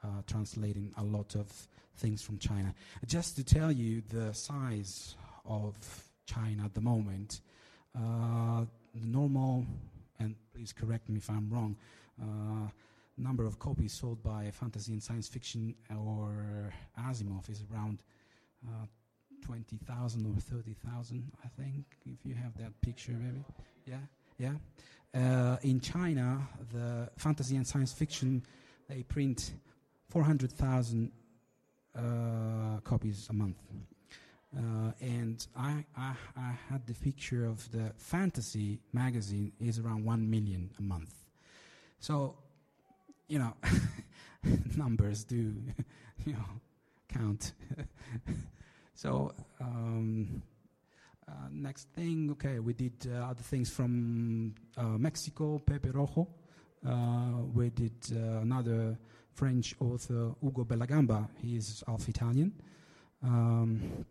uh, 0.04 0.22
translating 0.26 0.92
a 0.98 1.04
lot 1.04 1.34
of 1.34 1.46
things 1.96 2.22
from 2.22 2.38
China. 2.38 2.74
Just 3.06 3.36
to 3.36 3.44
tell 3.44 3.72
you 3.72 4.02
the 4.10 4.32
size 4.32 5.16
of 5.46 5.74
China 6.26 6.64
at 6.64 6.74
the 6.74 6.80
moment, 6.80 7.40
uh, 7.96 8.64
the 8.94 9.06
normal, 9.06 9.64
and 10.20 10.34
please 10.54 10.72
correct 10.72 11.08
me 11.08 11.16
if 11.16 11.30
I'm 11.30 11.48
wrong, 11.50 11.76
uh, 12.20 12.68
number 13.16 13.44
of 13.44 13.58
copies 13.58 13.92
sold 13.92 14.22
by 14.22 14.50
fantasy 14.52 14.92
and 14.92 15.02
science 15.02 15.26
fiction 15.28 15.74
or 15.90 16.72
Asimov 17.00 17.50
is 17.50 17.64
around 17.72 18.02
uh, 18.66 18.86
20,000 19.42 20.26
or 20.26 20.40
30,000, 20.40 21.32
I 21.44 21.48
think, 21.60 21.84
if 22.06 22.24
you 22.24 22.34
have 22.34 22.56
that 22.58 22.80
picture, 22.80 23.12
maybe. 23.12 23.44
Yeah, 23.86 23.96
yeah. 24.38 24.54
Uh, 25.14 25.56
in 25.62 25.80
China, 25.80 26.46
the 26.72 27.10
fantasy 27.16 27.56
and 27.56 27.66
science 27.66 27.92
fiction, 27.92 28.42
they 28.88 29.02
print 29.02 29.52
400,000 30.10 31.10
uh, 31.94 32.80
copies 32.84 33.26
a 33.30 33.32
month. 33.32 33.56
Uh, 34.56 34.92
and 35.00 35.46
I, 35.56 35.84
I, 35.96 36.14
I, 36.36 36.52
had 36.70 36.86
the 36.86 36.94
picture 36.94 37.44
of 37.44 37.70
the 37.70 37.92
fantasy 37.96 38.78
magazine 38.94 39.52
is 39.60 39.78
around 39.78 40.04
1 40.06 40.30
million 40.30 40.70
a 40.78 40.82
month. 40.82 41.14
So, 42.00 42.36
you 43.28 43.38
know, 43.40 43.52
numbers 44.76 45.24
do, 45.24 45.52
you 46.24 46.32
know, 46.32 46.44
count. 47.08 47.52
So 48.98 49.32
um, 49.60 50.42
uh, 51.28 51.32
next 51.52 51.86
thing, 51.90 52.30
okay, 52.32 52.58
we 52.58 52.72
did 52.72 52.94
uh, 53.06 53.30
other 53.30 53.44
things 53.44 53.70
from 53.70 54.56
uh, 54.76 54.98
Mexico, 54.98 55.60
Pepe 55.60 55.90
Rojo. 55.90 56.26
Uh, 56.84 57.44
we 57.54 57.70
did 57.70 57.92
uh, 58.12 58.40
another 58.40 58.98
French 59.34 59.76
author, 59.78 60.32
Ugo 60.42 60.64
Bellagamba. 60.64 61.28
He 61.40 61.54
is 61.54 61.84
half 61.86 62.08
Italian, 62.08 62.52
um, 63.22 64.04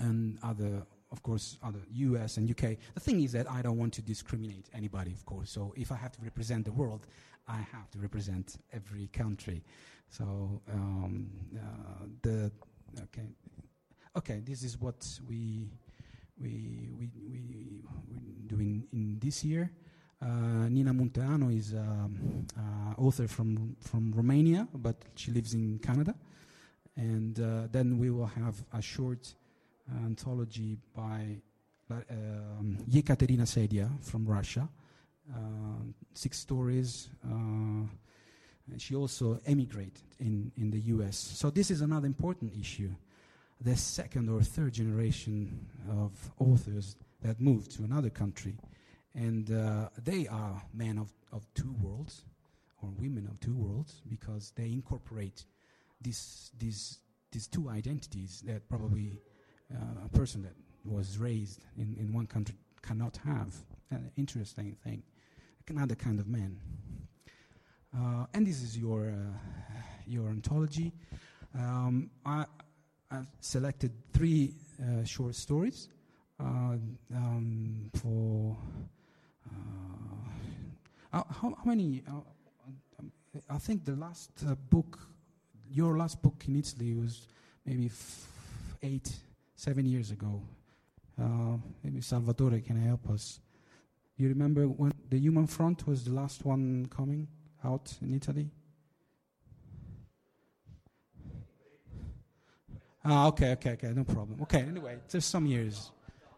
and 0.00 0.36
other, 0.42 0.82
of 1.12 1.22
course, 1.22 1.56
other 1.62 1.82
U.S. 1.92 2.36
and 2.36 2.48
U.K. 2.48 2.76
The 2.94 3.00
thing 3.00 3.22
is 3.22 3.30
that 3.32 3.48
I 3.48 3.62
don't 3.62 3.78
want 3.78 3.92
to 3.94 4.02
discriminate 4.02 4.68
anybody, 4.74 5.12
of 5.12 5.24
course. 5.24 5.48
So 5.52 5.72
if 5.76 5.92
I 5.92 5.96
have 5.96 6.10
to 6.10 6.22
represent 6.22 6.64
the 6.64 6.72
world, 6.72 7.06
I 7.46 7.58
have 7.58 7.88
to 7.92 8.00
represent 8.00 8.56
every 8.72 9.06
country. 9.12 9.62
So 10.08 10.60
um, 10.72 11.30
uh, 11.56 12.06
the 12.22 12.50
okay 13.00 13.28
okay, 14.16 14.40
this 14.44 14.62
is 14.62 14.80
what 14.80 15.06
we 15.28 15.68
we 16.40 16.90
we 16.98 17.10
we 17.30 17.82
we're 18.08 18.48
doing 18.48 18.86
in 18.92 19.18
this 19.18 19.44
year. 19.44 19.70
Uh, 20.22 20.68
Nina 20.68 20.92
Munteanu 20.92 21.56
is 21.56 21.74
um, 21.74 22.46
uh, 22.56 23.00
author 23.00 23.28
from 23.28 23.76
from 23.80 24.12
Romania, 24.12 24.66
but 24.74 24.96
she 25.16 25.30
lives 25.30 25.54
in 25.54 25.78
Canada. 25.78 26.14
And 26.96 27.40
uh, 27.40 27.66
then 27.72 27.98
we 27.98 28.10
will 28.10 28.26
have 28.26 28.54
a 28.72 28.80
short 28.80 29.34
anthology 30.04 30.78
by 30.94 31.42
um, 31.90 32.78
Yekaterina 32.88 33.46
Sedia 33.46 33.90
from 34.00 34.24
Russia, 34.24 34.68
uh, 35.34 35.38
six 36.14 36.38
stories. 36.38 37.08
Uh, 37.24 37.86
she 38.78 38.94
also 38.94 39.40
emigrated 39.44 40.02
in, 40.20 40.50
in 40.56 40.70
the 40.70 40.80
US. 40.80 41.16
So 41.16 41.50
this 41.50 41.70
is 41.70 41.80
another 41.80 42.06
important 42.06 42.54
issue 42.58 42.90
the 43.64 43.76
second 43.76 44.28
or 44.28 44.42
third 44.42 44.74
generation 44.74 45.66
of 45.90 46.12
authors 46.38 46.96
that 47.22 47.40
moved 47.40 47.70
to 47.72 47.82
another 47.82 48.10
country. 48.10 48.54
And 49.14 49.50
uh, 49.50 49.88
they 50.02 50.26
are 50.26 50.62
men 50.74 50.98
of, 50.98 51.10
of 51.32 51.46
two 51.54 51.74
worlds, 51.80 52.24
or 52.82 52.90
women 52.98 53.26
of 53.30 53.40
two 53.40 53.54
worlds, 53.54 54.02
because 54.08 54.52
they 54.54 54.66
incorporate 54.66 55.46
these, 56.02 56.50
these, 56.58 56.98
these 57.32 57.46
two 57.46 57.70
identities 57.70 58.42
that 58.46 58.68
probably 58.68 59.12
uh, 59.74 60.04
a 60.04 60.08
person 60.10 60.42
that 60.42 60.54
was 60.84 61.16
raised 61.16 61.64
in, 61.78 61.96
in 61.98 62.12
one 62.12 62.26
country 62.26 62.56
cannot 62.82 63.18
have. 63.24 63.54
An 63.90 64.10
interesting 64.16 64.76
thing. 64.84 65.02
Another 65.68 65.94
kind 65.94 66.20
of 66.20 66.26
man. 66.26 66.58
Uh, 67.96 68.26
and 68.34 68.46
this 68.46 68.60
is 68.62 68.76
your, 68.76 69.08
uh, 69.08 69.80
your 70.06 70.28
anthology. 70.28 70.92
Um, 71.56 72.10
I, 72.26 72.44
I've 73.14 73.28
selected 73.40 73.92
three 74.12 74.54
uh, 74.80 75.04
short 75.04 75.36
stories 75.36 75.88
uh, 76.40 76.76
um, 77.14 77.90
for. 77.94 78.56
Uh, 79.48 81.22
how, 81.30 81.54
how, 81.56 81.64
many? 81.64 82.02
Uh, 82.08 82.12
I 83.48 83.58
think 83.58 83.84
the 83.84 83.94
last 83.94 84.30
uh, 84.48 84.56
book, 84.56 84.98
your 85.70 85.96
last 85.96 86.22
book 86.22 86.42
in 86.48 86.56
Italy 86.56 86.94
was 86.94 87.28
maybe 87.64 87.88
eight, 88.82 89.12
seven 89.54 89.86
years 89.86 90.10
ago. 90.10 90.42
Uh, 91.20 91.56
maybe 91.84 92.00
Salvatore 92.00 92.60
can 92.60 92.76
help 92.84 93.08
us. 93.10 93.38
You 94.16 94.28
remember 94.28 94.64
when 94.64 94.92
the 95.08 95.18
Human 95.18 95.46
Front 95.46 95.86
was 95.86 96.02
the 96.04 96.12
last 96.12 96.44
one 96.44 96.86
coming 96.86 97.28
out 97.64 97.94
in 98.02 98.12
Italy? 98.12 98.50
Ah, 103.04 103.26
okay, 103.28 103.52
okay, 103.52 103.72
okay, 103.72 103.92
no 103.94 104.04
problem. 104.04 104.40
Okay, 104.42 104.60
anyway, 104.60 104.96
just 105.08 105.28
some 105.28 105.44
years, 105.46 105.92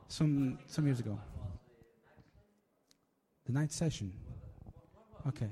some 0.08 0.58
some 0.66 0.84
years 0.86 0.98
ago. 0.98 1.18
The 3.44 3.52
night 3.52 3.72
session. 3.72 4.12
Okay. 5.28 5.50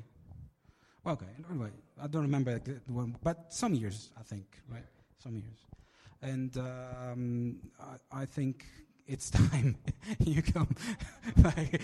Well, 1.04 1.14
okay. 1.14 1.30
Anyway, 1.48 1.70
I 2.02 2.08
don't 2.08 2.22
remember 2.22 2.58
the 2.58 2.80
one, 2.92 3.16
but 3.22 3.52
some 3.52 3.74
years, 3.74 4.10
I 4.18 4.22
think, 4.22 4.46
right? 4.68 4.86
Some 5.22 5.36
years, 5.36 5.66
and 6.20 6.56
um, 6.56 7.58
I, 7.80 8.22
I 8.22 8.24
think 8.24 8.64
it's 9.06 9.30
time 9.38 9.76
you 10.18 10.42
come. 10.42 10.74
like, 11.44 11.80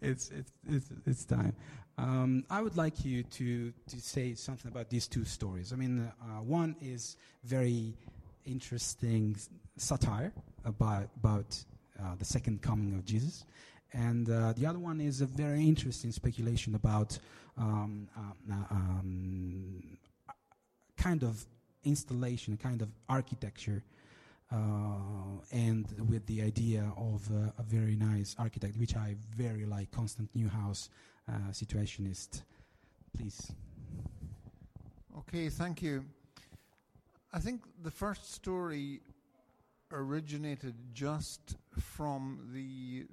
it's, 0.00 0.30
it's, 0.30 0.52
it's, 0.68 0.90
it's 1.06 1.24
time. 1.24 1.54
Um, 1.98 2.44
I 2.48 2.62
would 2.62 2.76
like 2.76 3.04
you 3.04 3.24
to, 3.24 3.72
to 3.88 4.00
say 4.00 4.34
something 4.34 4.70
about 4.70 4.88
these 4.88 5.08
two 5.08 5.24
stories. 5.24 5.72
I 5.72 5.76
mean, 5.76 6.00
uh, 6.22 6.24
one 6.42 6.76
is 6.80 7.16
very 7.42 7.92
interesting 8.46 9.36
satire 9.76 10.32
about, 10.64 11.08
about 11.16 11.64
uh, 12.00 12.14
the 12.16 12.24
second 12.24 12.62
coming 12.62 12.94
of 12.94 13.04
Jesus. 13.04 13.44
And 13.92 14.30
uh, 14.30 14.52
the 14.52 14.64
other 14.64 14.78
one 14.78 15.00
is 15.00 15.22
a 15.22 15.26
very 15.26 15.66
interesting 15.66 16.12
speculation 16.12 16.76
about 16.76 17.18
um, 17.56 18.08
uh, 18.16 18.54
um, 18.70 19.98
kind 20.96 21.24
of 21.24 21.44
installation, 21.82 22.56
kind 22.56 22.80
of 22.80 22.90
architecture 23.08 23.82
uh, 24.52 24.56
and 25.50 25.86
with 26.08 26.26
the 26.26 26.42
idea 26.42 26.92
of 26.96 27.28
uh, 27.32 27.50
a 27.58 27.62
very 27.62 27.96
nice 27.96 28.36
architect, 28.38 28.76
which 28.78 28.94
I 28.94 29.16
very 29.36 29.66
like, 29.66 29.90
Constant 29.90 30.30
Newhouse, 30.34 30.90
uh, 31.28 31.50
situationist. 31.52 32.42
Please. 33.16 33.52
Okay, 35.18 35.48
thank 35.48 35.82
you. 35.82 36.04
I 37.32 37.38
think 37.38 37.62
the 37.82 37.90
first 37.90 38.32
story 38.32 39.00
originated 39.92 40.74
just 40.92 41.56
from 41.78 42.50
the 42.52 43.06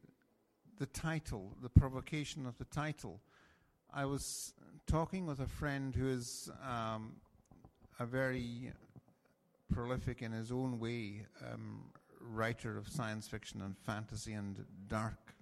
the 0.78 0.86
title, 0.88 1.56
the 1.62 1.70
provocation 1.70 2.46
of 2.46 2.58
the 2.58 2.66
title. 2.66 3.22
I 3.94 4.06
was 4.06 4.54
talking 4.88 5.26
with 5.26 5.40
a 5.40 5.48
friend 5.48 5.96
who 5.96 6.10
is 6.10 6.50
um, 6.70 7.14
a 7.98 8.06
very 8.06 8.74
prolific 9.74 10.22
in 10.22 10.34
his 10.34 10.52
own 10.52 10.80
way 10.80 11.26
um, 11.50 11.86
writer 12.20 12.78
of 12.78 12.90
science 12.90 13.28
fiction 13.28 13.62
and 13.62 13.78
fantasy 13.78 14.34
and 14.34 14.66
dark 14.88 15.34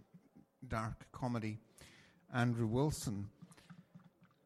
dark 0.67 1.07
comedy, 1.11 1.59
Andrew 2.33 2.67
Wilson. 2.67 3.29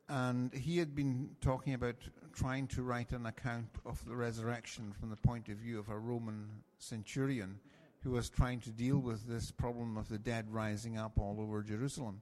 And 0.09 0.53
he 0.53 0.77
had 0.77 0.95
been 0.95 1.31
talking 1.41 1.73
about 1.73 1.95
trying 2.33 2.67
to 2.67 2.83
write 2.83 3.11
an 3.11 3.25
account 3.25 3.69
of 3.85 4.03
the 4.05 4.15
resurrection 4.15 4.93
from 4.99 5.09
the 5.09 5.15
point 5.15 5.49
of 5.49 5.57
view 5.57 5.79
of 5.79 5.89
a 5.89 5.97
Roman 5.97 6.47
centurion 6.77 7.59
who 8.03 8.11
was 8.11 8.29
trying 8.29 8.59
to 8.61 8.69
deal 8.69 8.99
with 8.99 9.27
this 9.27 9.51
problem 9.51 9.97
of 9.97 10.07
the 10.07 10.17
dead 10.17 10.45
rising 10.49 10.97
up 10.97 11.17
all 11.17 11.37
over 11.39 11.63
Jerusalem. 11.63 12.21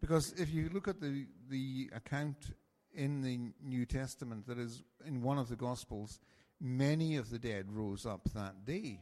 Because 0.00 0.32
if 0.32 0.52
you 0.52 0.68
look 0.72 0.86
at 0.86 1.00
the, 1.00 1.26
the 1.48 1.90
account 1.94 2.54
in 2.94 3.22
the 3.22 3.52
New 3.64 3.86
Testament 3.86 4.46
that 4.46 4.58
is 4.58 4.82
in 5.06 5.22
one 5.22 5.38
of 5.38 5.48
the 5.48 5.56
Gospels, 5.56 6.20
many 6.60 7.16
of 7.16 7.30
the 7.30 7.38
dead 7.38 7.66
rose 7.70 8.06
up 8.06 8.28
that 8.34 8.64
day 8.64 9.00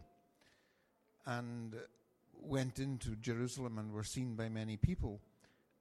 and 1.26 1.74
went 2.32 2.78
into 2.78 3.16
Jerusalem 3.16 3.78
and 3.78 3.92
were 3.92 4.04
seen 4.04 4.36
by 4.36 4.48
many 4.48 4.76
people. 4.76 5.20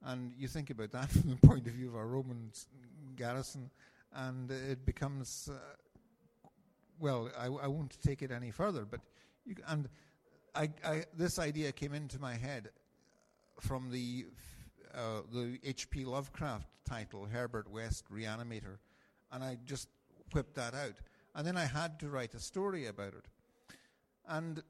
And 0.05 0.33
you 0.37 0.47
think 0.47 0.69
about 0.69 0.91
that 0.91 1.09
from 1.11 1.29
the 1.29 1.47
point 1.47 1.67
of 1.67 1.73
view 1.73 1.89
of 1.89 1.95
a 1.95 2.05
Roman 2.05 2.51
garrison, 3.15 3.69
and 4.13 4.49
it 4.49 4.85
becomes, 4.85 5.49
uh, 5.51 6.47
well, 6.99 7.29
I, 7.37 7.47
I 7.47 7.67
won't 7.67 7.97
take 8.01 8.21
it 8.21 8.31
any 8.31 8.51
further, 8.51 8.85
but 8.85 9.01
you, 9.45 9.55
and 9.67 9.89
I, 10.55 10.69
I, 10.85 11.03
this 11.17 11.39
idea 11.39 11.71
came 11.71 11.93
into 11.93 12.19
my 12.19 12.35
head 12.35 12.69
from 13.59 13.89
the 13.89 14.27
uh, 14.93 15.21
the 15.33 15.59
H.P. 15.63 16.05
Lovecraft 16.05 16.67
title, 16.85 17.25
Herbert 17.25 17.69
West 17.69 18.05
Reanimator, 18.09 18.77
and 19.31 19.43
I 19.43 19.57
just 19.65 19.89
whipped 20.31 20.55
that 20.55 20.73
out. 20.73 20.95
And 21.33 21.45
then 21.45 21.57
I 21.57 21.65
had 21.65 21.99
to 21.99 22.07
write 22.07 22.33
a 22.33 22.39
story 22.39 22.85
about 22.85 23.13
it. 23.13 23.25
And 24.27 24.63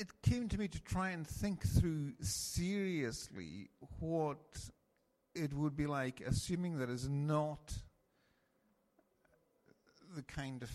it 0.00 0.22
came 0.22 0.48
to 0.48 0.58
me 0.58 0.66
to 0.66 0.80
try 0.80 1.10
and 1.10 1.26
think 1.26 1.62
through 1.62 2.14
seriously 2.22 3.68
what 3.98 4.38
it 5.34 5.52
would 5.52 5.76
be 5.76 5.86
like, 5.86 6.22
assuming 6.26 6.78
that 6.78 6.88
is 6.88 7.06
not 7.06 7.74
the 10.16 10.22
kind 10.22 10.62
of 10.62 10.70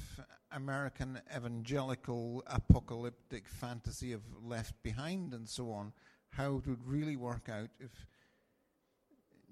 American 0.51 1.19
evangelical 1.35 2.43
apocalyptic 2.45 3.47
fantasy 3.47 4.13
of 4.13 4.21
left 4.43 4.75
behind 4.83 5.33
and 5.33 5.49
so 5.49 5.71
on, 5.71 5.91
how 6.29 6.57
it 6.57 6.67
would 6.67 6.85
really 6.87 7.15
work 7.15 7.49
out 7.49 7.69
if 7.79 8.05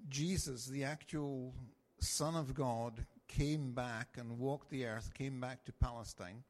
Jesus, 0.08 0.66
the 0.66 0.84
actual 0.84 1.52
Son 1.98 2.36
of 2.36 2.54
God, 2.54 3.04
came 3.26 3.72
back 3.72 4.16
and 4.16 4.38
walked 4.38 4.70
the 4.70 4.86
earth, 4.86 5.12
came 5.14 5.40
back 5.40 5.64
to 5.64 5.72
Palestine, 5.72 6.44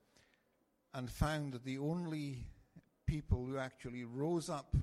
and 0.93 1.09
found 1.09 1.55
that 1.55 1.65
the 1.65 1.79
only 1.79 2.49
people 3.06 3.44
who 3.47 3.59
actually 3.59 4.05
rose 4.05 4.48
up 4.48 4.76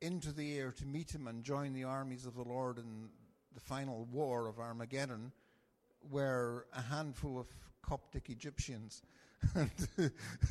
into 0.00 0.32
the 0.32 0.58
air 0.58 0.72
to 0.72 0.86
meet 0.86 1.14
him 1.14 1.26
and 1.26 1.42
join 1.42 1.72
the 1.72 1.84
armies 1.84 2.26
of 2.26 2.34
the 2.34 2.42
Lord 2.42 2.78
in 2.78 3.08
the 3.54 3.60
final 3.60 4.06
war 4.12 4.46
of 4.46 4.58
Armageddon 4.58 5.32
were 6.10 6.66
a 6.76 6.82
handful 6.82 7.38
of 7.38 7.46
Coptic 7.82 8.28
Egyptians. 8.28 9.02
and 9.54 9.70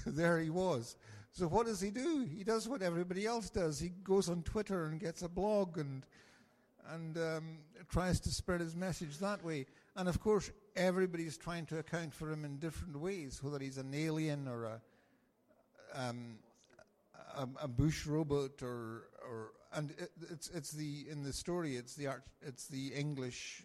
there 0.05 0.39
he 0.39 0.49
was. 0.49 0.95
So 1.31 1.47
what 1.47 1.65
does 1.65 1.81
he 1.81 1.91
do? 1.91 2.25
He 2.25 2.43
does 2.43 2.67
what 2.67 2.81
everybody 2.81 3.25
else 3.25 3.49
does. 3.49 3.79
He 3.79 3.89
goes 3.89 4.29
on 4.29 4.41
Twitter 4.43 4.85
and 4.85 4.99
gets 4.99 5.21
a 5.21 5.29
blog 5.29 5.77
and 5.77 6.03
and 6.91 7.17
um, 7.17 7.57
tries 7.89 8.19
to 8.21 8.29
spread 8.29 8.61
his 8.61 8.75
message 8.75 9.17
that 9.17 9.43
way. 9.43 9.65
And 9.95 10.07
of 10.07 10.19
course, 10.19 10.51
everybody's 10.75 11.37
trying 11.37 11.65
to 11.67 11.79
account 11.79 12.13
for 12.13 12.31
him 12.31 12.45
in 12.45 12.57
different 12.57 12.95
ways, 12.95 13.41
whether 13.41 13.59
he's 13.59 13.79
an 13.79 13.93
alien 13.93 14.47
or 14.47 14.65
a 14.65 14.81
um, 15.95 16.37
a, 17.35 17.47
a 17.63 17.67
bush 17.67 18.05
robot 18.05 18.61
or 18.61 19.07
or 19.27 19.51
and 19.73 19.91
it, 19.91 20.11
it's 20.31 20.49
it's 20.49 20.71
the 20.71 21.05
in 21.09 21.23
the 21.23 21.33
story 21.33 21.75
it's 21.75 21.95
the 21.95 22.07
art 22.07 22.23
it's 22.41 22.67
the 22.67 22.93
English 22.93 23.63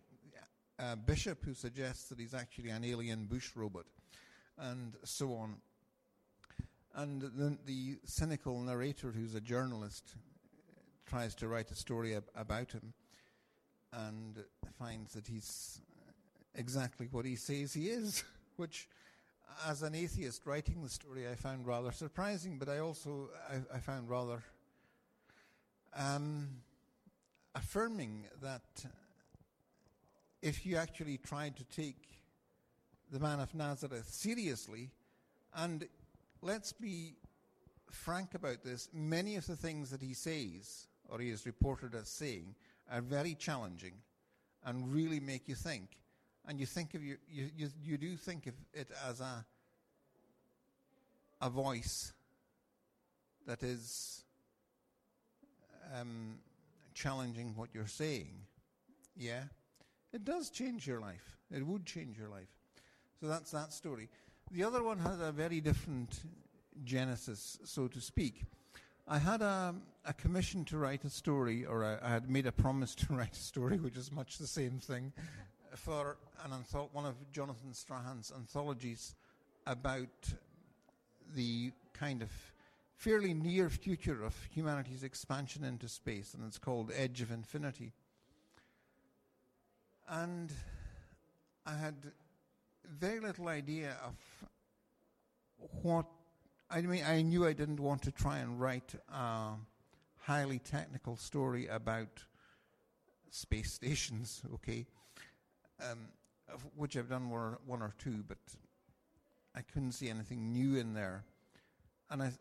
uh, 0.80 0.96
bishop 0.96 1.44
who 1.44 1.54
suggests 1.54 2.08
that 2.08 2.18
he's 2.18 2.34
actually 2.34 2.70
an 2.70 2.84
alien 2.84 3.26
bush 3.26 3.50
robot, 3.54 3.84
and 4.58 4.96
so 5.04 5.34
on. 5.34 5.56
And 6.94 7.22
then 7.22 7.58
the 7.66 7.98
cynical 8.04 8.58
narrator, 8.60 9.12
who's 9.12 9.34
a 9.34 9.40
journalist, 9.40 10.14
tries 11.06 11.34
to 11.36 11.48
write 11.48 11.70
a 11.70 11.74
story 11.74 12.16
ab- 12.16 12.30
about 12.34 12.72
him, 12.72 12.92
and 13.92 14.42
finds 14.78 15.12
that 15.12 15.26
he's 15.26 15.80
exactly 16.54 17.08
what 17.10 17.24
he 17.24 17.36
says 17.36 17.72
he 17.72 17.88
is, 17.88 18.24
which 18.56 18.88
as 19.66 19.82
an 19.82 19.94
atheist 19.94 20.46
writing 20.46 20.82
the 20.82 20.88
story, 20.88 21.28
I 21.28 21.34
found 21.34 21.66
rather 21.66 21.92
surprising, 21.92 22.58
but 22.58 22.68
I 22.68 22.78
also 22.78 23.30
I, 23.48 23.76
I 23.76 23.78
found 23.78 24.08
rather 24.08 24.42
um, 25.96 26.48
affirming 27.54 28.24
that 28.42 28.62
if 30.42 30.64
you 30.64 30.76
actually 30.76 31.18
tried 31.18 31.56
to 31.56 31.64
take 31.64 32.08
the 33.10 33.20
man 33.20 33.40
of 33.40 33.54
Nazareth 33.54 34.08
seriously, 34.08 34.90
and 35.54 35.86
let's 36.42 36.72
be 36.72 37.14
frank 37.90 38.34
about 38.34 38.62
this, 38.62 38.88
many 38.92 39.36
of 39.36 39.46
the 39.46 39.56
things 39.56 39.90
that 39.90 40.00
he 40.00 40.14
says 40.14 40.86
or 41.08 41.18
he 41.18 41.30
is 41.30 41.44
reported 41.44 41.94
as 41.94 42.08
saying 42.08 42.54
are 42.90 43.00
very 43.00 43.34
challenging 43.34 43.94
and 44.64 44.92
really 44.92 45.20
make 45.20 45.48
you 45.48 45.54
think 45.54 45.99
and 46.46 46.58
you 46.58 46.66
think 46.66 46.94
of 46.94 47.04
your, 47.04 47.18
you, 47.30 47.50
you, 47.56 47.68
you 47.82 47.98
do 47.98 48.16
think 48.16 48.46
of 48.46 48.54
it 48.72 48.88
as 49.08 49.20
a 49.20 49.44
a 51.40 51.48
voice 51.48 52.12
that 53.46 53.62
is 53.62 54.24
um, 55.98 56.38
challenging 56.94 57.54
what 57.56 57.70
you're 57.72 57.86
saying. 57.86 58.28
Yeah, 59.16 59.44
it 60.12 60.24
does 60.24 60.50
change 60.50 60.86
your 60.86 61.00
life. 61.00 61.38
It 61.50 61.66
would 61.66 61.86
change 61.86 62.18
your 62.18 62.28
life. 62.28 62.48
So 63.20 63.26
that's 63.26 63.50
that 63.52 63.72
story. 63.72 64.08
The 64.50 64.64
other 64.64 64.82
one 64.82 64.98
has 64.98 65.20
a 65.20 65.32
very 65.32 65.60
different 65.60 66.20
genesis, 66.84 67.58
so 67.64 67.88
to 67.88 68.00
speak. 68.00 68.44
I 69.06 69.18
had 69.18 69.42
a, 69.42 69.74
a 70.04 70.12
commission 70.12 70.64
to 70.66 70.78
write 70.78 71.04
a 71.04 71.10
story, 71.10 71.64
or 71.64 71.84
I 71.84 72.08
had 72.08 72.30
made 72.30 72.46
a 72.46 72.52
promise 72.52 72.94
to 73.06 73.14
write 73.14 73.32
a 73.32 73.40
story, 73.40 73.78
which 73.78 73.96
is 73.96 74.12
much 74.12 74.38
the 74.38 74.46
same 74.46 74.78
thing, 74.78 75.12
for 75.74 76.16
an 76.44 76.50
antholo- 76.50 76.92
one 76.92 77.06
of 77.06 77.14
Jonathan 77.32 77.72
Strahan's 77.72 78.32
anthologies 78.34 79.14
about 79.66 80.32
the 81.34 81.72
kind 81.92 82.22
of 82.22 82.30
fairly 82.96 83.32
near 83.32 83.70
future 83.70 84.22
of 84.24 84.34
humanity's 84.52 85.02
expansion 85.02 85.64
into 85.64 85.88
space, 85.88 86.34
and 86.34 86.44
it's 86.46 86.58
called 86.58 86.90
Edge 86.94 87.22
of 87.22 87.30
Infinity. 87.30 87.92
And 90.08 90.52
I 91.64 91.74
had 91.74 91.94
very 92.84 93.20
little 93.20 93.48
idea 93.48 93.96
of 94.04 94.16
what 95.82 96.06
I 96.70 96.80
mean. 96.82 97.04
I 97.04 97.22
knew 97.22 97.46
I 97.46 97.52
didn't 97.52 97.80
want 97.80 98.02
to 98.02 98.10
try 98.10 98.38
and 98.38 98.60
write 98.60 98.94
a 99.08 99.52
highly 100.18 100.58
technical 100.58 101.16
story 101.16 101.66
about 101.68 102.24
space 103.30 103.72
stations. 103.72 104.42
Okay, 104.54 104.86
um, 105.82 106.08
of 106.52 106.64
which 106.76 106.96
I've 106.96 107.08
done 107.08 107.30
one 107.30 107.40
or, 107.40 107.58
one 107.66 107.82
or 107.82 107.94
two, 107.98 108.24
but 108.26 108.38
I 109.54 109.62
couldn't 109.62 109.92
see 109.92 110.08
anything 110.08 110.52
new 110.52 110.76
in 110.76 110.94
there, 110.94 111.24
and 112.10 112.22
I 112.22 112.32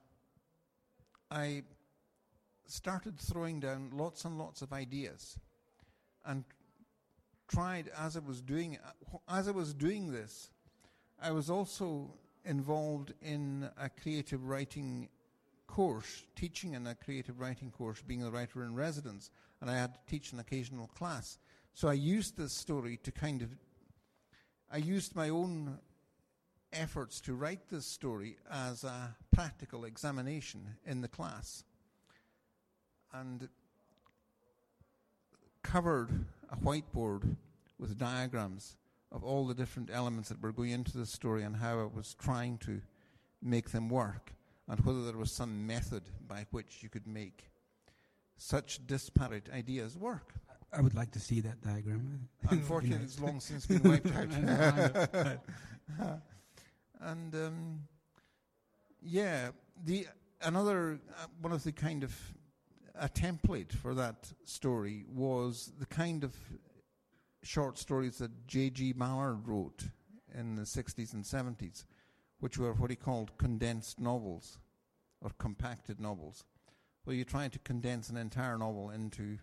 I 1.32 1.64
started 2.66 3.20
throwing 3.20 3.60
down 3.60 3.92
lots 3.94 4.26
and 4.26 4.38
lots 4.38 4.62
of 4.62 4.74
ideas, 4.74 5.38
and 6.26 6.44
tried 7.48 7.90
as 7.98 8.16
I 8.16 8.20
was 8.20 8.42
doing 8.42 8.78
as 9.28 9.48
I 9.48 9.52
was 9.52 9.74
doing 9.74 10.12
this, 10.12 10.50
I 11.22 11.32
was 11.32 11.50
also 11.50 12.14
involved 12.46 13.14
in 13.22 13.70
a 13.80 13.90
creative 13.90 14.48
writing 14.48 15.10
course, 15.68 16.24
teaching 16.36 16.74
in 16.74 16.88
a 16.88 16.96
creative 16.96 17.40
writing 17.40 17.72
course, 17.72 18.02
being 18.02 18.24
a 18.24 18.30
writer 18.30 18.64
in 18.64 18.76
residence, 18.76 19.30
and 19.62 19.70
I 19.70 19.78
had 19.78 19.94
to 19.94 20.00
teach 20.08 20.32
an 20.32 20.40
occasional 20.40 20.88
class. 20.88 21.38
So 21.74 21.88
I 21.88 21.94
used 21.94 22.38
this 22.38 22.54
story 22.54 22.98
to 23.04 23.12
kind 23.12 23.42
of 23.42 23.50
I 24.72 24.78
used 24.78 25.16
my 25.16 25.30
own 25.30 25.80
efforts 26.72 27.20
to 27.22 27.34
write 27.34 27.70
this 27.70 27.86
story 27.86 28.38
as 28.52 28.84
a 28.84 29.16
practical 29.34 29.86
examination 29.86 30.76
in 30.86 31.02
the 31.02 31.08
class 31.08 31.64
and 33.12 33.50
covered 35.64 36.26
a 36.52 36.58
whiteboard 36.58 37.36
with 37.80 37.98
diagrams 37.98 38.76
of 39.12 39.24
all 39.24 39.48
the 39.48 39.56
different 39.56 39.90
elements 39.92 40.30
that 40.30 40.42
were 40.42 40.52
going 40.52 40.72
into 40.72 40.98
the 40.98 41.06
story 41.06 41.44
and 41.44 41.56
how 41.56 41.80
I 41.80 41.86
was 41.86 42.16
trying 42.22 42.60
to 42.60 42.82
make 43.42 43.72
them 43.72 43.90
work, 43.90 44.34
and 44.68 44.80
whether 44.82 45.04
there 45.06 45.18
was 45.18 45.32
some 45.32 45.66
method 45.66 46.04
by 46.28 46.46
which 46.52 46.84
you 46.84 46.90
could 46.90 47.08
make 47.08 47.50
such 48.38 48.86
disparate 48.86 49.50
ideas 49.52 49.98
work. 49.98 50.34
I 50.72 50.82
would 50.82 50.96
like 50.96 51.12
to 51.12 51.20
see 51.20 51.42
that 51.42 51.62
diagram. 51.62 52.30
Unfortunately, 52.50 53.04
it's 53.04 53.20
long 53.20 53.40
since 53.40 53.66
been 53.66 53.84
wiped 53.84 54.16
out. 54.16 54.30
and 57.02 57.36
um, 57.36 57.80
yeah, 59.02 59.50
the 59.84 60.08
another 60.42 61.00
uh, 61.18 61.26
one 61.42 61.54
of 61.54 61.64
the 61.64 61.72
kind 61.72 62.04
of 62.04 62.16
a 62.96 63.10
template 63.10 63.72
for 63.72 63.96
that 63.96 64.32
story 64.44 65.06
was 65.08 65.72
the 65.80 65.86
kind 65.86 66.24
of 66.24 66.36
short 67.42 67.78
stories 67.78 68.18
that 68.18 68.48
J.G. 68.48 68.94
Ballard 68.94 69.48
wrote 69.48 69.86
in 70.38 70.56
the 70.56 70.64
60s 70.64 71.14
and 71.14 71.24
70s, 71.24 71.86
which 72.40 72.58
were 72.58 72.74
what 72.74 72.90
he 72.90 72.96
called 72.96 73.38
condensed 73.38 74.00
novels 74.00 74.60
or 75.22 75.32
compacted 75.38 76.00
novels, 76.00 76.44
where 77.04 77.16
you're 77.16 77.26
trying 77.26 77.50
to 77.52 77.60
condense 77.60 78.10
an 78.10 78.18
entire 78.18 78.58
novel 78.58 78.90
into 78.90 79.38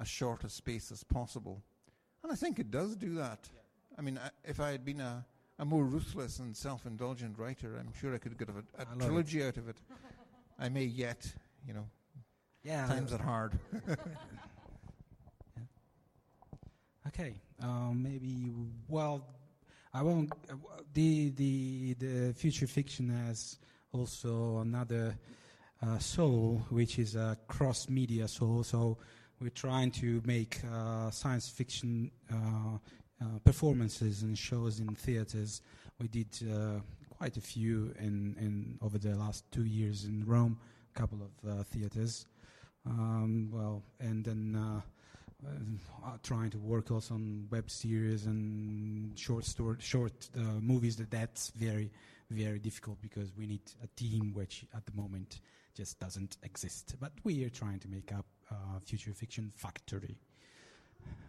as 0.00 0.08
short 0.08 0.44
a 0.44 0.48
space 0.48 0.90
as 0.92 1.02
possible. 1.04 1.62
And 2.22 2.32
I 2.32 2.34
think 2.34 2.58
it 2.58 2.70
does 2.70 2.96
do 2.96 3.14
that. 3.16 3.48
I 3.98 4.02
mean, 4.02 4.18
I, 4.22 4.30
if 4.44 4.60
I 4.60 4.70
had 4.70 4.84
been 4.84 5.00
a, 5.00 5.24
a 5.58 5.64
more 5.64 5.84
ruthless 5.84 6.38
and 6.38 6.56
self 6.56 6.86
indulgent 6.86 7.38
writer, 7.38 7.76
I'm 7.78 7.92
sure 8.00 8.14
I 8.14 8.18
could 8.18 8.36
get 8.38 8.48
a, 8.48 8.52
love 8.52 8.98
trilogy 8.98 9.44
out 9.44 9.56
of 9.56 9.68
it. 9.68 9.76
I 10.58 10.68
may 10.68 10.84
yet, 10.84 11.32
you 11.66 11.74
know, 11.74 11.86
Yeah. 12.64 12.86
times 12.86 13.12
are 13.12 13.22
hard. 13.22 13.58
Okay, 17.06 17.34
um, 17.62 18.02
maybe. 18.02 18.52
Well, 18.86 19.26
I 19.94 20.02
won't. 20.02 20.30
Uh, 20.50 20.56
the 20.92 21.30
the 21.30 21.94
the 21.94 22.34
future 22.34 22.66
fiction 22.66 23.08
has 23.08 23.58
also 23.92 24.58
another 24.58 25.18
uh, 25.82 25.98
soul, 25.98 26.62
which 26.68 26.98
is 26.98 27.16
a 27.16 27.38
cross 27.48 27.88
media 27.88 28.28
soul. 28.28 28.62
So 28.62 28.98
we're 29.40 29.50
trying 29.50 29.90
to 29.90 30.20
make 30.24 30.60
uh, 30.72 31.10
science 31.10 31.48
fiction 31.48 32.10
uh, 32.32 32.78
uh, 33.20 33.38
performances 33.44 34.22
and 34.22 34.36
shows 34.36 34.80
in 34.80 34.94
theaters. 34.94 35.62
We 36.00 36.08
did 36.08 36.28
uh, 36.42 36.80
quite 37.10 37.36
a 37.36 37.40
few 37.40 37.94
in, 37.98 38.36
in 38.38 38.78
over 38.82 38.98
the 38.98 39.14
last 39.14 39.44
two 39.52 39.64
years 39.64 40.04
in 40.04 40.24
Rome, 40.26 40.58
a 40.94 40.98
couple 40.98 41.18
of 41.22 41.66
theaters. 41.68 42.26
Um, 42.86 43.50
well, 43.52 43.82
and 44.00 44.24
then 44.24 44.82
trying 46.22 46.50
to 46.50 46.58
work 46.58 46.90
also 46.90 47.14
on 47.14 47.46
web 47.50 47.70
series 47.70 48.26
and 48.26 49.16
short 49.18 49.44
story, 49.44 49.76
short 49.80 50.28
movies. 50.60 50.96
That 50.96 51.10
that's 51.10 51.50
very, 51.50 51.90
very 52.30 52.58
difficult 52.58 53.00
because 53.00 53.32
we 53.36 53.46
need 53.46 53.62
a 53.82 53.86
team 53.88 54.32
which 54.34 54.64
at 54.74 54.86
the 54.86 54.92
moment 54.92 55.40
just 55.76 56.00
doesn't 56.00 56.38
exist. 56.42 56.96
But 56.98 57.12
we 57.24 57.44
are 57.44 57.50
trying 57.50 57.78
to 57.80 57.88
make 57.88 58.12
up 58.12 58.26
uh, 58.50 58.78
future 58.84 59.12
fiction 59.12 59.50
factory. 59.54 60.16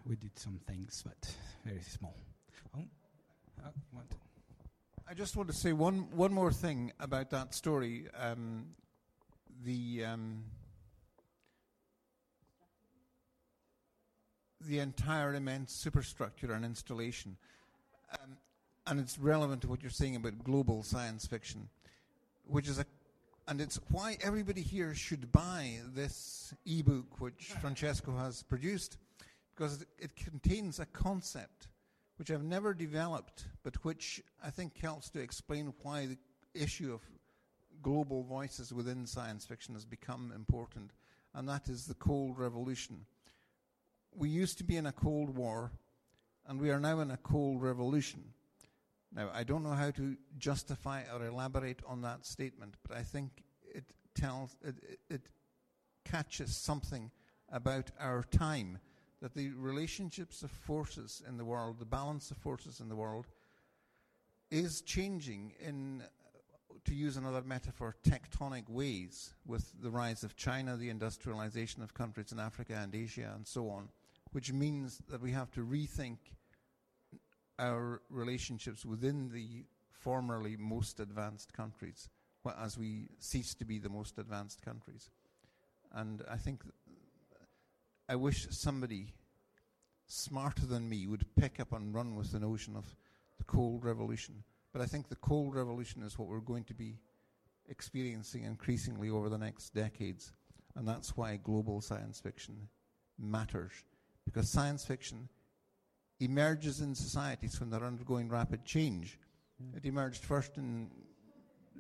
We 0.06 0.16
did 0.16 0.38
some 0.38 0.60
things, 0.68 1.04
but 1.06 1.36
very 1.66 1.82
small. 1.82 2.16
Oh, 2.76 3.72
what? 3.92 4.06
I 5.10 5.14
just 5.14 5.36
want 5.36 5.50
to 5.50 5.56
say 5.56 5.74
one 5.74 6.08
one 6.12 6.34
more 6.34 6.52
thing 6.52 6.92
about 7.00 7.30
that 7.32 7.54
story. 7.54 8.08
Um, 8.20 8.68
the 9.64 10.06
um, 10.06 10.44
the 14.62 14.80
entire 14.80 15.34
immense 15.34 15.74
superstructure 15.74 16.52
and 16.54 16.64
installation, 16.64 17.38
um, 18.14 18.38
and 18.88 19.00
it's 19.00 19.18
relevant 19.18 19.62
to 19.62 19.68
what 19.68 19.82
you're 19.82 19.90
saying 19.90 20.16
about 20.16 20.44
global 20.44 20.84
science 20.84 21.26
fiction, 21.26 21.70
which 22.46 22.68
is 22.68 22.80
a 22.80 22.86
and 23.50 23.60
it's 23.60 23.80
why 23.90 24.16
everybody 24.22 24.62
here 24.62 24.94
should 24.94 25.32
buy 25.32 25.80
this 25.96 26.54
ebook 26.68 27.20
which 27.20 27.52
Francesco 27.60 28.16
has 28.16 28.44
produced, 28.44 28.98
because 29.56 29.82
it, 29.82 29.88
it 29.98 30.16
contains 30.16 30.80
a 30.80 30.86
concept 30.86 31.68
which 32.18 32.30
I've 32.30 32.44
never 32.44 32.76
developed, 32.76 33.46
but 33.64 33.84
which 33.84 34.22
I 34.44 34.52
think 34.52 34.80
helps 34.80 35.10
to 35.12 35.20
explain 35.20 35.74
why 35.82 36.06
the 36.06 36.18
issue 36.54 36.94
of 36.94 37.02
global 37.82 38.22
voices 38.22 38.72
within 38.72 39.08
science 39.08 39.46
fiction 39.46 39.74
has 39.74 39.86
become 39.86 40.32
important, 40.36 40.92
and 41.34 41.50
that 41.50 41.70
is 41.70 41.88
the 41.88 41.96
Cold 41.96 42.38
Revolution. 42.38 43.06
We 44.16 44.30
used 44.30 44.60
to 44.60 44.64
be 44.64 44.78
in 44.78 44.86
a 44.86 44.92
Cold 44.92 45.36
War, 45.36 45.72
and 46.48 46.60
we 46.62 46.70
are 46.70 46.80
now 46.80 47.00
in 47.00 47.10
a 47.10 47.18
Cold 47.18 47.64
Revolution. 47.64 48.24
Now, 49.14 49.30
I 49.34 49.44
don't 49.44 49.64
know 49.64 49.72
how 49.72 49.92
to 49.92 50.16
justify 50.38 51.04
or 51.14 51.26
elaborate 51.26 51.82
on 51.88 52.02
that 52.02 52.26
statement, 52.26 52.76
but 52.88 52.96
I 52.96 53.02
think 53.02 53.44
it 53.64 53.86
tells, 54.16 54.56
it, 54.64 55.00
it, 55.10 55.22
catches 56.06 56.56
something 56.56 57.12
about 57.52 57.92
our 58.00 58.24
time 58.24 58.80
that 59.22 59.36
the 59.36 59.50
relationships 59.50 60.42
of 60.42 60.50
forces 60.50 61.22
in 61.28 61.38
the 61.38 61.46
world, 61.46 61.78
the 61.78 61.86
balance 61.86 62.32
of 62.32 62.38
forces 62.38 62.80
in 62.80 62.90
the 62.90 62.96
world, 62.96 63.28
is 64.50 64.82
changing 64.82 65.54
in, 65.60 66.02
to 66.86 66.96
use 66.96 67.18
another 67.18 67.44
metaphor, 67.44 67.96
tectonic 68.04 68.68
ways 68.70 69.34
with 69.46 69.72
the 69.84 69.92
rise 69.92 70.24
of 70.24 70.36
China, 70.36 70.76
the 70.76 70.90
industrialization 70.90 71.84
of 71.84 71.94
countries 71.94 72.32
in 72.32 72.40
Africa 72.40 72.80
and 72.82 72.96
Asia, 72.96 73.32
and 73.36 73.46
so 73.46 73.70
on, 73.70 73.90
which 74.32 74.52
means 74.52 75.02
that 75.10 75.22
we 75.22 75.32
have 75.32 75.52
to 75.52 75.62
rethink 75.62 76.18
our 77.60 78.02
relationships 78.10 78.86
within 78.86 79.30
the 79.30 79.66
formerly 79.92 80.56
most 80.58 81.00
advanced 81.00 81.54
countries 81.54 82.10
as 82.58 82.78
we 82.78 83.10
cease 83.20 83.54
to 83.54 83.66
be 83.66 83.78
the 83.78 83.90
most 83.90 84.18
advanced 84.18 84.62
countries. 84.62 85.12
And 85.94 86.24
I 86.30 86.38
think 86.38 86.64
th- 86.64 86.74
I 88.08 88.16
wish 88.16 88.48
somebody 88.50 89.14
smarter 90.08 90.66
than 90.66 90.90
me 90.90 91.06
would 91.06 91.26
pick 91.36 91.60
up 91.60 91.74
and 91.74 91.94
run 91.94 92.16
with 92.16 92.32
the 92.32 92.40
notion 92.40 92.76
of 92.76 92.96
the 93.38 93.44
Cold 93.44 93.84
Revolution. 93.84 94.44
But 94.74 94.82
I 94.82 94.86
think 94.86 95.10
the 95.10 95.16
Cold 95.18 95.56
Revolution 95.56 96.02
is 96.02 96.18
what 96.18 96.28
we're 96.28 96.40
going 96.40 96.64
to 96.66 96.74
be 96.74 96.98
experiencing 97.68 98.44
increasingly 98.44 99.10
over 99.10 99.30
the 99.30 99.38
next 99.38 99.76
decades. 99.76 100.32
And 100.76 100.88
that's 100.88 101.18
why 101.18 101.38
global 101.38 101.82
science 101.82 102.20
fiction 102.20 102.70
matters. 103.20 103.72
Because 104.26 104.50
science 104.50 104.86
fiction 104.86 105.30
emerges 106.20 106.82
in 106.82 106.96
societies 106.96 107.60
when 107.60 107.70
they're 107.70 107.84
undergoing 107.84 108.30
rapid 108.30 108.66
change. 108.66 109.18
It 109.76 109.86
emerged 109.86 110.24
first 110.24 110.58
in 110.58 110.90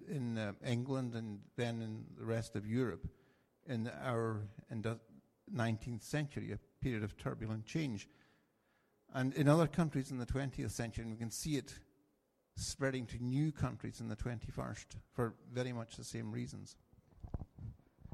in 0.10 0.38
uh, 0.38 0.53
England 0.66 1.14
and 1.14 1.40
then 1.56 1.82
in 1.82 2.03
the 2.18 2.26
rest 2.26 2.56
of 2.56 2.66
Europe 2.66 3.07
in 3.68 3.90
our 4.03 4.41
in 4.72 4.82
the 4.82 4.99
19th 5.56 6.03
century, 6.03 6.52
a 6.52 6.60
period 6.84 7.03
of 7.03 7.18
turbulent 7.18 7.66
change. 7.66 8.07
And 9.14 9.34
in 9.34 9.48
other 9.48 9.68
countries 9.68 10.11
in 10.11 10.18
the 10.18 10.26
20th 10.26 10.72
century, 10.72 11.06
we 11.06 11.16
can 11.16 11.32
see 11.32 11.56
it 11.56 11.74
spreading 12.56 13.06
to 13.07 13.24
new 13.24 13.52
countries 13.52 13.99
in 14.02 14.07
the 14.07 14.16
21st 14.16 14.86
for 15.14 15.34
very 15.52 15.74
much 15.74 15.95
the 15.95 16.03
same 16.03 16.32
reasons. 16.32 16.76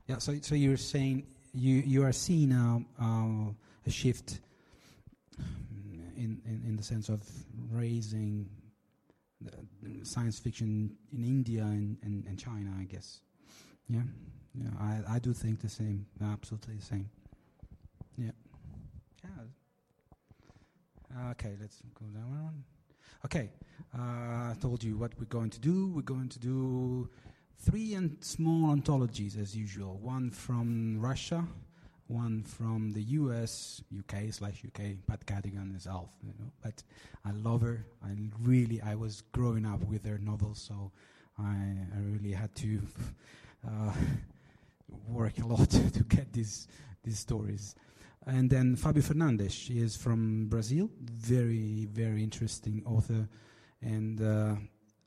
Yeah, 0.08 0.20
so 0.20 0.36
so 0.42 0.54
you're 0.56 0.78
saying 0.78 1.26
you 1.54 1.78
you 1.78 2.04
are 2.04 2.12
seeing 2.12 2.52
um, 2.52 2.86
uh, 3.00 3.88
a 3.88 3.90
shift 3.90 4.40
in, 6.16 6.42
in 6.46 6.64
in 6.68 6.76
the 6.76 6.84
sense 6.84 7.10
of 7.10 7.22
raising 7.72 8.50
science 10.04 10.40
fiction 10.40 10.96
in 11.12 11.24
India 11.24 11.62
and, 11.62 11.98
and, 12.04 12.26
and 12.26 12.40
China, 12.40 12.72
I 12.80 12.86
guess. 12.86 13.22
Yeah, 13.88 14.02
yeah, 14.54 14.70
I 14.80 15.16
I 15.16 15.20
do 15.20 15.34
think 15.34 15.62
the 15.62 15.70
same, 15.70 16.06
absolutely 16.22 16.76
the 16.76 16.86
same. 16.86 17.10
Yeah, 18.18 18.32
yeah. 19.24 19.44
Okay, 21.32 21.56
let's 21.62 21.82
go 21.94 22.06
down 22.08 22.44
one. 22.44 22.64
Okay, 23.26 23.52
uh, 23.98 24.52
I 24.52 24.56
told 24.60 24.84
you 24.84 24.98
what 24.98 25.12
we're 25.20 25.26
going 25.26 25.50
to 25.52 25.60
do. 25.60 25.92
We're 25.96 26.02
going 26.02 26.30
to 26.30 26.40
do 26.40 27.10
three 27.58 27.94
and 27.94 28.18
small 28.24 28.72
anthologies 28.72 29.38
as 29.38 29.56
usual. 29.56 29.98
One 29.98 30.30
from 30.30 31.00
Russia, 31.00 31.46
one 32.08 32.44
from 32.44 32.92
the 32.92 33.02
U.S., 33.02 33.82
UK 33.98 34.32
slash 34.32 34.64
UK. 34.66 34.82
Pat 35.08 35.26
Cadigan 35.26 35.76
Alf, 35.88 36.10
you 36.24 36.34
know. 36.40 36.52
But 36.62 36.84
I 37.26 37.32
love 37.32 37.62
her. 37.62 37.86
I 38.04 38.16
really, 38.42 38.82
I 38.82 38.96
was 38.96 39.22
growing 39.32 39.66
up 39.66 39.84
with 39.86 40.06
her 40.06 40.20
novels, 40.20 40.62
so 40.62 40.92
I, 41.40 41.44
I 41.44 42.00
really 42.02 42.32
had 42.32 42.54
to 42.56 42.82
uh, 43.68 43.94
work 45.08 45.40
a 45.40 45.46
lot 45.46 45.70
to 45.70 46.04
get 46.04 46.32
these 46.34 46.68
these 47.04 47.20
stories. 47.20 47.76
And 48.28 48.50
then 48.50 48.76
Fabio 48.76 49.04
Fernandes, 49.04 49.52
she 49.52 49.80
is 49.80 49.96
from 49.96 50.48
Brazil, 50.48 50.90
very 51.00 51.88
very 51.92 52.24
interesting 52.24 52.84
author, 52.86 53.28
and 53.82 54.22
uh, 54.22 54.56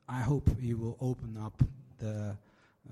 I 0.07 0.21
hope 0.21 0.49
he 0.59 0.73
will 0.73 0.97
open 1.01 1.37
up 1.37 1.61
the 1.97 2.37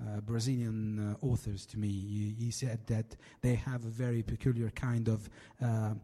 uh, 0.00 0.20
Brazilian 0.20 1.16
uh, 1.22 1.26
authors 1.26 1.66
to 1.66 1.78
me. 1.78 1.88
He, 1.88 2.34
he 2.44 2.50
said 2.50 2.86
that 2.86 3.16
they 3.40 3.54
have 3.54 3.84
a 3.84 3.88
very 3.88 4.22
peculiar 4.22 4.70
kind 4.70 5.08
of 5.08 5.28
uh, 5.60 5.66
uh, 5.66 5.94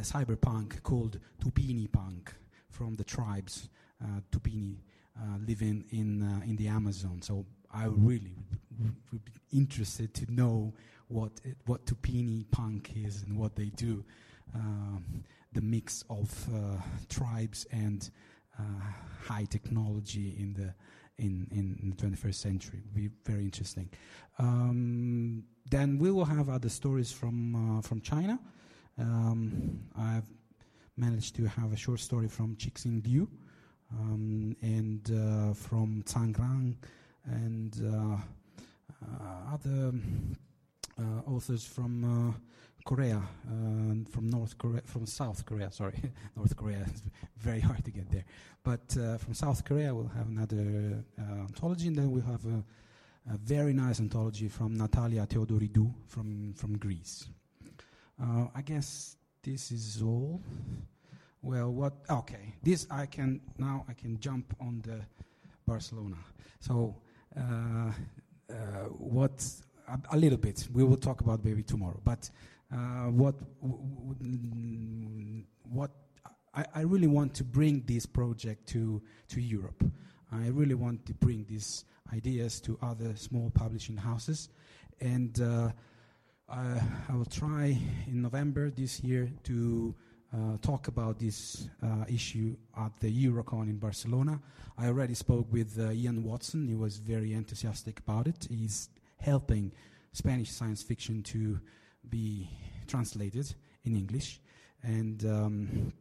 cyberpunk 0.00 0.82
called 0.82 1.18
Tupini 1.42 1.90
punk 1.90 2.34
from 2.70 2.94
the 2.94 3.04
tribes, 3.04 3.68
uh, 4.02 4.20
Tupini, 4.32 4.76
living 5.46 5.84
in 5.90 6.42
in 6.46 6.56
the 6.56 6.68
Amazon. 6.68 7.22
So 7.22 7.44
I 7.72 7.84
really 7.86 8.34
would, 8.80 9.24
be 9.24 9.32
interested 9.52 10.12
to 10.14 10.32
know 10.32 10.72
what 11.08 11.32
it, 11.44 11.56
what 11.66 11.86
Tupini 11.86 12.50
punk 12.50 12.92
is 12.96 13.22
and 13.22 13.38
what 13.38 13.54
they 13.54 13.70
do. 13.76 14.04
Um, 14.54 15.24
the 15.52 15.60
mix 15.60 16.04
of 16.10 16.48
tribes 17.08 17.66
and 17.70 18.10
high 19.22 19.44
technology 19.44 20.34
in 20.38 20.54
the 20.54 20.74
in, 21.18 21.46
in 21.50 21.94
the 21.96 21.96
21st 21.96 22.34
century. 22.34 22.82
Will 22.94 23.02
be 23.02 23.10
very 23.24 23.44
interesting. 23.44 23.88
Um, 24.38 25.44
then 25.70 25.98
we 25.98 26.10
will 26.10 26.24
have 26.24 26.48
other 26.48 26.68
stories 26.68 27.12
from 27.12 27.78
uh, 27.78 27.80
from 27.80 28.00
China. 28.00 28.38
Um, 28.98 29.80
I've 29.96 30.28
managed 30.96 31.34
to 31.36 31.46
have 31.46 31.72
a 31.72 31.76
short 31.76 32.00
story 32.00 32.28
from 32.28 32.56
Cixin 32.56 33.04
Liu 33.06 33.28
um, 33.92 34.56
and 34.62 35.10
uh, 35.10 35.54
from 35.54 36.02
Cangrang 36.06 36.76
and 37.24 37.80
uh, 37.84 38.16
uh, 39.04 39.54
other 39.54 39.92
uh, 40.98 41.30
authors 41.30 41.64
from 41.66 42.04
uh, 42.04 42.32
Korea, 42.84 43.16
uh, 43.16 43.94
from 44.10 44.28
North 44.28 44.58
Korea, 44.58 44.82
from 44.84 45.06
South 45.06 45.44
Korea. 45.46 45.70
Sorry, 45.72 45.98
North 46.36 46.54
Korea 46.54 46.84
is 46.94 47.02
very 47.38 47.60
hard 47.60 47.82
to 47.84 47.90
get 47.90 48.10
there. 48.10 48.24
But 48.62 48.96
uh, 48.98 49.16
from 49.16 49.32
South 49.32 49.64
Korea, 49.64 49.94
we'll 49.94 50.08
have 50.08 50.28
another 50.28 51.02
uh, 51.18 51.22
anthology, 51.48 51.88
and 51.88 51.96
then 51.96 52.10
we'll 52.10 52.24
have 52.24 52.44
a, 52.44 52.62
a 53.32 53.38
very 53.38 53.72
nice 53.72 54.00
anthology 54.00 54.48
from 54.48 54.76
Natalia 54.76 55.26
Theodoridou 55.26 55.92
from 56.06 56.52
from 56.54 56.76
Greece. 56.76 57.26
Uh, 58.22 58.46
I 58.54 58.60
guess 58.60 59.16
this 59.42 59.72
is 59.72 60.02
all. 60.02 60.42
Well, 61.40 61.72
what? 61.72 61.94
Okay, 62.10 62.54
this 62.62 62.86
I 62.90 63.06
can 63.06 63.40
now 63.56 63.86
I 63.88 63.94
can 63.94 64.20
jump 64.20 64.54
on 64.60 64.82
the 64.82 65.00
Barcelona. 65.66 66.18
So, 66.60 66.96
uh, 67.34 67.92
uh, 68.50 68.54
what? 68.98 69.42
A, 69.88 69.98
a 70.12 70.16
little 70.16 70.38
bit. 70.38 70.66
We 70.72 70.84
will 70.84 70.96
talk 70.96 71.20
about 71.20 71.44
maybe 71.44 71.62
tomorrow. 71.62 72.00
But 72.04 72.30
what? 73.10 73.34
W- 73.60 73.78
w- 74.18 75.44
what? 75.70 75.90
I, 76.54 76.64
I 76.74 76.80
really 76.82 77.06
want 77.06 77.34
to 77.34 77.44
bring 77.44 77.82
this 77.86 78.06
project 78.06 78.68
to 78.70 79.02
to 79.28 79.40
Europe. 79.40 79.84
I 80.32 80.48
really 80.48 80.74
want 80.74 81.06
to 81.06 81.14
bring 81.14 81.44
these 81.48 81.84
ideas 82.12 82.60
to 82.62 82.78
other 82.82 83.16
small 83.16 83.50
publishing 83.50 83.96
houses, 83.96 84.48
and. 85.00 85.40
Uh, 85.40 85.70
uh, 86.46 86.78
I 87.08 87.16
will 87.16 87.24
try 87.24 87.78
in 88.06 88.20
November 88.20 88.70
this 88.70 89.00
year 89.02 89.30
to 89.44 89.94
uh, 90.34 90.58
talk 90.60 90.88
about 90.88 91.18
this 91.18 91.68
uh, 91.82 92.04
issue 92.08 92.56
at 92.76 92.92
the 93.00 93.08
Eurocon 93.26 93.62
in 93.62 93.78
Barcelona. 93.78 94.40
I 94.76 94.88
already 94.88 95.14
spoke 95.14 95.46
with 95.52 95.78
uh, 95.78 95.92
Ian 95.92 96.22
Watson. 96.24 96.68
He 96.68 96.74
was 96.74 96.98
very 96.98 97.32
enthusiastic 97.32 98.00
about 98.00 98.26
it. 98.26 98.46
He's 98.50 98.90
helping 99.18 99.72
Spanish 100.12 100.50
science 100.50 100.82
fiction 100.82 101.22
to 101.22 101.60
be 102.10 102.48
translated 102.86 103.54
in 103.84 103.96
English, 103.96 104.40
and 104.82 105.24
um, 105.24 105.92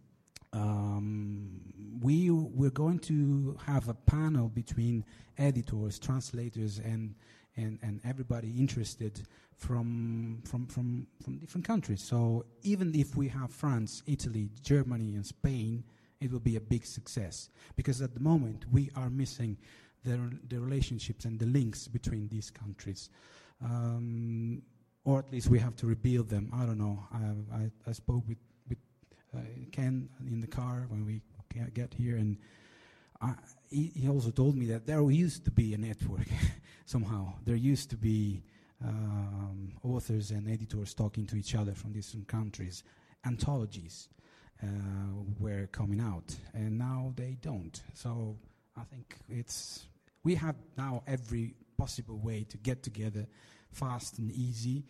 um, 0.54 1.62
we 2.02 2.30
we're 2.30 2.70
going 2.70 3.00
to 3.00 3.58
have 3.66 3.90
a 3.90 3.94
panel 3.94 4.50
between 4.50 5.06
editors, 5.38 6.00
translators, 6.00 6.80
and 6.80 7.16
and, 7.56 7.80
and 7.82 8.02
everybody 8.04 8.50
interested 8.58 9.22
from, 9.58 10.42
from, 10.46 10.66
from, 10.68 11.08
from 11.24 11.38
different 11.38 11.66
countries. 11.66 12.02
So 12.02 12.46
even 12.64 12.94
if 12.96 13.16
we 13.16 13.28
have 13.30 13.52
France, 13.52 14.04
Italy, 14.08 14.50
Germany, 14.62 15.16
and 15.16 15.26
Spain, 15.26 15.84
it 16.20 16.32
will 16.32 16.40
be 16.40 16.56
a 16.56 16.62
big 16.62 16.86
success. 16.86 17.50
Because 17.76 18.02
at 18.02 18.14
the 18.14 18.20
moment, 18.20 18.66
we 18.72 18.90
are 18.96 19.10
missing 19.10 19.58
the, 20.04 20.20
the 20.50 20.60
relationships 20.60 21.26
and 21.26 21.40
the 21.40 21.46
links 21.46 21.88
between 21.88 22.28
these 22.28 22.50
countries. 22.50 23.10
Um, 23.64 24.64
or 25.06 25.20
at 25.20 25.32
least 25.32 25.50
we 25.50 25.60
have 25.60 25.76
to 25.78 25.88
rebuild 25.88 26.30
them. 26.30 26.50
I 26.54 26.66
don't 26.66 26.78
know. 26.78 27.06
I, 27.14 27.58
I, 27.58 27.72
I 27.88 27.92
spoke 27.92 28.24
with, 28.28 28.38
with 28.70 28.78
uh, 29.36 29.40
Ken 29.72 30.10
in 30.28 30.40
the 30.40 30.48
car 30.48 30.86
when 30.90 31.06
we 31.06 31.22
get 31.74 31.94
here, 31.94 32.16
and 32.16 32.38
I, 33.22 33.34
he, 33.70 33.92
he 33.96 34.10
also 34.10 34.32
told 34.32 34.56
me 34.56 34.66
that 34.68 34.88
there 34.88 35.02
used 35.10 35.46
to 35.46 35.52
be 35.52 35.74
a 35.74 35.78
network 35.78 36.28
somehow. 36.86 37.34
There 37.46 37.56
used 37.56 37.90
to 37.92 37.98
be 37.98 38.44
um, 38.84 39.74
authors 39.84 40.32
and 40.32 40.50
editors 40.50 40.94
talking 40.94 41.26
to 41.28 41.36
each 41.36 41.56
other 41.56 41.74
from 41.74 41.94
different 41.94 42.28
countries. 42.28 42.84
Anthologies 43.26 44.10
uh, 44.62 44.68
were 45.40 45.68
coming 45.68 46.02
out, 46.02 46.36
and 46.54 46.78
now 46.78 47.14
they 47.16 47.38
don't. 47.42 47.82
So 47.94 48.38
I 48.78 48.84
think 48.84 49.18
it's 49.30 49.88
we 50.24 50.36
have 50.36 50.56
now 50.78 51.04
every 51.08 51.56
possible 51.78 52.18
way 52.18 52.46
to 52.50 52.58
get 52.58 52.84
together 52.84 53.28
fast 53.74 54.20
and 54.20 54.32
easy. 54.32 54.86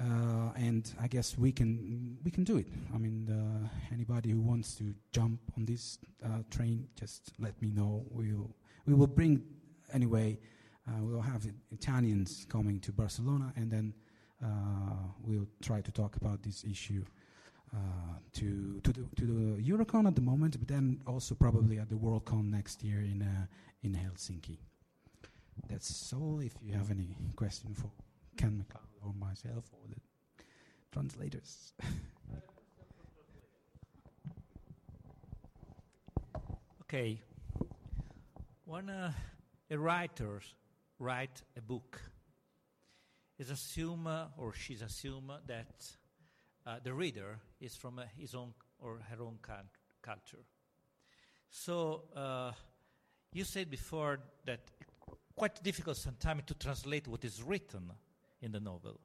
Uh, 0.00 0.50
and 0.56 0.90
I 1.00 1.06
guess 1.06 1.36
we 1.36 1.52
can 1.52 2.16
we 2.24 2.30
can 2.30 2.44
do 2.44 2.56
it. 2.56 2.66
I 2.94 2.98
mean, 2.98 3.28
uh, 3.28 3.68
anybody 3.92 4.30
who 4.30 4.40
wants 4.40 4.74
to 4.76 4.94
jump 5.12 5.40
on 5.56 5.66
this 5.66 5.98
uh, 6.24 6.42
train, 6.50 6.88
just 6.98 7.32
let 7.38 7.60
me 7.60 7.70
know. 7.70 8.04
We'll 8.10 8.50
we 8.86 8.94
will 8.94 9.06
bring 9.06 9.42
anyway. 9.92 10.38
Uh, 10.88 11.02
we'll 11.02 11.20
have 11.20 11.46
Italians 11.70 12.46
coming 12.48 12.80
to 12.80 12.90
Barcelona, 12.92 13.52
and 13.54 13.70
then 13.70 13.94
uh, 14.42 14.48
we'll 15.22 15.46
try 15.60 15.80
to 15.80 15.92
talk 15.92 16.16
about 16.16 16.42
this 16.42 16.64
issue 16.64 17.04
uh, 17.74 17.78
to 18.32 18.80
to 18.82 18.92
the 18.92 19.04
to 19.16 19.26
the 19.26 19.62
Eurocon 19.62 20.06
at 20.06 20.14
the 20.14 20.22
moment, 20.22 20.58
but 20.58 20.68
then 20.68 21.02
also 21.06 21.34
probably 21.34 21.78
at 21.78 21.90
the 21.90 21.96
Worldcon 21.96 22.50
next 22.50 22.82
year 22.82 23.00
in 23.00 23.22
in 23.82 23.94
Helsinki. 23.94 24.56
That's 25.68 26.12
all. 26.14 26.40
If 26.40 26.54
you 26.62 26.72
have 26.72 26.90
any 26.90 27.14
question 27.36 27.74
for 27.74 27.90
Ken 28.36 28.64
McLeod 28.64 29.06
or 29.06 29.14
myself 29.14 29.64
or 29.72 29.88
the 29.88 30.00
translators. 30.92 31.72
Okay. 36.92 37.22
When 38.66 38.90
uh, 38.90 39.12
a 39.70 39.78
writer 39.78 40.42
writes 40.98 41.42
a 41.56 41.62
book, 41.62 41.98
is 43.38 43.48
assume 43.48 44.06
uh, 44.06 44.26
or 44.36 44.52
she's 44.52 44.82
assume 44.82 45.32
that 45.46 45.90
uh, 46.66 46.76
the 46.84 46.92
reader 46.92 47.38
is 47.62 47.74
from 47.74 47.98
uh, 47.98 48.02
his 48.18 48.34
own 48.34 48.52
or 48.78 49.00
her 49.08 49.22
own 49.22 49.38
culture. 50.02 50.44
So 51.48 52.02
you 53.32 53.44
said 53.44 53.70
before 53.70 54.20
that 54.44 54.60
quite 55.34 55.62
difficult 55.62 55.96
sometimes 55.96 56.42
to 56.44 56.54
translate 56.54 57.08
what 57.08 57.24
is 57.24 57.42
written 57.42 57.90
in 58.42 58.52
the 58.52 58.60
novel. 58.60 59.00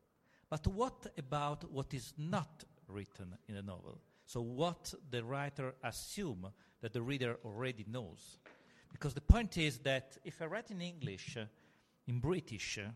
But 0.49 0.67
what 0.67 1.07
about 1.17 1.71
what 1.71 1.93
is 1.93 2.13
not 2.17 2.63
written 2.87 3.37
in 3.47 3.55
the 3.55 3.61
novel? 3.61 4.01
So 4.25 4.41
what 4.41 4.93
the 5.09 5.23
writer 5.23 5.75
assume 5.83 6.47
that 6.81 6.93
the 6.93 7.01
reader 7.01 7.37
already 7.45 7.85
knows. 7.87 8.37
Because 8.91 9.13
the 9.13 9.21
point 9.21 9.57
is 9.57 9.79
that 9.79 10.17
if 10.23 10.41
I 10.41 10.45
write 10.45 10.71
in 10.71 10.81
English, 10.81 11.37
uh, 11.37 11.45
in 12.07 12.19
British, 12.19 12.77
uh, 12.77 12.89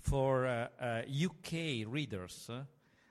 for 0.00 0.46
uh, 0.46 0.68
uh, 0.80 1.02
UK 1.08 1.86
readers, 1.86 2.48
uh, 2.50 2.62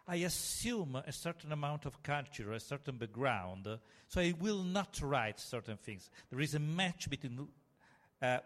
I 0.08 0.18
assume 0.18 0.96
a 0.96 1.12
certain 1.12 1.52
amount 1.52 1.86
of 1.86 2.02
culture, 2.02 2.54
a 2.54 2.60
certain 2.60 2.98
background, 2.98 3.68
uh, 3.68 3.78
so 4.08 4.22
I 4.22 4.34
will 4.40 4.64
not 4.64 5.02
write 5.02 5.40
certain 5.40 5.78
things. 5.78 6.10
There 6.30 6.40
is 6.40 6.56
a 6.56 6.60
match 6.60 7.10
between 7.10 7.48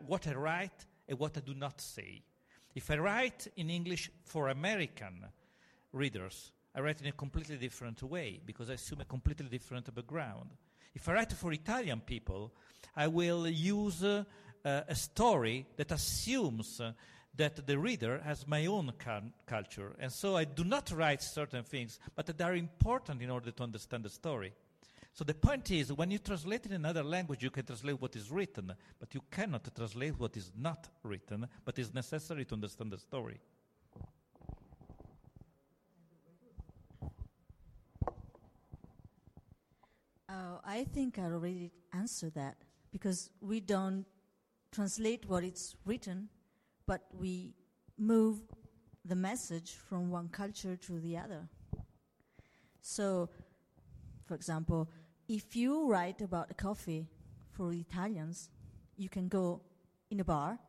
what 0.06 0.28
I 0.28 0.34
write 0.34 0.86
and 1.08 1.20
what 1.20 1.38
I 1.38 1.42
do 1.42 1.54
not 1.54 1.80
say. 1.80 2.24
If 2.74 2.90
I 2.90 2.98
write 2.98 3.48
in 3.58 3.70
English 3.70 4.10
for 4.24 4.50
American 4.50 5.26
readers, 5.92 6.52
I 6.74 6.80
write 6.80 7.02
in 7.02 7.08
a 7.08 7.12
completely 7.12 7.58
different 7.58 8.02
way 8.04 8.40
because 8.46 8.70
I 8.70 8.74
assume 8.74 9.02
a 9.02 9.06
completely 9.06 9.50
different 9.50 9.94
background. 9.94 10.52
If 10.94 11.08
I 11.08 11.14
write 11.14 11.34
for 11.34 11.52
Italian 11.52 12.02
people, 12.02 12.54
I 12.96 13.08
will 13.08 13.48
use 13.48 14.04
uh, 14.04 14.24
uh, 14.64 14.82
a 14.88 14.96
story 14.96 15.66
that 15.76 15.92
assumes 15.92 16.80
uh, 16.80 16.94
that 17.36 17.66
the 17.66 17.78
reader 17.78 18.22
has 18.24 18.48
my 18.48 18.66
own 18.66 18.92
cul- 18.98 19.32
culture. 19.46 19.96
And 20.00 20.12
so 20.12 20.36
I 20.36 20.46
do 20.46 20.64
not 20.64 20.92
write 20.92 21.22
certain 21.22 21.64
things, 21.64 22.00
but 22.16 22.26
that 22.26 22.42
are 22.42 22.56
important 22.56 23.22
in 23.22 23.30
order 23.30 23.52
to 23.52 23.64
understand 23.64 24.04
the 24.04 24.10
story. 24.10 24.54
So 25.14 25.26
the 25.26 25.34
point 25.34 25.70
is, 25.72 25.92
when 25.92 26.10
you 26.10 26.20
translate 26.20 26.66
in 26.66 26.72
another 26.72 27.04
language, 27.04 27.44
you 27.44 27.50
can 27.50 27.66
translate 27.66 28.00
what 28.02 28.16
is 28.16 28.32
written, 28.32 28.74
but 29.00 29.14
you 29.14 29.22
cannot 29.30 29.68
translate 29.76 30.18
what 30.18 30.38
is 30.38 30.52
not 30.58 30.88
written, 31.04 31.48
but 31.66 31.78
is 31.78 31.94
necessary 31.94 32.46
to 32.46 32.56
understand 32.56 32.92
the 32.92 32.98
story. 32.98 33.40
Uh, 40.30 40.60
I 40.64 40.86
think 40.86 41.20
I 41.20 41.24
already 41.24 41.72
answered 41.94 42.34
that 42.36 42.56
because 42.90 43.32
we 43.42 43.60
don't 43.60 44.06
translate 44.72 45.26
what 45.28 45.44
it's 45.44 45.76
written, 45.86 46.30
but 46.88 47.02
we 47.14 47.54
move 47.98 48.40
the 49.04 49.16
message 49.16 49.72
from 49.72 50.10
one 50.10 50.30
culture 50.30 50.78
to 50.78 51.00
the 51.00 51.18
other. 51.18 51.50
So, 52.82 53.30
for 54.26 54.36
example, 54.36 54.90
if 55.32 55.56
you 55.56 55.88
write 55.88 56.20
about 56.20 56.52
a 56.52 56.54
coffee 56.54 57.08
for 57.54 57.72
Italians, 57.72 58.50
you 58.98 59.08
can 59.08 59.30
go 59.30 59.62
in 60.10 60.20
a 60.20 60.26
bar, 60.26 60.60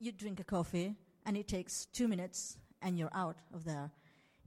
you 0.00 0.10
drink 0.10 0.40
a 0.40 0.44
coffee, 0.44 0.94
and 1.26 1.36
it 1.36 1.46
takes 1.48 1.84
two 1.84 2.08
minutes 2.08 2.56
and 2.80 2.98
you're 2.98 3.14
out 3.14 3.36
of 3.52 3.64
there. 3.64 3.90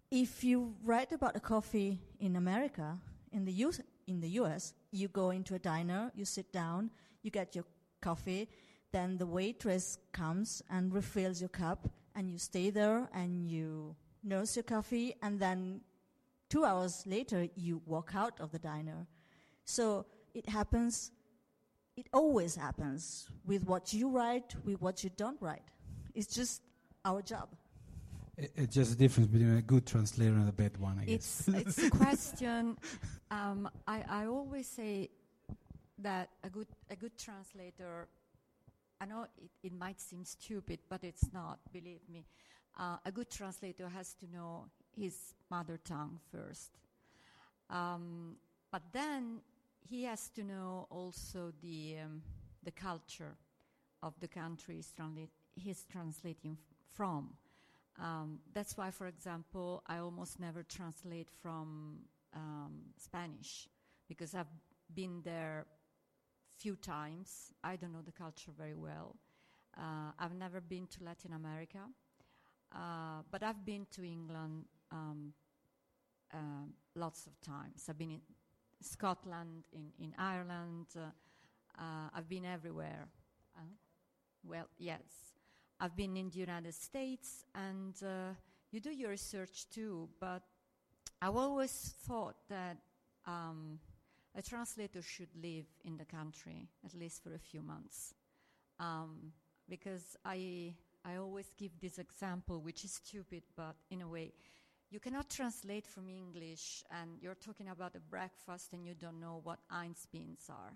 If 0.10 0.44
you 0.44 0.74
write 0.84 1.12
about 1.12 1.36
a 1.36 1.40
coffee 1.40 2.00
in 2.20 2.36
America, 2.36 2.98
in 3.32 3.46
the, 3.46 3.54
US, 3.66 3.80
in 4.08 4.22
the 4.22 4.30
US, 4.42 4.74
you 4.92 5.08
go 5.08 5.30
into 5.30 5.54
a 5.54 5.60
diner, 5.60 6.12
you 6.16 6.26
sit 6.26 6.52
down, 6.52 6.90
you 7.22 7.30
get 7.30 7.54
your 7.54 7.66
coffee, 8.02 8.50
then 8.92 9.20
the 9.20 9.28
waitress 9.28 10.00
comes 10.14 10.64
and 10.68 10.92
refills 10.92 11.40
your 11.40 11.50
cup, 11.50 11.88
and 12.16 12.28
you 12.32 12.40
stay 12.40 12.72
there 12.72 13.08
and 13.14 13.48
you 13.48 13.96
nurse 14.24 14.56
your 14.56 14.64
coffee, 14.64 15.14
and 15.22 15.40
then 15.40 15.82
two 16.52 16.66
hours 16.66 17.04
later, 17.08 17.48
you 17.56 17.82
walk 17.86 18.12
out 18.14 18.36
of 18.40 18.52
the 18.52 18.60
diner. 18.60 19.08
So 19.64 20.06
it 20.34 20.46
happens, 20.50 21.12
it 21.96 22.08
always 22.14 22.56
happens 22.56 23.28
with 23.46 23.64
what 23.66 23.94
you 23.94 24.10
write, 24.10 24.54
with 24.66 24.80
what 24.82 25.04
you 25.04 25.10
don't 25.16 25.42
write. 25.42 25.68
It's 26.14 26.34
just 26.40 26.62
our 27.06 27.22
job. 27.22 27.48
It- 28.38 28.52
It's 28.62 28.76
just 28.76 28.92
a 28.94 28.98
difference 29.04 29.30
between 29.30 29.58
a 29.58 29.62
good 29.74 29.86
translator 29.86 30.34
and 30.42 30.50
a 30.50 30.58
bad 30.64 30.76
one, 30.78 31.00
I 31.00 31.06
guess. 31.06 31.48
It's 31.48 31.48
it's 31.62 31.78
a 31.84 31.90
question. 32.04 32.78
Um, 33.30 33.70
I 33.88 33.98
I 34.20 34.22
always 34.38 34.68
say 34.80 35.10
that 36.08 36.26
a 36.44 36.50
good 36.50 36.68
a 36.90 36.96
good 36.96 37.16
translator. 37.26 38.08
I 39.02 39.06
know 39.06 39.22
it, 39.46 39.52
it 39.68 39.74
might 39.86 40.00
seem 40.10 40.24
stupid, 40.26 40.80
but 40.90 41.04
it's 41.04 41.28
not. 41.34 41.60
Believe 41.78 42.04
me, 42.16 42.26
uh, 42.82 42.98
a 43.10 43.12
good 43.12 43.30
translator 43.30 43.88
has 43.90 44.14
to 44.22 44.26
know 44.36 44.52
his 44.98 45.34
mother 45.50 45.80
tongue 45.84 46.20
first, 46.32 46.72
um, 47.70 48.36
but 48.72 48.82
then 48.92 49.42
he 49.80 50.04
has 50.04 50.30
to 50.30 50.44
know 50.44 50.88
also 50.90 51.52
the 51.62 51.98
um, 52.04 52.22
the 52.64 52.72
culture 52.72 53.36
of 54.04 54.14
the 54.20 54.28
country 54.28 54.76
he's, 54.76 54.94
transla- 54.98 55.30
he's 55.56 55.86
translating 55.92 56.58
from. 56.94 57.30
Um, 58.00 58.40
that's 58.54 58.78
why, 58.78 58.92
for 58.92 59.08
example, 59.08 59.84
I 59.88 59.98
almost 59.98 60.40
never 60.40 60.64
translate 60.64 61.30
from 61.42 61.98
um, 62.36 62.82
Spanish 62.98 63.68
because 64.08 64.34
I've 64.34 64.48
been 64.94 65.22
there 65.24 65.66
few 66.58 66.76
times. 66.76 67.54
I 67.64 67.76
don't 67.76 67.92
know 67.92 68.02
the 68.06 68.12
culture 68.12 68.52
very 68.58 68.76
well. 68.76 69.16
Uh, 69.78 70.12
I've 70.20 70.36
never 70.36 70.62
been 70.62 70.88
to 70.88 71.04
Latin 71.04 71.34
America, 71.34 71.80
uh, 72.74 73.22
but 73.32 73.42
I've 73.44 73.66
been 73.66 73.88
to 73.92 74.04
England 74.04 74.66
um, 74.92 75.34
um 76.34 76.74
lots 76.96 77.28
of 77.28 77.40
times. 77.42 77.86
I've 77.90 77.98
been 77.98 78.12
in 78.12 78.22
Scotland, 78.82 79.64
in, 79.74 79.92
in 80.00 80.14
Ireland. 80.18 80.88
Uh, 80.96 81.12
uh, 81.80 82.10
I've 82.14 82.28
been 82.28 82.46
everywhere. 82.46 83.08
Uh, 83.56 83.62
well, 84.44 84.68
yes. 84.78 85.02
I've 85.80 85.96
been 85.96 86.16
in 86.16 86.30
the 86.30 86.40
United 86.40 86.74
States, 86.76 87.46
and 87.56 87.96
uh, 88.04 88.34
you 88.72 88.80
do 88.80 88.92
your 88.92 89.10
research 89.10 89.68
too, 89.70 90.10
but 90.20 90.44
I've 91.22 91.36
always 91.36 91.94
thought 92.08 92.36
that 92.50 92.78
um, 93.26 93.80
a 94.36 94.42
translator 94.42 95.02
should 95.02 95.30
live 95.42 95.66
in 95.84 95.98
the 95.98 96.06
country 96.06 96.70
at 96.86 96.94
least 96.94 97.24
for 97.24 97.34
a 97.34 97.40
few 97.40 97.62
months. 97.62 98.14
Um, 98.80 99.32
because 99.70 100.18
I, 100.26 100.74
I 101.06 101.16
always 101.16 101.52
give 101.58 101.72
this 101.80 101.98
example, 101.98 102.62
which 102.62 102.84
is 102.84 102.94
stupid, 102.94 103.44
but 103.56 103.76
in 103.90 104.02
a 104.02 104.08
way, 104.08 104.34
you 104.92 105.00
cannot 105.00 105.30
translate 105.30 105.88
from 105.88 106.10
English 106.10 106.84
and 106.92 107.12
you're 107.22 107.36
talking 107.36 107.70
about 107.70 107.96
a 107.96 108.00
breakfast 108.00 108.74
and 108.74 108.86
you 108.86 108.94
don't 108.94 109.20
know 109.20 109.40
what 109.44 109.60
Heinz 109.70 110.06
beans 110.12 110.50
are 110.50 110.74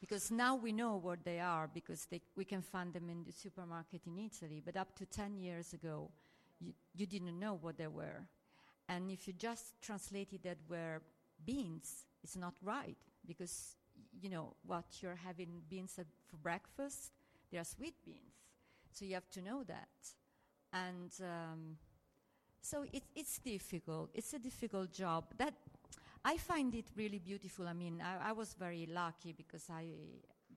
because 0.00 0.30
now 0.30 0.56
we 0.56 0.72
know 0.72 0.96
what 0.96 1.24
they 1.24 1.40
are 1.40 1.68
because 1.72 2.06
they, 2.10 2.20
we 2.36 2.44
can 2.44 2.62
find 2.62 2.92
them 2.92 3.08
in 3.08 3.24
the 3.24 3.32
supermarket 3.32 4.02
in 4.06 4.18
Italy. 4.18 4.62
But 4.64 4.76
up 4.76 4.94
to 4.96 5.06
10 5.06 5.36
years 5.36 5.72
ago, 5.74 6.10
you, 6.58 6.72
you 6.94 7.06
didn't 7.06 7.38
know 7.38 7.58
what 7.60 7.76
they 7.76 7.86
were. 7.86 8.26
And 8.88 9.10
if 9.10 9.26
you 9.26 9.34
just 9.34 9.80
translated 9.82 10.40
that 10.44 10.56
were 10.68 11.00
beans, 11.46 12.06
it's 12.22 12.36
not 12.36 12.54
right 12.62 12.96
because, 13.26 13.76
you 14.20 14.30
know, 14.30 14.54
what 14.66 14.84
you're 15.00 15.18
having 15.22 15.62
beans 15.68 15.94
for 15.96 16.36
breakfast, 16.38 17.12
they 17.52 17.58
are 17.58 17.64
sweet 17.64 17.94
beans. 18.04 18.18
So 18.92 19.04
you 19.04 19.14
have 19.14 19.30
to 19.30 19.42
know 19.42 19.62
that. 19.64 19.88
And 20.72 21.12
um, 21.20 21.76
so 22.62 22.84
it, 22.92 23.02
it's 23.14 23.38
difficult. 23.38 24.10
It's 24.14 24.32
a 24.34 24.38
difficult 24.38 24.92
job. 24.92 25.24
That 25.38 25.54
I 26.24 26.36
find 26.36 26.74
it 26.74 26.86
really 26.96 27.18
beautiful. 27.18 27.66
I 27.66 27.72
mean, 27.72 28.02
I, 28.02 28.30
I 28.30 28.32
was 28.32 28.54
very 28.54 28.86
lucky 28.86 29.32
because 29.32 29.68
I 29.70 29.86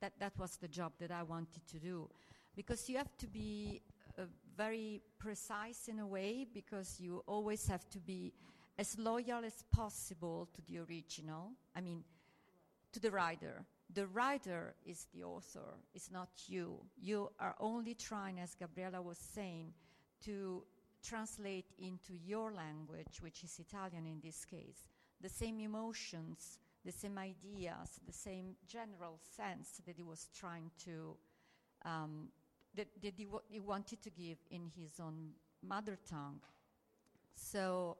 that 0.00 0.12
that 0.18 0.38
was 0.38 0.56
the 0.56 0.68
job 0.68 0.92
that 0.98 1.10
I 1.10 1.22
wanted 1.22 1.66
to 1.68 1.78
do, 1.78 2.08
because 2.54 2.88
you 2.88 2.98
have 2.98 3.16
to 3.18 3.26
be 3.26 3.80
uh, 4.18 4.22
very 4.56 5.02
precise 5.18 5.88
in 5.88 5.98
a 5.98 6.06
way 6.06 6.46
because 6.52 7.00
you 7.00 7.22
always 7.26 7.66
have 7.66 7.88
to 7.90 7.98
be 7.98 8.32
as 8.78 8.98
loyal 8.98 9.44
as 9.44 9.64
possible 9.72 10.48
to 10.54 10.62
the 10.62 10.78
original. 10.80 11.52
I 11.74 11.80
mean, 11.80 12.04
to 12.92 13.00
the 13.00 13.10
writer. 13.10 13.64
The 13.92 14.06
writer 14.06 14.74
is 14.84 15.06
the 15.14 15.24
author. 15.24 15.78
It's 15.94 16.10
not 16.10 16.28
you. 16.46 16.80
You 17.00 17.30
are 17.38 17.54
only 17.60 17.94
trying, 17.94 18.40
as 18.40 18.54
Gabriela 18.54 19.02
was 19.02 19.18
saying, 19.18 19.72
to 20.24 20.64
translate 21.04 21.66
into 21.78 22.14
your 22.14 22.52
language, 22.52 23.20
which 23.20 23.44
is 23.44 23.58
Italian 23.58 24.06
in 24.06 24.20
this 24.22 24.44
case, 24.44 24.86
the 25.20 25.28
same 25.28 25.60
emotions, 25.60 26.58
the 26.84 26.92
same 26.92 27.18
ideas, 27.18 28.00
the 28.06 28.12
same 28.12 28.56
general 28.66 29.18
sense 29.36 29.80
that 29.86 29.96
he 29.96 30.02
was 30.02 30.28
trying 30.38 30.70
to, 30.84 31.16
um, 31.84 32.28
that, 32.74 32.88
that 33.02 33.14
he, 33.16 33.26
he 33.48 33.60
wanted 33.60 34.02
to 34.02 34.10
give 34.10 34.38
in 34.50 34.70
his 34.76 34.98
own 35.00 35.30
mother 35.62 35.98
tongue. 36.08 36.40
So 37.34 37.96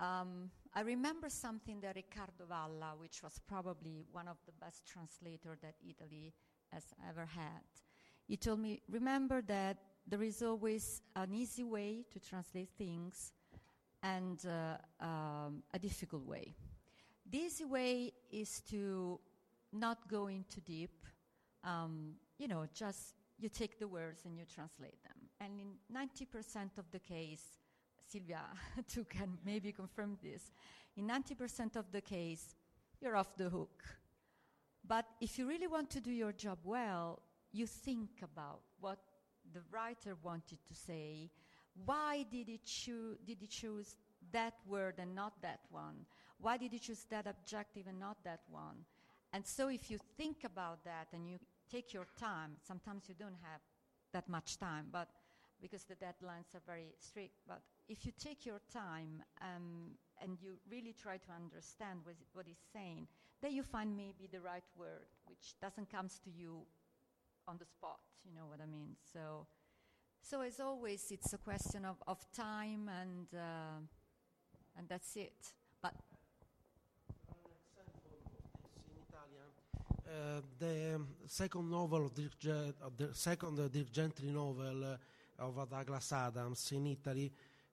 um, 0.00 0.50
I 0.74 0.80
remember 0.80 1.28
something 1.28 1.80
that 1.80 1.96
Riccardo 1.96 2.46
Valla, 2.48 2.94
which 2.98 3.22
was 3.22 3.40
probably 3.46 4.04
one 4.12 4.28
of 4.28 4.36
the 4.46 4.52
best 4.60 4.86
translators 4.86 5.58
that 5.62 5.74
Italy 5.88 6.32
has 6.72 6.84
ever 7.08 7.26
had, 7.26 7.62
he 8.26 8.36
told 8.36 8.60
me, 8.60 8.80
remember 8.88 9.42
that 9.42 9.76
there 10.06 10.22
is 10.22 10.42
always 10.42 11.02
an 11.16 11.34
easy 11.34 11.64
way 11.64 12.04
to 12.12 12.20
translate 12.20 12.70
things 12.76 13.32
and 14.02 14.44
uh, 14.46 15.04
um, 15.04 15.62
a 15.72 15.78
difficult 15.78 16.26
way. 16.26 16.54
The 17.30 17.38
easy 17.38 17.64
way 17.64 18.12
is 18.30 18.60
to 18.70 19.18
not 19.72 20.06
go 20.08 20.26
into 20.26 20.60
deep, 20.60 21.06
um, 21.64 22.12
you 22.38 22.48
know, 22.48 22.66
just 22.74 23.14
you 23.38 23.48
take 23.48 23.78
the 23.78 23.88
words 23.88 24.22
and 24.26 24.38
you 24.38 24.44
translate 24.44 25.02
them. 25.02 25.16
And 25.40 25.58
in 25.58 25.68
90% 25.92 26.78
of 26.78 26.84
the 26.90 26.98
case, 26.98 27.42
Sylvia 28.10 28.42
too 28.88 29.04
can 29.04 29.38
maybe 29.44 29.72
confirm 29.72 30.18
this, 30.22 30.52
in 30.96 31.08
90% 31.08 31.76
of 31.76 31.90
the 31.90 32.00
case, 32.00 32.54
you're 33.00 33.16
off 33.16 33.36
the 33.36 33.48
hook. 33.48 33.82
But 34.86 35.06
if 35.20 35.38
you 35.38 35.48
really 35.48 35.66
want 35.66 35.90
to 35.90 36.00
do 36.00 36.12
your 36.12 36.32
job 36.32 36.58
well, 36.62 37.22
you 37.52 37.66
think 37.66 38.10
about 38.22 38.60
what 38.80 38.98
the 39.54 39.62
writer 39.70 40.16
wanted 40.22 40.58
to 40.68 40.74
say. 40.74 41.30
Why 41.86 42.24
did 42.30 42.48
he, 42.48 42.60
choo- 42.64 43.16
did 43.26 43.38
he 43.40 43.46
choose 43.46 43.96
that 44.32 44.54
word 44.66 44.96
and 44.98 45.14
not 45.14 45.40
that 45.42 45.60
one? 45.70 46.06
Why 46.38 46.56
did 46.56 46.72
he 46.72 46.78
choose 46.78 47.06
that 47.10 47.26
adjective 47.26 47.86
and 47.86 47.98
not 47.98 48.18
that 48.24 48.40
one? 48.50 48.84
And 49.32 49.46
so, 49.46 49.68
if 49.68 49.90
you 49.90 49.98
think 50.16 50.44
about 50.44 50.84
that 50.84 51.08
and 51.12 51.28
you 51.28 51.38
take 51.70 51.92
your 51.92 52.06
time, 52.18 52.52
sometimes 52.66 53.04
you 53.08 53.14
don't 53.18 53.38
have 53.42 53.60
that 54.12 54.28
much 54.28 54.58
time, 54.58 54.86
but 54.92 55.08
because 55.60 55.84
the 55.84 55.94
deadlines 55.94 56.54
are 56.54 56.62
very 56.66 56.94
strict. 57.00 57.34
But 57.48 57.62
if 57.88 58.04
you 58.04 58.12
take 58.18 58.44
your 58.44 58.60
time 58.72 59.22
um, 59.40 59.96
and 60.22 60.36
you 60.40 60.56
really 60.70 60.94
try 61.00 61.16
to 61.16 61.32
understand 61.34 62.00
what, 62.04 62.14
what 62.32 62.46
he's 62.46 62.62
saying, 62.72 63.08
then 63.42 63.52
you 63.52 63.62
find 63.62 63.96
maybe 63.96 64.28
the 64.30 64.40
right 64.40 64.64
word, 64.78 65.08
which 65.26 65.54
doesn't 65.60 65.90
come 65.90 66.08
to 66.08 66.30
you 66.30 66.62
on 67.46 67.58
the 67.58 67.64
spot. 67.66 68.00
You 68.24 68.32
know 68.34 68.46
what 68.46 68.60
I 68.60 68.66
mean? 68.66 68.96
So, 69.12 69.46
so 70.22 70.40
as 70.40 70.60
always, 70.60 71.10
it's 71.10 71.32
a 71.32 71.38
question 71.38 71.84
of, 71.84 71.96
of 72.06 72.18
time, 72.32 72.88
and 72.88 73.26
uh, 73.34 73.80
and 74.76 74.88
that's 74.88 75.16
it. 75.16 75.52
But 75.82 75.94
in 78.88 78.96
Italian. 79.08 79.50
Uh, 80.06 80.40
the 80.58 81.00
second 81.26 81.70
novel 81.70 82.06
of 82.06 82.14
Dirk, 82.14 82.38
Je- 82.38 82.50
uh, 82.50 82.90
the 82.96 83.14
second 83.14 83.58
uh, 83.58 83.68
Dirk 83.68 83.90
Gently 83.90 84.30
novel 84.30 84.84
uh, 84.84 85.42
of 85.44 85.68
Douglas 85.68 86.12
Adams 86.12 86.72
in 86.72 86.86
Italy, 86.86 87.30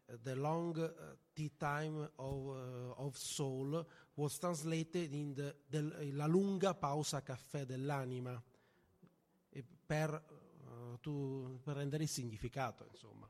uh, 0.10 0.16
The 0.24 0.36
Long 0.36 0.78
uh, 0.80 0.90
Tea 1.36 1.52
Time 1.58 2.10
of, 2.20 2.50
uh, 2.50 3.04
of 3.06 3.18
Soul, 3.18 3.86
was 4.16 4.38
translated 4.40 5.14
in 5.14 5.34
the, 5.34 5.56
del- 5.70 5.94
La 6.14 6.26
lunga 6.26 6.74
pausa 6.74 7.22
caffè 7.22 7.66
dell'anima, 7.66 8.42
per, 9.92 10.24
uh, 11.04 11.60
per 11.62 11.76
rendere 11.76 12.04
il 12.04 12.10
significato, 12.10 12.86
insomma. 12.90 13.30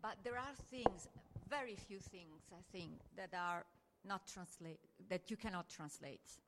But 0.00 0.16
there 0.22 0.38
are 0.38 0.54
things, 0.68 1.08
very 1.48 1.74
few 1.74 1.98
things, 1.98 2.52
I 2.52 2.62
think, 2.70 3.00
that 3.16 3.34
are 3.34 3.66
not 4.02 4.24
translate 4.24 4.78
that 5.08 5.28
you 5.28 5.36
cannot 5.36 5.68
translate. 5.68 6.40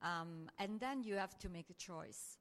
Um, 0.00 0.50
and 0.56 0.80
then 0.80 1.04
you 1.04 1.16
have 1.16 1.38
to 1.38 1.48
make 1.48 1.70
a 1.70 1.76
choice. 1.76 2.38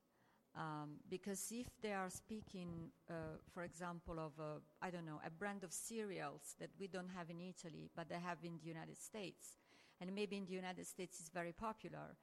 Um, 0.56 0.98
because 1.08 1.52
if 1.52 1.68
they 1.82 1.94
are 1.94 2.10
speaking, 2.10 2.92
uh, 3.08 3.38
for 3.54 3.62
example, 3.62 4.18
of 4.18 4.32
a, 4.40 4.60
I 4.82 4.90
don't 4.90 5.06
know, 5.06 5.22
a 5.24 5.30
brand 5.30 5.64
of 5.64 5.72
cereals 5.72 6.56
that 6.58 6.72
we 6.80 6.88
don't 6.88 7.10
have 7.16 7.30
in 7.30 7.40
Italy, 7.42 7.92
but 7.96 8.10
they 8.10 8.20
have 8.20 8.44
in 8.44 8.58
the 8.58 8.68
United 8.68 8.98
States, 8.98 9.60
and 10.02 10.12
maybe 10.16 10.36
in 10.38 10.46
the 10.46 10.54
United 10.54 10.88
States 10.88 11.20
it's 11.20 11.30
very 11.30 11.54
popular, 11.54 12.18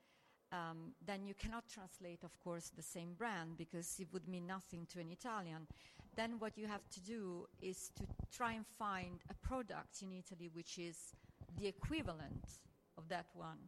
um, 0.52 0.92
then 1.04 1.26
you 1.26 1.34
cannot 1.34 1.64
translate, 1.68 2.22
of 2.22 2.38
course, 2.40 2.70
the 2.76 2.82
same 2.82 3.14
brand 3.14 3.56
because 3.56 3.96
it 3.98 4.08
would 4.12 4.28
mean 4.28 4.46
nothing 4.46 4.86
to 4.92 5.00
an 5.00 5.10
Italian. 5.10 5.66
Then 6.14 6.38
what 6.38 6.56
you 6.56 6.66
have 6.66 6.88
to 6.90 7.00
do 7.00 7.46
is 7.60 7.90
to 7.96 8.04
try 8.34 8.52
and 8.52 8.64
find 8.78 9.20
a 9.28 9.34
product 9.46 10.02
in 10.02 10.12
Italy 10.12 10.50
which 10.52 10.78
is 10.78 11.14
the 11.58 11.66
equivalent 11.66 12.44
of 12.96 13.08
that 13.08 13.26
one. 13.34 13.58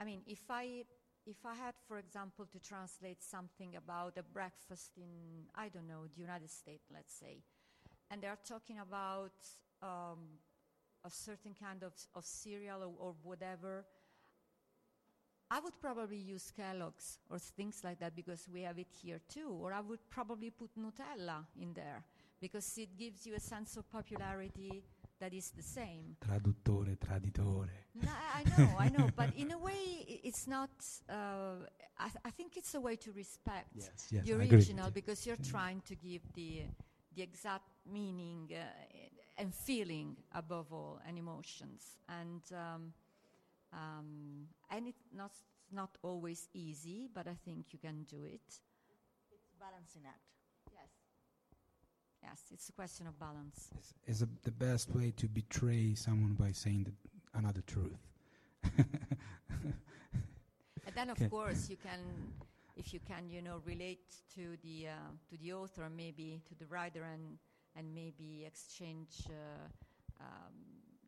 I 0.00 0.04
mean, 0.04 0.22
if 0.26 0.40
I 0.48 0.84
if 1.26 1.44
I 1.44 1.54
had, 1.54 1.74
for 1.86 1.98
example, 1.98 2.46
to 2.46 2.58
translate 2.58 3.22
something 3.22 3.76
about 3.76 4.16
a 4.16 4.22
breakfast 4.22 4.92
in, 4.96 5.44
I 5.54 5.68
don't 5.68 5.86
know, 5.86 6.06
the 6.14 6.20
United 6.20 6.50
States, 6.50 6.86
let's 6.92 7.14
say, 7.14 7.42
and 8.10 8.22
they 8.22 8.26
are 8.26 8.38
talking 8.48 8.78
about 8.78 9.34
um, 9.82 10.40
a 11.04 11.10
certain 11.10 11.54
kind 11.54 11.82
of, 11.82 11.92
of 12.14 12.24
cereal 12.24 12.82
or, 12.82 13.08
or 13.08 13.14
whatever, 13.22 13.84
I 15.50 15.58
would 15.58 15.78
probably 15.80 16.16
use 16.16 16.52
Kellogg's 16.56 17.18
or 17.28 17.38
things 17.38 17.82
like 17.82 17.98
that 17.98 18.14
because 18.14 18.48
we 18.52 18.62
have 18.62 18.78
it 18.78 18.88
here 19.02 19.20
too. 19.28 19.48
Or 19.60 19.72
I 19.72 19.80
would 19.80 20.08
probably 20.08 20.50
put 20.50 20.70
Nutella 20.78 21.44
in 21.60 21.72
there 21.74 22.04
because 22.40 22.78
it 22.78 22.96
gives 22.96 23.26
you 23.26 23.34
a 23.34 23.40
sense 23.40 23.76
of 23.76 23.90
popularity 23.90 24.84
that 25.18 25.34
is 25.34 25.50
the 25.50 25.62
same. 25.62 26.16
Traduttore, 26.20 26.96
traditore. 26.96 27.68
No, 27.94 28.10
I 28.34 28.40
I 28.40 28.44
know, 28.58 28.76
I 28.78 28.88
know, 28.88 29.10
but 29.16 29.34
in 29.36 29.52
a 29.52 29.58
way, 29.58 30.20
it's 30.24 30.46
not. 30.46 30.70
Uh, 31.08 31.66
I, 31.98 32.04
th- 32.04 32.22
I 32.24 32.30
think 32.30 32.56
it's 32.56 32.74
a 32.74 32.80
way 32.80 32.96
to 32.96 33.12
respect 33.12 33.68
Yes, 33.74 34.08
yes, 34.10 34.24
the 34.24 34.32
I 34.32 34.34
agree 34.36 34.44
with 34.46 34.52
original 34.52 34.90
because 34.90 35.26
you're 35.26 35.44
trying 35.50 35.82
to 35.82 35.94
give 35.94 36.22
the 36.34 36.62
the 37.14 37.22
exact 37.22 37.68
meaning 37.92 38.50
uh, 38.52 38.62
and 39.36 39.54
feeling 39.54 40.16
above 40.32 40.72
all, 40.72 41.00
and 41.06 41.18
emotions, 41.18 41.98
and 42.08 42.40
um, 42.52 42.92
um, 43.72 44.46
and 44.70 44.88
it's 44.88 45.04
not 45.14 45.32
not 45.72 45.96
always 46.02 46.48
easy, 46.54 47.08
but 47.12 47.26
I 47.28 47.34
think 47.44 47.66
you 47.72 47.78
can 47.78 48.04
do 48.04 48.24
it. 48.24 48.40
It's 49.30 49.54
balancing 49.60 50.02
act. 50.06 50.20
Yes. 50.72 50.90
Yes, 52.22 52.40
it's 52.52 52.68
a 52.68 52.72
question 52.72 53.06
of 53.06 53.18
balance. 53.18 53.70
Is, 53.78 53.94
is 54.16 54.22
a, 54.22 54.28
the 54.42 54.50
best 54.50 54.90
way 54.94 55.12
to 55.16 55.26
betray 55.28 55.94
someone 55.94 56.34
by 56.34 56.52
saying 56.52 56.84
the, 56.84 57.38
another 57.38 57.62
truth. 57.66 57.96
And 60.86 60.94
then, 60.94 61.10
of 61.10 61.18
Okay. 61.18 61.28
course, 61.28 61.68
you 61.68 61.76
can, 61.76 62.32
if 62.76 62.92
you 62.92 63.00
can, 63.00 63.28
you 63.30 63.42
know, 63.42 63.60
relate 63.64 64.06
to 64.34 64.56
the 64.62 64.88
uh, 64.88 65.12
to 65.28 65.36
the 65.36 65.52
author, 65.52 65.88
maybe 65.90 66.42
to 66.48 66.54
the 66.54 66.66
writer, 66.66 67.04
and 67.04 67.38
and 67.76 67.94
maybe 67.94 68.44
exchange. 68.46 69.28
Uh, 69.28 69.68
um, 70.20 70.54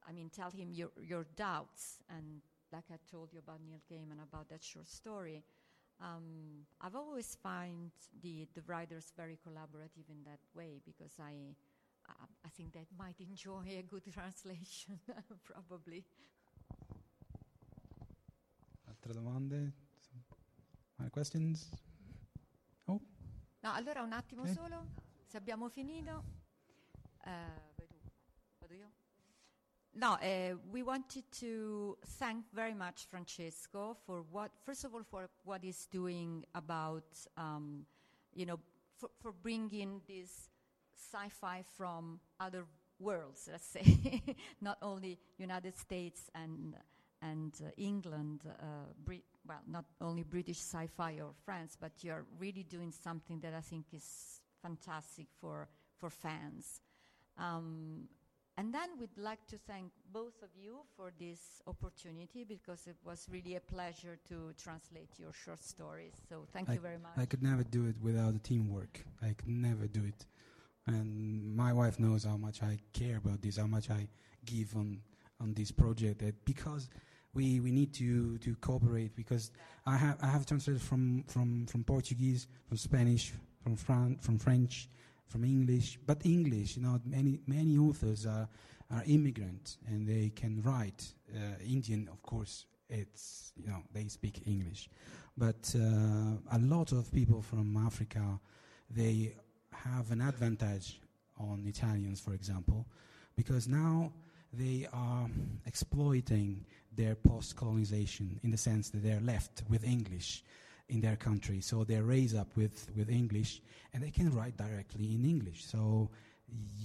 I 0.07 0.13
mean, 0.13 0.31
tell 0.31 0.51
him 0.51 0.73
your 0.73 0.91
your 1.01 1.27
doubts, 1.37 1.99
and 2.09 2.43
like 2.73 2.91
I 2.91 2.99
told 3.11 3.33
you 3.33 3.39
about 3.41 3.61
Neil 3.61 3.81
Gaiman 3.91 4.23
about 4.23 4.49
that 4.49 4.63
short 4.63 4.89
story. 4.89 5.43
Um, 6.01 6.67
I've 6.81 6.97
always 6.97 7.37
find 7.43 7.91
the 8.23 8.47
the 8.55 8.63
writers 8.67 9.13
very 9.17 9.37
collaborative 9.37 10.09
in 10.09 10.25
that 10.25 10.41
way 10.55 10.81
because 10.85 11.19
I. 11.21 11.55
I 12.09 12.13
I 12.45 12.49
think 12.49 12.73
they 12.73 12.85
might 12.99 13.21
enjoy 13.21 13.65
a 13.79 13.83
good 13.83 14.03
translation, 14.13 14.99
probably. 15.45 16.05
Altre 18.89 19.13
domande? 19.13 19.73
Other 20.99 21.11
questions? 21.11 21.69
Oh, 22.87 23.01
No, 23.63 23.71
allora 23.73 24.03
un 24.03 24.13
attimo 24.13 24.43
Ok. 24.43 24.53
solo, 24.55 24.87
se 25.29 25.37
abbiamo 25.37 25.69
finito. 25.69 26.11
Io? 27.25 27.72
No, 29.95 30.17
eh, 30.23 30.55
we 30.73 30.83
wanted 30.83 31.25
to 31.41 31.99
thank 32.19 32.47
very 32.55 32.73
much 32.73 33.05
Francesco 33.11 33.95
for 34.07 34.25
what, 34.31 34.51
first 34.65 34.85
of 34.85 34.95
all, 34.95 35.03
for 35.03 35.29
what 35.45 35.63
he's 35.63 35.87
doing 35.87 36.45
about, 36.55 37.05
um, 37.37 37.85
you 38.35 38.47
know, 38.47 38.59
for, 38.97 39.11
for 39.21 39.33
bringing 39.33 40.01
this 40.09 40.49
sci-fi 40.97 41.63
from 41.77 42.21
other 42.41 42.65
worlds, 42.99 43.49
let's 43.53 43.67
say, 43.67 44.23
not 44.63 44.79
only 44.81 45.19
United 45.39 45.77
States 45.77 46.31
and 46.35 46.75
and 47.21 47.55
uh, 47.65 47.71
England, 47.77 48.41
uh, 48.45 49.15
well, 49.47 49.61
not 49.69 49.85
only 50.01 50.25
British 50.25 50.59
sci-fi 50.59 51.21
or 51.21 51.33
France, 51.45 51.77
but 51.81 51.93
you're 52.03 52.27
really 52.41 52.65
doing 52.65 52.91
something 52.91 53.39
that 53.41 53.55
I 53.55 53.61
think 53.61 53.87
is 53.93 54.41
fantastic 54.61 55.27
for 55.41 55.69
for 55.99 56.11
fans. 56.11 56.81
Um, 57.39 58.09
and 58.63 58.73
then 58.73 58.91
we'd 59.01 59.19
like 59.19 59.45
to 59.49 59.59
thank 59.67 59.91
both 60.13 60.41
of 60.41 60.51
you 60.57 60.77
for 60.97 61.11
this 61.19 61.61
opportunity 61.67 62.45
because 62.45 62.87
it 62.87 62.95
was 63.05 63.27
really 63.29 63.57
a 63.57 63.61
pleasure 63.61 64.17
to 64.29 64.55
translate 64.57 65.09
your 65.19 65.33
short 65.33 65.65
stories. 65.65 66.13
So 66.29 66.47
thank 66.53 66.71
I, 66.71 66.75
you 66.75 66.79
very 66.79 66.99
much. 66.99 67.11
I 67.17 67.27
could 67.27 67.43
never 67.43 67.65
do 67.65 67.87
it 67.89 67.97
without 68.01 68.35
the 68.35 68.39
teamwork. 68.39 69.05
I 69.21 69.33
could 69.33 69.49
never 69.49 69.89
do 69.89 70.05
it. 70.05 70.27
And 70.87 71.57
my 71.57 71.73
wife 71.73 71.99
knows 71.99 72.23
how 72.23 72.37
much 72.37 72.63
I 72.63 72.79
care 72.93 73.17
about 73.17 73.43
this, 73.43 73.57
how 73.57 73.67
much 73.67 73.91
I 73.91 74.07
give 74.45 74.77
on 74.77 75.01
on 75.41 75.55
this 75.55 75.73
project. 75.73 76.21
That 76.21 76.45
because 76.45 76.89
we 77.35 77.59
we 77.59 77.73
need 77.73 77.93
to 77.95 78.39
to 78.39 78.55
cooperate. 78.61 79.17
Because 79.17 79.51
I 79.87 79.97
have 79.97 80.19
I 80.23 80.29
have 80.29 80.47
translated 80.47 80.83
from 80.83 81.25
from 81.27 81.67
from 81.67 81.83
Portuguese, 81.83 82.47
from 82.69 82.77
Spanish, 82.77 83.33
from 83.65 83.75
Fran- 83.75 84.19
from 84.21 84.39
French, 84.39 84.89
from 85.27 85.45
English. 85.45 85.99
But 86.07 86.25
English, 86.25 86.77
you 86.77 86.83
know, 86.83 87.01
many 87.05 87.41
many 87.47 87.79
authors 87.79 88.27
are 88.27 88.49
are 88.91 89.03
immigrant 89.07 89.79
and 89.87 90.07
they 90.07 90.31
can 90.35 90.63
write. 90.63 91.13
Uh, 91.35 91.39
Indian, 91.65 92.09
of 92.13 92.23
course, 92.23 92.67
it's 92.89 93.53
you 93.57 93.67
know 93.67 93.83
they 93.93 94.09
speak 94.09 94.43
English, 94.47 94.89
but 95.37 95.75
uh, 95.77 96.37
a 96.53 96.59
lot 96.59 96.93
of 96.93 97.13
people 97.13 97.43
from 97.43 97.77
Africa, 97.77 98.39
they 98.91 99.35
have 99.73 100.11
an 100.11 100.21
advantage 100.21 101.01
on 101.39 101.65
Italians, 101.67 102.21
for 102.21 102.35
example, 102.35 102.87
because 103.37 103.67
now 103.67 104.13
they 104.53 104.87
are 104.93 105.29
exploiting 105.67 106.65
their 106.95 107.15
post-colonization 107.15 108.39
in 108.43 108.51
the 108.51 108.57
sense 108.57 108.91
that 108.91 109.03
they're 109.03 109.21
left 109.21 109.63
with 109.71 109.83
English 109.83 110.45
in 110.93 111.01
their 111.01 111.17
country, 111.17 111.61
so 111.61 111.85
they're 111.85 112.03
raised 112.03 112.37
up 112.37 112.49
with, 112.57 112.87
with 112.97 113.09
English, 113.09 113.63
and 113.93 114.03
they 114.03 114.11
can 114.11 114.31
write 114.31 114.57
directly 114.57 115.15
in 115.15 115.25
English. 115.25 115.65
So 115.65 116.11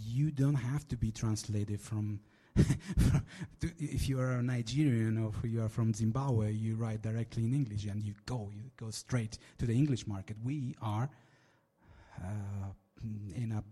you 0.05 0.31
don't 0.31 0.55
have 0.55 0.87
to 0.87 0.97
be 0.97 1.11
translated 1.11 1.81
from. 1.81 2.19
to, 3.59 3.69
if 3.77 4.09
you 4.09 4.19
are 4.19 4.31
a 4.31 4.41
Nigerian 4.41 5.19
or 5.19 5.29
if 5.29 5.51
you 5.51 5.61
are 5.61 5.69
from 5.69 5.93
Zimbabwe, 5.93 6.53
you 6.53 6.75
write 6.75 7.03
directly 7.03 7.43
in 7.45 7.53
English 7.53 7.85
and 7.85 8.01
you 8.01 8.15
go, 8.25 8.49
you 8.51 8.71
go 8.77 8.89
straight 8.89 9.37
to 9.59 9.67
the 9.67 9.73
English 9.73 10.07
market. 10.07 10.37
We 10.43 10.75
are 10.81 11.07
uh, 12.19 12.71
in 13.35 13.51
a 13.51 13.63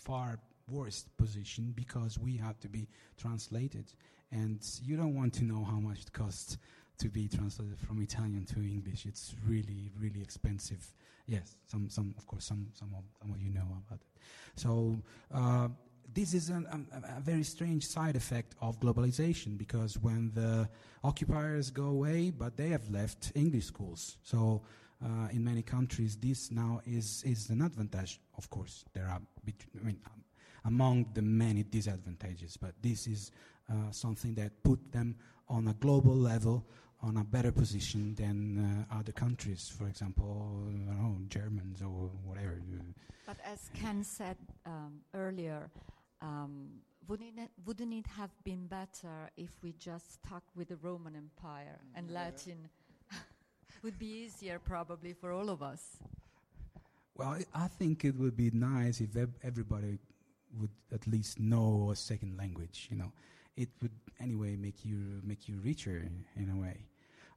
far 0.00 0.40
worse 0.68 1.06
position 1.16 1.72
because 1.76 2.18
we 2.18 2.36
have 2.38 2.58
to 2.60 2.68
be 2.68 2.88
translated, 3.16 3.92
and 4.32 4.58
you 4.82 4.96
don't 4.96 5.14
want 5.14 5.34
to 5.34 5.44
know 5.44 5.62
how 5.62 5.78
much 5.78 6.00
it 6.00 6.12
costs 6.12 6.58
to 6.98 7.08
be 7.08 7.28
translated 7.28 7.78
from 7.78 8.02
Italian 8.02 8.44
to 8.46 8.60
English. 8.60 9.06
It's 9.06 9.34
really, 9.46 9.90
really 9.98 10.20
expensive. 10.20 10.92
Yes, 11.26 11.56
some, 11.66 11.88
some, 11.90 12.14
of 12.16 12.26
course, 12.26 12.44
some, 12.44 12.68
some 12.74 12.94
of, 12.96 13.04
some 13.20 13.32
of 13.32 13.40
you 13.40 13.50
know 13.50 13.66
about 13.86 14.00
it. 14.00 14.20
So. 14.56 15.00
Uh, 15.32 15.68
this 16.14 16.32
is 16.32 16.48
an, 16.48 16.66
um, 16.70 16.86
a, 16.92 17.18
a 17.18 17.20
very 17.20 17.42
strange 17.42 17.86
side 17.86 18.16
effect 18.16 18.54
of 18.62 18.80
globalization 18.80 19.58
because 19.58 19.98
when 19.98 20.32
the 20.34 20.68
occupiers 21.04 21.70
go 21.70 21.84
away, 21.84 22.30
but 22.30 22.56
they 22.56 22.68
have 22.68 22.88
left 22.90 23.32
English 23.34 23.66
schools. 23.66 24.16
So 24.22 24.62
uh, 25.04 25.28
in 25.30 25.44
many 25.44 25.62
countries, 25.62 26.16
this 26.16 26.50
now 26.50 26.80
is, 26.86 27.22
is 27.26 27.50
an 27.50 27.62
advantage. 27.62 28.20
Of 28.36 28.50
course, 28.50 28.84
there 28.94 29.04
are 29.04 29.20
I 29.46 29.84
mean, 29.84 29.98
um, 30.06 30.24
among 30.64 31.06
the 31.14 31.22
many 31.22 31.62
disadvantages, 31.62 32.56
but 32.56 32.72
this 32.82 33.06
is 33.06 33.30
uh, 33.70 33.90
something 33.90 34.34
that 34.34 34.62
put 34.62 34.92
them 34.92 35.14
on 35.48 35.68
a 35.68 35.74
global 35.74 36.14
level 36.16 36.66
on 37.00 37.16
a 37.16 37.24
better 37.24 37.52
position 37.52 38.14
than 38.14 38.86
uh, 38.90 38.98
other 38.98 39.12
countries, 39.12 39.72
for 39.76 39.86
example, 39.86 40.66
I 40.68 40.72
don't 40.72 40.86
know, 40.86 41.18
Germans 41.28 41.80
or 41.82 42.10
whatever. 42.24 42.60
But 43.26 43.36
as 43.44 43.70
Ken 43.74 44.02
said 44.02 44.36
um, 44.66 45.00
earlier, 45.14 45.70
um, 46.20 46.80
wouldn't, 47.06 47.38
it, 47.38 47.50
wouldn't 47.64 47.94
it 47.94 48.06
have 48.16 48.30
been 48.42 48.66
better 48.66 49.30
if 49.36 49.50
we 49.62 49.72
just 49.78 50.14
stuck 50.14 50.42
with 50.56 50.68
the 50.68 50.76
Roman 50.76 51.14
Empire 51.14 51.78
and 51.94 52.10
Latin 52.10 52.68
would 53.82 53.98
be 53.98 54.24
easier 54.24 54.58
probably 54.58 55.12
for 55.12 55.32
all 55.32 55.50
of 55.50 55.62
us? 55.62 55.98
Well, 57.16 57.28
I 57.28 57.64
I 57.64 57.68
think 57.68 58.04
it 58.04 58.16
would 58.16 58.36
be 58.36 58.50
nice 58.52 59.00
if 59.00 59.10
everybody 59.42 59.98
would 60.58 60.70
at 60.92 61.06
least 61.06 61.40
know 61.40 61.90
a 61.92 61.96
second 61.96 62.36
language. 62.36 62.88
You 62.90 62.96
know, 62.98 63.12
it 63.56 63.68
would 63.82 63.92
anyway 64.20 64.56
make 64.56 64.84
you 64.84 65.20
make 65.24 65.48
you 65.48 65.60
richer 65.62 66.08
in 66.36 66.50
a 66.50 66.56
way. 66.60 66.86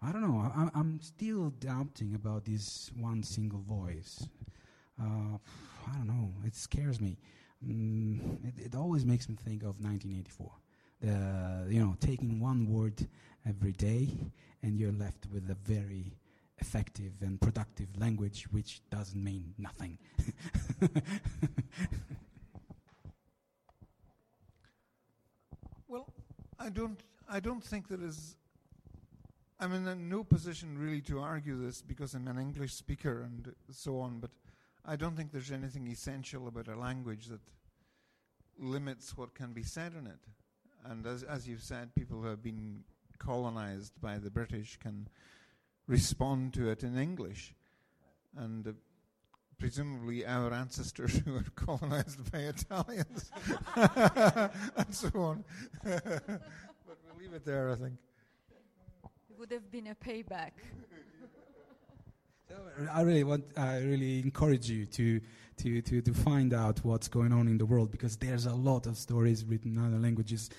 I 0.01 0.11
don't 0.11 0.21
know. 0.23 0.39
I, 0.39 0.59
I'm- 0.59 0.71
I'm 0.73 0.99
still 1.01 1.51
doubting 1.59 2.15
about 2.15 2.45
this 2.45 2.91
one 2.97 3.21
single 3.23 3.61
voice. 3.61 4.27
Uh, 4.99 5.37
I 5.87 5.93
don't 5.97 6.07
know. 6.07 6.33
It 6.45 6.55
scares 6.55 6.99
me. 6.99 7.17
Mm, 7.65 8.43
it, 8.47 8.65
it 8.67 8.75
always 8.75 9.05
makes 9.05 9.29
me 9.29 9.35
think 9.35 9.61
of 9.63 9.79
1984. 9.79 10.51
The 11.01 11.67
you 11.73 11.79
know 11.83 11.95
taking 11.99 12.39
one 12.39 12.67
word 12.67 13.07
every 13.47 13.71
day, 13.73 14.09
and 14.63 14.77
you're 14.79 14.91
left 14.91 15.27
with 15.33 15.49
a 15.49 15.55
very 15.65 16.17
effective 16.59 17.13
and 17.21 17.39
productive 17.41 17.87
language, 17.97 18.45
which 18.51 18.81
doesn't 18.91 19.23
mean 19.23 19.53
nothing. 19.57 19.97
I 26.61 26.69
don't. 26.69 26.99
I 27.27 27.39
don't 27.39 27.63
think 27.63 27.88
there 27.88 28.03
is. 28.03 28.35
I'm 29.59 29.73
in 29.73 30.09
no 30.09 30.23
position 30.23 30.77
really 30.77 31.01
to 31.01 31.19
argue 31.19 31.55
this 31.55 31.81
because 31.81 32.13
I'm 32.13 32.27
an 32.27 32.38
English 32.38 32.73
speaker 32.73 33.23
and 33.23 33.53
so 33.71 33.99
on. 33.99 34.19
But 34.19 34.29
I 34.85 34.95
don't 34.95 35.15
think 35.15 35.31
there's 35.31 35.51
anything 35.51 35.88
essential 35.88 36.47
about 36.47 36.67
a 36.67 36.75
language 36.75 37.27
that 37.27 37.41
limits 38.59 39.17
what 39.17 39.33
can 39.33 39.53
be 39.53 39.63
said 39.63 39.93
in 39.99 40.05
it. 40.05 40.19
And 40.85 41.07
as 41.07 41.23
as 41.23 41.47
you've 41.47 41.63
said, 41.63 41.95
people 41.95 42.21
who 42.21 42.27
have 42.27 42.43
been 42.43 42.83
colonized 43.17 43.99
by 43.99 44.19
the 44.19 44.29
British 44.29 44.77
can 44.77 45.07
respond 45.88 46.53
to 46.53 46.69
it 46.69 46.83
in 46.83 46.95
English, 46.95 47.55
and. 48.38 48.67
Uh, 48.67 48.71
Presumably, 49.61 50.25
our 50.25 50.51
ancestors 50.51 51.19
who 51.19 51.33
were 51.33 51.45
colonized 51.55 52.31
by 52.31 52.39
Italians 52.39 53.31
and 53.75 54.88
so 54.89 55.11
on. 55.13 55.43
but 55.83 56.03
we'll 56.09 57.19
leave 57.19 57.33
it 57.35 57.45
there, 57.45 57.69
I 57.69 57.75
think. 57.75 57.93
It 59.29 59.38
would 59.38 59.51
have 59.51 59.71
been 59.71 59.85
a 59.85 59.95
payback. 59.95 60.53
I 62.91 63.01
really 63.01 63.23
want, 63.23 63.45
I 63.55 63.77
really 63.81 64.19
encourage 64.21 64.67
you 64.67 64.88
to, 64.88 65.21
to, 65.57 65.81
to, 65.83 66.01
to 66.01 66.13
find 66.15 66.55
out 66.55 66.83
what's 66.83 67.07
going 67.07 67.31
on 67.31 67.47
in 67.47 67.59
the 67.59 67.65
world 67.65 67.91
because 67.91 68.17
there's 68.17 68.47
a 68.47 68.55
lot 68.55 68.88
of 68.88 68.97
stories 68.97 69.45
written 69.45 69.77
in 69.77 69.85
other 69.85 69.99
languages. 69.99 70.49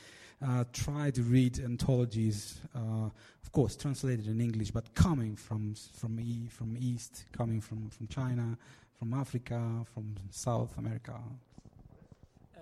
Uh, 0.40 0.62
try 0.72 1.10
to 1.10 1.22
read 1.22 1.58
anthologies, 1.58 2.60
uh, 2.76 3.08
of 3.42 3.52
course, 3.52 3.74
translated 3.76 4.28
in 4.28 4.40
English, 4.40 4.70
but 4.70 4.94
coming 4.94 5.36
from 5.36 5.74
from 5.94 6.18
e- 6.18 6.48
from 6.48 6.76
East, 6.80 7.26
coming 7.32 7.60
from, 7.60 7.90
from 7.90 8.08
China, 8.08 8.58
from 9.02 9.14
Africa, 9.14 9.84
from 9.92 10.14
South 10.30 10.78
America. 10.78 11.18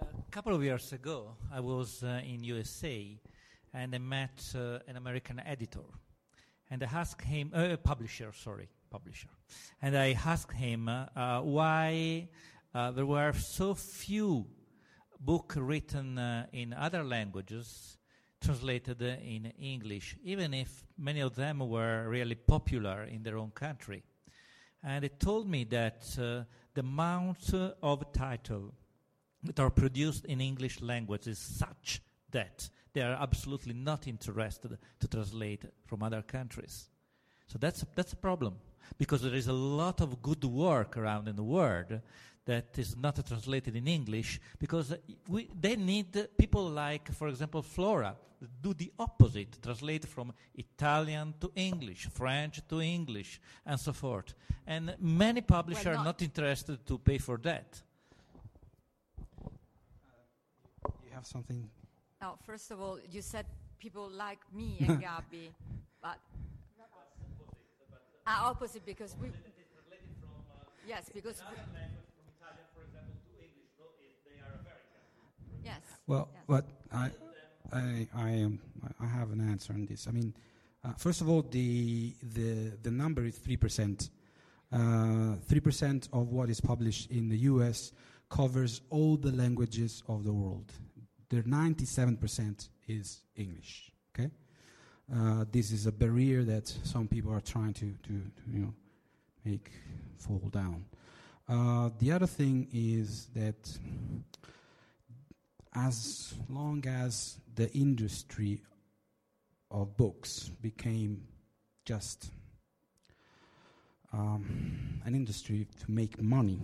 A 0.00 0.30
couple 0.30 0.54
of 0.54 0.62
years 0.64 0.90
ago, 0.90 1.36
I 1.52 1.60
was 1.60 2.02
uh, 2.02 2.22
in 2.24 2.42
USA 2.44 3.20
and 3.74 3.94
I 3.94 3.98
met 3.98 4.40
uh, 4.54 4.78
an 4.88 4.96
American 4.96 5.38
editor. 5.44 5.84
And 6.70 6.82
I 6.82 6.86
asked 6.86 7.20
him, 7.20 7.50
uh, 7.52 7.76
publisher, 7.76 8.32
sorry, 8.32 8.70
publisher. 8.90 9.28
And 9.82 9.94
I 9.94 10.16
asked 10.24 10.56
him 10.56 10.88
uh, 10.88 11.08
uh, 11.14 11.40
why 11.42 12.30
uh, 12.74 12.90
there 12.92 13.04
were 13.04 13.34
so 13.34 13.74
few 13.74 14.46
books 15.20 15.58
written 15.58 16.16
uh, 16.16 16.46
in 16.54 16.72
other 16.72 17.04
languages 17.04 17.98
translated 18.40 19.02
in 19.02 19.52
English, 19.60 20.16
even 20.24 20.54
if 20.54 20.86
many 20.96 21.20
of 21.20 21.34
them 21.34 21.58
were 21.58 22.08
really 22.08 22.34
popular 22.34 23.02
in 23.02 23.22
their 23.22 23.36
own 23.36 23.50
country. 23.50 24.02
And 24.82 25.05
he 25.05 25.11
told 25.11 25.48
me 25.48 25.65
that 25.65 26.02
uh, 26.19 26.44
the 26.74 26.81
amount 26.81 27.52
of 27.82 28.12
title 28.12 28.73
that 29.43 29.61
are 29.61 29.70
produced 29.70 30.24
in 30.24 30.40
English 30.40 30.81
language 30.81 31.27
is 31.27 31.39
such 31.39 32.01
that 32.31 32.69
they 32.93 33.02
are 33.02 33.16
absolutely 33.20 33.74
not 33.74 34.07
interested 34.07 34.78
to 35.01 35.09
translate 35.09 35.65
from 35.86 36.02
other 36.02 36.23
countries. 36.23 36.89
So 37.47 37.59
that's 37.59 37.85
that's 37.94 38.12
a 38.12 38.16
problem 38.16 38.55
because 38.98 39.23
there 39.23 39.35
is 39.35 39.48
a 39.48 39.52
lot 39.52 40.01
of 40.01 40.23
good 40.23 40.44
work 40.44 40.97
around 40.97 41.28
in 41.28 41.36
the 41.36 41.43
world 41.43 42.01
that 42.46 42.78
is 42.78 42.96
not 42.96 43.24
translated 43.26 43.76
in 43.76 43.86
English 43.86 44.40
because 44.58 44.94
we, 45.28 45.48
they 45.60 45.76
need 45.76 46.28
people 46.38 46.68
like, 46.68 47.12
for 47.12 47.28
example, 47.28 47.62
Flora 47.62 48.16
do 48.62 48.72
the 48.74 48.90
opposite, 48.98 49.60
translate 49.62 50.06
from 50.06 50.32
Italian 50.54 51.34
to 51.40 51.52
English, 51.54 52.08
French 52.12 52.60
to 52.68 52.80
English, 52.80 53.40
and 53.66 53.78
so 53.78 53.92
forth. 53.92 54.34
And 54.66 54.96
many 54.98 55.42
publishers 55.42 55.84
Well, 55.84 55.94
are 55.94 55.98
not- 55.98 56.20
not 56.20 56.22
interested 56.22 56.86
to 56.86 56.98
pay 56.98 57.18
for 57.18 57.36
that. 57.38 57.82
You 61.04 61.12
have 61.12 61.26
something? 61.26 61.68
Now, 62.20 62.38
first 62.42 62.70
of 62.70 62.80
all, 62.80 62.98
you 63.10 63.22
said 63.22 63.46
people 63.78 64.08
like 64.08 64.40
me 64.52 64.76
and 64.80 65.02
Gabi, 65.04 65.52
but 66.02 66.18
ah, 68.26 68.48
opposite 68.50 68.84
because 68.86 69.14
we. 69.20 69.30
Yes, 70.86 71.10
because 71.12 71.42
we, 71.50 71.56
yes. 75.70 75.98
Well, 76.06 76.28
yes. 76.32 76.42
but 76.47 76.64
I, 76.92 77.10
I, 77.72 78.09
I, 78.14 78.30
am, 78.30 78.60
I 79.01 79.06
have 79.06 79.30
an 79.32 79.40
answer 79.40 79.72
on 79.72 79.86
this. 79.86 80.06
I 80.06 80.10
mean, 80.12 80.34
uh, 80.84 80.92
first 80.97 81.20
of 81.20 81.28
all, 81.28 81.42
the 81.42 82.14
the 82.22 82.72
the 82.82 82.90
number 82.90 83.24
is 83.24 83.36
three 83.38 83.56
percent. 83.56 84.10
Uh, 84.72 85.34
Three 85.48 85.60
percent 85.60 86.09
of 86.12 86.28
what 86.30 86.48
is 86.48 86.60
published 86.60 87.10
in 87.10 87.28
the 87.28 87.38
U.S. 87.38 87.90
covers 88.28 88.82
all 88.90 89.16
the 89.16 89.32
languages 89.32 90.02
of 90.06 90.22
the 90.22 90.32
world. 90.32 90.72
The 91.28 91.42
ninety-seven 91.44 92.16
percent 92.16 92.68
is 92.86 93.22
English. 93.34 93.90
Okay, 94.14 94.30
uh, 95.12 95.44
this 95.51 95.72
is 95.72 95.86
a 95.86 95.92
barrier 95.92 96.44
that 96.44 96.68
some 96.84 97.09
people 97.09 97.32
are 97.32 97.40
trying 97.40 97.74
to, 97.74 97.86
to, 98.05 98.12
to 98.12 98.42
you 98.48 98.60
know 98.60 98.74
make 99.44 99.70
fall 100.18 100.48
down. 100.52 100.84
Uh, 101.48 101.90
the 101.98 102.12
other 102.12 102.28
thing 102.28 102.68
is 102.72 103.26
that 103.34 103.78
as 105.74 106.34
long 106.48 106.84
as 106.86 107.38
the 107.55 107.70
industry 107.72 108.60
of 109.70 109.97
books 109.97 110.51
became 110.60 111.22
just 111.84 112.30
um, 114.12 115.01
an 115.05 115.14
industry 115.14 115.66
to 115.84 115.90
make 115.90 116.20
money 116.20 116.60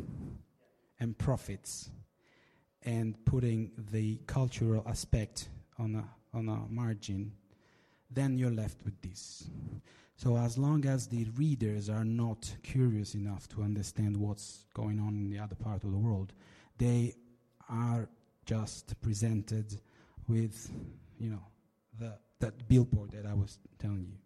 and 0.98 1.16
profits 1.16 1.90
and 2.82 3.16
putting 3.24 3.70
the 3.90 4.16
cultural 4.26 4.82
aspect 4.86 5.48
on 5.78 5.94
a, 5.94 6.36
on 6.36 6.48
a 6.48 6.72
margin, 6.72 7.32
then 8.10 8.38
you're 8.38 8.50
left 8.50 8.84
with 8.84 9.00
this. 9.02 9.48
So, 10.16 10.38
as 10.38 10.56
long 10.56 10.86
as 10.86 11.08
the 11.08 11.26
readers 11.36 11.90
are 11.90 12.04
not 12.04 12.50
curious 12.62 13.14
enough 13.14 13.48
to 13.48 13.62
understand 13.62 14.16
what's 14.16 14.64
going 14.72 14.98
on 14.98 15.08
in 15.08 15.28
the 15.28 15.38
other 15.38 15.54
part 15.54 15.84
of 15.84 15.90
the 15.90 15.98
world, 15.98 16.32
they 16.78 17.14
are 17.68 18.08
just 18.46 19.00
presented 19.02 19.78
with, 20.28 20.70
you 21.18 21.30
know, 21.30 21.42
the 21.98 22.14
that 22.38 22.68
billboard 22.68 23.10
that 23.12 23.26
I 23.26 23.34
was 23.34 23.58
telling 23.78 24.06
you. 24.06 24.18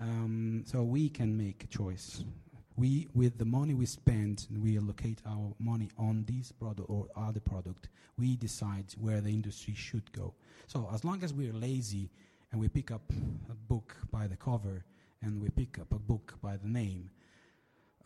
Um, 0.00 0.64
so 0.66 0.82
we 0.82 1.08
can 1.10 1.36
make 1.36 1.64
a 1.64 1.66
choice. 1.66 2.24
We, 2.76 3.08
with 3.14 3.36
the 3.36 3.44
money 3.44 3.74
we 3.74 3.84
spend, 3.84 4.46
we 4.58 4.78
allocate 4.78 5.20
our 5.26 5.54
money 5.58 5.90
on 5.98 6.24
this 6.26 6.50
product 6.50 6.88
or 6.88 7.08
other 7.14 7.40
product. 7.40 7.90
We 8.16 8.36
decide 8.36 8.86
where 8.98 9.20
the 9.20 9.28
industry 9.28 9.74
should 9.74 10.10
go. 10.12 10.34
So 10.66 10.88
as 10.94 11.04
long 11.04 11.22
as 11.22 11.34
we're 11.34 11.52
lazy 11.52 12.08
and 12.52 12.60
we 12.60 12.68
pick 12.68 12.90
up 12.90 13.02
a 13.50 13.54
book 13.54 13.96
by 14.10 14.26
the 14.26 14.36
cover 14.36 14.84
and 15.20 15.42
we 15.42 15.50
pick 15.50 15.78
up 15.78 15.92
a 15.92 15.98
book 15.98 16.38
by 16.40 16.56
the 16.56 16.68
name, 16.68 17.10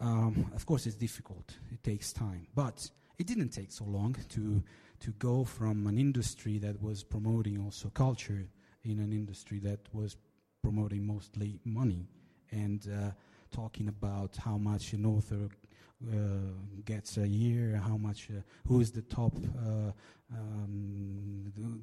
um, 0.00 0.50
of 0.56 0.66
course 0.66 0.86
it's 0.86 0.96
difficult. 0.96 1.54
It 1.70 1.84
takes 1.84 2.12
time, 2.12 2.48
but 2.56 2.90
it 3.16 3.28
didn't 3.28 3.50
take 3.50 3.70
so 3.70 3.84
long 3.84 4.16
to 4.30 4.62
to 5.00 5.10
go 5.12 5.44
from 5.44 5.86
an 5.86 5.98
industry 5.98 6.58
that 6.58 6.80
was 6.82 7.02
promoting 7.02 7.60
also 7.62 7.90
culture 7.90 8.46
in 8.84 8.98
an 9.00 9.12
industry 9.12 9.58
that 9.60 9.80
was 9.92 10.16
promoting 10.62 11.06
mostly 11.06 11.58
money 11.64 12.06
and 12.50 12.88
uh, 12.88 13.10
talking 13.50 13.88
about 13.88 14.36
how 14.36 14.56
much 14.56 14.92
an 14.92 15.04
author 15.06 15.48
uh, 16.12 16.16
gets 16.84 17.16
a 17.16 17.26
year, 17.26 17.76
how 17.76 17.96
much, 17.96 18.28
uh, 18.30 18.40
who 18.66 18.80
is 18.80 18.90
the 18.90 19.02
top 19.02 19.32
uh, 19.58 19.92
um, 20.32 21.82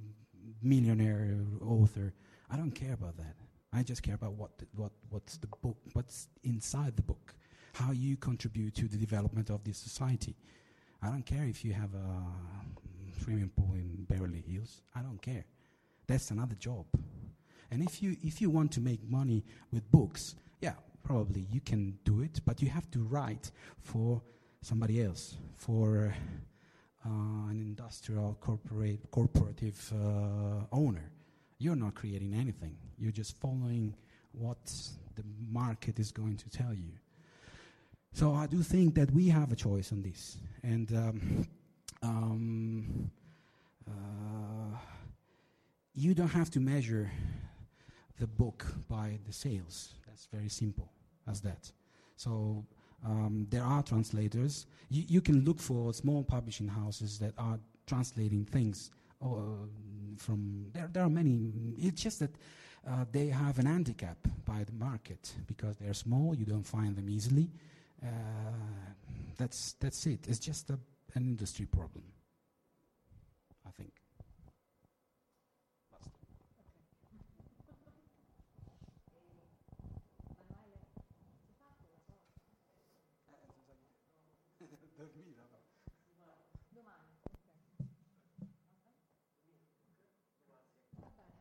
millionaire 0.61 1.37
author. 1.65 2.13
I 2.49 2.57
don't 2.57 2.71
care 2.71 2.93
about 2.93 3.17
that. 3.17 3.35
I 3.73 3.83
just 3.83 4.03
care 4.03 4.15
about 4.15 4.33
what, 4.33 4.57
the, 4.57 4.65
what 4.75 4.91
what's 5.09 5.37
the 5.37 5.47
book, 5.47 5.77
what's 5.93 6.27
inside 6.43 6.97
the 6.97 7.03
book, 7.03 7.33
how 7.73 7.91
you 7.91 8.17
contribute 8.17 8.75
to 8.75 8.87
the 8.87 8.97
development 8.97 9.49
of 9.49 9.63
this 9.63 9.77
society. 9.77 10.35
I 11.01 11.07
don't 11.07 11.25
care 11.25 11.45
if 11.45 11.63
you 11.63 11.73
have 11.73 11.93
a 11.95 12.80
swimming 13.23 13.51
pool 13.55 13.75
in 13.75 14.05
Beverly 14.07 14.43
Hills. 14.47 14.81
I 14.95 15.01
don't 15.01 15.21
care. 15.21 15.45
That's 16.07 16.31
another 16.31 16.55
job. 16.55 16.85
And 17.69 17.81
if 17.83 18.01
you 18.01 18.17
if 18.21 18.41
you 18.41 18.49
want 18.49 18.71
to 18.73 18.81
make 18.81 19.01
money 19.07 19.45
with 19.71 19.89
books, 19.91 20.35
yeah, 20.59 20.73
probably 21.03 21.47
you 21.51 21.61
can 21.61 21.97
do 22.03 22.21
it, 22.21 22.41
but 22.45 22.61
you 22.61 22.69
have 22.69 22.89
to 22.91 22.99
write 22.99 23.51
for 23.79 24.21
somebody 24.61 25.01
else, 25.01 25.37
for 25.55 26.13
uh, 27.05 27.09
an 27.49 27.59
industrial 27.61 28.37
corporate 28.41 29.09
corporative 29.11 29.79
uh, 29.93 30.65
owner. 30.71 31.11
You're 31.59 31.75
not 31.75 31.95
creating 31.95 32.33
anything. 32.33 32.75
You're 32.97 33.11
just 33.11 33.39
following 33.39 33.95
what 34.33 34.71
the 35.15 35.23
market 35.49 35.99
is 35.99 36.11
going 36.11 36.37
to 36.37 36.49
tell 36.49 36.73
you. 36.73 36.93
So 38.13 38.33
I 38.33 38.47
do 38.47 38.61
think 38.63 38.95
that 38.95 39.11
we 39.11 39.29
have 39.29 39.51
a 39.51 39.55
choice 39.55 39.91
on 39.93 40.01
this, 40.01 40.37
and 40.63 40.91
um, 40.93 41.47
um, 42.01 43.11
uh, 43.87 44.77
you 45.93 46.13
don't 46.13 46.29
have 46.29 46.49
to 46.51 46.59
measure 46.59 47.11
the 48.19 48.27
book 48.27 48.65
by 48.87 49.19
the 49.25 49.33
sales. 49.33 49.95
That's 50.07 50.27
very 50.31 50.49
simple 50.49 50.91
as 51.27 51.41
that. 51.41 51.71
So 52.15 52.65
um, 53.05 53.47
there 53.49 53.63
are 53.63 53.81
translators. 53.83 54.67
You, 54.89 55.03
you, 55.07 55.21
can 55.21 55.43
look 55.43 55.59
for 55.59 55.93
small 55.93 56.23
publishing 56.23 56.67
houses 56.67 57.17
that 57.19 57.33
are 57.37 57.59
translating 57.87 58.45
things 58.45 58.91
uh, 59.23 59.27
from 60.17 60.67
there. 60.73 60.89
There 60.91 61.03
are 61.03 61.09
many. 61.09 61.51
It's 61.77 62.01
just 62.01 62.19
that 62.19 62.35
uh, 62.87 63.05
they 63.11 63.27
have 63.27 63.59
an 63.59 63.65
handicap 63.65 64.17
by 64.45 64.63
the 64.63 64.73
market 64.73 65.33
because 65.47 65.77
they're 65.77 65.93
small. 65.93 66.35
You 66.35 66.45
don't 66.45 66.65
find 66.65 66.95
them 66.95 67.09
easily. 67.09 67.49
Uh, 68.03 68.07
that's 69.37 69.73
that's 69.79 70.05
it. 70.05 70.27
It's 70.27 70.39
just 70.39 70.69
a, 70.69 70.79
an 71.15 71.25
industry 71.25 71.65
problem. 71.65 72.03
I 73.65 73.71
think. 73.71 73.91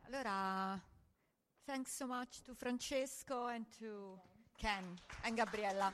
Allora, 0.07 0.77
thanks 1.65 1.93
so 1.93 2.05
much 2.05 2.41
to 2.43 2.53
Francesco 2.53 3.47
and 3.47 3.65
to 3.79 4.19
Ken 4.57 4.83
and 5.23 5.37
Gabriella. 5.37 5.93